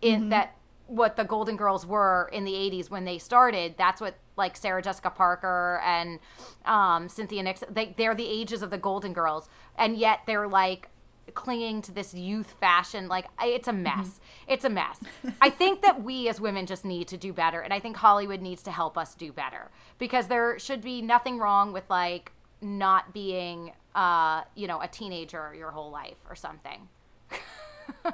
in 0.00 0.20
Mm-hmm. 0.22 0.28
that 0.30 0.56
what 0.86 1.16
the 1.16 1.24
Golden 1.24 1.56
Girls 1.56 1.84
were 1.84 2.30
in 2.32 2.44
the 2.44 2.52
80s 2.52 2.88
when 2.88 3.04
they 3.04 3.18
started. 3.18 3.74
That's 3.76 4.00
what 4.00 4.14
like 4.36 4.56
Sarah 4.56 4.80
Jessica 4.82 5.10
Parker 5.10 5.80
and 5.84 6.20
um, 6.64 7.08
Cynthia 7.08 7.42
Nixon. 7.42 7.68
They 7.72 7.94
they're 7.98 8.14
the 8.14 8.28
ages 8.28 8.62
of 8.62 8.70
the 8.70 8.78
Golden 8.78 9.12
Girls, 9.12 9.48
and 9.76 9.96
yet 9.98 10.20
they're 10.26 10.46
like 10.48 10.88
clinging 11.34 11.82
to 11.82 11.92
this 11.92 12.14
youth 12.14 12.54
fashion 12.60 13.08
like 13.08 13.26
it's 13.42 13.68
a 13.68 13.72
mess 13.72 14.20
it's 14.46 14.64
a 14.64 14.70
mess 14.70 15.00
i 15.40 15.50
think 15.50 15.82
that 15.82 16.02
we 16.02 16.28
as 16.28 16.40
women 16.40 16.66
just 16.66 16.84
need 16.84 17.08
to 17.08 17.16
do 17.16 17.32
better 17.32 17.60
and 17.60 17.72
i 17.72 17.80
think 17.80 17.96
hollywood 17.96 18.40
needs 18.40 18.62
to 18.62 18.70
help 18.70 18.96
us 18.96 19.14
do 19.14 19.32
better 19.32 19.70
because 19.98 20.28
there 20.28 20.58
should 20.58 20.80
be 20.82 21.02
nothing 21.02 21.38
wrong 21.38 21.72
with 21.72 21.84
like 21.90 22.32
not 22.60 23.12
being 23.12 23.72
uh 23.94 24.42
you 24.54 24.66
know 24.66 24.80
a 24.80 24.88
teenager 24.88 25.54
your 25.54 25.70
whole 25.70 25.90
life 25.90 26.16
or 26.28 26.34
something 26.34 26.88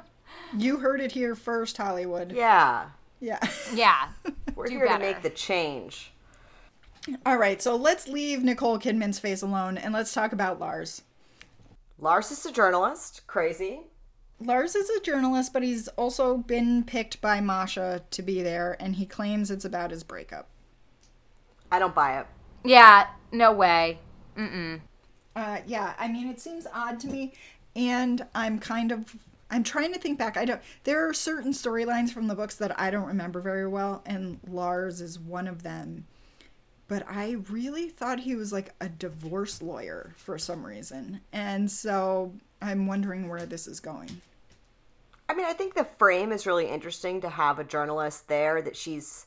You 0.57 0.77
heard 0.77 1.01
it 1.01 1.11
here 1.11 1.35
first, 1.35 1.77
Hollywood. 1.77 2.31
Yeah. 2.31 2.89
Yeah. 3.19 3.39
yeah 3.73 4.09
We're 4.55 4.67
do 4.67 4.75
here 4.75 4.85
better. 4.85 4.99
to 4.99 5.11
make 5.11 5.21
the 5.21 5.29
change. 5.29 6.11
All 7.25 7.37
right, 7.37 7.61
so 7.61 7.75
let's 7.75 8.07
leave 8.07 8.43
Nicole 8.43 8.79
Kidman's 8.79 9.19
face 9.19 9.41
alone 9.41 9.77
and 9.77 9.93
let's 9.93 10.13
talk 10.13 10.31
about 10.31 10.59
Lars. 10.59 11.01
Lars 11.99 12.31
is 12.31 12.45
a 12.45 12.51
journalist. 12.51 13.21
Crazy. 13.27 13.81
Lars 14.39 14.75
is 14.75 14.89
a 14.89 14.99
journalist, 14.99 15.53
but 15.53 15.63
he's 15.63 15.87
also 15.89 16.37
been 16.37 16.83
picked 16.83 17.21
by 17.21 17.39
Masha 17.39 18.03
to 18.11 18.21
be 18.21 18.41
there, 18.41 18.75
and 18.79 18.95
he 18.95 19.05
claims 19.05 19.49
it's 19.49 19.65
about 19.65 19.91
his 19.91 20.03
breakup. 20.03 20.49
I 21.71 21.79
don't 21.79 21.95
buy 21.95 22.19
it. 22.19 22.27
Yeah, 22.63 23.07
no 23.31 23.51
way. 23.51 23.99
Mm-mm. 24.37 24.81
Uh, 25.35 25.59
yeah, 25.65 25.93
I 25.97 26.07
mean, 26.07 26.27
it 26.27 26.39
seems 26.39 26.67
odd 26.73 26.99
to 27.01 27.07
me, 27.07 27.33
and 27.75 28.25
I'm 28.35 28.59
kind 28.59 28.91
of 28.91 29.15
I'm 29.53 29.63
trying 29.63 29.93
to 29.93 29.99
think 29.99 30.17
back. 30.17 30.35
I 30.35 30.45
don't. 30.45 30.61
There 30.83 31.07
are 31.07 31.13
certain 31.13 31.51
storylines 31.51 32.11
from 32.11 32.27
the 32.27 32.33
books 32.33 32.55
that 32.55 32.79
I 32.79 32.89
don't 32.89 33.05
remember 33.05 33.39
very 33.39 33.67
well, 33.67 34.01
and 34.05 34.39
Lars 34.47 34.99
is 34.99 35.19
one 35.19 35.47
of 35.47 35.61
them. 35.61 36.05
But 36.87 37.05
I 37.07 37.37
really 37.49 37.89
thought 37.89 38.19
he 38.19 38.35
was 38.35 38.51
like 38.51 38.73
a 38.81 38.89
divorce 38.89 39.61
lawyer 39.61 40.13
for 40.17 40.37
some 40.37 40.65
reason, 40.65 41.21
and 41.31 41.71
so 41.71 42.33
I'm 42.61 42.87
wondering 42.87 43.29
where 43.29 43.45
this 43.45 43.67
is 43.67 43.79
going. 43.79 44.21
I 45.29 45.33
mean, 45.33 45.45
I 45.45 45.53
think 45.53 45.73
the 45.73 45.87
frame 45.97 46.31
is 46.31 46.45
really 46.45 46.67
interesting 46.67 47.21
to 47.21 47.29
have 47.29 47.57
a 47.57 47.63
journalist 47.63 48.27
there 48.27 48.61
that 48.61 48.75
she's 48.75 49.25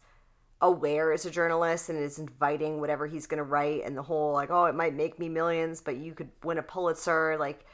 aware 0.60 1.12
as 1.12 1.26
a 1.26 1.30
journalist 1.30 1.88
and 1.88 1.98
is 1.98 2.18
inviting 2.18 2.80
whatever 2.80 3.06
he's 3.06 3.26
going 3.26 3.38
to 3.38 3.44
write 3.44 3.84
and 3.84 3.96
the 3.96 4.02
whole 4.02 4.32
like 4.32 4.50
oh 4.50 4.64
it 4.64 4.74
might 4.74 4.94
make 4.94 5.18
me 5.18 5.28
millions 5.28 5.82
but 5.82 5.96
you 5.96 6.14
could 6.14 6.30
win 6.42 6.56
a 6.56 6.62
pulitzer 6.62 7.36
like 7.38 7.66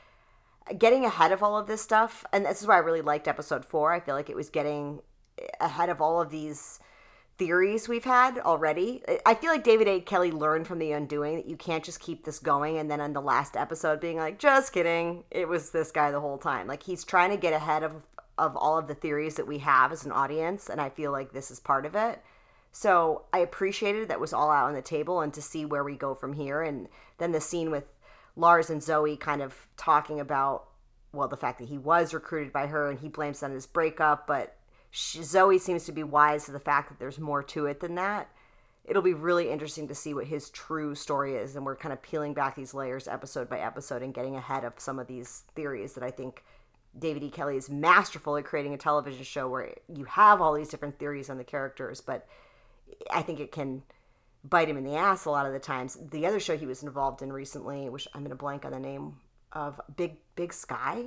getting 0.78 1.04
ahead 1.04 1.30
of 1.30 1.44
all 1.44 1.56
of 1.56 1.68
this 1.68 1.80
stuff 1.80 2.24
and 2.32 2.44
this 2.44 2.60
is 2.60 2.66
why 2.66 2.74
i 2.74 2.78
really 2.78 3.00
liked 3.00 3.28
episode 3.28 3.64
four 3.64 3.92
i 3.92 4.00
feel 4.00 4.16
like 4.16 4.28
it 4.28 4.34
was 4.34 4.50
getting 4.50 5.00
ahead 5.60 5.90
of 5.90 6.00
all 6.00 6.20
of 6.20 6.30
these 6.30 6.80
theories 7.43 7.88
we've 7.88 8.05
had 8.05 8.38
already. 8.38 9.03
I 9.26 9.34
feel 9.34 9.51
like 9.51 9.64
david 9.64 9.88
a. 9.88 10.01
Kelly 10.01 10.30
learned 10.30 10.68
from 10.68 10.78
the 10.78 10.93
undoing 10.93 11.34
that 11.34 11.47
you 11.47 11.57
can't 11.57 11.82
just 11.82 11.99
keep 11.99 12.24
this 12.24 12.38
going 12.38 12.78
and 12.78 12.88
then 12.88 13.01
on 13.01 13.14
the 13.14 13.20
last 13.20 13.57
episode 13.57 14.01
being 14.01 14.16
like 14.16 14.38
just 14.38 14.72
kidding. 14.72 15.24
It 15.28 15.49
was 15.49 15.70
this 15.70 15.90
guy 15.90 16.12
the 16.12 16.20
whole 16.20 16.38
time. 16.38 16.68
Like 16.68 16.84
he's 16.84 17.03
trying 17.03 17.30
to 17.30 17.36
get 17.36 17.53
ahead 17.53 17.82
of 17.82 17.93
of 18.38 18.57
all 18.57 18.78
of 18.78 18.86
the 18.86 18.95
theories 18.95 19.34
that 19.34 19.47
we 19.49 19.59
have 19.59 19.90
as 19.90 20.07
an 20.07 20.12
audience 20.12 20.70
and 20.70 20.80
i 20.80 20.88
feel 20.88 21.12
like 21.12 21.32
this 21.32 21.51
is 21.51 21.59
part 21.59 21.84
of 21.84 21.97
it. 21.97 22.22
So 22.70 23.24
I 23.32 23.40
appreciated 23.40 24.09
that 24.09 24.20
was 24.20 24.32
all 24.32 24.51
out 24.51 24.68
on 24.68 24.74
the 24.74 24.80
table 24.80 25.20
and 25.20 25.34
to 25.34 25.43
see 25.43 25.64
where 25.64 25.82
we 25.82 25.97
go 25.97 26.14
from 26.14 26.34
here. 26.34 26.62
And 26.62 26.88
then 27.18 27.32
the 27.32 27.40
scene 27.40 27.72
with 27.72 27.84
Lars 28.36 28.70
and 28.70 28.82
Zoe 28.82 29.16
kind 29.16 29.43
of 29.43 29.66
talking 29.76 30.20
about, 30.20 30.68
well, 31.12 31.28
the 31.28 31.36
fact 31.36 31.59
that 31.59 31.68
he 31.68 31.76
was 31.76 32.14
recruited 32.14 32.53
by 32.53 32.68
her 32.68 32.88
and 32.88 33.01
he 33.01 33.09
blames 33.09 33.43
on 33.43 33.51
his 33.51 33.66
breakup, 33.66 34.28
but 34.28 34.57
she, 34.93 35.22
Zoe 35.22 35.59
seems 35.59 35.84
to 35.86 35.93
be 35.93 36.03
wise 36.03 36.45
to 36.45 36.53
the 36.53 36.61
fact 36.61 36.90
that 36.90 36.99
there's 36.99 37.18
more 37.18 37.43
to 37.45 37.64
it 37.66 37.80
than 37.80 37.95
that. 37.95 38.28
It'll 38.84 39.01
be 39.01 39.14
really 39.14 39.51
interesting 39.51 39.88
to 39.88 39.95
see 39.95 40.12
what 40.12 40.26
his 40.26 40.51
true 40.51 40.95
story 40.95 41.34
is. 41.34 41.57
And 41.57 41.64
we're 41.64 41.76
kind 41.76 41.95
of 41.95 42.03
peeling 42.03 42.34
back 42.34 42.55
these 42.55 42.74
layers 42.74 43.09
episode 43.09 43.49
by 43.49 43.59
episode 43.59 44.03
and 44.03 44.12
getting 44.12 44.36
ahead 44.36 44.64
of 44.64 44.74
some 44.76 44.99
of 44.99 45.07
these 45.07 45.45
theories 45.55 45.95
that 45.95 46.05
I 46.05 46.11
think 46.11 46.45
David 46.99 47.22
E. 47.22 47.30
Kelley 47.30 47.57
is 47.57 47.70
masterful 47.70 48.36
at 48.36 48.45
creating 48.45 48.74
a 48.74 48.78
television 48.78 49.24
show 49.24 49.49
where 49.49 49.74
you 49.88 50.05
have 50.05 50.43
all 50.43 50.53
these 50.53 50.68
different 50.68 50.99
theories 50.99 51.30
on 51.30 51.38
the 51.38 51.45
characters, 51.45 52.03
but 52.03 52.26
I 53.11 53.22
think 53.22 53.40
it 53.40 53.51
can 53.51 53.82
bite 54.45 54.68
him 54.68 54.76
in 54.76 54.84
the 54.84 54.97
ass 54.97 55.24
a 55.24 55.30
lot 55.30 55.47
of 55.47 55.55
the 55.55 55.59
times. 55.59 55.97
The 56.11 56.26
other 56.26 56.38
show 56.38 56.55
he 56.55 56.66
was 56.66 56.82
involved 56.82 57.22
in 57.22 57.32
recently, 57.32 57.88
which 57.88 58.07
I'm 58.12 58.20
going 58.20 58.30
to 58.30 58.36
blank 58.36 58.66
on 58.66 58.72
the 58.72 58.78
name 58.78 59.14
of, 59.53 59.80
Big 59.97 60.16
Big 60.36 60.53
Sky, 60.53 61.07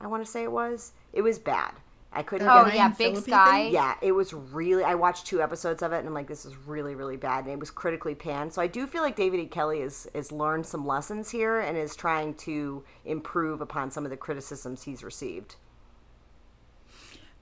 I 0.00 0.06
want 0.08 0.24
to 0.24 0.30
say 0.30 0.42
it 0.42 0.50
was. 0.50 0.92
It 1.12 1.22
was 1.22 1.38
bad. 1.38 1.74
I 2.14 2.22
couldn't. 2.22 2.48
Oh 2.48 2.64
get 2.64 2.74
yeah, 2.74 2.88
Big 2.88 2.96
Big 2.98 3.24
Philippine 3.24 3.24
Sky. 3.24 3.62
thing? 3.64 3.72
yeah, 3.72 3.94
it 4.02 4.12
was 4.12 4.32
really. 4.32 4.84
I 4.84 4.94
watched 4.94 5.26
two 5.26 5.42
episodes 5.42 5.82
of 5.82 5.92
it, 5.92 5.98
and 5.98 6.08
I'm 6.08 6.14
like, 6.14 6.28
this 6.28 6.44
is 6.44 6.56
really, 6.56 6.94
really 6.94 7.16
bad, 7.16 7.44
and 7.44 7.52
it 7.52 7.58
was 7.60 7.70
critically 7.70 8.14
panned. 8.14 8.52
So 8.52 8.62
I 8.62 8.66
do 8.66 8.86
feel 8.86 9.02
like 9.02 9.16
David 9.16 9.40
E. 9.40 9.46
Kelley 9.46 9.80
is 9.80 10.08
is 10.14 10.30
learned 10.32 10.66
some 10.66 10.86
lessons 10.86 11.30
here 11.30 11.60
and 11.60 11.76
is 11.76 11.96
trying 11.96 12.34
to 12.34 12.84
improve 13.04 13.60
upon 13.60 13.90
some 13.90 14.04
of 14.04 14.10
the 14.10 14.16
criticisms 14.16 14.82
he's 14.84 15.02
received. 15.04 15.56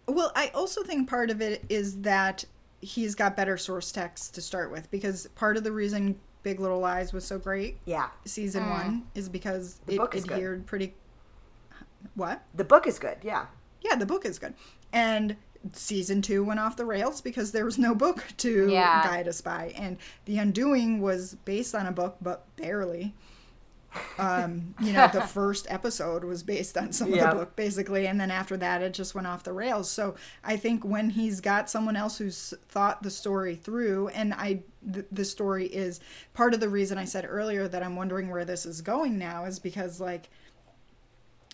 Well, 0.07 0.33
I 0.35 0.49
also 0.49 0.83
think 0.83 1.09
part 1.09 1.31
of 1.31 1.41
it 1.41 1.65
is 1.69 2.01
that 2.03 2.45
he's 2.81 3.15
got 3.15 3.37
better 3.37 3.57
source 3.57 3.93
text 3.93 4.35
to 4.35 4.41
start 4.43 4.71
with 4.73 4.91
because 4.91 5.27
part 5.37 5.57
of 5.57 5.63
the 5.65 5.71
reason 5.73 6.19
Big 6.43 6.59
Little 6.59 6.81
Lies 6.81 7.13
was 7.13 7.25
so 7.25 7.39
great 7.39 7.79
Yeah, 7.85 8.09
season 8.25 8.65
hmm. 8.65 8.71
one 8.71 9.03
is 9.15 9.29
because 9.29 9.77
The 9.87 9.95
it 9.95 9.99
book 9.99 10.15
is 10.17 10.25
good. 10.25 10.33
adhered 10.35 10.67
pretty. 10.67 10.95
What? 12.17 12.43
the 12.55 12.65
book 12.65 12.87
is 12.89 12.99
good. 12.99 13.19
Yeah, 13.23 13.47
Yeah, 13.83 13.97
the 13.97 14.07
book 14.07 14.25
is 14.25 14.39
good. 14.39 14.55
And 14.93 15.37
season 15.73 16.23
two 16.23 16.43
went 16.45 16.59
off 16.61 16.77
the 16.77 16.85
rails 16.85 17.21
because 17.21 17.53
there 17.53 17.65
was 17.65 17.79
no 17.79 17.95
book 17.95 18.25
to 18.39 18.69
Yeah. 18.69 19.03
guide 19.05 19.29
us 19.29 19.41
by. 19.41 19.73
And 19.77 19.97
The 20.25 20.39
Undoing 20.39 21.01
was 21.01 21.37
based 21.45 21.75
on 21.75 21.87
a 21.87 21.93
book, 21.93 22.17
but 22.21 22.45
barely. 22.57 23.15
Um, 24.19 24.75
you 24.81 24.93
know, 24.93 25.09
the 25.13 25.21
first 25.27 25.67
episode 25.69 26.25
was 26.25 26.43
based 26.43 26.79
on 26.79 26.93
some 26.93 27.13
of 27.13 27.19
the 27.21 27.27
book, 27.27 27.57
basically. 27.57 28.07
And 28.07 28.19
then 28.21 28.31
after 28.31 28.57
that, 28.57 28.81
it 28.83 28.95
just 28.95 29.15
went 29.15 29.27
off 29.27 29.43
the 29.45 29.53
rails. 29.53 29.91
So 29.91 30.15
I 30.43 30.57
think 30.57 30.85
when 30.85 31.11
he's 31.11 31.41
got 31.41 31.69
someone 31.69 31.95
else 31.97 32.17
who's 32.19 32.55
thought 32.69 33.03
the 33.03 33.11
story 33.11 33.55
through, 33.55 34.09
and 34.09 34.33
I, 34.33 34.61
th- 34.91 35.07
the 35.13 35.25
story 35.27 35.67
is 35.67 36.01
part 36.33 36.55
of 36.55 36.61
the 36.61 36.71
reason 36.71 36.97
I 36.99 37.05
said 37.05 37.27
earlier 37.29 37.69
that 37.69 37.83
I'm 37.83 37.97
wondering 37.97 38.31
where 38.31 38.45
this 38.47 38.65
is 38.65 38.81
going 38.81 39.19
now 39.19 39.45
is 39.45 39.59
because, 39.59 40.01
like, 40.01 40.31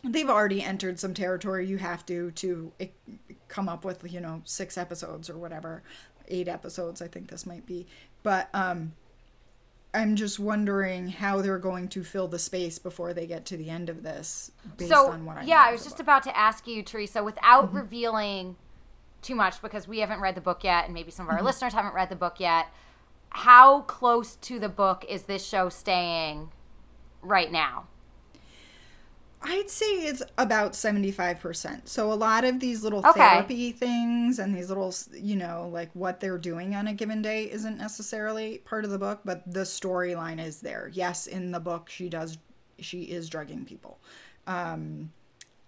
they've 0.05 0.31
already 0.31 0.63
entered 0.63 0.99
some 0.99 1.15
territory 1.15 1.67
you 1.67 1.79
have 1.79 2.05
to 2.07 2.31
to 2.33 2.73
eh, 2.81 2.87
come 3.49 3.69
up 3.69 3.85
with 3.85 4.11
you 4.11 4.21
know 4.21 4.41
six 4.45 4.79
episodes 4.79 5.29
or 5.29 5.37
whatever 5.37 5.83
eight 6.29 6.49
episodes 6.49 7.03
i 7.03 7.09
think 7.09 7.29
this 7.29 7.47
might 7.47 7.67
be 7.67 7.87
but 8.23 8.49
um 8.55 8.93
i'm 9.95 10.15
just 10.15 10.39
wondering 10.39 11.09
how 11.09 11.41
they're 11.41 11.59
going 11.59 11.89
to 11.89 12.05
fill 12.05 12.29
the 12.29 12.39
space 12.39 12.79
before 12.79 13.13
they 13.13 13.27
get 13.27 13.45
to 13.45 13.57
the 13.57 13.71
end 13.71 13.89
of 13.89 14.03
this 14.03 14.53
based 14.77 14.91
so 14.91 15.11
on 15.11 15.25
what 15.25 15.39
i 15.39 15.43
yeah, 15.43 15.65
I 15.67 15.73
was 15.73 15.83
just 15.83 15.97
book. 15.97 16.05
about 16.05 16.23
to 16.25 16.37
ask 16.37 16.67
you, 16.67 16.83
Teresa, 16.83 17.25
without 17.25 17.73
revealing 17.73 18.57
too 19.23 19.35
much 19.35 19.61
because 19.61 19.89
we 19.89 19.99
haven't 20.01 20.21
read 20.21 20.35
the 20.35 20.41
book 20.41 20.65
yet, 20.65 20.85
and 20.85 20.95
maybe 20.95 21.11
some 21.11 21.27
of 21.29 21.33
our 21.35 21.43
listeners 21.43 21.73
haven't 21.73 21.95
read 21.95 22.09
the 22.09 22.17
book 22.17 22.39
yet. 22.39 22.67
How 23.31 23.83
close 23.83 24.37
to 24.37 24.59
the 24.59 24.69
book 24.69 25.05
is 25.09 25.25
this 25.25 25.47
show 25.47 25.69
staying 25.69 26.51
right 27.23 27.51
now? 27.51 27.87
I'd 29.41 29.71
say 29.71 29.87
it's 29.87 30.23
about 30.37 30.75
75%. 30.75 31.89
So 31.89 32.13
a 32.13 32.15
lot 32.15 32.45
of 32.45 32.59
these 32.59 32.83
little 32.83 33.03
Okay. 33.05 33.13
therapy 33.13 33.71
things 33.73 34.39
and 34.39 34.55
these 34.55 34.69
little, 34.69 34.93
you 35.13 35.37
know, 35.37 35.69
like 35.73 35.91
what 35.95 36.19
they're 36.21 36.39
doing 36.39 36.75
on 36.75 36.89
a 36.89 36.93
given 36.95 37.23
day 37.23 37.45
isn't 37.51 37.79
necessarily 37.79 38.59
part 38.59 38.85
of 38.85 38.91
the 38.91 38.99
book, 38.99 39.21
but 39.25 39.43
the 39.51 39.61
storyline 39.61 40.45
is 40.45 40.61
there. 40.61 40.91
Yes, 40.93 41.27
in 41.27 41.53
the 41.53 41.61
book 41.61 41.89
she 41.89 42.09
does 42.09 42.39
she 42.81 43.03
is 43.03 43.29
drugging 43.29 43.65
people. 43.65 43.99
Um 44.47 45.13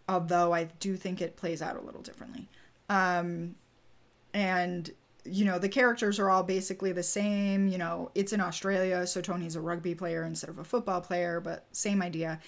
although 0.09 0.53
I 0.55 0.65
do 0.81 0.97
think 0.97 1.21
it 1.23 1.37
plays 1.37 1.63
out 1.63 1.77
a 1.77 1.81
little 1.81 2.03
differently. 2.03 2.49
Um 2.89 3.55
and 4.33 4.91
you 5.25 5.45
know 5.45 5.59
the 5.59 5.69
characters 5.69 6.19
are 6.19 6.31
all 6.31 6.43
basically 6.43 6.93
the 6.93 7.03
same 7.03 7.69
you 7.69 7.77
know 7.77 8.11
it's 8.15 8.33
in 8.33 8.41
australia 8.41 9.07
so 9.07 9.21
tony's 9.21 9.55
a 9.55 9.61
rugby 9.61 9.95
player 9.95 10.25
instead 10.25 10.49
of 10.49 10.59
a 10.59 10.65
football 10.65 11.01
player 11.01 11.41
but 11.41 11.67
same 11.73 12.01
idea 12.01 12.41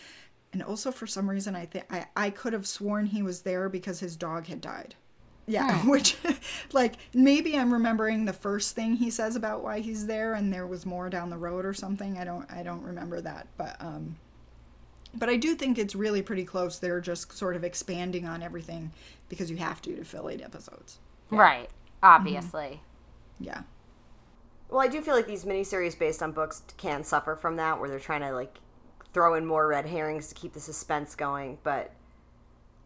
and 0.52 0.62
also 0.62 0.90
for 0.90 1.06
some 1.06 1.28
reason 1.30 1.54
i 1.56 1.64
think 1.66 1.84
I, 1.90 2.06
I 2.16 2.30
could 2.30 2.52
have 2.52 2.66
sworn 2.66 3.06
he 3.06 3.22
was 3.22 3.42
there 3.42 3.68
because 3.68 4.00
his 4.00 4.16
dog 4.16 4.46
had 4.46 4.60
died. 4.60 4.94
Yeah 5.46 5.78
which 5.86 6.16
like 6.72 6.94
maybe 7.12 7.58
i'm 7.58 7.72
remembering 7.72 8.24
the 8.24 8.32
first 8.32 8.74
thing 8.76 8.94
he 8.96 9.10
says 9.10 9.34
about 9.34 9.62
why 9.64 9.80
he's 9.80 10.06
there 10.06 10.34
and 10.34 10.52
there 10.52 10.66
was 10.66 10.86
more 10.86 11.10
down 11.10 11.30
the 11.30 11.36
road 11.36 11.64
or 11.64 11.74
something. 11.74 12.16
I 12.18 12.24
don't 12.24 12.50
i 12.50 12.62
don't 12.62 12.82
remember 12.82 13.20
that 13.20 13.48
but 13.56 13.76
um 13.80 14.16
but 15.14 15.28
i 15.28 15.36
do 15.36 15.54
think 15.54 15.78
it's 15.78 15.94
really 15.94 16.22
pretty 16.22 16.44
close. 16.44 16.78
They're 16.78 17.00
just 17.00 17.32
sort 17.36 17.56
of 17.56 17.64
expanding 17.64 18.26
on 18.26 18.42
everything 18.42 18.92
because 19.28 19.50
you 19.50 19.56
have 19.56 19.82
to 19.82 19.96
to 19.96 20.04
fill 20.04 20.28
eight 20.30 20.42
episodes. 20.42 20.98
Right, 21.30 21.70
obviously. 22.02 22.80
yeah. 23.40 23.62
Well, 24.68 24.80
I 24.80 24.88
do 24.88 25.02
feel 25.02 25.14
like 25.14 25.26
these 25.26 25.44
miniseries 25.44 25.98
based 25.98 26.22
on 26.22 26.32
books 26.32 26.62
can 26.78 27.04
suffer 27.04 27.36
from 27.36 27.56
that, 27.56 27.78
where 27.78 27.90
they're 27.90 27.98
trying 27.98 28.22
to 28.22 28.32
like 28.32 28.58
throw 29.12 29.34
in 29.34 29.46
more 29.46 29.66
red 29.66 29.86
herrings 29.86 30.28
to 30.28 30.34
keep 30.34 30.52
the 30.52 30.60
suspense 30.60 31.14
going. 31.14 31.58
But 31.62 31.92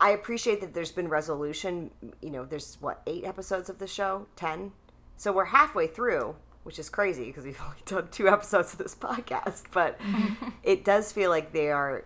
I 0.00 0.10
appreciate 0.10 0.60
that 0.60 0.74
there's 0.74 0.92
been 0.92 1.08
resolution. 1.08 1.90
You 2.20 2.30
know, 2.30 2.44
there's 2.44 2.76
what 2.80 3.02
eight 3.06 3.24
episodes 3.24 3.70
of 3.70 3.78
the 3.78 3.86
show, 3.86 4.26
ten. 4.36 4.72
So 5.16 5.32
we're 5.32 5.46
halfway 5.46 5.86
through, 5.86 6.36
which 6.64 6.78
is 6.78 6.88
crazy 6.90 7.26
because 7.26 7.44
we've 7.44 7.60
only 7.64 7.76
done 7.86 8.08
two 8.10 8.28
episodes 8.28 8.72
of 8.72 8.78
this 8.78 8.94
podcast. 9.00 9.64
But 9.72 9.98
it 10.62 10.84
does 10.84 11.12
feel 11.12 11.30
like 11.30 11.52
they 11.52 11.70
are 11.70 12.04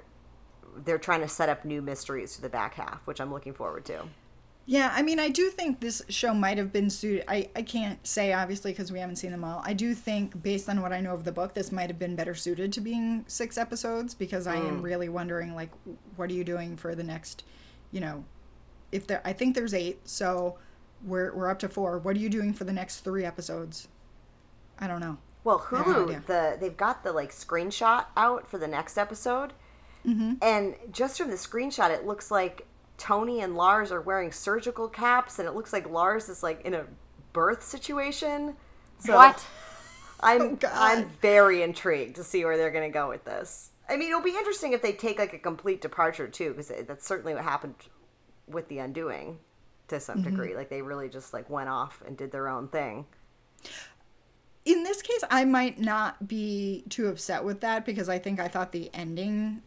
they're 0.85 0.99
trying 0.99 1.21
to 1.21 1.29
set 1.29 1.49
up 1.49 1.65
new 1.65 1.83
mysteries 1.83 2.37
for 2.37 2.43
the 2.43 2.49
back 2.49 2.75
half, 2.75 3.07
which 3.07 3.21
I'm 3.21 3.33
looking 3.33 3.53
forward 3.53 3.85
to. 3.87 4.05
Yeah, 4.67 4.93
I 4.95 5.03
mean, 5.03 5.19
I 5.19 5.31
do 5.31 5.51
think 5.51 5.81
this 5.81 6.01
show 6.09 6.33
might 6.33 6.57
have 6.57 6.73
been 6.73 6.91
suited. 6.91 7.25
I, 7.27 7.49
I 7.57 7.63
can't 7.63 8.07
say, 8.07 8.33
obviously, 8.33 8.71
because 8.71 8.93
we 8.93 9.01
haven't 9.01 9.17
seen 9.17 9.33
them 9.33 9.43
all. 9.43 9.63
I 9.65 9.73
do 9.73 9.95
think, 9.95 10.41
based 10.43 10.69
on 10.69 10.81
what 10.81 10.93
I 10.93 11.01
know 11.01 11.13
of 11.13 11.25
the 11.25 11.33
book, 11.33 11.55
this 11.55 11.73
might 11.73 11.91
have 11.91 11.99
been 11.99 12.15
better 12.15 12.37
suited 12.37 12.73
to 12.75 12.81
being 12.81 13.25
six 13.27 13.59
episodes 13.59 14.15
because 14.15 14.47
I 14.47 14.57
am 14.57 14.81
mm. 14.81 14.83
really 14.83 15.09
wondering, 15.09 15.57
like, 15.57 15.71
what 16.15 16.31
are 16.31 16.35
you 16.35 16.45
doing 16.45 16.77
for 16.77 16.95
the 16.95 17.03
next, 17.03 17.43
you 17.91 18.01
know, 18.01 18.25
if 18.93 19.07
there, 19.09 19.21
I 19.25 19.33
think 19.33 19.57
there's 19.57 19.75
eight, 19.75 20.07
so 20.09 20.57
we're, 21.05 21.35
we're 21.35 21.51
up 21.51 21.59
to 21.61 21.69
four. 21.69 21.99
What 21.99 22.15
are 22.15 22.21
you 22.21 22.29
doing 22.29 22.53
for 22.53 22.63
the 22.63 22.73
next 22.73 23.01
three 23.01 23.25
episodes? 23.25 23.89
I 24.79 24.87
don't 24.87 25.01
know. 25.01 25.19
Well, 25.43 25.59
Hulu, 25.59 26.27
the 26.27 26.59
they've 26.61 26.77
got 26.77 27.03
the 27.03 27.13
like 27.13 27.33
screenshot 27.33 28.07
out 28.17 28.49
for 28.49 28.59
the 28.59 28.69
next 28.69 28.99
episode, 28.99 29.55
mm-hmm. 30.07 30.35
and 30.43 30.75
just 30.93 31.17
from 31.17 31.31
the 31.31 31.37
screenshot, 31.37 31.91
it 31.91 32.07
looks 32.07 32.31
like 32.31 32.67
Tony 33.01 33.43
and 33.43 33.57
Lars 33.57 33.93
are 33.93 34.03
wearing 34.03 34.33
surgical 34.33 34.89
caps, 34.89 35.41
and 35.41 35.49
it 35.49 35.55
looks 35.55 35.73
like 35.73 35.91
Lars 35.91 36.29
is 36.31 36.45
like 36.45 36.63
in 36.67 36.75
a 36.75 36.87
birth 37.35 37.65
situation. 37.65 38.57
So 38.99 39.15
what? 39.17 39.47
I'm 40.21 40.59
Oh, 40.65 40.71
I'm 40.73 41.11
very 41.23 41.63
intrigued 41.63 42.17
to 42.17 42.25
see 42.25 42.45
where 42.45 42.57
they're 42.59 42.71
going 42.73 42.91
to 42.91 42.95
go 42.95 43.09
with 43.09 43.25
this. 43.25 43.71
I 43.89 43.97
mean, 43.97 44.11
it'll 44.11 44.23
be 44.23 44.37
interesting 44.37 44.73
if 44.73 44.83
they 44.83 44.93
take 44.93 45.19
like 45.19 45.33
a 45.33 45.39
complete 45.39 45.81
departure 45.81 46.29
too, 46.29 46.51
because 46.51 46.73
that's 46.87 47.07
certainly 47.07 47.35
what 47.35 47.45
happened 47.45 47.75
with 48.49 48.69
the 48.69 48.79
Undoing 48.79 49.39
to 49.89 50.01
some 50.01 50.21
Mm-hmm. 50.21 50.23
degree. 50.23 50.55
Like 50.57 50.71
they 50.71 50.83
really 50.83 51.09
just 51.09 51.33
like 51.35 51.51
went 51.51 51.69
off 51.71 52.03
and 52.07 52.17
did 52.17 52.33
their 52.33 52.49
own 52.49 52.69
thing. 52.69 53.07
in 54.65 54.85
this 54.85 55.03
case, 55.03 55.23
I 55.31 55.45
might 55.45 55.79
not 55.79 56.29
be 56.29 56.85
too 56.89 57.09
upset 57.09 57.45
with 57.45 57.61
that 57.61 57.85
because 57.87 58.09
I 58.09 58.19
think 58.19 58.39
I 58.39 58.49
thought 58.49 58.73
the 58.73 58.91
ending, 58.95 59.63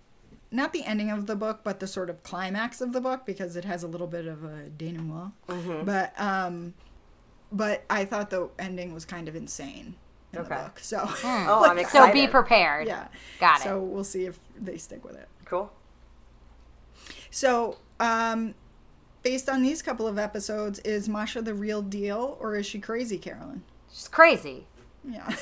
not 0.54 0.72
the 0.72 0.84
ending 0.86 1.10
of 1.10 1.26
the 1.26 1.36
book, 1.36 1.62
but 1.64 1.80
the 1.80 1.88
sort 1.88 2.10
of 2.10 2.24
climax 2.24 2.80
of 2.80 2.94
the 2.94 3.02
book, 3.02 3.26
because 3.26 3.56
it 3.56 3.66
has 3.66 3.84
a 3.84 3.88
little 3.88 4.08
bit 4.08 4.28
of 4.28 4.44
a 4.44 4.70
denouement. 4.70 5.34
Mm-hmm. 5.50 5.84
But 5.86 6.14
um, 6.20 6.74
but 7.52 7.84
I 7.90 8.06
thought 8.06 8.30
the 8.30 8.50
ending 8.58 8.94
was 8.94 9.04
kind 9.06 9.28
of 9.28 9.36
insane 9.36 9.96
in 10.32 10.40
Okay. 10.40 10.50
the 10.50 10.56
book. 10.56 10.80
So 10.80 10.98
Oh, 11.24 11.66
I'm 11.70 11.84
So 11.86 12.12
be 12.14 12.28
prepared. 12.28 12.88
yeah, 12.88 13.08
Got 13.40 13.60
it. 13.62 13.64
So 13.64 13.80
we'll 13.80 14.04
see 14.04 14.26
if 14.26 14.40
they 14.60 14.78
stick 14.78 15.04
with 15.04 15.16
it. 15.16 15.28
Cool. 15.46 15.72
So 17.32 17.78
um, 18.00 18.54
based 19.24 19.50
on 19.50 19.62
these 19.64 19.82
couple 19.82 20.08
of 20.08 20.18
episodes, 20.18 20.80
is 20.80 21.10
Masha 21.10 21.42
the 21.42 21.54
real 21.54 21.82
deal 21.82 22.38
or 22.40 22.56
is 22.56 22.66
she 22.66 22.80
crazy, 22.80 23.18
Carolyn? 23.18 23.64
She's 23.92 24.08
crazy. 24.08 24.66
Yeah. 25.08 25.36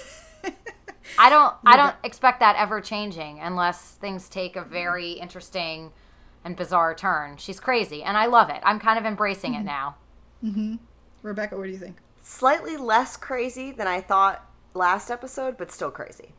I 1.17 1.29
don't 1.29 1.53
I 1.65 1.77
don't 1.77 1.95
expect 2.03 2.39
that 2.39 2.55
ever 2.57 2.81
changing 2.81 3.39
unless 3.39 3.91
things 3.91 4.29
take 4.29 4.55
a 4.55 4.63
very 4.63 5.13
interesting 5.13 5.91
and 6.43 6.55
bizarre 6.55 6.95
turn. 6.95 7.37
She's 7.37 7.59
crazy 7.59 8.03
and 8.03 8.17
I 8.17 8.25
love 8.25 8.49
it. 8.49 8.59
I'm 8.63 8.79
kind 8.79 8.97
of 8.97 9.05
embracing 9.05 9.53
it 9.53 9.57
mm-hmm. 9.57 9.65
now. 9.65 9.95
Mm-hmm. 10.43 10.75
Rebecca, 11.21 11.57
what 11.57 11.65
do 11.65 11.71
you 11.71 11.77
think? 11.77 11.97
Slightly 12.21 12.77
less 12.77 13.17
crazy 13.17 13.71
than 13.71 13.87
I 13.87 14.01
thought 14.01 14.45
last 14.73 15.11
episode, 15.11 15.57
but 15.57 15.71
still 15.71 15.91
crazy. 15.91 16.33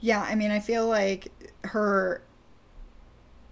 Yeah, 0.00 0.22
I 0.22 0.34
mean, 0.34 0.50
I 0.50 0.60
feel 0.60 0.86
like 0.86 1.28
her. 1.64 2.22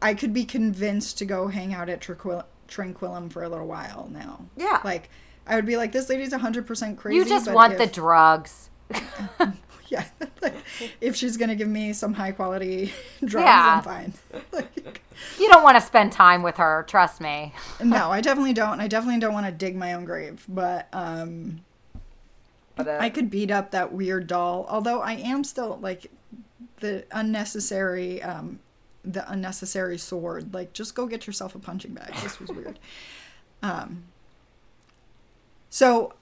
I 0.01 0.15
could 0.15 0.35
be 0.35 0.45
convinced 0.45 1.19
to 1.19 1.25
go 1.25 1.47
hang 1.47 1.73
out 1.73 1.89
at 1.89 2.01
Tranquil- 2.01 2.45
Tranquillum 2.67 3.31
for 3.31 3.45
a 3.45 3.49
little 3.49 3.69
while 3.69 4.09
now. 4.13 4.45
Yeah. 4.57 4.81
Like, 4.85 5.09
I 5.47 5.55
would 5.55 5.65
be 5.65 5.77
like, 5.77 5.93
this 5.93 6.09
lady's 6.09 6.33
100% 6.33 6.97
crazy. 6.97 7.17
You 7.17 7.25
just 7.25 7.51
want 7.51 7.75
if, 7.75 7.79
the 7.79 7.87
drugs. 7.87 8.69
Yeah. 9.93 10.05
like, 10.43 10.55
if 11.03 11.15
she's 11.15 11.37
going 11.37 11.51
to 11.51 11.55
give 11.55 11.69
me 11.69 11.93
some 11.93 12.15
high 12.15 12.33
quality 12.33 12.93
drawings, 13.25 13.47
Yeah. 13.49 13.75
I'm 13.77 13.83
fine. 13.83 14.15
like, 14.53 15.03
You 15.39 15.49
don't 15.51 15.63
want 15.63 15.77
to 15.77 15.83
spend 15.83 16.13
time 16.13 16.43
with 16.43 16.57
her, 16.57 16.85
trust 16.89 17.21
me. 17.21 17.53
no, 17.83 18.11
I 18.11 18.21
definitely 18.23 18.55
don't. 18.55 18.81
I 18.81 18.89
definitely 18.89 19.21
don't 19.21 19.35
want 19.35 19.47
to 19.47 19.53
dig 19.53 19.77
my 19.77 19.93
own 19.93 20.05
grave. 20.07 20.45
But 20.49 20.89
um, 20.95 21.61
But 22.75 22.89
uh, 22.89 22.99
I 23.01 23.11
could 23.11 23.31
beat 23.31 23.51
up 23.51 23.71
that 23.73 23.93
weird 23.93 24.27
doll. 24.27 24.67
Although 24.69 25.01
I 25.01 25.13
am 25.13 25.45
still 25.45 25.79
like 25.83 26.11
the 26.81 27.05
unnecessary, 27.13 28.23
um, 28.23 28.61
the 29.05 29.31
unnecessary 29.31 29.99
sword. 29.99 30.55
Like, 30.55 30.73
just 30.73 30.95
go 30.95 31.07
get 31.07 31.27
yourself 31.27 31.55
a 31.55 31.59
punching 31.59 31.93
bag. 31.93 32.15
This 32.23 32.41
was 32.41 32.49
weird. 32.51 32.79
um, 33.63 34.05
so, 35.71 36.15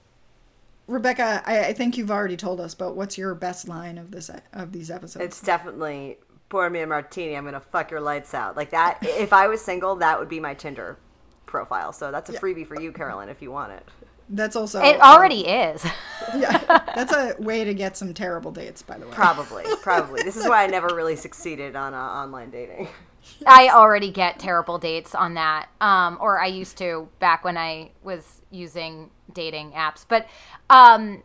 Rebecca, 0.87 1.41
I, 1.45 1.65
I 1.65 1.73
think 1.73 1.97
you've 1.97 2.11
already 2.11 2.37
told 2.37 2.59
us, 2.59 2.75
but 2.75 2.95
what's 2.95 3.17
your 3.17 3.33
best 3.35 3.67
line 3.67 3.97
of 3.97 4.11
this 4.11 4.29
of 4.53 4.71
these 4.71 4.91
episodes? 4.91 5.23
it's 5.23 5.41
definitely 5.41 6.17
pour 6.49 6.69
me 6.69 6.81
a 6.81 6.87
martini. 6.87 7.35
I'm 7.35 7.45
gonna 7.45 7.59
fuck 7.59 7.91
your 7.91 8.01
lights 8.01 8.33
out. 8.33 8.55
Like 8.55 8.71
that. 8.71 8.99
if 9.01 9.33
I 9.33 9.47
was 9.47 9.61
single, 9.61 9.95
that 9.97 10.19
would 10.19 10.29
be 10.29 10.39
my 10.39 10.53
Tinder 10.53 10.97
profile. 11.45 11.93
So 11.93 12.11
that's 12.11 12.29
a 12.29 12.33
freebie 12.33 12.67
for 12.67 12.79
you, 12.79 12.91
Carolyn, 12.91 13.29
if 13.29 13.41
you 13.41 13.51
want 13.51 13.73
it. 13.73 13.87
That's 14.29 14.55
also 14.55 14.81
It 14.81 14.99
already 15.01 15.45
is. 15.45 15.85
yeah. 16.35 16.57
That's 16.95 17.11
a 17.11 17.35
way 17.39 17.65
to 17.65 17.73
get 17.73 17.97
some 17.97 18.13
terrible 18.13 18.51
dates, 18.51 18.81
by 18.81 18.97
the 18.97 19.05
way. 19.05 19.11
Probably, 19.11 19.65
probably. 19.81 20.21
This 20.31 20.37
is 20.37 20.47
why 20.47 20.63
I 20.63 20.67
never 20.67 20.95
really 20.95 21.17
succeeded 21.17 21.75
on 21.75 21.93
uh, 21.93 21.97
online 21.97 22.49
dating. 22.49 22.87
I 23.45 23.69
already 23.69 24.11
get 24.11 24.39
terrible 24.39 24.77
dates 24.77 25.15
on 25.15 25.35
that. 25.35 25.69
Um, 25.79 26.17
or 26.19 26.39
I 26.39 26.47
used 26.47 26.77
to 26.77 27.07
back 27.19 27.43
when 27.43 27.57
I 27.57 27.91
was 28.03 28.41
using 28.51 29.09
dating 29.33 29.71
apps. 29.71 30.05
But 30.07 30.27
um, 30.69 31.23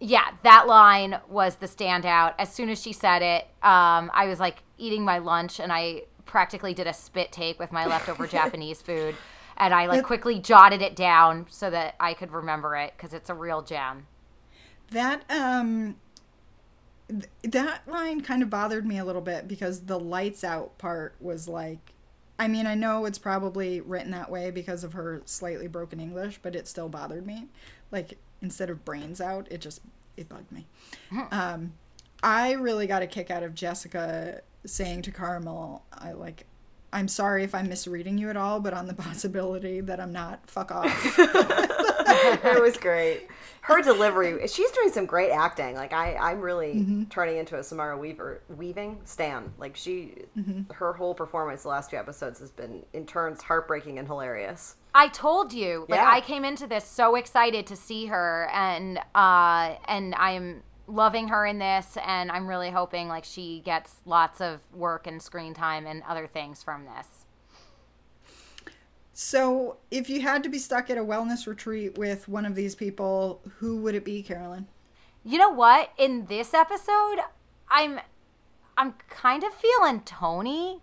yeah, 0.00 0.30
that 0.44 0.66
line 0.66 1.18
was 1.28 1.56
the 1.56 1.66
standout. 1.66 2.34
As 2.38 2.52
soon 2.52 2.68
as 2.68 2.80
she 2.80 2.92
said 2.92 3.22
it, 3.22 3.44
um, 3.62 4.10
I 4.14 4.26
was 4.28 4.40
like 4.40 4.62
eating 4.78 5.04
my 5.04 5.18
lunch 5.18 5.60
and 5.60 5.72
I 5.72 6.02
practically 6.24 6.74
did 6.74 6.86
a 6.86 6.94
spit 6.94 7.32
take 7.32 7.58
with 7.58 7.72
my 7.72 7.86
leftover 7.86 8.26
Japanese 8.28 8.80
food. 8.80 9.16
And 9.56 9.74
I 9.74 9.86
like 9.86 10.04
quickly 10.04 10.38
jotted 10.38 10.82
it 10.82 10.94
down 10.94 11.46
so 11.48 11.68
that 11.70 11.96
I 11.98 12.14
could 12.14 12.30
remember 12.30 12.76
it 12.76 12.92
because 12.96 13.12
it's 13.12 13.28
a 13.28 13.34
real 13.34 13.60
gem. 13.60 14.06
That 14.90 15.24
um 15.28 15.96
th- 17.08 17.24
that 17.42 17.88
line 17.88 18.20
kind 18.20 18.42
of 18.42 18.50
bothered 18.50 18.86
me 18.86 18.98
a 18.98 19.04
little 19.04 19.22
bit 19.22 19.48
because 19.48 19.80
the 19.80 19.98
lights 19.98 20.44
out 20.44 20.78
part 20.78 21.14
was 21.20 21.48
like 21.48 21.94
I 22.40 22.46
mean, 22.46 22.68
I 22.68 22.76
know 22.76 23.04
it's 23.04 23.18
probably 23.18 23.80
written 23.80 24.12
that 24.12 24.30
way 24.30 24.52
because 24.52 24.84
of 24.84 24.92
her 24.92 25.22
slightly 25.24 25.66
broken 25.66 25.98
English, 25.98 26.38
but 26.40 26.54
it 26.54 26.68
still 26.68 26.88
bothered 26.88 27.26
me. 27.26 27.48
Like 27.90 28.16
instead 28.40 28.70
of 28.70 28.84
brains 28.84 29.20
out, 29.20 29.48
it 29.50 29.60
just 29.60 29.80
it 30.16 30.28
bugged 30.28 30.52
me. 30.52 30.66
Um 31.32 31.72
I 32.22 32.52
really 32.52 32.86
got 32.86 33.02
a 33.02 33.06
kick 33.06 33.30
out 33.30 33.42
of 33.42 33.54
Jessica 33.54 34.42
saying 34.64 35.02
to 35.02 35.10
Carmel, 35.10 35.84
I 35.92 36.12
like 36.12 36.44
I'm 36.92 37.08
sorry 37.08 37.44
if 37.44 37.54
I'm 37.54 37.68
misreading 37.68 38.18
you 38.18 38.30
at 38.30 38.36
all, 38.36 38.60
but 38.60 38.72
on 38.72 38.86
the 38.86 38.94
possibility 39.08 39.80
that 39.80 40.00
I'm 40.00 40.12
not, 40.12 40.48
fuck 40.48 40.70
off. 40.70 41.18
it 42.56 42.60
was 42.62 42.76
great. 42.76 43.28
Her 43.62 43.82
delivery, 43.82 44.46
she's 44.48 44.70
doing 44.70 44.90
some 44.90 45.04
great 45.04 45.30
acting. 45.30 45.74
Like 45.74 45.92
I, 45.92 46.16
I'm 46.16 46.40
really 46.40 46.74
Mm-hmm. 46.76 47.04
turning 47.04 47.36
into 47.36 47.58
a 47.58 47.62
Samara 47.62 47.98
Weaver 47.98 48.40
weaving 48.56 49.00
stan. 49.04 49.52
Like 49.58 49.76
she, 49.76 50.14
Mm-hmm. 50.38 50.72
her 50.72 50.92
whole 50.94 51.14
performance 51.14 51.62
the 51.64 51.68
last 51.68 51.90
two 51.90 51.96
episodes 51.96 52.40
has 52.40 52.50
been 52.50 52.84
in 52.94 53.04
turns 53.06 53.42
heartbreaking 53.42 53.98
and 53.98 54.08
hilarious. 54.08 54.76
I 54.94 55.08
told 55.08 55.52
you, 55.52 55.84
like 55.88 56.00
Yeah. 56.00 56.10
I 56.10 56.20
came 56.22 56.44
into 56.44 56.66
this 56.66 56.84
so 56.84 57.14
excited 57.16 57.66
to 57.66 57.76
see 57.76 58.06
her, 58.06 58.48
and 58.54 58.98
uh, 59.14 59.74
and 59.86 60.14
I'm 60.16 60.62
loving 60.86 61.28
her 61.28 61.44
in 61.44 61.58
this, 61.58 61.98
and 62.04 62.32
I'm 62.32 62.46
really 62.48 62.70
hoping 62.70 63.08
like 63.08 63.24
she 63.24 63.60
gets 63.60 63.96
lots 64.06 64.40
of 64.40 64.60
work 64.72 65.06
and 65.06 65.20
screen 65.20 65.52
time 65.52 65.86
and 65.86 66.02
other 66.08 66.26
things 66.26 66.62
from 66.62 66.86
this. 66.86 67.26
So, 69.20 69.78
if 69.90 70.08
you 70.08 70.20
had 70.20 70.44
to 70.44 70.48
be 70.48 70.60
stuck 70.60 70.90
at 70.90 70.96
a 70.96 71.02
wellness 71.02 71.48
retreat 71.48 71.98
with 71.98 72.28
one 72.28 72.46
of 72.46 72.54
these 72.54 72.76
people, 72.76 73.40
who 73.56 73.78
would 73.78 73.96
it 73.96 74.04
be, 74.04 74.22
Carolyn? 74.22 74.68
You 75.24 75.38
know 75.38 75.50
what? 75.50 75.90
In 75.98 76.26
this 76.26 76.54
episode, 76.54 77.16
I'm 77.68 77.98
I'm 78.76 78.94
kind 79.10 79.42
of 79.42 79.52
feeling 79.52 80.02
Tony. 80.02 80.82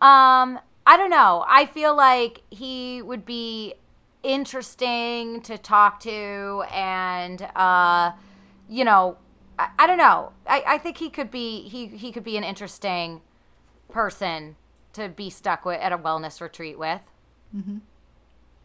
Um, 0.00 0.60
I 0.86 0.96
don't 0.96 1.10
know. 1.10 1.44
I 1.48 1.66
feel 1.66 1.96
like 1.96 2.42
he 2.48 3.02
would 3.02 3.26
be 3.26 3.74
interesting 4.22 5.40
to 5.40 5.58
talk 5.58 5.98
to, 6.02 6.62
and 6.72 7.42
uh, 7.56 8.12
you 8.68 8.84
know, 8.84 9.16
I, 9.58 9.68
I 9.80 9.86
don't 9.88 9.98
know. 9.98 10.30
I, 10.46 10.62
I 10.64 10.78
think 10.78 10.98
he 10.98 11.10
could 11.10 11.32
be 11.32 11.68
he 11.68 11.88
he 11.88 12.12
could 12.12 12.22
be 12.22 12.36
an 12.36 12.44
interesting 12.44 13.20
person 13.90 14.54
to 14.92 15.08
be 15.08 15.28
stuck 15.28 15.64
with 15.64 15.80
at 15.80 15.90
a 15.90 15.98
wellness 15.98 16.40
retreat 16.40 16.78
with. 16.78 17.00
Mm-hmm. 17.54 17.78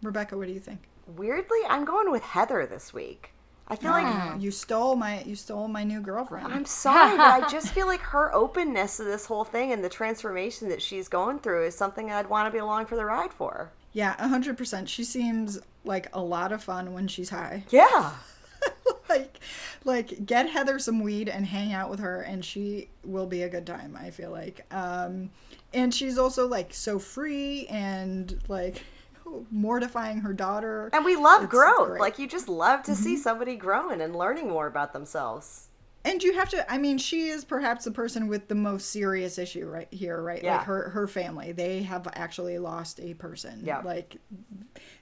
Rebecca, 0.01 0.37
what 0.37 0.47
do 0.47 0.53
you 0.53 0.59
think? 0.59 0.87
Weirdly, 1.15 1.59
I'm 1.67 1.85
going 1.85 2.11
with 2.11 2.23
Heather 2.23 2.65
this 2.65 2.93
week. 2.93 3.33
I 3.69 3.75
feel 3.75 3.91
like 3.91 4.05
ah. 4.05 4.37
You 4.37 4.51
stole 4.51 4.95
my 4.95 5.23
you 5.23 5.35
stole 5.35 5.67
my 5.67 5.83
new 5.83 5.99
girlfriend. 5.99 6.53
I'm 6.53 6.65
sorry, 6.65 7.17
but 7.17 7.43
I 7.43 7.49
just 7.49 7.69
feel 7.73 7.85
like 7.85 7.99
her 7.99 8.33
openness 8.33 8.97
to 8.97 9.03
this 9.03 9.25
whole 9.25 9.43
thing 9.43 9.73
and 9.73 9.83
the 9.83 9.89
transformation 9.89 10.69
that 10.69 10.81
she's 10.81 11.09
going 11.09 11.39
through 11.39 11.65
is 11.65 11.75
something 11.75 12.09
I'd 12.09 12.29
want 12.29 12.47
to 12.47 12.51
be 12.51 12.59
along 12.59 12.85
for 12.85 12.95
the 12.95 13.03
ride 13.03 13.33
for. 13.33 13.71
Yeah, 13.91 14.15
hundred 14.25 14.57
percent. 14.57 14.87
She 14.87 15.03
seems 15.03 15.59
like 15.83 16.07
a 16.13 16.21
lot 16.21 16.53
of 16.53 16.63
fun 16.63 16.93
when 16.93 17.07
she's 17.07 17.29
high. 17.29 17.65
Yeah. 17.69 18.13
like, 19.09 19.39
like 19.83 20.25
get 20.25 20.49
Heather 20.49 20.79
some 20.79 21.01
weed 21.01 21.29
and 21.29 21.45
hang 21.45 21.73
out 21.73 21.89
with 21.89 21.99
her, 21.99 22.21
and 22.21 22.43
she 22.43 22.89
will 23.03 23.27
be 23.27 23.43
a 23.43 23.49
good 23.49 23.65
time. 23.65 23.97
I 23.99 24.11
feel 24.11 24.31
like. 24.31 24.65
Um, 24.71 25.29
and 25.73 25.93
she's 25.93 26.17
also 26.17 26.47
like 26.47 26.73
so 26.73 26.97
free 26.99 27.67
and 27.67 28.39
like 28.47 28.83
mortifying 29.51 30.19
her 30.19 30.33
daughter. 30.33 30.89
And 30.93 31.03
we 31.05 31.15
love 31.15 31.43
It's 31.43 31.51
growth. 31.51 31.75
great. 31.77 31.89
Mm-hmm. 31.93 32.01
Like 32.01 32.19
you 32.19 32.27
just 32.27 32.49
love 32.49 32.83
to 32.83 32.95
see 32.95 33.17
somebody 33.17 33.55
growing 33.55 34.01
and 34.01 34.15
learning 34.15 34.49
more 34.49 34.67
about 34.67 34.93
themselves. 34.93 35.67
And 36.05 36.23
you 36.23 36.33
have 36.33 36.49
to 36.49 36.71
I 36.71 36.77
mean, 36.77 36.97
she 36.97 37.27
is 37.27 37.43
perhaps 37.43 37.83
the 37.83 37.91
person 37.91 38.27
with 38.27 38.47
the 38.47 38.55
most 38.55 38.91
serious 38.91 39.37
issue 39.37 39.67
right 39.67 39.91
here, 39.91 40.21
right? 40.21 40.41
Yeah. 40.41 40.57
Like 40.57 40.65
her 40.65 40.89
her 40.89 41.07
family. 41.07 41.51
They 41.51 41.83
have 41.83 42.07
actually 42.13 42.57
lost 42.59 42.99
a 43.01 43.13
person. 43.15 43.61
Yeah. 43.65 43.81
Like 43.81 44.17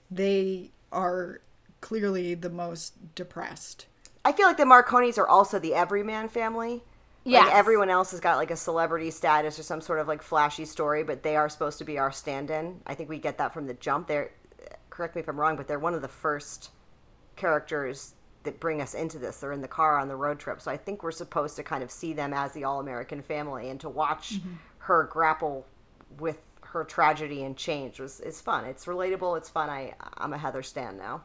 they 0.09 0.71
are 0.91 1.41
clearly 1.81 2.33
the 2.33 2.49
most 2.49 3.13
depressed. 3.13 3.85
I 4.25 4.33
feel 4.33 4.47
like 4.47 4.57
the 4.57 4.63
Marconis 4.63 5.17
are 5.17 5.27
also 5.27 5.59
the 5.59 5.75
everyman 5.75 6.27
family. 6.27 6.83
Yeah. 7.23 7.45
Like 7.45 7.55
everyone 7.55 7.89
else 7.89 8.11
has 8.11 8.19
got 8.19 8.37
like 8.37 8.51
a 8.51 8.57
celebrity 8.57 9.11
status 9.11 9.57
or 9.57 9.63
some 9.63 9.81
sort 9.81 9.99
of 9.99 10.07
like 10.07 10.21
flashy 10.21 10.65
story, 10.65 11.03
but 11.03 11.23
they 11.23 11.35
are 11.35 11.47
supposed 11.47 11.77
to 11.77 11.85
be 11.85 11.97
our 11.97 12.11
stand-in. 12.11 12.81
I 12.85 12.95
think 12.95 13.09
we 13.09 13.19
get 13.19 13.37
that 13.37 13.53
from 13.53 13.67
the 13.67 13.73
jump. 13.75 14.07
They're 14.07 14.31
correct 14.89 15.15
me 15.15 15.21
if 15.21 15.27
I'm 15.27 15.39
wrong, 15.39 15.55
but 15.55 15.67
they're 15.67 15.79
one 15.79 15.93
of 15.93 16.01
the 16.01 16.07
first 16.07 16.71
characters 17.35 18.13
that 18.43 18.59
bring 18.59 18.81
us 18.81 18.93
into 18.93 19.19
this. 19.19 19.39
They're 19.39 19.51
in 19.51 19.61
the 19.61 19.67
car 19.67 19.99
on 19.99 20.07
the 20.07 20.15
road 20.15 20.39
trip, 20.39 20.61
so 20.61 20.71
I 20.71 20.77
think 20.77 21.03
we're 21.03 21.11
supposed 21.11 21.55
to 21.55 21.63
kind 21.63 21.83
of 21.83 21.91
see 21.91 22.13
them 22.13 22.33
as 22.33 22.51
the 22.53 22.63
all-American 22.63 23.21
family, 23.21 23.69
and 23.69 23.79
to 23.81 23.89
watch 23.89 24.35
mm-hmm. 24.35 24.53
her 24.79 25.03
grapple 25.11 25.65
with 26.19 26.37
her 26.61 26.83
tragedy 26.83 27.43
and 27.43 27.57
change 27.57 27.99
was 27.99 28.19
is 28.19 28.41
fun. 28.41 28.65
It's 28.65 28.85
relatable. 28.85 29.37
It's 29.37 29.49
fun. 29.49 29.69
I 29.69 29.93
I'm 30.17 30.33
a 30.33 30.37
Heather 30.37 30.63
Stan 30.63 30.97
now. 30.97 31.23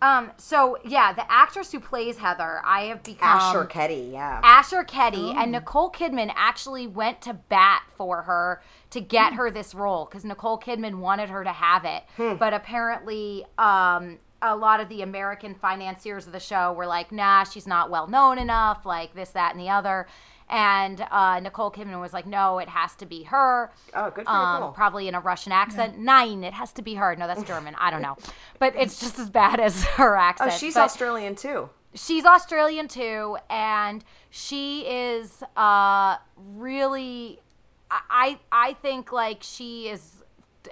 Um. 0.00 0.30
So 0.38 0.78
yeah, 0.84 1.12
the 1.12 1.30
actress 1.30 1.72
who 1.72 1.80
plays 1.80 2.18
Heather, 2.18 2.60
I 2.64 2.82
have 2.84 3.02
become 3.02 3.28
Asher 3.28 3.64
Keddie, 3.64 4.10
yeah. 4.12 4.40
Asher 4.42 4.82
Keddie 4.82 5.34
and 5.36 5.52
Nicole 5.52 5.90
Kidman 5.90 6.32
actually 6.34 6.86
went 6.86 7.20
to 7.22 7.34
bat 7.34 7.82
for 7.96 8.22
her 8.22 8.62
to 8.90 9.00
get 9.00 9.34
her 9.34 9.50
this 9.50 9.74
role 9.74 10.06
because 10.06 10.24
Nicole 10.24 10.58
Kidman 10.58 10.96
wanted 10.96 11.28
her 11.28 11.44
to 11.44 11.52
have 11.52 11.84
it, 11.84 12.02
but 12.38 12.54
apparently, 12.54 13.44
um, 13.58 14.18
a 14.40 14.56
lot 14.56 14.80
of 14.80 14.88
the 14.88 15.02
American 15.02 15.54
financiers 15.54 16.26
of 16.26 16.32
the 16.32 16.40
show 16.40 16.72
were 16.72 16.86
like, 16.86 17.12
"Nah, 17.12 17.44
she's 17.44 17.66
not 17.66 17.90
well 17.90 18.08
known 18.08 18.38
enough," 18.38 18.84
like 18.86 19.14
this, 19.14 19.30
that, 19.30 19.52
and 19.52 19.60
the 19.60 19.68
other. 19.68 20.06
And 20.52 21.00
uh, 21.10 21.40
Nicole 21.40 21.70
Kidman 21.70 21.98
was 21.98 22.12
like, 22.12 22.26
"No, 22.26 22.58
it 22.58 22.68
has 22.68 22.94
to 22.96 23.06
be 23.06 23.22
her." 23.24 23.72
Oh, 23.94 24.10
good 24.10 24.26
for 24.26 24.30
um, 24.30 24.54
Nicole. 24.56 24.72
Probably 24.72 25.08
in 25.08 25.14
a 25.14 25.20
Russian 25.20 25.50
accent. 25.50 25.98
Nine, 25.98 26.44
it 26.44 26.52
has 26.52 26.72
to 26.74 26.82
be 26.82 26.94
her. 26.96 27.16
No, 27.16 27.26
that's 27.26 27.42
German. 27.42 27.74
I 27.78 27.90
don't 27.90 28.02
know, 28.02 28.18
but 28.58 28.74
it's 28.76 29.00
just 29.00 29.18
as 29.18 29.30
bad 29.30 29.58
as 29.60 29.82
her 29.96 30.14
accent. 30.14 30.52
Oh, 30.52 30.56
she's 30.56 30.74
But- 30.74 30.82
Australian 30.82 31.36
too. 31.36 31.70
she's 31.94 32.26
Australian 32.26 32.86
too, 32.86 33.38
and 33.48 34.04
she 34.28 34.82
is 34.82 35.42
uh, 35.56 36.18
really. 36.36 37.40
I 37.90 38.38
I 38.52 38.74
think 38.74 39.10
like 39.10 39.38
she 39.40 39.88
is. 39.88 40.22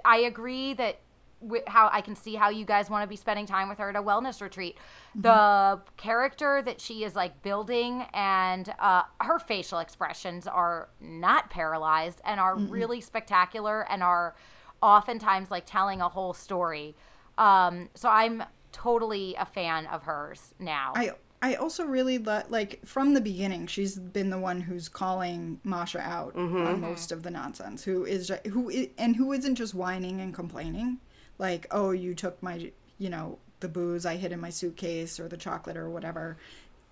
I 0.05 0.17
agree 0.17 0.73
that 0.75 0.99
wi- 1.41 1.63
how 1.67 1.89
I 1.91 2.01
can 2.01 2.15
see 2.15 2.35
how 2.35 2.49
you 2.49 2.65
guys 2.65 2.89
want 2.89 3.03
to 3.03 3.07
be 3.07 3.15
spending 3.15 3.45
time 3.45 3.67
with 3.69 3.77
her 3.79 3.89
at 3.89 3.95
a 3.95 4.01
wellness 4.01 4.41
retreat. 4.41 4.77
The 5.15 5.81
character 5.97 6.61
that 6.63 6.79
she 6.79 7.03
is 7.03 7.15
like 7.15 7.41
building 7.41 8.05
and 8.13 8.73
uh, 8.79 9.03
her 9.19 9.39
facial 9.39 9.79
expressions 9.79 10.47
are 10.47 10.89
not 10.99 11.49
paralyzed 11.49 12.21
and 12.25 12.39
are 12.39 12.55
really 12.55 13.01
spectacular 13.01 13.85
and 13.91 14.01
are 14.03 14.35
oftentimes 14.81 15.51
like 15.51 15.63
telling 15.65 16.01
a 16.01 16.09
whole 16.09 16.33
story. 16.33 16.95
Um, 17.37 17.89
so 17.95 18.09
I'm 18.09 18.43
totally 18.71 19.35
a 19.37 19.45
fan 19.45 19.85
of 19.87 20.03
hers 20.03 20.53
now. 20.59 20.93
I 20.95 21.11
I 21.43 21.55
also 21.55 21.85
really 21.85 22.19
lo- 22.19 22.43
like 22.49 22.85
from 22.85 23.13
the 23.15 23.21
beginning. 23.21 23.65
She's 23.67 23.97
been 23.97 24.29
the 24.29 24.37
one 24.37 24.61
who's 24.61 24.87
calling 24.87 25.59
Masha 25.63 25.99
out 25.99 26.35
on 26.35 26.79
most 26.81 27.11
of 27.11 27.23
the 27.23 27.31
nonsense. 27.31 27.83
Who 27.83 28.05
is 28.05 28.27
ju- 28.27 28.49
who 28.51 28.71
and 28.97 29.15
who 29.15 29.33
isn't 29.33 29.55
just 29.55 29.73
whining 29.73 30.21
and 30.21 30.33
complaining, 30.35 30.99
like 31.41 31.67
oh 31.71 31.91
you 31.91 32.15
took 32.15 32.41
my 32.41 32.71
you 32.99 33.09
know 33.09 33.37
the 33.59 33.67
booze 33.67 34.05
I 34.05 34.15
hid 34.15 34.31
in 34.31 34.39
my 34.39 34.49
suitcase 34.49 35.19
or 35.19 35.27
the 35.27 35.37
chocolate 35.37 35.75
or 35.75 35.89
whatever. 35.89 36.37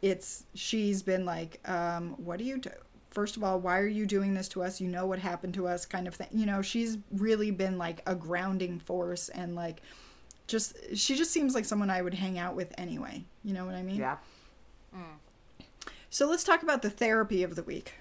It's 0.02 0.44
she's 0.54 1.02
been 1.02 1.26
like 1.26 1.60
um, 1.70 2.16
what 2.18 2.40
do 2.40 2.44
you 2.44 2.58
do? 2.58 2.72
First 3.12 3.38
of 3.38 3.44
all, 3.44 3.60
why 3.60 3.80
are 3.80 3.88
you 3.88 4.06
doing 4.06 4.34
this 4.34 4.48
to 4.50 4.62
us? 4.62 4.80
You 4.80 4.88
know 4.88 5.06
what 5.06 5.20
happened 5.20 5.56
to 5.56 5.68
us, 5.68 5.86
kind 5.86 6.08
of 6.08 6.14
thing. 6.14 6.28
You 6.32 6.46
know, 6.46 6.62
she's 6.62 6.98
really 7.12 7.52
been 7.52 7.78
like 7.78 8.02
a 8.06 8.16
grounding 8.16 8.80
force 8.80 9.30
and 9.30 9.56
like 9.56 9.82
just 10.48 10.76
she 10.96 11.16
just 11.16 11.32
seems 11.32 11.56
like 11.56 11.66
someone 11.66 11.90
I 11.90 12.02
would 12.02 12.14
hang 12.14 12.38
out 12.38 12.56
with 12.56 12.74
anyway. 12.78 13.24
You 13.44 13.54
know 13.54 13.66
what 13.66 13.76
I 13.76 13.84
mean? 13.84 13.98
Yeah. 13.98 14.18
So 16.10 16.28
let's 16.28 16.44
talk 16.44 16.64
about 16.64 16.82
the 16.82 16.90
therapy 16.90 17.44
of 17.44 17.56
the 17.56 17.64
week. 17.64 17.94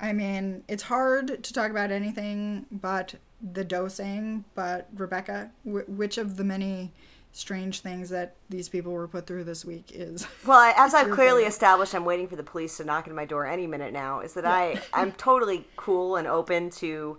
I 0.00 0.12
mean, 0.12 0.64
it's 0.68 0.82
hard 0.84 1.42
to 1.44 1.52
talk 1.52 1.70
about 1.70 1.90
anything 1.90 2.66
but 2.70 3.14
the 3.40 3.64
dosing, 3.64 4.44
but 4.54 4.88
Rebecca, 4.94 5.50
wh- 5.64 5.88
which 5.88 6.18
of 6.18 6.36
the 6.36 6.44
many 6.44 6.92
strange 7.32 7.80
things 7.80 8.08
that 8.08 8.34
these 8.48 8.68
people 8.68 8.92
were 8.92 9.06
put 9.06 9.26
through 9.26 9.44
this 9.44 9.62
week 9.64 9.90
is 9.92 10.26
Well, 10.46 10.58
I, 10.58 10.72
as 10.76 10.94
I've 10.94 11.10
clearly 11.10 11.40
favorite. 11.42 11.48
established, 11.48 11.94
I'm 11.94 12.04
waiting 12.06 12.28
for 12.28 12.36
the 12.36 12.42
police 12.42 12.78
to 12.78 12.84
knock 12.84 13.06
on 13.08 13.14
my 13.14 13.26
door 13.26 13.46
any 13.46 13.66
minute 13.66 13.92
now. 13.92 14.20
Is 14.20 14.34
that 14.34 14.46
I 14.46 14.80
I'm 14.94 15.12
totally 15.12 15.66
cool 15.76 16.16
and 16.16 16.26
open 16.26 16.70
to 16.70 17.18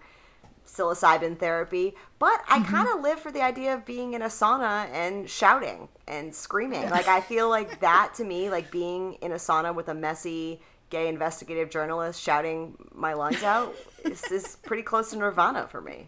psilocybin 0.65 1.37
therapy, 1.39 1.93
but 2.19 2.41
I 2.49 2.59
Mm-hmm. 2.59 2.71
kind 2.75 2.87
of 2.89 3.01
live 3.01 3.19
for 3.19 3.31
the 3.31 3.41
idea 3.41 3.73
of 3.73 3.85
being 3.85 4.13
in 4.13 4.21
a 4.21 4.25
sauna 4.27 4.89
and 4.91 5.29
shouting 5.29 5.87
and 6.07 6.33
screaming. 6.33 6.89
Like 6.89 7.07
I 7.07 7.21
feel 7.21 7.47
like 7.49 7.79
that 7.81 8.13
to 8.15 8.23
me, 8.25 8.49
like 8.49 8.71
being 8.71 9.13
in 9.21 9.31
a 9.31 9.35
sauna 9.35 9.73
with 9.73 9.87
a 9.87 9.93
messy 9.93 10.59
gay 10.89 11.07
investigative 11.07 11.69
journalist 11.69 12.21
shouting 12.21 12.77
my 12.93 13.13
lungs 13.13 13.43
out, 13.43 13.75
is, 14.05 14.23
is 14.31 14.55
pretty 14.65 14.83
close 14.83 15.09
to 15.11 15.17
nirvana 15.17 15.67
for 15.67 15.81
me. 15.81 16.07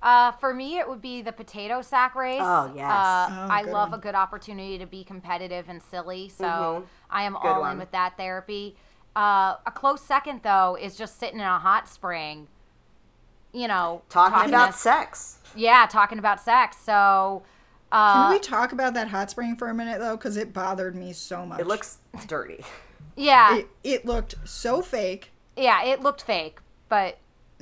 Uh, 0.00 0.30
for 0.32 0.54
me, 0.54 0.78
it 0.78 0.88
would 0.88 1.02
be 1.02 1.22
the 1.22 1.32
potato 1.32 1.82
sack 1.82 2.14
race. 2.14 2.40
Oh, 2.42 2.72
yes. 2.76 2.88
Uh, 2.90 3.26
Oh, 3.30 3.48
I 3.50 3.62
love 3.62 3.90
one. 3.90 3.98
a 3.98 4.02
good 4.02 4.14
opportunity 4.14 4.78
to 4.78 4.86
be 4.86 5.02
competitive 5.02 5.68
and 5.68 5.82
silly, 5.82 6.28
so 6.28 6.44
Mhm. 6.44 6.84
I 7.10 7.22
am 7.24 7.32
Good 7.32 7.48
all 7.48 7.60
one. 7.62 7.72
in 7.72 7.78
with 7.78 7.90
that 7.90 8.16
therapy. 8.16 8.76
Uh, 9.16 9.56
a 9.66 9.72
close 9.74 10.00
second, 10.00 10.42
though, 10.44 10.76
is 10.80 10.94
just 10.96 11.18
sitting 11.18 11.40
in 11.40 11.46
a 11.46 11.58
hot 11.58 11.88
spring. 11.88 12.46
You 13.52 13.66
know, 13.66 14.02
Talking, 14.08 14.50
about 14.50 14.72
to- 14.72 14.78
sex. 14.78 15.38
yeah, 15.56 15.86
talking 15.86 16.18
about 16.20 16.38
sex. 16.40 16.76
So, 16.76 17.42
uh, 17.90 18.24
Can 18.24 18.32
we 18.34 18.38
talk 18.38 18.70
about 18.72 18.94
that 18.94 19.08
hot 19.08 19.30
spring 19.30 19.56
for 19.56 19.68
a 19.68 19.74
minute 19.74 19.98
though 19.98 20.16
cuz 20.18 20.36
it 20.36 20.52
bothered 20.52 20.94
me 20.94 21.12
so 21.14 21.44
much. 21.46 21.58
It 21.58 21.66
looks 21.66 21.98
dirty. 22.26 22.64
yeah, 23.18 23.56
it, 23.58 23.68
it 23.84 24.06
looked 24.06 24.34
so 24.44 24.80
fake. 24.82 25.30
yeah, 25.56 25.84
it 25.84 26.00
looked 26.02 26.22
fake, 26.22 26.58
but 26.88 27.18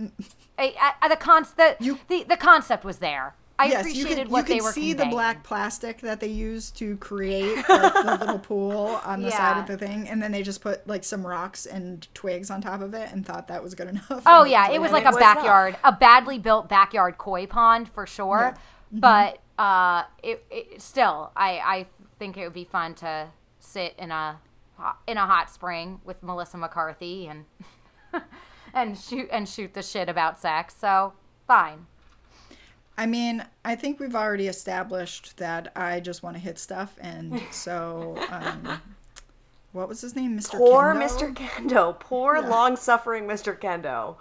I, 0.58 0.94
I, 1.02 1.08
the 1.08 1.16
con 1.16 1.44
the, 1.56 1.76
You- 1.80 1.98
the 2.08 2.24
the 2.24 2.36
concept 2.36 2.84
was 2.84 2.98
there. 2.98 3.34
I 3.58 3.68
yes, 3.68 3.84
you 3.86 4.02
appreciated 4.02 4.24
could 4.24 4.28
what 4.30 4.40
you 4.40 4.44
they 4.48 4.58
could 4.58 4.64
were 4.64 4.72
see 4.72 4.92
the 4.92 5.06
black 5.06 5.42
plastic 5.42 6.02
that 6.02 6.20
they 6.20 6.26
used 6.26 6.76
to 6.76 6.98
create 6.98 7.56
like, 7.70 7.94
the 7.94 8.18
little 8.20 8.38
pool 8.38 9.00
on 9.02 9.22
the 9.22 9.30
side 9.30 9.58
of 9.58 9.66
the 9.66 9.78
thing 9.78 10.06
and 10.10 10.22
then 10.22 10.30
they 10.30 10.42
just 10.42 10.60
put 10.60 10.86
like 10.86 11.02
some 11.04 11.26
rocks 11.26 11.64
and 11.64 12.06
twigs 12.12 12.50
on 12.50 12.60
top 12.60 12.82
of 12.82 12.92
it 12.92 13.10
and 13.12 13.24
thought 13.24 13.48
that 13.48 13.62
was 13.62 13.74
good 13.74 13.88
enough. 13.88 14.22
Oh 14.26 14.44
yeah, 14.54 14.68
it 14.70 14.78
was 14.78 14.92
like 14.92 15.04
it 15.04 15.08
a 15.08 15.10
was 15.12 15.16
backyard, 15.20 15.74
a 15.84 15.92
badly 15.92 16.38
built 16.38 16.68
backyard 16.68 17.16
koi 17.16 17.46
pond 17.46 17.88
for 17.88 18.06
sure. 18.06 18.54
Mm-hmm. 18.94 19.00
But 19.00 19.38
uh, 19.58 20.02
it, 20.22 20.44
it 20.50 20.82
still, 20.82 21.32
I 21.34 21.50
I 21.58 21.86
think 22.18 22.36
it 22.36 22.44
would 22.44 22.52
be 22.52 22.64
fun 22.64 22.94
to 22.96 23.28
sit 23.58 23.94
in 23.98 24.10
a 24.10 24.14
hot- 24.14 24.38
in 25.06 25.16
a 25.16 25.26
hot 25.26 25.50
spring 25.50 26.00
with 26.04 26.22
Melissa 26.22 26.56
McCarthy 26.56 27.26
and 27.26 27.44
and 28.74 28.98
shoot 28.98 29.28
and 29.32 29.48
shoot 29.48 29.74
the 29.74 29.82
shit 29.82 30.08
about 30.08 30.38
sex. 30.38 30.74
So 30.78 31.14
fine. 31.46 31.86
I 32.98 33.06
mean, 33.06 33.44
I 33.64 33.74
think 33.74 34.00
we've 34.00 34.14
already 34.14 34.48
established 34.48 35.36
that 35.36 35.70
I 35.76 36.00
just 36.00 36.22
want 36.22 36.36
to 36.36 36.40
hit 36.40 36.58
stuff, 36.58 36.96
and 37.00 37.42
so, 37.50 38.16
um, 38.30 38.80
what 39.72 39.88
was 39.88 40.00
his 40.00 40.16
name, 40.16 40.38
Mr. 40.38 40.56
Poor 40.56 40.94
Kendo? 40.94 41.02
Mr. 41.02 41.34
Kendo. 41.34 42.00
Poor 42.00 42.40
long 42.40 42.76
suffering 42.76 43.24
Mr. 43.24 43.58
Kendo. 43.58 44.16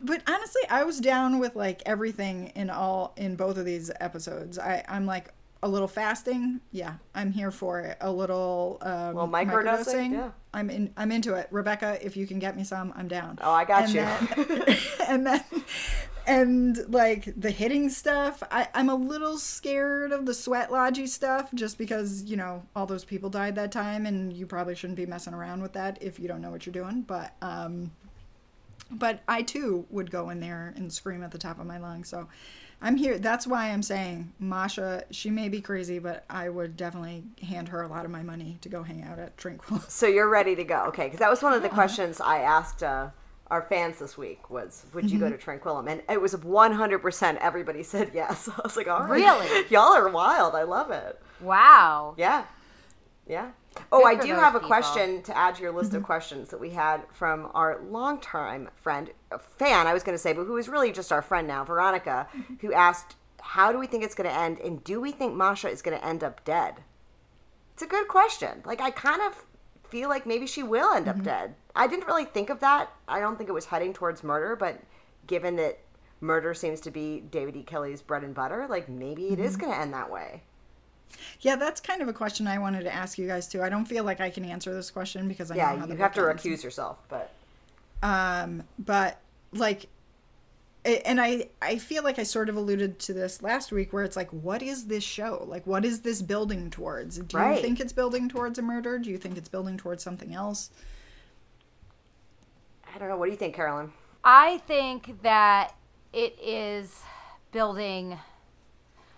But 0.00 0.22
honestly, 0.26 0.62
I 0.68 0.84
was 0.84 1.00
down 1.00 1.38
with 1.38 1.56
like 1.56 1.82
everything 1.86 2.52
in 2.54 2.70
all 2.70 3.12
in 3.16 3.36
both 3.36 3.56
of 3.56 3.64
these 3.64 3.90
episodes. 4.00 4.58
I 4.58 4.84
I'm 4.88 5.06
like 5.06 5.32
a 5.66 5.68
little 5.68 5.88
fasting, 5.88 6.60
yeah, 6.70 6.94
I'm 7.12 7.32
here 7.32 7.50
for 7.50 7.80
it. 7.80 7.98
A 8.00 8.10
little 8.10 8.78
um, 8.82 9.16
Little 9.16 9.28
microdosing, 9.28 10.12
yeah. 10.12 10.30
I'm 10.54 10.70
in. 10.70 10.92
I'm 10.96 11.10
into 11.10 11.34
it. 11.34 11.48
Rebecca, 11.50 11.98
if 12.00 12.16
you 12.16 12.26
can 12.26 12.38
get 12.38 12.56
me 12.56 12.62
some, 12.62 12.92
I'm 12.96 13.08
down. 13.08 13.38
Oh, 13.42 13.50
I 13.50 13.64
got 13.64 13.84
and 13.84 13.94
you. 13.94 14.44
Then, 14.56 14.76
and 15.08 15.26
then, 15.26 15.44
and 16.26 16.78
like 16.88 17.32
the 17.36 17.50
hitting 17.50 17.90
stuff, 17.90 18.44
I, 18.50 18.68
I'm 18.74 18.88
a 18.88 18.94
little 18.94 19.38
scared 19.38 20.12
of 20.12 20.24
the 20.24 20.34
sweat 20.34 20.70
lodgy 20.70 21.08
stuff, 21.08 21.50
just 21.52 21.78
because 21.78 22.22
you 22.22 22.36
know 22.36 22.62
all 22.76 22.86
those 22.86 23.04
people 23.04 23.28
died 23.28 23.56
that 23.56 23.72
time, 23.72 24.06
and 24.06 24.32
you 24.32 24.46
probably 24.46 24.76
shouldn't 24.76 24.96
be 24.96 25.06
messing 25.06 25.34
around 25.34 25.62
with 25.62 25.72
that 25.72 25.98
if 26.00 26.20
you 26.20 26.28
don't 26.28 26.40
know 26.40 26.52
what 26.52 26.64
you're 26.64 26.72
doing. 26.72 27.02
But 27.02 27.34
um, 27.42 27.90
but 28.88 29.20
I 29.26 29.42
too 29.42 29.84
would 29.90 30.12
go 30.12 30.30
in 30.30 30.38
there 30.38 30.72
and 30.76 30.92
scream 30.92 31.24
at 31.24 31.32
the 31.32 31.38
top 31.38 31.58
of 31.58 31.66
my 31.66 31.78
lungs. 31.78 32.08
So 32.08 32.28
I'm 32.82 32.96
here. 32.96 33.18
That's 33.18 33.46
why 33.46 33.70
I'm 33.70 33.82
saying 33.82 34.32
Masha. 34.38 35.04
She 35.10 35.30
may 35.30 35.48
be 35.48 35.60
crazy, 35.60 35.98
but 35.98 36.24
I 36.28 36.48
would 36.48 36.76
definitely 36.76 37.24
hand 37.42 37.68
her 37.68 37.82
a 37.82 37.88
lot 37.88 38.04
of 38.04 38.10
my 38.10 38.22
money 38.22 38.58
to 38.60 38.68
go 38.68 38.82
hang 38.82 39.02
out 39.02 39.18
at 39.18 39.36
Tranquil. 39.38 39.80
So 39.88 40.06
you're 40.06 40.28
ready 40.28 40.54
to 40.56 40.64
go, 40.64 40.84
okay? 40.88 41.04
Because 41.04 41.18
that 41.20 41.30
was 41.30 41.42
one 41.42 41.52
of 41.54 41.62
the 41.62 41.68
questions 41.70 42.20
I 42.20 42.38
asked 42.40 42.82
uh, 42.82 43.08
our 43.50 43.62
fans 43.62 43.98
this 43.98 44.18
week 44.18 44.50
was, 44.50 44.84
would 44.92 45.10
you 45.10 45.18
go 45.18 45.26
Mm-hmm. 45.26 45.36
to 45.36 45.38
Tranquillum? 45.42 45.88
And 45.90 46.02
it 46.10 46.20
was 46.20 46.34
100% 46.34 47.36
everybody 47.38 47.82
said 47.82 48.10
yes. 48.12 48.48
I 48.56 48.60
was 48.62 48.76
like, 48.76 48.88
all 48.88 49.00
right. 49.04 49.10
Really? 49.10 49.64
Y'all 49.70 49.94
are 49.94 50.08
wild. 50.10 50.54
I 50.54 50.64
love 50.64 50.90
it. 50.90 51.20
Wow. 51.40 52.14
Yeah. 52.18 52.44
Yeah. 53.26 53.50
Oh, 53.92 53.98
Good 54.04 54.06
I 54.06 54.26
do 54.26 54.34
have 54.34 54.54
a 54.54 54.58
people. 54.58 54.68
question 54.68 55.22
to 55.24 55.36
add 55.36 55.56
to 55.56 55.62
your 55.62 55.70
Mm-hmm. 55.72 55.78
list 55.80 55.94
of 55.94 56.02
questions 56.02 56.48
that 56.50 56.60
we 56.60 56.70
had 56.70 57.02
from 57.12 57.50
our 57.54 57.80
longtime 57.90 58.68
friend, 58.76 59.10
a 59.32 59.38
fan, 59.38 59.86
I 59.86 59.92
was 59.94 60.02
going 60.02 60.14
to 60.14 60.22
say, 60.22 60.32
but 60.32 60.44
who 60.44 60.56
is 60.56 60.68
really 60.68 60.92
just 60.92 61.12
our 61.12 61.22
friend 61.22 61.46
now, 61.46 61.64
Veronica, 61.64 62.28
Mm-hmm. 62.36 62.54
who 62.60 62.72
asked, 62.72 63.16
how 63.40 63.72
do 63.72 63.78
we 63.78 63.86
think 63.86 64.04
it's 64.04 64.14
going 64.14 64.28
to 64.30 64.36
end? 64.36 64.58
And 64.60 64.82
do 64.84 65.00
we 65.00 65.12
think 65.12 65.34
Masha 65.34 65.68
is 65.68 65.82
going 65.82 65.98
to 65.98 66.04
end 66.04 66.22
up 66.24 66.44
dead? 66.44 66.74
It's 67.74 67.82
a 67.82 67.86
good 67.86 68.08
question. 68.08 68.62
Like 68.64 68.80
I 68.80 68.90
kind 68.90 69.20
of 69.22 69.44
feel 69.90 70.08
like 70.08 70.26
maybe 70.26 70.46
she 70.46 70.62
will 70.62 70.92
end 70.94 71.08
up 71.08 71.22
dead. 71.22 71.54
I 71.74 71.86
didn't 71.86 72.06
really 72.06 72.24
think 72.24 72.48
of 72.50 72.60
that. 72.60 72.90
I 73.06 73.20
don't 73.20 73.36
think 73.36 73.48
it 73.50 73.52
was 73.52 73.66
heading 73.66 73.92
towards 73.92 74.24
murder, 74.24 74.56
but 74.56 74.80
given 75.26 75.56
that 75.56 75.78
murder 76.20 76.54
seems 76.54 76.80
to 76.82 76.90
be 76.90 77.20
David 77.30 77.54
E. 77.56 77.62
Kelley's 77.62 78.00
bread 78.02 78.24
and 78.24 78.34
butter, 78.34 78.66
like 78.68 78.88
maybe 78.88 79.28
it 79.28 79.38
is 79.38 79.56
going 79.56 79.70
to 79.72 79.78
end 79.78 79.92
that 79.92 80.10
way. 80.10 80.42
Yeah, 81.40 81.56
that's 81.56 81.80
kind 81.80 82.02
of 82.02 82.08
a 82.08 82.12
question 82.12 82.46
I 82.46 82.58
wanted 82.58 82.82
to 82.84 82.94
ask 82.94 83.18
you 83.18 83.26
guys 83.26 83.48
too. 83.48 83.62
I 83.62 83.68
don't 83.68 83.86
feel 83.86 84.04
like 84.04 84.20
I 84.20 84.30
can 84.30 84.44
answer 84.44 84.72
this 84.74 84.90
question 84.90 85.28
because 85.28 85.50
I 85.50 85.56
Yeah, 85.56 85.72
know 85.72 85.76
how 85.76 85.86
the 85.86 85.94
you 85.94 85.98
have 85.98 86.14
to 86.14 86.20
book 86.20 86.30
ends. 86.30 86.42
recuse 86.44 86.62
yourself, 86.62 86.98
but 87.08 87.30
Um, 88.02 88.64
but 88.78 89.20
like, 89.52 89.86
and 90.84 91.20
I 91.20 91.48
I 91.60 91.78
feel 91.78 92.04
like 92.04 92.18
I 92.18 92.22
sort 92.22 92.48
of 92.48 92.56
alluded 92.56 92.98
to 93.00 93.12
this 93.12 93.42
last 93.42 93.72
week, 93.72 93.92
where 93.92 94.04
it's 94.04 94.16
like, 94.16 94.30
what 94.30 94.62
is 94.62 94.86
this 94.86 95.02
show? 95.04 95.44
Like, 95.48 95.66
what 95.66 95.84
is 95.84 96.02
this 96.02 96.22
building 96.22 96.70
towards? 96.70 97.18
Do 97.18 97.38
Right. 97.38 97.54
you 97.56 97.56
think 97.56 97.80
it's 97.80 97.92
building 97.92 98.28
towards 98.28 98.58
a 98.58 98.62
murder? 98.62 98.98
Do 98.98 99.10
you 99.10 99.18
think 99.18 99.36
it's 99.36 99.48
building 99.48 99.76
towards 99.76 100.02
something 100.04 100.34
else? 100.34 100.70
I 102.94 102.98
don't 102.98 103.08
know. 103.08 103.16
What 103.16 103.26
do 103.26 103.32
you 103.32 103.36
think, 103.36 103.54
Carolyn? 103.54 103.92
I 104.24 104.58
think 104.66 105.22
that 105.22 105.74
it 106.12 106.36
is 106.42 107.02
building. 107.52 108.18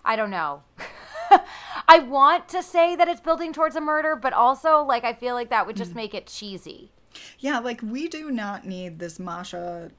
I 0.04 0.16
don't 0.16 0.30
know. 0.30 0.62
I 1.88 1.98
want 2.00 2.48
to 2.48 2.62
say 2.62 2.96
that 2.96 3.08
it's 3.08 3.20
building 3.20 3.52
towards 3.52 3.76
a 3.76 3.80
murder, 3.80 4.16
but 4.16 4.32
also, 4.32 4.82
like, 4.82 5.04
I 5.04 5.12
feel 5.12 5.34
like 5.34 5.50
that 5.50 5.66
would 5.66 5.76
just 5.76 5.92
mm. 5.92 5.96
make 5.96 6.14
it 6.14 6.26
cheesy. 6.26 6.90
Yeah, 7.38 7.58
like 7.58 7.80
we 7.82 8.08
do 8.08 8.30
not 8.30 8.66
need 8.66 8.98
this 8.98 9.18
Masha 9.18 9.90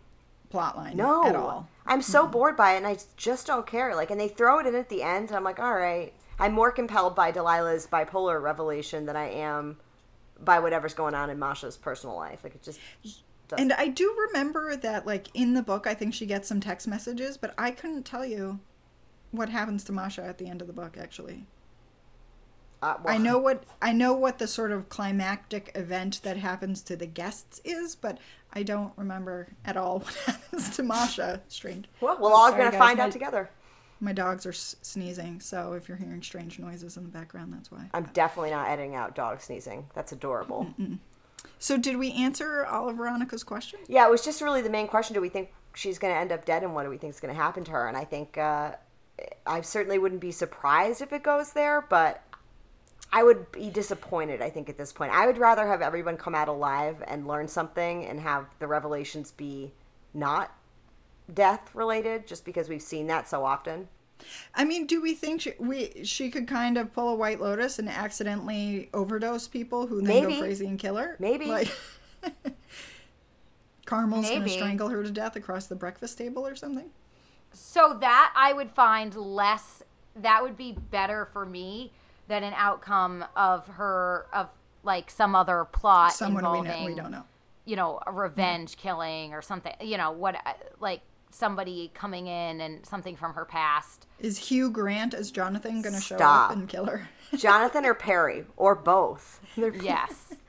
plotline 0.53 0.95
No, 0.95 1.25
at 1.25 1.35
all. 1.35 1.67
I'm 1.85 2.01
so 2.01 2.27
bored 2.27 2.55
by 2.55 2.73
it, 2.73 2.77
and 2.77 2.87
I 2.87 2.97
just 3.17 3.47
don't 3.47 3.65
care. 3.65 3.95
Like, 3.95 4.11
and 4.11 4.19
they 4.19 4.27
throw 4.27 4.59
it 4.59 4.67
in 4.67 4.75
at 4.75 4.89
the 4.89 5.03
end, 5.03 5.29
and 5.29 5.35
I'm 5.35 5.43
like, 5.43 5.59
all 5.59 5.73
right. 5.73 6.13
I'm 6.41 6.53
more 6.53 6.71
compelled 6.71 7.15
by 7.15 7.33
Delilah's 7.33 7.85
bipolar 7.87 8.41
revelation 8.41 9.05
than 9.05 9.17
I 9.17 9.29
am 9.29 9.77
by 10.39 10.59
whatever's 10.59 10.93
going 10.93 11.13
on 11.13 11.29
in 11.29 11.37
Masha's 11.37 11.75
personal 11.75 12.15
life. 12.15 12.39
Like, 12.43 12.55
it 12.55 12.63
just. 12.63 12.79
doesn't- 13.49 13.59
And 13.59 13.73
I 13.73 13.87
do 13.89 14.15
remember 14.27 14.77
that, 14.77 15.05
like 15.05 15.27
in 15.33 15.53
the 15.53 15.61
book, 15.61 15.85
I 15.85 15.93
think 15.93 16.13
she 16.13 16.25
gets 16.25 16.47
some 16.47 16.61
text 16.61 16.87
messages, 16.87 17.37
but 17.37 17.53
I 17.57 17.71
couldn't 17.71 18.03
tell 18.03 18.25
you 18.25 18.59
what 19.31 19.49
happens 19.49 19.83
to 19.85 19.91
Masha 19.91 20.23
at 20.23 20.37
the 20.37 20.47
end 20.47 20.61
of 20.61 20.67
the 20.67 20.73
book. 20.73 20.97
Actually, 20.97 21.45
uh, 22.81 22.95
well, 23.03 23.13
I 23.13 23.17
know 23.17 23.37
what 23.47 23.63
I 23.81 23.91
know 23.91 24.13
what 24.13 24.39
the 24.39 24.47
sort 24.47 24.71
of 24.71 24.89
climactic 24.89 25.71
event 25.75 26.21
that 26.23 26.37
happens 26.37 26.81
to 26.83 26.95
the 26.95 27.05
guests 27.05 27.61
is, 27.63 27.95
but 27.95 28.17
I 28.53 28.63
don't 28.63 28.93
remember 28.95 29.49
at 29.65 29.77
all 29.77 29.99
what 30.05 30.13
happens 30.25 30.75
to 30.77 30.83
Masha. 30.83 31.41
Strange. 31.47 31.87
Well, 32.01 32.17
we're 32.19 32.33
all 32.33 32.51
going 32.51 32.71
to 32.71 32.77
find 32.77 32.97
my- 32.97 33.05
out 33.05 33.11
together. 33.11 33.49
My 34.01 34.13
dogs 34.13 34.45
are 34.45 34.53
sneezing, 34.53 35.41
so 35.41 35.73
if 35.73 35.89
you're 35.89 35.97
hearing 35.97 36.23
strange 36.23 36.57
noises 36.57 36.95
in 36.95 37.03
the 37.03 37.09
background, 37.09 37.51
that's 37.51 37.69
why. 37.69 37.89
I'm 37.93 38.05
definitely 38.13 38.51
not 38.51 38.69
editing 38.69 38.95
out 38.95 39.13
dog 39.13 39.41
sneezing. 39.41 39.87
That's 39.93 40.13
adorable. 40.13 40.73
So, 41.57 41.77
did 41.77 41.97
we 41.97 42.13
answer 42.13 42.65
all 42.65 42.87
of 42.87 42.95
Veronica's 42.95 43.43
question? 43.43 43.81
Yeah, 43.89 44.07
it 44.07 44.09
was 44.09 44.23
just 44.23 44.41
really 44.41 44.61
the 44.61 44.69
main 44.69 44.87
question: 44.87 45.13
Do 45.13 45.19
we 45.19 45.27
think 45.27 45.51
she's 45.73 45.99
going 45.99 46.13
to 46.13 46.17
end 46.19 46.31
up 46.31 46.45
dead, 46.45 46.63
and 46.63 46.73
what 46.73 46.83
do 46.83 46.89
we 46.89 46.97
think 46.97 47.13
is 47.13 47.19
going 47.19 47.33
to 47.33 47.39
happen 47.41 47.65
to 47.65 47.71
her? 47.71 47.89
And 47.89 47.97
I 47.97 48.05
think 48.05 48.37
uh, 48.37 48.75
I 49.45 49.61
certainly 49.61 49.97
wouldn't 49.97 50.21
be 50.21 50.31
surprised 50.31 51.01
if 51.01 51.13
it 51.13 51.23
goes 51.23 51.53
there, 51.53 51.81
but 51.81 52.23
I 53.11 53.23
would 53.23 53.51
be 53.51 53.69
disappointed. 53.69 54.41
I 54.41 54.49
think 54.49 54.69
at 54.69 54.77
this 54.77 54.93
point, 54.93 55.11
I 55.11 55.25
would 55.25 55.37
rather 55.37 55.67
have 55.67 55.81
everyone 55.81 56.17
come 56.17 56.35
out 56.35 56.47
alive 56.47 57.03
and 57.07 57.27
learn 57.27 57.47
something, 57.47 58.05
and 58.05 58.19
have 58.19 58.45
the 58.59 58.67
revelations 58.67 59.31
be 59.31 59.71
not 60.13 60.55
death 61.33 61.73
related, 61.73 62.27
just 62.27 62.45
because 62.45 62.69
we've 62.69 62.81
seen 62.81 63.07
that 63.07 63.27
so 63.27 63.45
often. 63.45 63.87
I 64.53 64.65
mean, 64.65 64.85
do 64.85 65.01
we 65.01 65.13
think 65.13 65.41
she, 65.41 65.53
we 65.59 66.03
she 66.03 66.29
could 66.29 66.47
kind 66.47 66.77
of 66.77 66.93
pull 66.93 67.09
a 67.09 67.15
White 67.15 67.39
Lotus 67.39 67.79
and 67.79 67.87
accidentally 67.89 68.89
overdose 68.93 69.47
people 69.47 69.87
who 69.87 70.01
then 70.01 70.23
Maybe. 70.23 70.33
go 70.33 70.41
crazy 70.41 70.67
and 70.67 70.77
kill 70.77 70.97
her? 70.97 71.15
Maybe. 71.19 71.45
Like, 71.45 71.71
Carmel's 73.85 74.29
going 74.29 74.43
to 74.43 74.49
strangle 74.49 74.89
her 74.89 75.01
to 75.03 75.11
death 75.11 75.35
across 75.35 75.67
the 75.67 75.75
breakfast 75.75 76.17
table 76.17 76.45
or 76.45 76.55
something? 76.55 76.91
So 77.51 77.97
that 78.01 78.33
I 78.35 78.53
would 78.53 78.71
find 78.71 79.15
less. 79.15 79.83
That 80.15 80.43
would 80.43 80.57
be 80.57 80.73
better 80.73 81.27
for 81.31 81.45
me 81.45 81.91
than 82.27 82.43
an 82.43 82.53
outcome 82.55 83.25
of 83.35 83.67
her 83.67 84.27
of 84.33 84.49
like 84.83 85.09
some 85.09 85.35
other 85.35 85.65
plot 85.65 86.13
Someone 86.13 86.43
we, 86.43 86.59
involving 86.59 86.81
know, 86.81 86.85
we 86.85 86.95
don't 86.95 87.11
know. 87.11 87.23
you 87.65 87.75
know 87.75 87.99
a 88.05 88.11
revenge 88.11 88.77
killing 88.77 89.33
or 89.33 89.41
something. 89.41 89.73
You 89.81 89.97
know 89.97 90.11
what 90.11 90.35
like 90.79 91.01
somebody 91.31 91.91
coming 91.93 92.27
in 92.27 92.61
and 92.61 92.85
something 92.85 93.15
from 93.15 93.33
her 93.33 93.45
past. 93.45 94.07
Is 94.19 94.37
Hugh 94.37 94.69
Grant 94.71 95.13
as 95.13 95.31
Jonathan 95.31 95.81
going 95.81 95.93
to 95.95 96.01
show 96.01 96.17
up 96.17 96.51
and 96.51 96.67
kill 96.67 96.85
her? 96.85 97.07
Jonathan 97.37 97.85
or 97.85 97.93
Perry 97.93 98.45
or 98.57 98.73
both. 98.75 99.39
They're 99.57 99.73
Yes. 99.75 100.33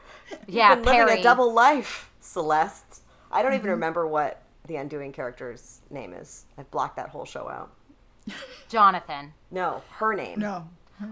Yeah, 0.46 0.76
been 0.76 0.84
living 0.84 1.06
Perry. 1.08 1.20
a 1.20 1.22
double 1.24 1.52
life, 1.52 2.08
Celeste. 2.20 3.02
I 3.32 3.42
don't 3.42 3.54
even 3.54 3.70
remember 3.70 4.06
what 4.06 4.40
the 4.66 4.76
Undoing 4.76 5.12
character's 5.12 5.80
name 5.90 6.12
is. 6.12 6.44
I've 6.58 6.70
blocked 6.70 6.96
that 6.96 7.08
whole 7.08 7.24
show 7.24 7.48
out. 7.48 7.72
Jonathan. 8.68 9.32
No, 9.50 9.82
her 9.92 10.14
name. 10.14 10.38
No. 10.38 10.68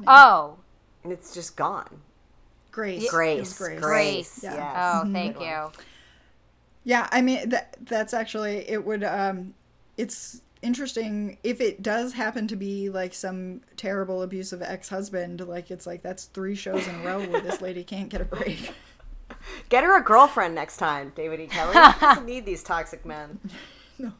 Oh, 0.07 0.59
And 1.03 1.13
it's 1.13 1.33
just 1.33 1.57
gone. 1.57 2.03
Grace. 2.71 3.05
It 3.05 3.11
Grace. 3.11 3.59
Grace. 3.59 3.81
Grace. 3.81 4.41
Yeah. 4.43 4.55
Yes. 4.55 4.75
Oh, 4.77 5.13
thank 5.13 5.41
you. 5.41 5.73
Yeah, 6.85 7.09
I 7.11 7.23
mean 7.23 7.49
that 7.51 7.77
that's 7.83 8.15
actually 8.15 8.69
it 8.69 8.85
would 8.85 9.03
um 9.05 9.55
it's 9.97 10.43
interesting 10.63 11.39
if 11.43 11.61
it 11.61 11.83
does 11.83 12.13
happen 12.13 12.47
to 12.49 12.57
be 12.57 12.89
like 12.89 13.15
some 13.15 13.61
terrible 13.77 14.23
abusive 14.23 14.61
ex-husband 14.63 15.47
like 15.47 15.71
it's 15.71 15.87
like 15.87 16.03
that's 16.03 16.25
three 16.27 16.55
shows 16.55 16.87
in 16.87 16.95
a 16.97 16.99
row 17.05 17.21
where 17.27 17.41
this 17.41 17.61
lady 17.61 17.85
can't 17.85 18.09
get 18.09 18.21
a 18.21 18.25
break. 18.25 18.73
Get 19.69 19.85
her 19.85 19.97
a 19.99 20.03
girlfriend 20.03 20.55
next 20.55 20.77
time, 20.79 21.13
David 21.15 21.41
E. 21.41 21.47
Kelley. 21.47 21.75
She 21.75 22.01
doesn't 22.01 22.27
need 22.27 22.47
these 22.47 22.63
toxic 22.63 23.05
men. 23.05 23.39
No. 24.01 24.13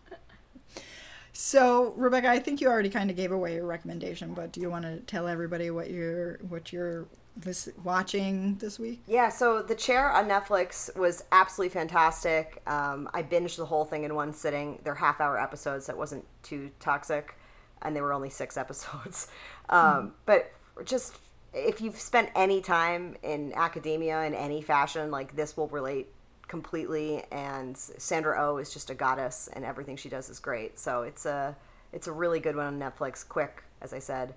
So, 1.33 1.93
Rebecca, 1.97 2.29
I 2.29 2.41
think 2.41 2.61
you 2.61 2.67
already 2.69 2.91
kind 2.91 3.11
of 3.11 3.17
gave 3.17 3.31
away 3.31 3.55
your 3.55 3.65
recommendation, 3.67 4.35
but 4.35 4.51
do 4.51 4.61
you 4.61 4.69
want 4.71 4.85
to 4.85 4.99
tell 5.01 5.29
everybody 5.29 5.71
what 5.71 5.89
you're 5.89 6.39
what 6.49 6.73
you're 6.73 7.07
this, 7.37 7.69
watching 7.85 8.57
this 8.57 8.77
week? 8.81 9.01
Yeah, 9.07 9.29
so 9.29 9.63
The 9.63 9.77
Chair 9.77 10.11
on 10.11 10.29
Netflix 10.29 10.95
was 10.97 11.23
absolutely 11.31 11.73
fantastic. 11.75 12.61
Um, 12.67 13.09
I 13.15 13.23
binged 13.23 13.57
the 13.57 13.67
whole 13.67 13.85
thing 13.85 14.03
in 14.03 14.17
one 14.17 14.33
sitting. 14.33 14.81
They're 14.83 14.97
half 14.97 15.21
hour 15.21 15.41
episodes 15.41 15.87
that 15.87 15.97
wasn't 15.97 16.25
too 16.43 16.71
toxic, 16.81 17.37
and 17.83 17.95
they 17.95 18.01
were 18.01 18.13
only 18.13 18.31
six 18.31 18.57
episodes. 18.65 19.29
Um, 19.69 20.15
But 20.27 20.51
just 20.85 21.19
if 21.55 21.81
you've 21.81 21.99
spent 21.99 22.31
any 22.35 22.61
time 22.61 23.17
in 23.23 23.53
academia 23.55 24.25
in 24.25 24.35
any 24.35 24.63
fashion, 24.63 25.11
like 25.11 25.35
this 25.35 25.57
will 25.57 25.69
relate 25.69 26.09
completely. 26.47 27.25
And 27.31 27.77
Sandra 27.77 28.41
O 28.41 28.55
oh 28.55 28.57
is 28.59 28.73
just 28.73 28.91
a 28.91 28.95
goddess, 28.95 29.49
and 29.53 29.65
everything 29.65 29.97
she 29.97 30.09
does 30.09 30.29
is 30.29 30.39
great. 30.39 30.79
So 30.79 31.03
it's 31.03 31.27
a 31.27 31.57
it's 31.93 32.07
a 32.07 32.13
really 32.13 32.41
good 32.41 32.57
one 32.57 32.67
on 32.67 32.79
Netflix. 32.79 33.27
Quick, 33.27 33.63
as 33.81 33.93
I 33.93 33.99
said. 33.99 34.35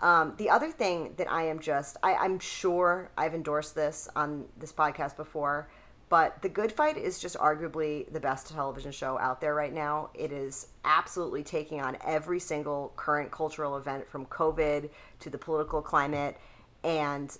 Um, 0.00 0.34
the 0.38 0.50
other 0.50 0.70
thing 0.70 1.14
that 1.16 1.30
I 1.30 1.44
am 1.44 1.60
just, 1.60 1.96
I, 2.02 2.14
I'm 2.14 2.38
sure 2.40 3.10
I've 3.16 3.34
endorsed 3.34 3.74
this 3.74 4.08
on 4.16 4.46
this 4.58 4.72
podcast 4.72 5.16
before, 5.16 5.68
but 6.08 6.42
The 6.42 6.48
Good 6.48 6.72
Fight 6.72 6.96
is 6.96 7.18
just 7.18 7.36
arguably 7.38 8.12
the 8.12 8.20
best 8.20 8.48
television 8.48 8.90
show 8.90 9.18
out 9.18 9.40
there 9.40 9.54
right 9.54 9.72
now. 9.72 10.10
It 10.12 10.32
is 10.32 10.68
absolutely 10.84 11.42
taking 11.42 11.80
on 11.80 11.96
every 12.04 12.40
single 12.40 12.92
current 12.96 13.30
cultural 13.30 13.76
event 13.76 14.08
from 14.08 14.26
COVID 14.26 14.90
to 15.20 15.30
the 15.30 15.38
political 15.38 15.80
climate 15.80 16.36
and 16.84 17.36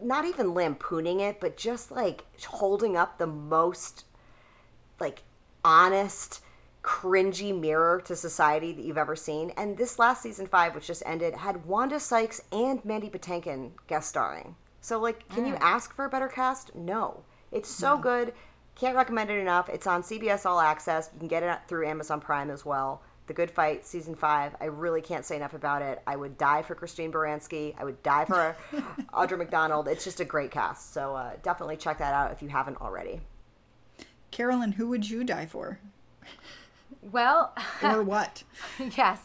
not 0.00 0.24
even 0.24 0.54
lampooning 0.54 1.20
it, 1.20 1.40
but 1.40 1.56
just 1.56 1.90
like 1.90 2.24
holding 2.46 2.96
up 2.96 3.18
the 3.18 3.26
most 3.26 4.04
like 5.00 5.22
honest, 5.64 6.40
cringy 6.82 7.58
mirror 7.58 8.00
to 8.04 8.14
society 8.14 8.72
that 8.72 8.84
you've 8.84 8.98
ever 8.98 9.16
seen. 9.16 9.50
And 9.56 9.76
this 9.76 9.98
last 9.98 10.22
season 10.22 10.46
five, 10.46 10.74
which 10.74 10.86
just 10.86 11.02
ended, 11.06 11.34
had 11.34 11.66
Wanda 11.66 11.98
Sykes 11.98 12.42
and 12.52 12.84
Mandy 12.84 13.08
Patinkin 13.08 13.72
guest 13.86 14.08
starring. 14.08 14.56
So 14.80 15.00
like, 15.00 15.28
can 15.30 15.46
you 15.46 15.54
mm. 15.54 15.60
ask 15.60 15.94
for 15.94 16.04
a 16.04 16.10
better 16.10 16.28
cast? 16.28 16.74
No. 16.74 17.24
It's 17.50 17.70
so 17.70 17.96
good. 17.96 18.34
Can't 18.74 18.96
recommend 18.96 19.30
it 19.30 19.38
enough. 19.38 19.68
It's 19.68 19.86
on 19.86 20.02
CBS 20.02 20.44
All 20.44 20.60
Access. 20.60 21.08
You 21.12 21.20
can 21.20 21.28
get 21.28 21.42
it 21.42 21.58
through 21.68 21.86
Amazon 21.86 22.20
Prime 22.20 22.50
as 22.50 22.64
well. 22.64 23.00
The 23.26 23.32
Good 23.32 23.50
Fight, 23.50 23.86
season 23.86 24.14
five. 24.14 24.54
I 24.60 24.66
really 24.66 25.00
can't 25.00 25.24
say 25.24 25.36
enough 25.36 25.54
about 25.54 25.80
it. 25.80 26.02
I 26.06 26.14
would 26.16 26.36
die 26.36 26.60
for 26.62 26.74
Christine 26.74 27.10
Baranski. 27.10 27.74
I 27.78 27.84
would 27.84 28.02
die 28.02 28.26
for 28.26 28.54
Audra 29.14 29.38
McDonald. 29.38 29.88
It's 29.88 30.04
just 30.04 30.20
a 30.20 30.24
great 30.26 30.50
cast. 30.50 30.92
So 30.92 31.14
uh, 31.16 31.32
definitely 31.42 31.76
check 31.78 31.98
that 31.98 32.12
out 32.12 32.32
if 32.32 32.42
you 32.42 32.48
haven't 32.50 32.80
already. 32.82 33.20
Carolyn, 34.30 34.72
who 34.72 34.88
would 34.88 35.08
you 35.08 35.24
die 35.24 35.46
for? 35.46 35.78
Well, 37.00 37.54
Or 37.82 38.02
what? 38.04 38.42
yes. 38.78 39.20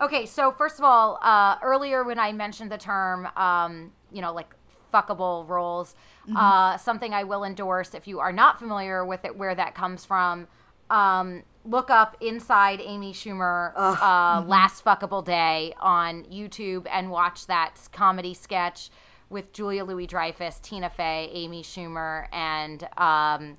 Okay, 0.00 0.26
so 0.26 0.52
first 0.52 0.78
of 0.78 0.84
all, 0.84 1.18
uh, 1.22 1.56
earlier 1.62 2.04
when 2.04 2.18
I 2.18 2.32
mentioned 2.32 2.70
the 2.70 2.78
term, 2.78 3.26
um, 3.36 3.92
you 4.12 4.22
know, 4.22 4.32
like 4.32 4.54
fuckable 4.94 5.46
roles, 5.48 5.94
uh, 6.36 6.76
something 6.76 7.12
I 7.12 7.24
will 7.24 7.44
endorse 7.44 7.94
if 7.94 8.06
you 8.06 8.20
are 8.20 8.32
not 8.32 8.58
familiar 8.58 9.04
with 9.04 9.24
it, 9.24 9.36
where 9.36 9.54
that 9.54 9.74
comes 9.74 10.04
from. 10.04 10.46
Um, 10.88 11.42
look 11.64 11.90
up 11.90 12.16
Inside 12.20 12.80
Amy 12.80 13.12
Schumer 13.12 13.72
uh, 13.76 14.42
Last 14.46 14.84
Fuckable 14.84 15.24
Day 15.24 15.74
on 15.80 16.24
YouTube 16.24 16.86
and 16.90 17.10
watch 17.10 17.46
that 17.46 17.76
comedy 17.92 18.34
sketch 18.34 18.90
with 19.28 19.52
Julia 19.52 19.84
Louis 19.84 20.06
Dreyfus, 20.06 20.58
Tina 20.60 20.90
Fey, 20.90 21.30
Amy 21.32 21.62
Schumer, 21.62 22.26
and 22.32 22.82
um, 22.96 23.56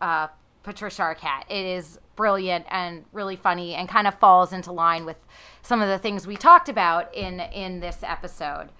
uh, 0.00 0.28
Patricia 0.62 1.02
Arquette. 1.02 1.44
It 1.48 1.64
is 1.64 1.98
brilliant 2.16 2.66
and 2.68 3.04
really 3.12 3.36
funny, 3.36 3.74
and 3.74 3.88
kind 3.88 4.06
of 4.06 4.14
falls 4.18 4.52
into 4.52 4.72
line 4.72 5.04
with 5.04 5.18
some 5.62 5.80
of 5.80 5.88
the 5.88 5.98
things 5.98 6.26
we 6.26 6.36
talked 6.36 6.68
about 6.68 7.14
in 7.14 7.40
in 7.40 7.80
this 7.80 7.98
episode. 8.02 8.70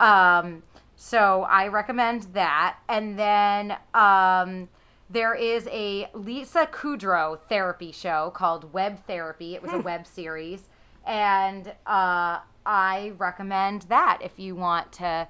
Um, 0.00 0.62
so 0.96 1.42
I 1.42 1.68
recommend 1.68 2.28
that, 2.34 2.78
and 2.88 3.18
then. 3.18 3.76
Um, 3.92 4.68
there 5.10 5.34
is 5.34 5.68
a 5.70 6.08
Lisa 6.14 6.66
Kudrow 6.66 7.38
therapy 7.38 7.92
show 7.92 8.32
called 8.34 8.72
Web 8.72 9.04
Therapy. 9.06 9.54
It 9.54 9.62
was 9.62 9.72
a 9.72 9.78
web 9.78 10.06
series, 10.06 10.68
and 11.06 11.68
uh, 11.86 12.40
I 12.64 13.12
recommend 13.18 13.82
that 13.82 14.20
if 14.22 14.38
you 14.38 14.54
want 14.56 14.92
to. 14.92 15.28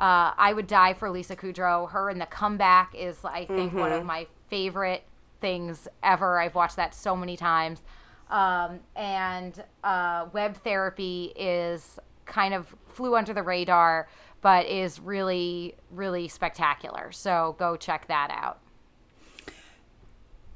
Uh, 0.00 0.34
I 0.36 0.52
would 0.52 0.66
die 0.66 0.94
for 0.94 1.10
Lisa 1.10 1.36
Kudrow. 1.36 1.88
Her 1.90 2.10
and 2.10 2.20
the 2.20 2.26
comeback 2.26 2.92
is, 2.96 3.24
I 3.24 3.44
think, 3.44 3.72
one 3.72 3.92
of 3.92 4.04
my 4.04 4.26
favorite 4.48 5.04
things 5.40 5.86
ever. 6.02 6.40
I've 6.40 6.56
watched 6.56 6.76
that 6.76 6.92
so 6.92 7.14
many 7.14 7.36
times. 7.36 7.82
Um, 8.28 8.80
and 8.96 9.62
uh, 9.84 10.26
web 10.32 10.56
therapy 10.56 11.32
is 11.36 12.00
kind 12.24 12.54
of 12.54 12.74
flew 12.88 13.14
under 13.14 13.32
the 13.32 13.42
radar, 13.42 14.08
but 14.40 14.66
is 14.66 14.98
really, 14.98 15.76
really 15.90 16.26
spectacular. 16.26 17.12
So 17.12 17.54
go 17.58 17.76
check 17.76 18.08
that 18.08 18.30
out. 18.32 18.61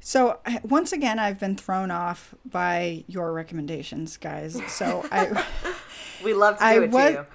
So 0.06 0.38
once 0.62 0.92
again, 0.92 1.18
I've 1.18 1.40
been 1.40 1.56
thrown 1.56 1.90
off 1.90 2.32
by 2.44 3.02
your 3.08 3.32
recommendations, 3.32 4.16
guys. 4.16 4.56
So 4.68 5.04
I, 5.10 5.44
We 6.24 6.32
love 6.32 6.58
to 6.58 6.60
do 6.60 6.64
I 6.64 6.74
it 6.74 6.90
was, 6.92 7.06
to 7.06 7.12
you. 7.12 7.26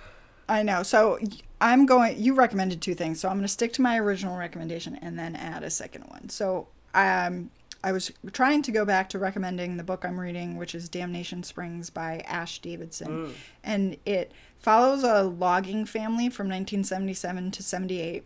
I 0.48 0.64
know. 0.64 0.81
So 0.81 1.19
I'm 1.60 1.85
going. 1.85 2.18
You 2.18 2.34
recommended 2.34 2.81
two 2.81 2.95
things, 2.95 3.19
so 3.19 3.27
I'm 3.27 3.35
going 3.35 3.43
to 3.43 3.49
stick 3.49 3.73
to 3.73 3.81
my 3.81 3.99
original 3.99 4.38
recommendation 4.38 4.95
and 5.02 5.19
then 5.19 5.35
add 5.35 5.64
a 5.64 5.69
second 5.69 6.06
one. 6.11 6.30
So 6.30 6.69
um, 6.93 7.52
I 7.84 7.91
was 7.91 8.10
trying 8.31 8.61
to 8.61 8.72
go 8.72 8.85
back 8.85 9.10
to 9.10 9.19
recommending 9.19 9.76
the 9.76 9.84
book 9.84 10.06
I'm 10.06 10.18
reading, 10.18 10.56
which 10.56 10.73
is 10.73 10.88
Damnation 10.88 11.43
Springs 11.43 11.89
by 11.89 12.19
Ash 12.26 12.60
Davidson, 12.60 13.34
and 13.65 13.98
it 14.06 14.31
follows 14.60 15.03
a 15.03 15.23
logging 15.23 15.85
family 15.85 16.30
from 16.30 16.48
1977 16.48 17.52
to 17.52 17.64
78 17.64 18.23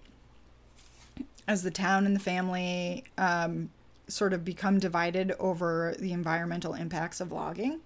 as 1.48 1.64
the 1.64 1.72
town 1.72 2.06
and 2.06 2.16
the 2.16 2.20
family 2.20 3.06
um, 3.18 3.72
sort 4.08 4.34
of 4.34 4.46
become 4.46 4.80
divided 4.80 5.34
over 5.40 5.96
the 6.00 6.14
environmental 6.14 6.74
impacts 6.74 7.20
of 7.20 7.32
logging. 7.32 7.80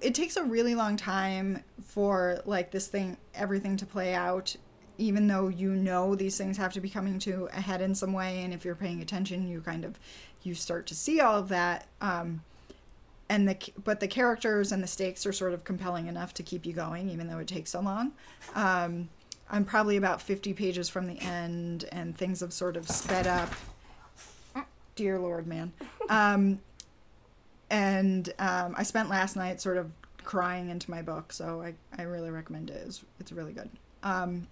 It 0.00 0.14
takes 0.14 0.36
a 0.36 0.44
really 0.44 0.74
long 0.74 0.96
time 0.96 1.64
for 1.84 2.40
like 2.44 2.70
this 2.70 2.86
thing, 2.86 3.16
everything 3.34 3.76
to 3.78 3.86
play 3.86 4.14
out, 4.14 4.54
even 4.96 5.26
though 5.26 5.48
you 5.48 5.70
know 5.70 6.14
these 6.14 6.38
things 6.38 6.56
have 6.56 6.72
to 6.74 6.80
be 6.80 6.88
coming 6.88 7.18
to 7.20 7.48
a 7.52 7.60
head 7.60 7.80
in 7.80 7.94
some 7.94 8.12
way. 8.12 8.42
And 8.42 8.54
if 8.54 8.64
you're 8.64 8.76
paying 8.76 9.02
attention, 9.02 9.48
you 9.48 9.60
kind 9.60 9.84
of 9.84 9.98
you 10.42 10.54
start 10.54 10.86
to 10.86 10.94
see 10.94 11.20
all 11.20 11.36
of 11.36 11.48
that. 11.48 11.86
Um, 12.00 12.42
and 13.28 13.48
the 13.48 13.56
but 13.84 14.00
the 14.00 14.08
characters 14.08 14.72
and 14.72 14.82
the 14.82 14.86
stakes 14.86 15.26
are 15.26 15.32
sort 15.32 15.52
of 15.52 15.64
compelling 15.64 16.06
enough 16.06 16.32
to 16.34 16.42
keep 16.42 16.64
you 16.64 16.72
going, 16.72 17.10
even 17.10 17.28
though 17.28 17.38
it 17.38 17.48
takes 17.48 17.70
so 17.70 17.80
long. 17.80 18.12
Um, 18.54 19.08
I'm 19.50 19.64
probably 19.64 19.96
about 19.96 20.20
50 20.20 20.52
pages 20.52 20.88
from 20.88 21.06
the 21.06 21.18
end, 21.20 21.86
and 21.90 22.16
things 22.16 22.40
have 22.40 22.52
sort 22.52 22.76
of 22.76 22.88
sped 22.88 23.26
up. 23.26 23.52
Dear 24.98 25.20
Lord, 25.20 25.46
man. 25.46 25.72
Um, 26.08 26.58
and 27.70 28.34
um, 28.40 28.74
I 28.76 28.82
spent 28.82 29.08
last 29.08 29.36
night 29.36 29.60
sort 29.60 29.76
of 29.76 29.92
crying 30.24 30.70
into 30.70 30.90
my 30.90 31.02
book, 31.02 31.32
so 31.32 31.62
I, 31.62 31.74
I 31.96 32.02
really 32.02 32.30
recommend 32.30 32.70
it. 32.70 32.82
It's, 32.84 33.04
it's 33.20 33.30
really 33.30 33.52
good. 33.52 33.70
Um, 34.02 34.48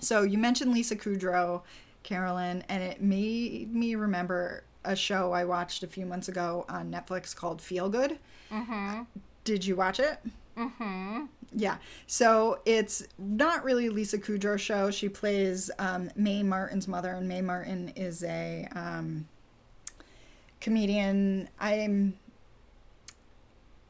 so 0.00 0.22
you 0.22 0.38
mentioned 0.38 0.72
Lisa 0.72 0.96
Kudrow, 0.96 1.60
Carolyn, 2.02 2.64
and 2.70 2.82
it 2.82 3.02
made 3.02 3.74
me 3.74 3.94
remember 3.94 4.64
a 4.86 4.96
show 4.96 5.32
I 5.32 5.44
watched 5.44 5.82
a 5.82 5.86
few 5.86 6.06
months 6.06 6.28
ago 6.28 6.64
on 6.70 6.90
Netflix 6.90 7.36
called 7.36 7.60
Feel 7.60 7.90
Good. 7.90 8.18
Did 9.44 9.66
you 9.66 9.76
watch 9.76 10.00
it? 10.00 10.18
Mm-hmm. 10.56 11.26
Yeah. 11.54 11.76
So 12.06 12.60
it's 12.64 13.06
not 13.18 13.64
really 13.64 13.90
Lisa 13.90 14.16
Kudrow 14.16 14.58
show. 14.58 14.90
She 14.90 15.10
plays 15.10 15.70
um, 15.78 16.10
Mae 16.16 16.42
Martin's 16.42 16.88
mother, 16.88 17.10
and 17.10 17.28
Mae 17.28 17.42
Martin 17.42 17.92
is 17.94 18.24
a 18.24 18.66
um, 18.74 19.28
comedian. 20.62 21.48
I'm. 21.60 22.14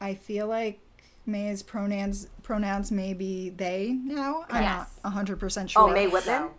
I 0.01 0.15
feel 0.15 0.47
like 0.47 0.79
Mae's 1.25 1.63
pronouns 1.63 2.27
pronouns 2.41 2.91
may 2.91 3.13
be 3.13 3.49
they 3.49 3.93
now. 4.03 4.43
I'm 4.49 4.63
Yes. 4.63 4.89
not 5.03 5.13
hundred 5.13 5.39
percent 5.39 5.69
sure. 5.69 5.83
Oh, 5.89 5.93
Mae 5.93 6.07
Whitman? 6.07 6.49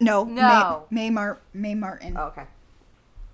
No, 0.00 0.24
No. 0.24 0.84
May, 0.90 1.08
Mae, 1.08 1.10
Mar- 1.10 1.40
Mae 1.54 1.74
Martin. 1.74 2.16
Oh, 2.16 2.24
okay. 2.24 2.42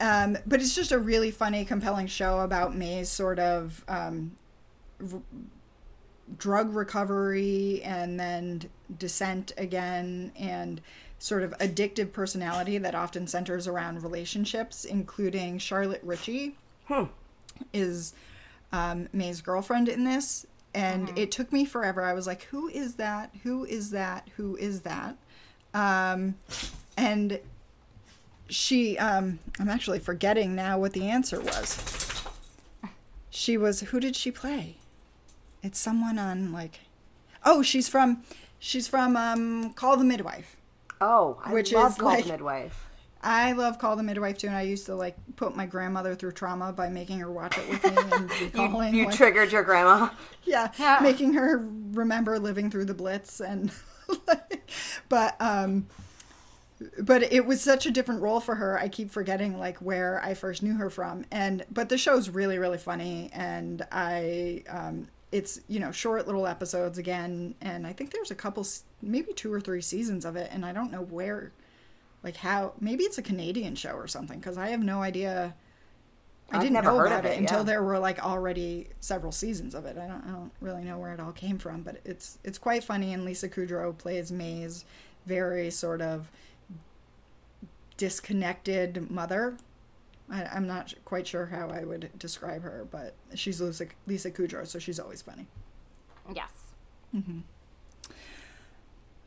Um, 0.00 0.36
but 0.46 0.60
it's 0.60 0.74
just 0.74 0.92
a 0.92 0.98
really 0.98 1.30
funny, 1.32 1.64
compelling 1.64 2.06
show 2.06 2.40
about 2.40 2.76
Mae's 2.76 3.08
sort 3.08 3.38
of 3.40 3.82
um, 3.88 4.32
r- 5.00 5.20
drug 6.36 6.72
recovery 6.74 7.82
and 7.82 8.20
then 8.20 8.62
descent 8.98 9.50
again, 9.56 10.30
and 10.38 10.80
sort 11.18 11.42
of 11.42 11.50
addictive 11.58 12.12
personality 12.12 12.78
that 12.78 12.94
often 12.94 13.26
centers 13.26 13.66
around 13.66 14.02
relationships, 14.02 14.84
including 14.84 15.58
Charlotte 15.58 16.00
Ritchie 16.04 16.56
is 17.72 18.14
um, 18.72 19.08
Mae's 19.12 19.40
girlfriend 19.40 19.88
in 19.88 20.04
this. 20.04 20.46
And 20.74 21.16
it 21.18 21.32
took 21.32 21.52
me 21.52 21.64
forever. 21.64 22.02
I 22.02 22.12
was 22.12 22.26
like, 22.26 22.42
who 22.44 22.68
is 22.68 22.94
that? 22.96 23.34
Who 23.42 23.64
is 23.64 23.90
that? 23.90 24.28
Who 24.36 24.56
is 24.56 24.82
that? 24.82 25.16
Um, 25.74 26.36
and 26.96 27.40
she 28.48 28.96
um 28.98 29.38
i'm 29.60 29.68
actually 29.68 29.98
forgetting 29.98 30.54
now 30.54 30.78
what 30.78 30.92
the 30.92 31.08
answer 31.08 31.40
was 31.40 32.24
she 33.30 33.56
was 33.56 33.80
who 33.80 34.00
did 34.00 34.16
she 34.16 34.30
play 34.30 34.76
it's 35.62 35.78
someone 35.78 36.18
on 36.18 36.52
like 36.52 36.80
oh 37.44 37.62
she's 37.62 37.88
from 37.88 38.22
she's 38.58 38.88
from 38.88 39.16
um 39.16 39.72
call 39.74 39.96
the 39.96 40.04
midwife 40.04 40.56
Oh, 41.00 41.40
I 41.44 41.52
Which 41.52 41.72
love 41.72 41.92
is 41.92 41.96
Call 41.98 42.08
like- 42.08 42.24
the 42.24 42.32
Midwife. 42.32 42.84
i 43.20 43.50
love 43.50 43.80
call 43.80 43.96
the 43.96 44.02
midwife 44.04 44.38
too 44.38 44.46
and 44.46 44.54
i 44.56 44.62
used 44.62 44.86
to 44.86 44.94
like 44.94 45.16
put 45.34 45.56
my 45.56 45.66
grandmother 45.66 46.14
through 46.14 46.30
trauma 46.30 46.72
by 46.72 46.88
making 46.88 47.18
her 47.18 47.28
watch 47.28 47.58
it 47.58 47.68
with 47.68 47.82
me 47.82 47.90
and 48.12 48.30
recalling 48.40 48.94
You 48.94 49.06
like, 49.06 49.16
triggered 49.16 49.50
your 49.50 49.64
grandma. 49.64 50.10
yeah, 50.44 50.70
Yeah. 50.78 51.00
making 51.02 51.32
her 51.34 51.66
remember 51.90 52.38
living 52.38 52.70
through 52.70 52.84
the 52.84 52.94
blitz 52.94 53.40
and 53.40 53.72
but 55.08 55.36
um 55.40 55.88
but 57.00 57.24
it 57.32 57.44
was 57.44 57.60
such 57.60 57.86
a 57.86 57.90
different 57.90 58.22
role 58.22 58.38
for 58.38 58.54
her 58.54 58.78
i 58.78 58.88
keep 58.88 59.10
forgetting 59.10 59.58
like 59.58 59.78
where 59.78 60.22
i 60.24 60.32
first 60.34 60.62
knew 60.62 60.76
her 60.76 60.88
from 60.88 61.24
and 61.32 61.64
but 61.72 61.88
the 61.88 61.98
show's 61.98 62.28
really 62.30 62.56
really 62.56 62.78
funny 62.78 63.30
and 63.32 63.84
i 63.90 64.62
um 64.68 65.08
it's 65.30 65.60
you 65.68 65.78
know 65.78 65.92
short 65.92 66.26
little 66.26 66.46
episodes 66.46 66.98
again 66.98 67.54
and 67.60 67.86
i 67.86 67.92
think 67.92 68.10
there's 68.10 68.30
a 68.30 68.34
couple 68.34 68.66
maybe 69.02 69.32
two 69.32 69.52
or 69.52 69.60
three 69.60 69.82
seasons 69.82 70.24
of 70.24 70.36
it 70.36 70.48
and 70.52 70.64
i 70.64 70.72
don't 70.72 70.90
know 70.90 71.02
where 71.02 71.52
like 72.22 72.36
how 72.36 72.72
maybe 72.80 73.04
it's 73.04 73.18
a 73.18 73.22
canadian 73.22 73.74
show 73.74 73.92
or 73.92 74.06
something 74.06 74.38
because 74.38 74.56
i 74.56 74.68
have 74.68 74.82
no 74.82 75.02
idea 75.02 75.54
I 76.50 76.56
I've 76.56 76.62
didn't 76.62 76.74
never 76.74 76.92
know 76.92 76.96
heard 76.96 77.06
about 77.08 77.18
of 77.20 77.24
it, 77.26 77.34
it, 77.34 77.38
until 77.40 77.62
there 77.62 77.82
were 77.82 77.98
like 77.98 78.24
already 78.24 78.88
several 79.00 79.32
seasons 79.32 79.74
of 79.74 79.84
it. 79.84 79.98
I 79.98 80.06
don't, 80.06 80.24
I 80.26 80.30
don't 80.30 80.52
really 80.60 80.82
know 80.82 80.98
where 80.98 81.12
it 81.12 81.20
all 81.20 81.32
came 81.32 81.58
from, 81.58 81.82
but 81.82 82.00
it's 82.06 82.38
it's 82.42 82.56
quite 82.56 82.82
funny. 82.82 83.12
And 83.12 83.26
Lisa 83.26 83.50
Kudrow 83.50 83.96
plays 83.96 84.32
Mae's 84.32 84.86
very 85.26 85.70
sort 85.70 86.00
of 86.00 86.30
disconnected 87.98 89.10
mother. 89.10 89.58
I, 90.30 90.44
I'm 90.44 90.66
not 90.66 90.92
quite 91.04 91.26
sure 91.26 91.46
how 91.46 91.68
I 91.70 91.84
would 91.84 92.10
describe 92.18 92.62
her, 92.62 92.86
but 92.90 93.14
she's 93.34 93.60
Lisa, 93.60 93.86
Lisa 94.06 94.30
Kudrow, 94.30 94.66
so 94.66 94.78
she's 94.78 95.00
always 95.00 95.22
funny. 95.22 95.46
Yes. 96.34 96.50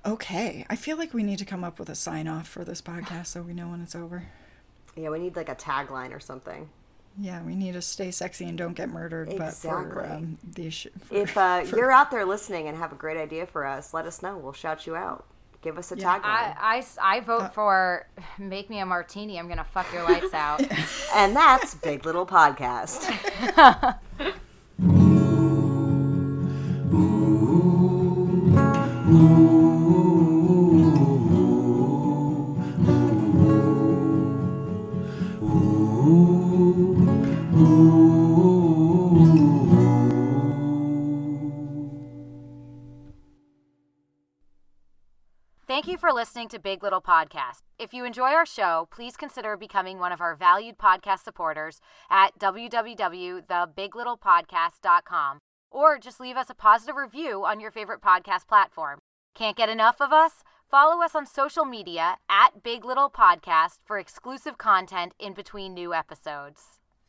Okay, 0.06 0.66
I 0.70 0.76
feel 0.76 0.98
like 0.98 1.14
we 1.14 1.24
need 1.24 1.40
to 1.40 1.46
come 1.46 1.64
up 1.64 1.78
with 1.80 1.90
a 1.90 1.96
sign 1.96 2.28
off 2.28 2.48
for 2.48 2.64
this 2.64 2.82
podcast 2.82 3.28
so 3.28 3.42
we 3.42 3.54
know 3.54 3.68
when 3.70 3.82
it's 3.82 3.96
over. 3.96 4.24
Yeah, 4.96 5.10
we 5.10 5.20
need 5.20 5.36
like 5.36 5.50
a 5.50 5.56
tagline 5.56 6.16
or 6.16 6.20
something. 6.20 6.70
Yeah, 7.20 7.44
we 7.44 7.56
need 7.56 7.74
to 7.74 7.82
stay 7.82 8.10
sexy 8.10 8.46
and 8.46 8.58
don't 8.58 8.74
get 8.74 8.90
murdered. 8.90 9.28
But 9.38 9.54
for 9.54 9.82
Exactly. 9.84 10.04
um, 10.06 10.38
the 10.44 10.68
issue, 10.68 10.90
for, 11.06 11.16
If 11.16 11.38
uh, 11.38 11.64
for- 11.66 11.78
you're 11.78 11.92
out 11.92 12.10
there 12.10 12.26
listening 12.26 12.68
and 12.68 12.78
have 12.78 12.92
a 12.92 12.96
great 12.96 13.18
idea 13.18 13.46
for 13.46 13.66
us, 13.66 13.94
let 13.94 14.06
us 14.06 14.22
know. 14.24 14.38
We'll 14.38 14.54
shout 14.54 14.88
you 14.88 14.96
out. 14.96 15.26
Give 15.62 15.78
us 15.78 15.92
a 15.92 15.98
Yeah. 15.98 16.18
tagline. 16.20 16.22
I, 16.26 16.56
I 16.60 16.78
s- 16.80 16.98
I 17.02 17.20
vote 17.20 17.42
uh, 17.44 17.50
for 17.50 18.08
make 18.40 18.70
me 18.70 18.80
a 18.80 18.86
martini. 18.86 19.38
I'm 19.40 19.48
gonna 19.48 19.64
fuck 19.64 19.92
your 19.94 20.04
lights 20.04 20.34
out. 20.34 20.62
and 21.16 21.36
that's 21.36 21.76
Big 21.76 22.06
Little 22.06 22.26
Podcast. 22.26 23.08
for 46.02 46.12
listening 46.12 46.50
to 46.50 46.58
Big 46.58 46.82
Little 46.82 47.00
Podcast. 47.00 47.62
If 47.78 47.94
you 47.94 48.06
enjoy 48.06 48.32
our 48.32 48.48
show, 48.48 48.88
please 48.92 49.16
consider 49.16 49.56
becoming 49.56 50.00
one 50.00 50.12
of 50.12 50.20
our 50.20 50.36
valued 50.36 50.80
podcast 50.80 51.24
supporters 51.24 51.80
at 52.10 52.40
www.thebiglittlepodcast.com 52.40 55.40
or 55.70 56.00
just 56.00 56.20
leave 56.20 56.38
us 56.38 56.50
a 56.50 56.56
positive 56.56 56.96
review 56.96 57.46
on 57.46 57.60
your 57.60 57.70
favorite 57.70 58.02
podcast 58.02 58.48
platform. 58.48 58.98
Can't 59.36 59.56
get 59.56 59.70
enough 59.70 60.02
of 60.02 60.12
us? 60.12 60.42
Follow 60.72 61.04
us 61.04 61.14
on 61.14 61.28
social 61.28 61.66
media 61.66 62.18
at 62.28 62.64
Big 62.64 62.84
Little 62.84 63.12
Podcast 63.12 63.78
for 63.86 64.00
exclusive 64.00 64.58
content 64.58 65.14
in 65.20 65.36
between 65.36 65.76
new 65.76 65.94
episodes. 65.94 66.81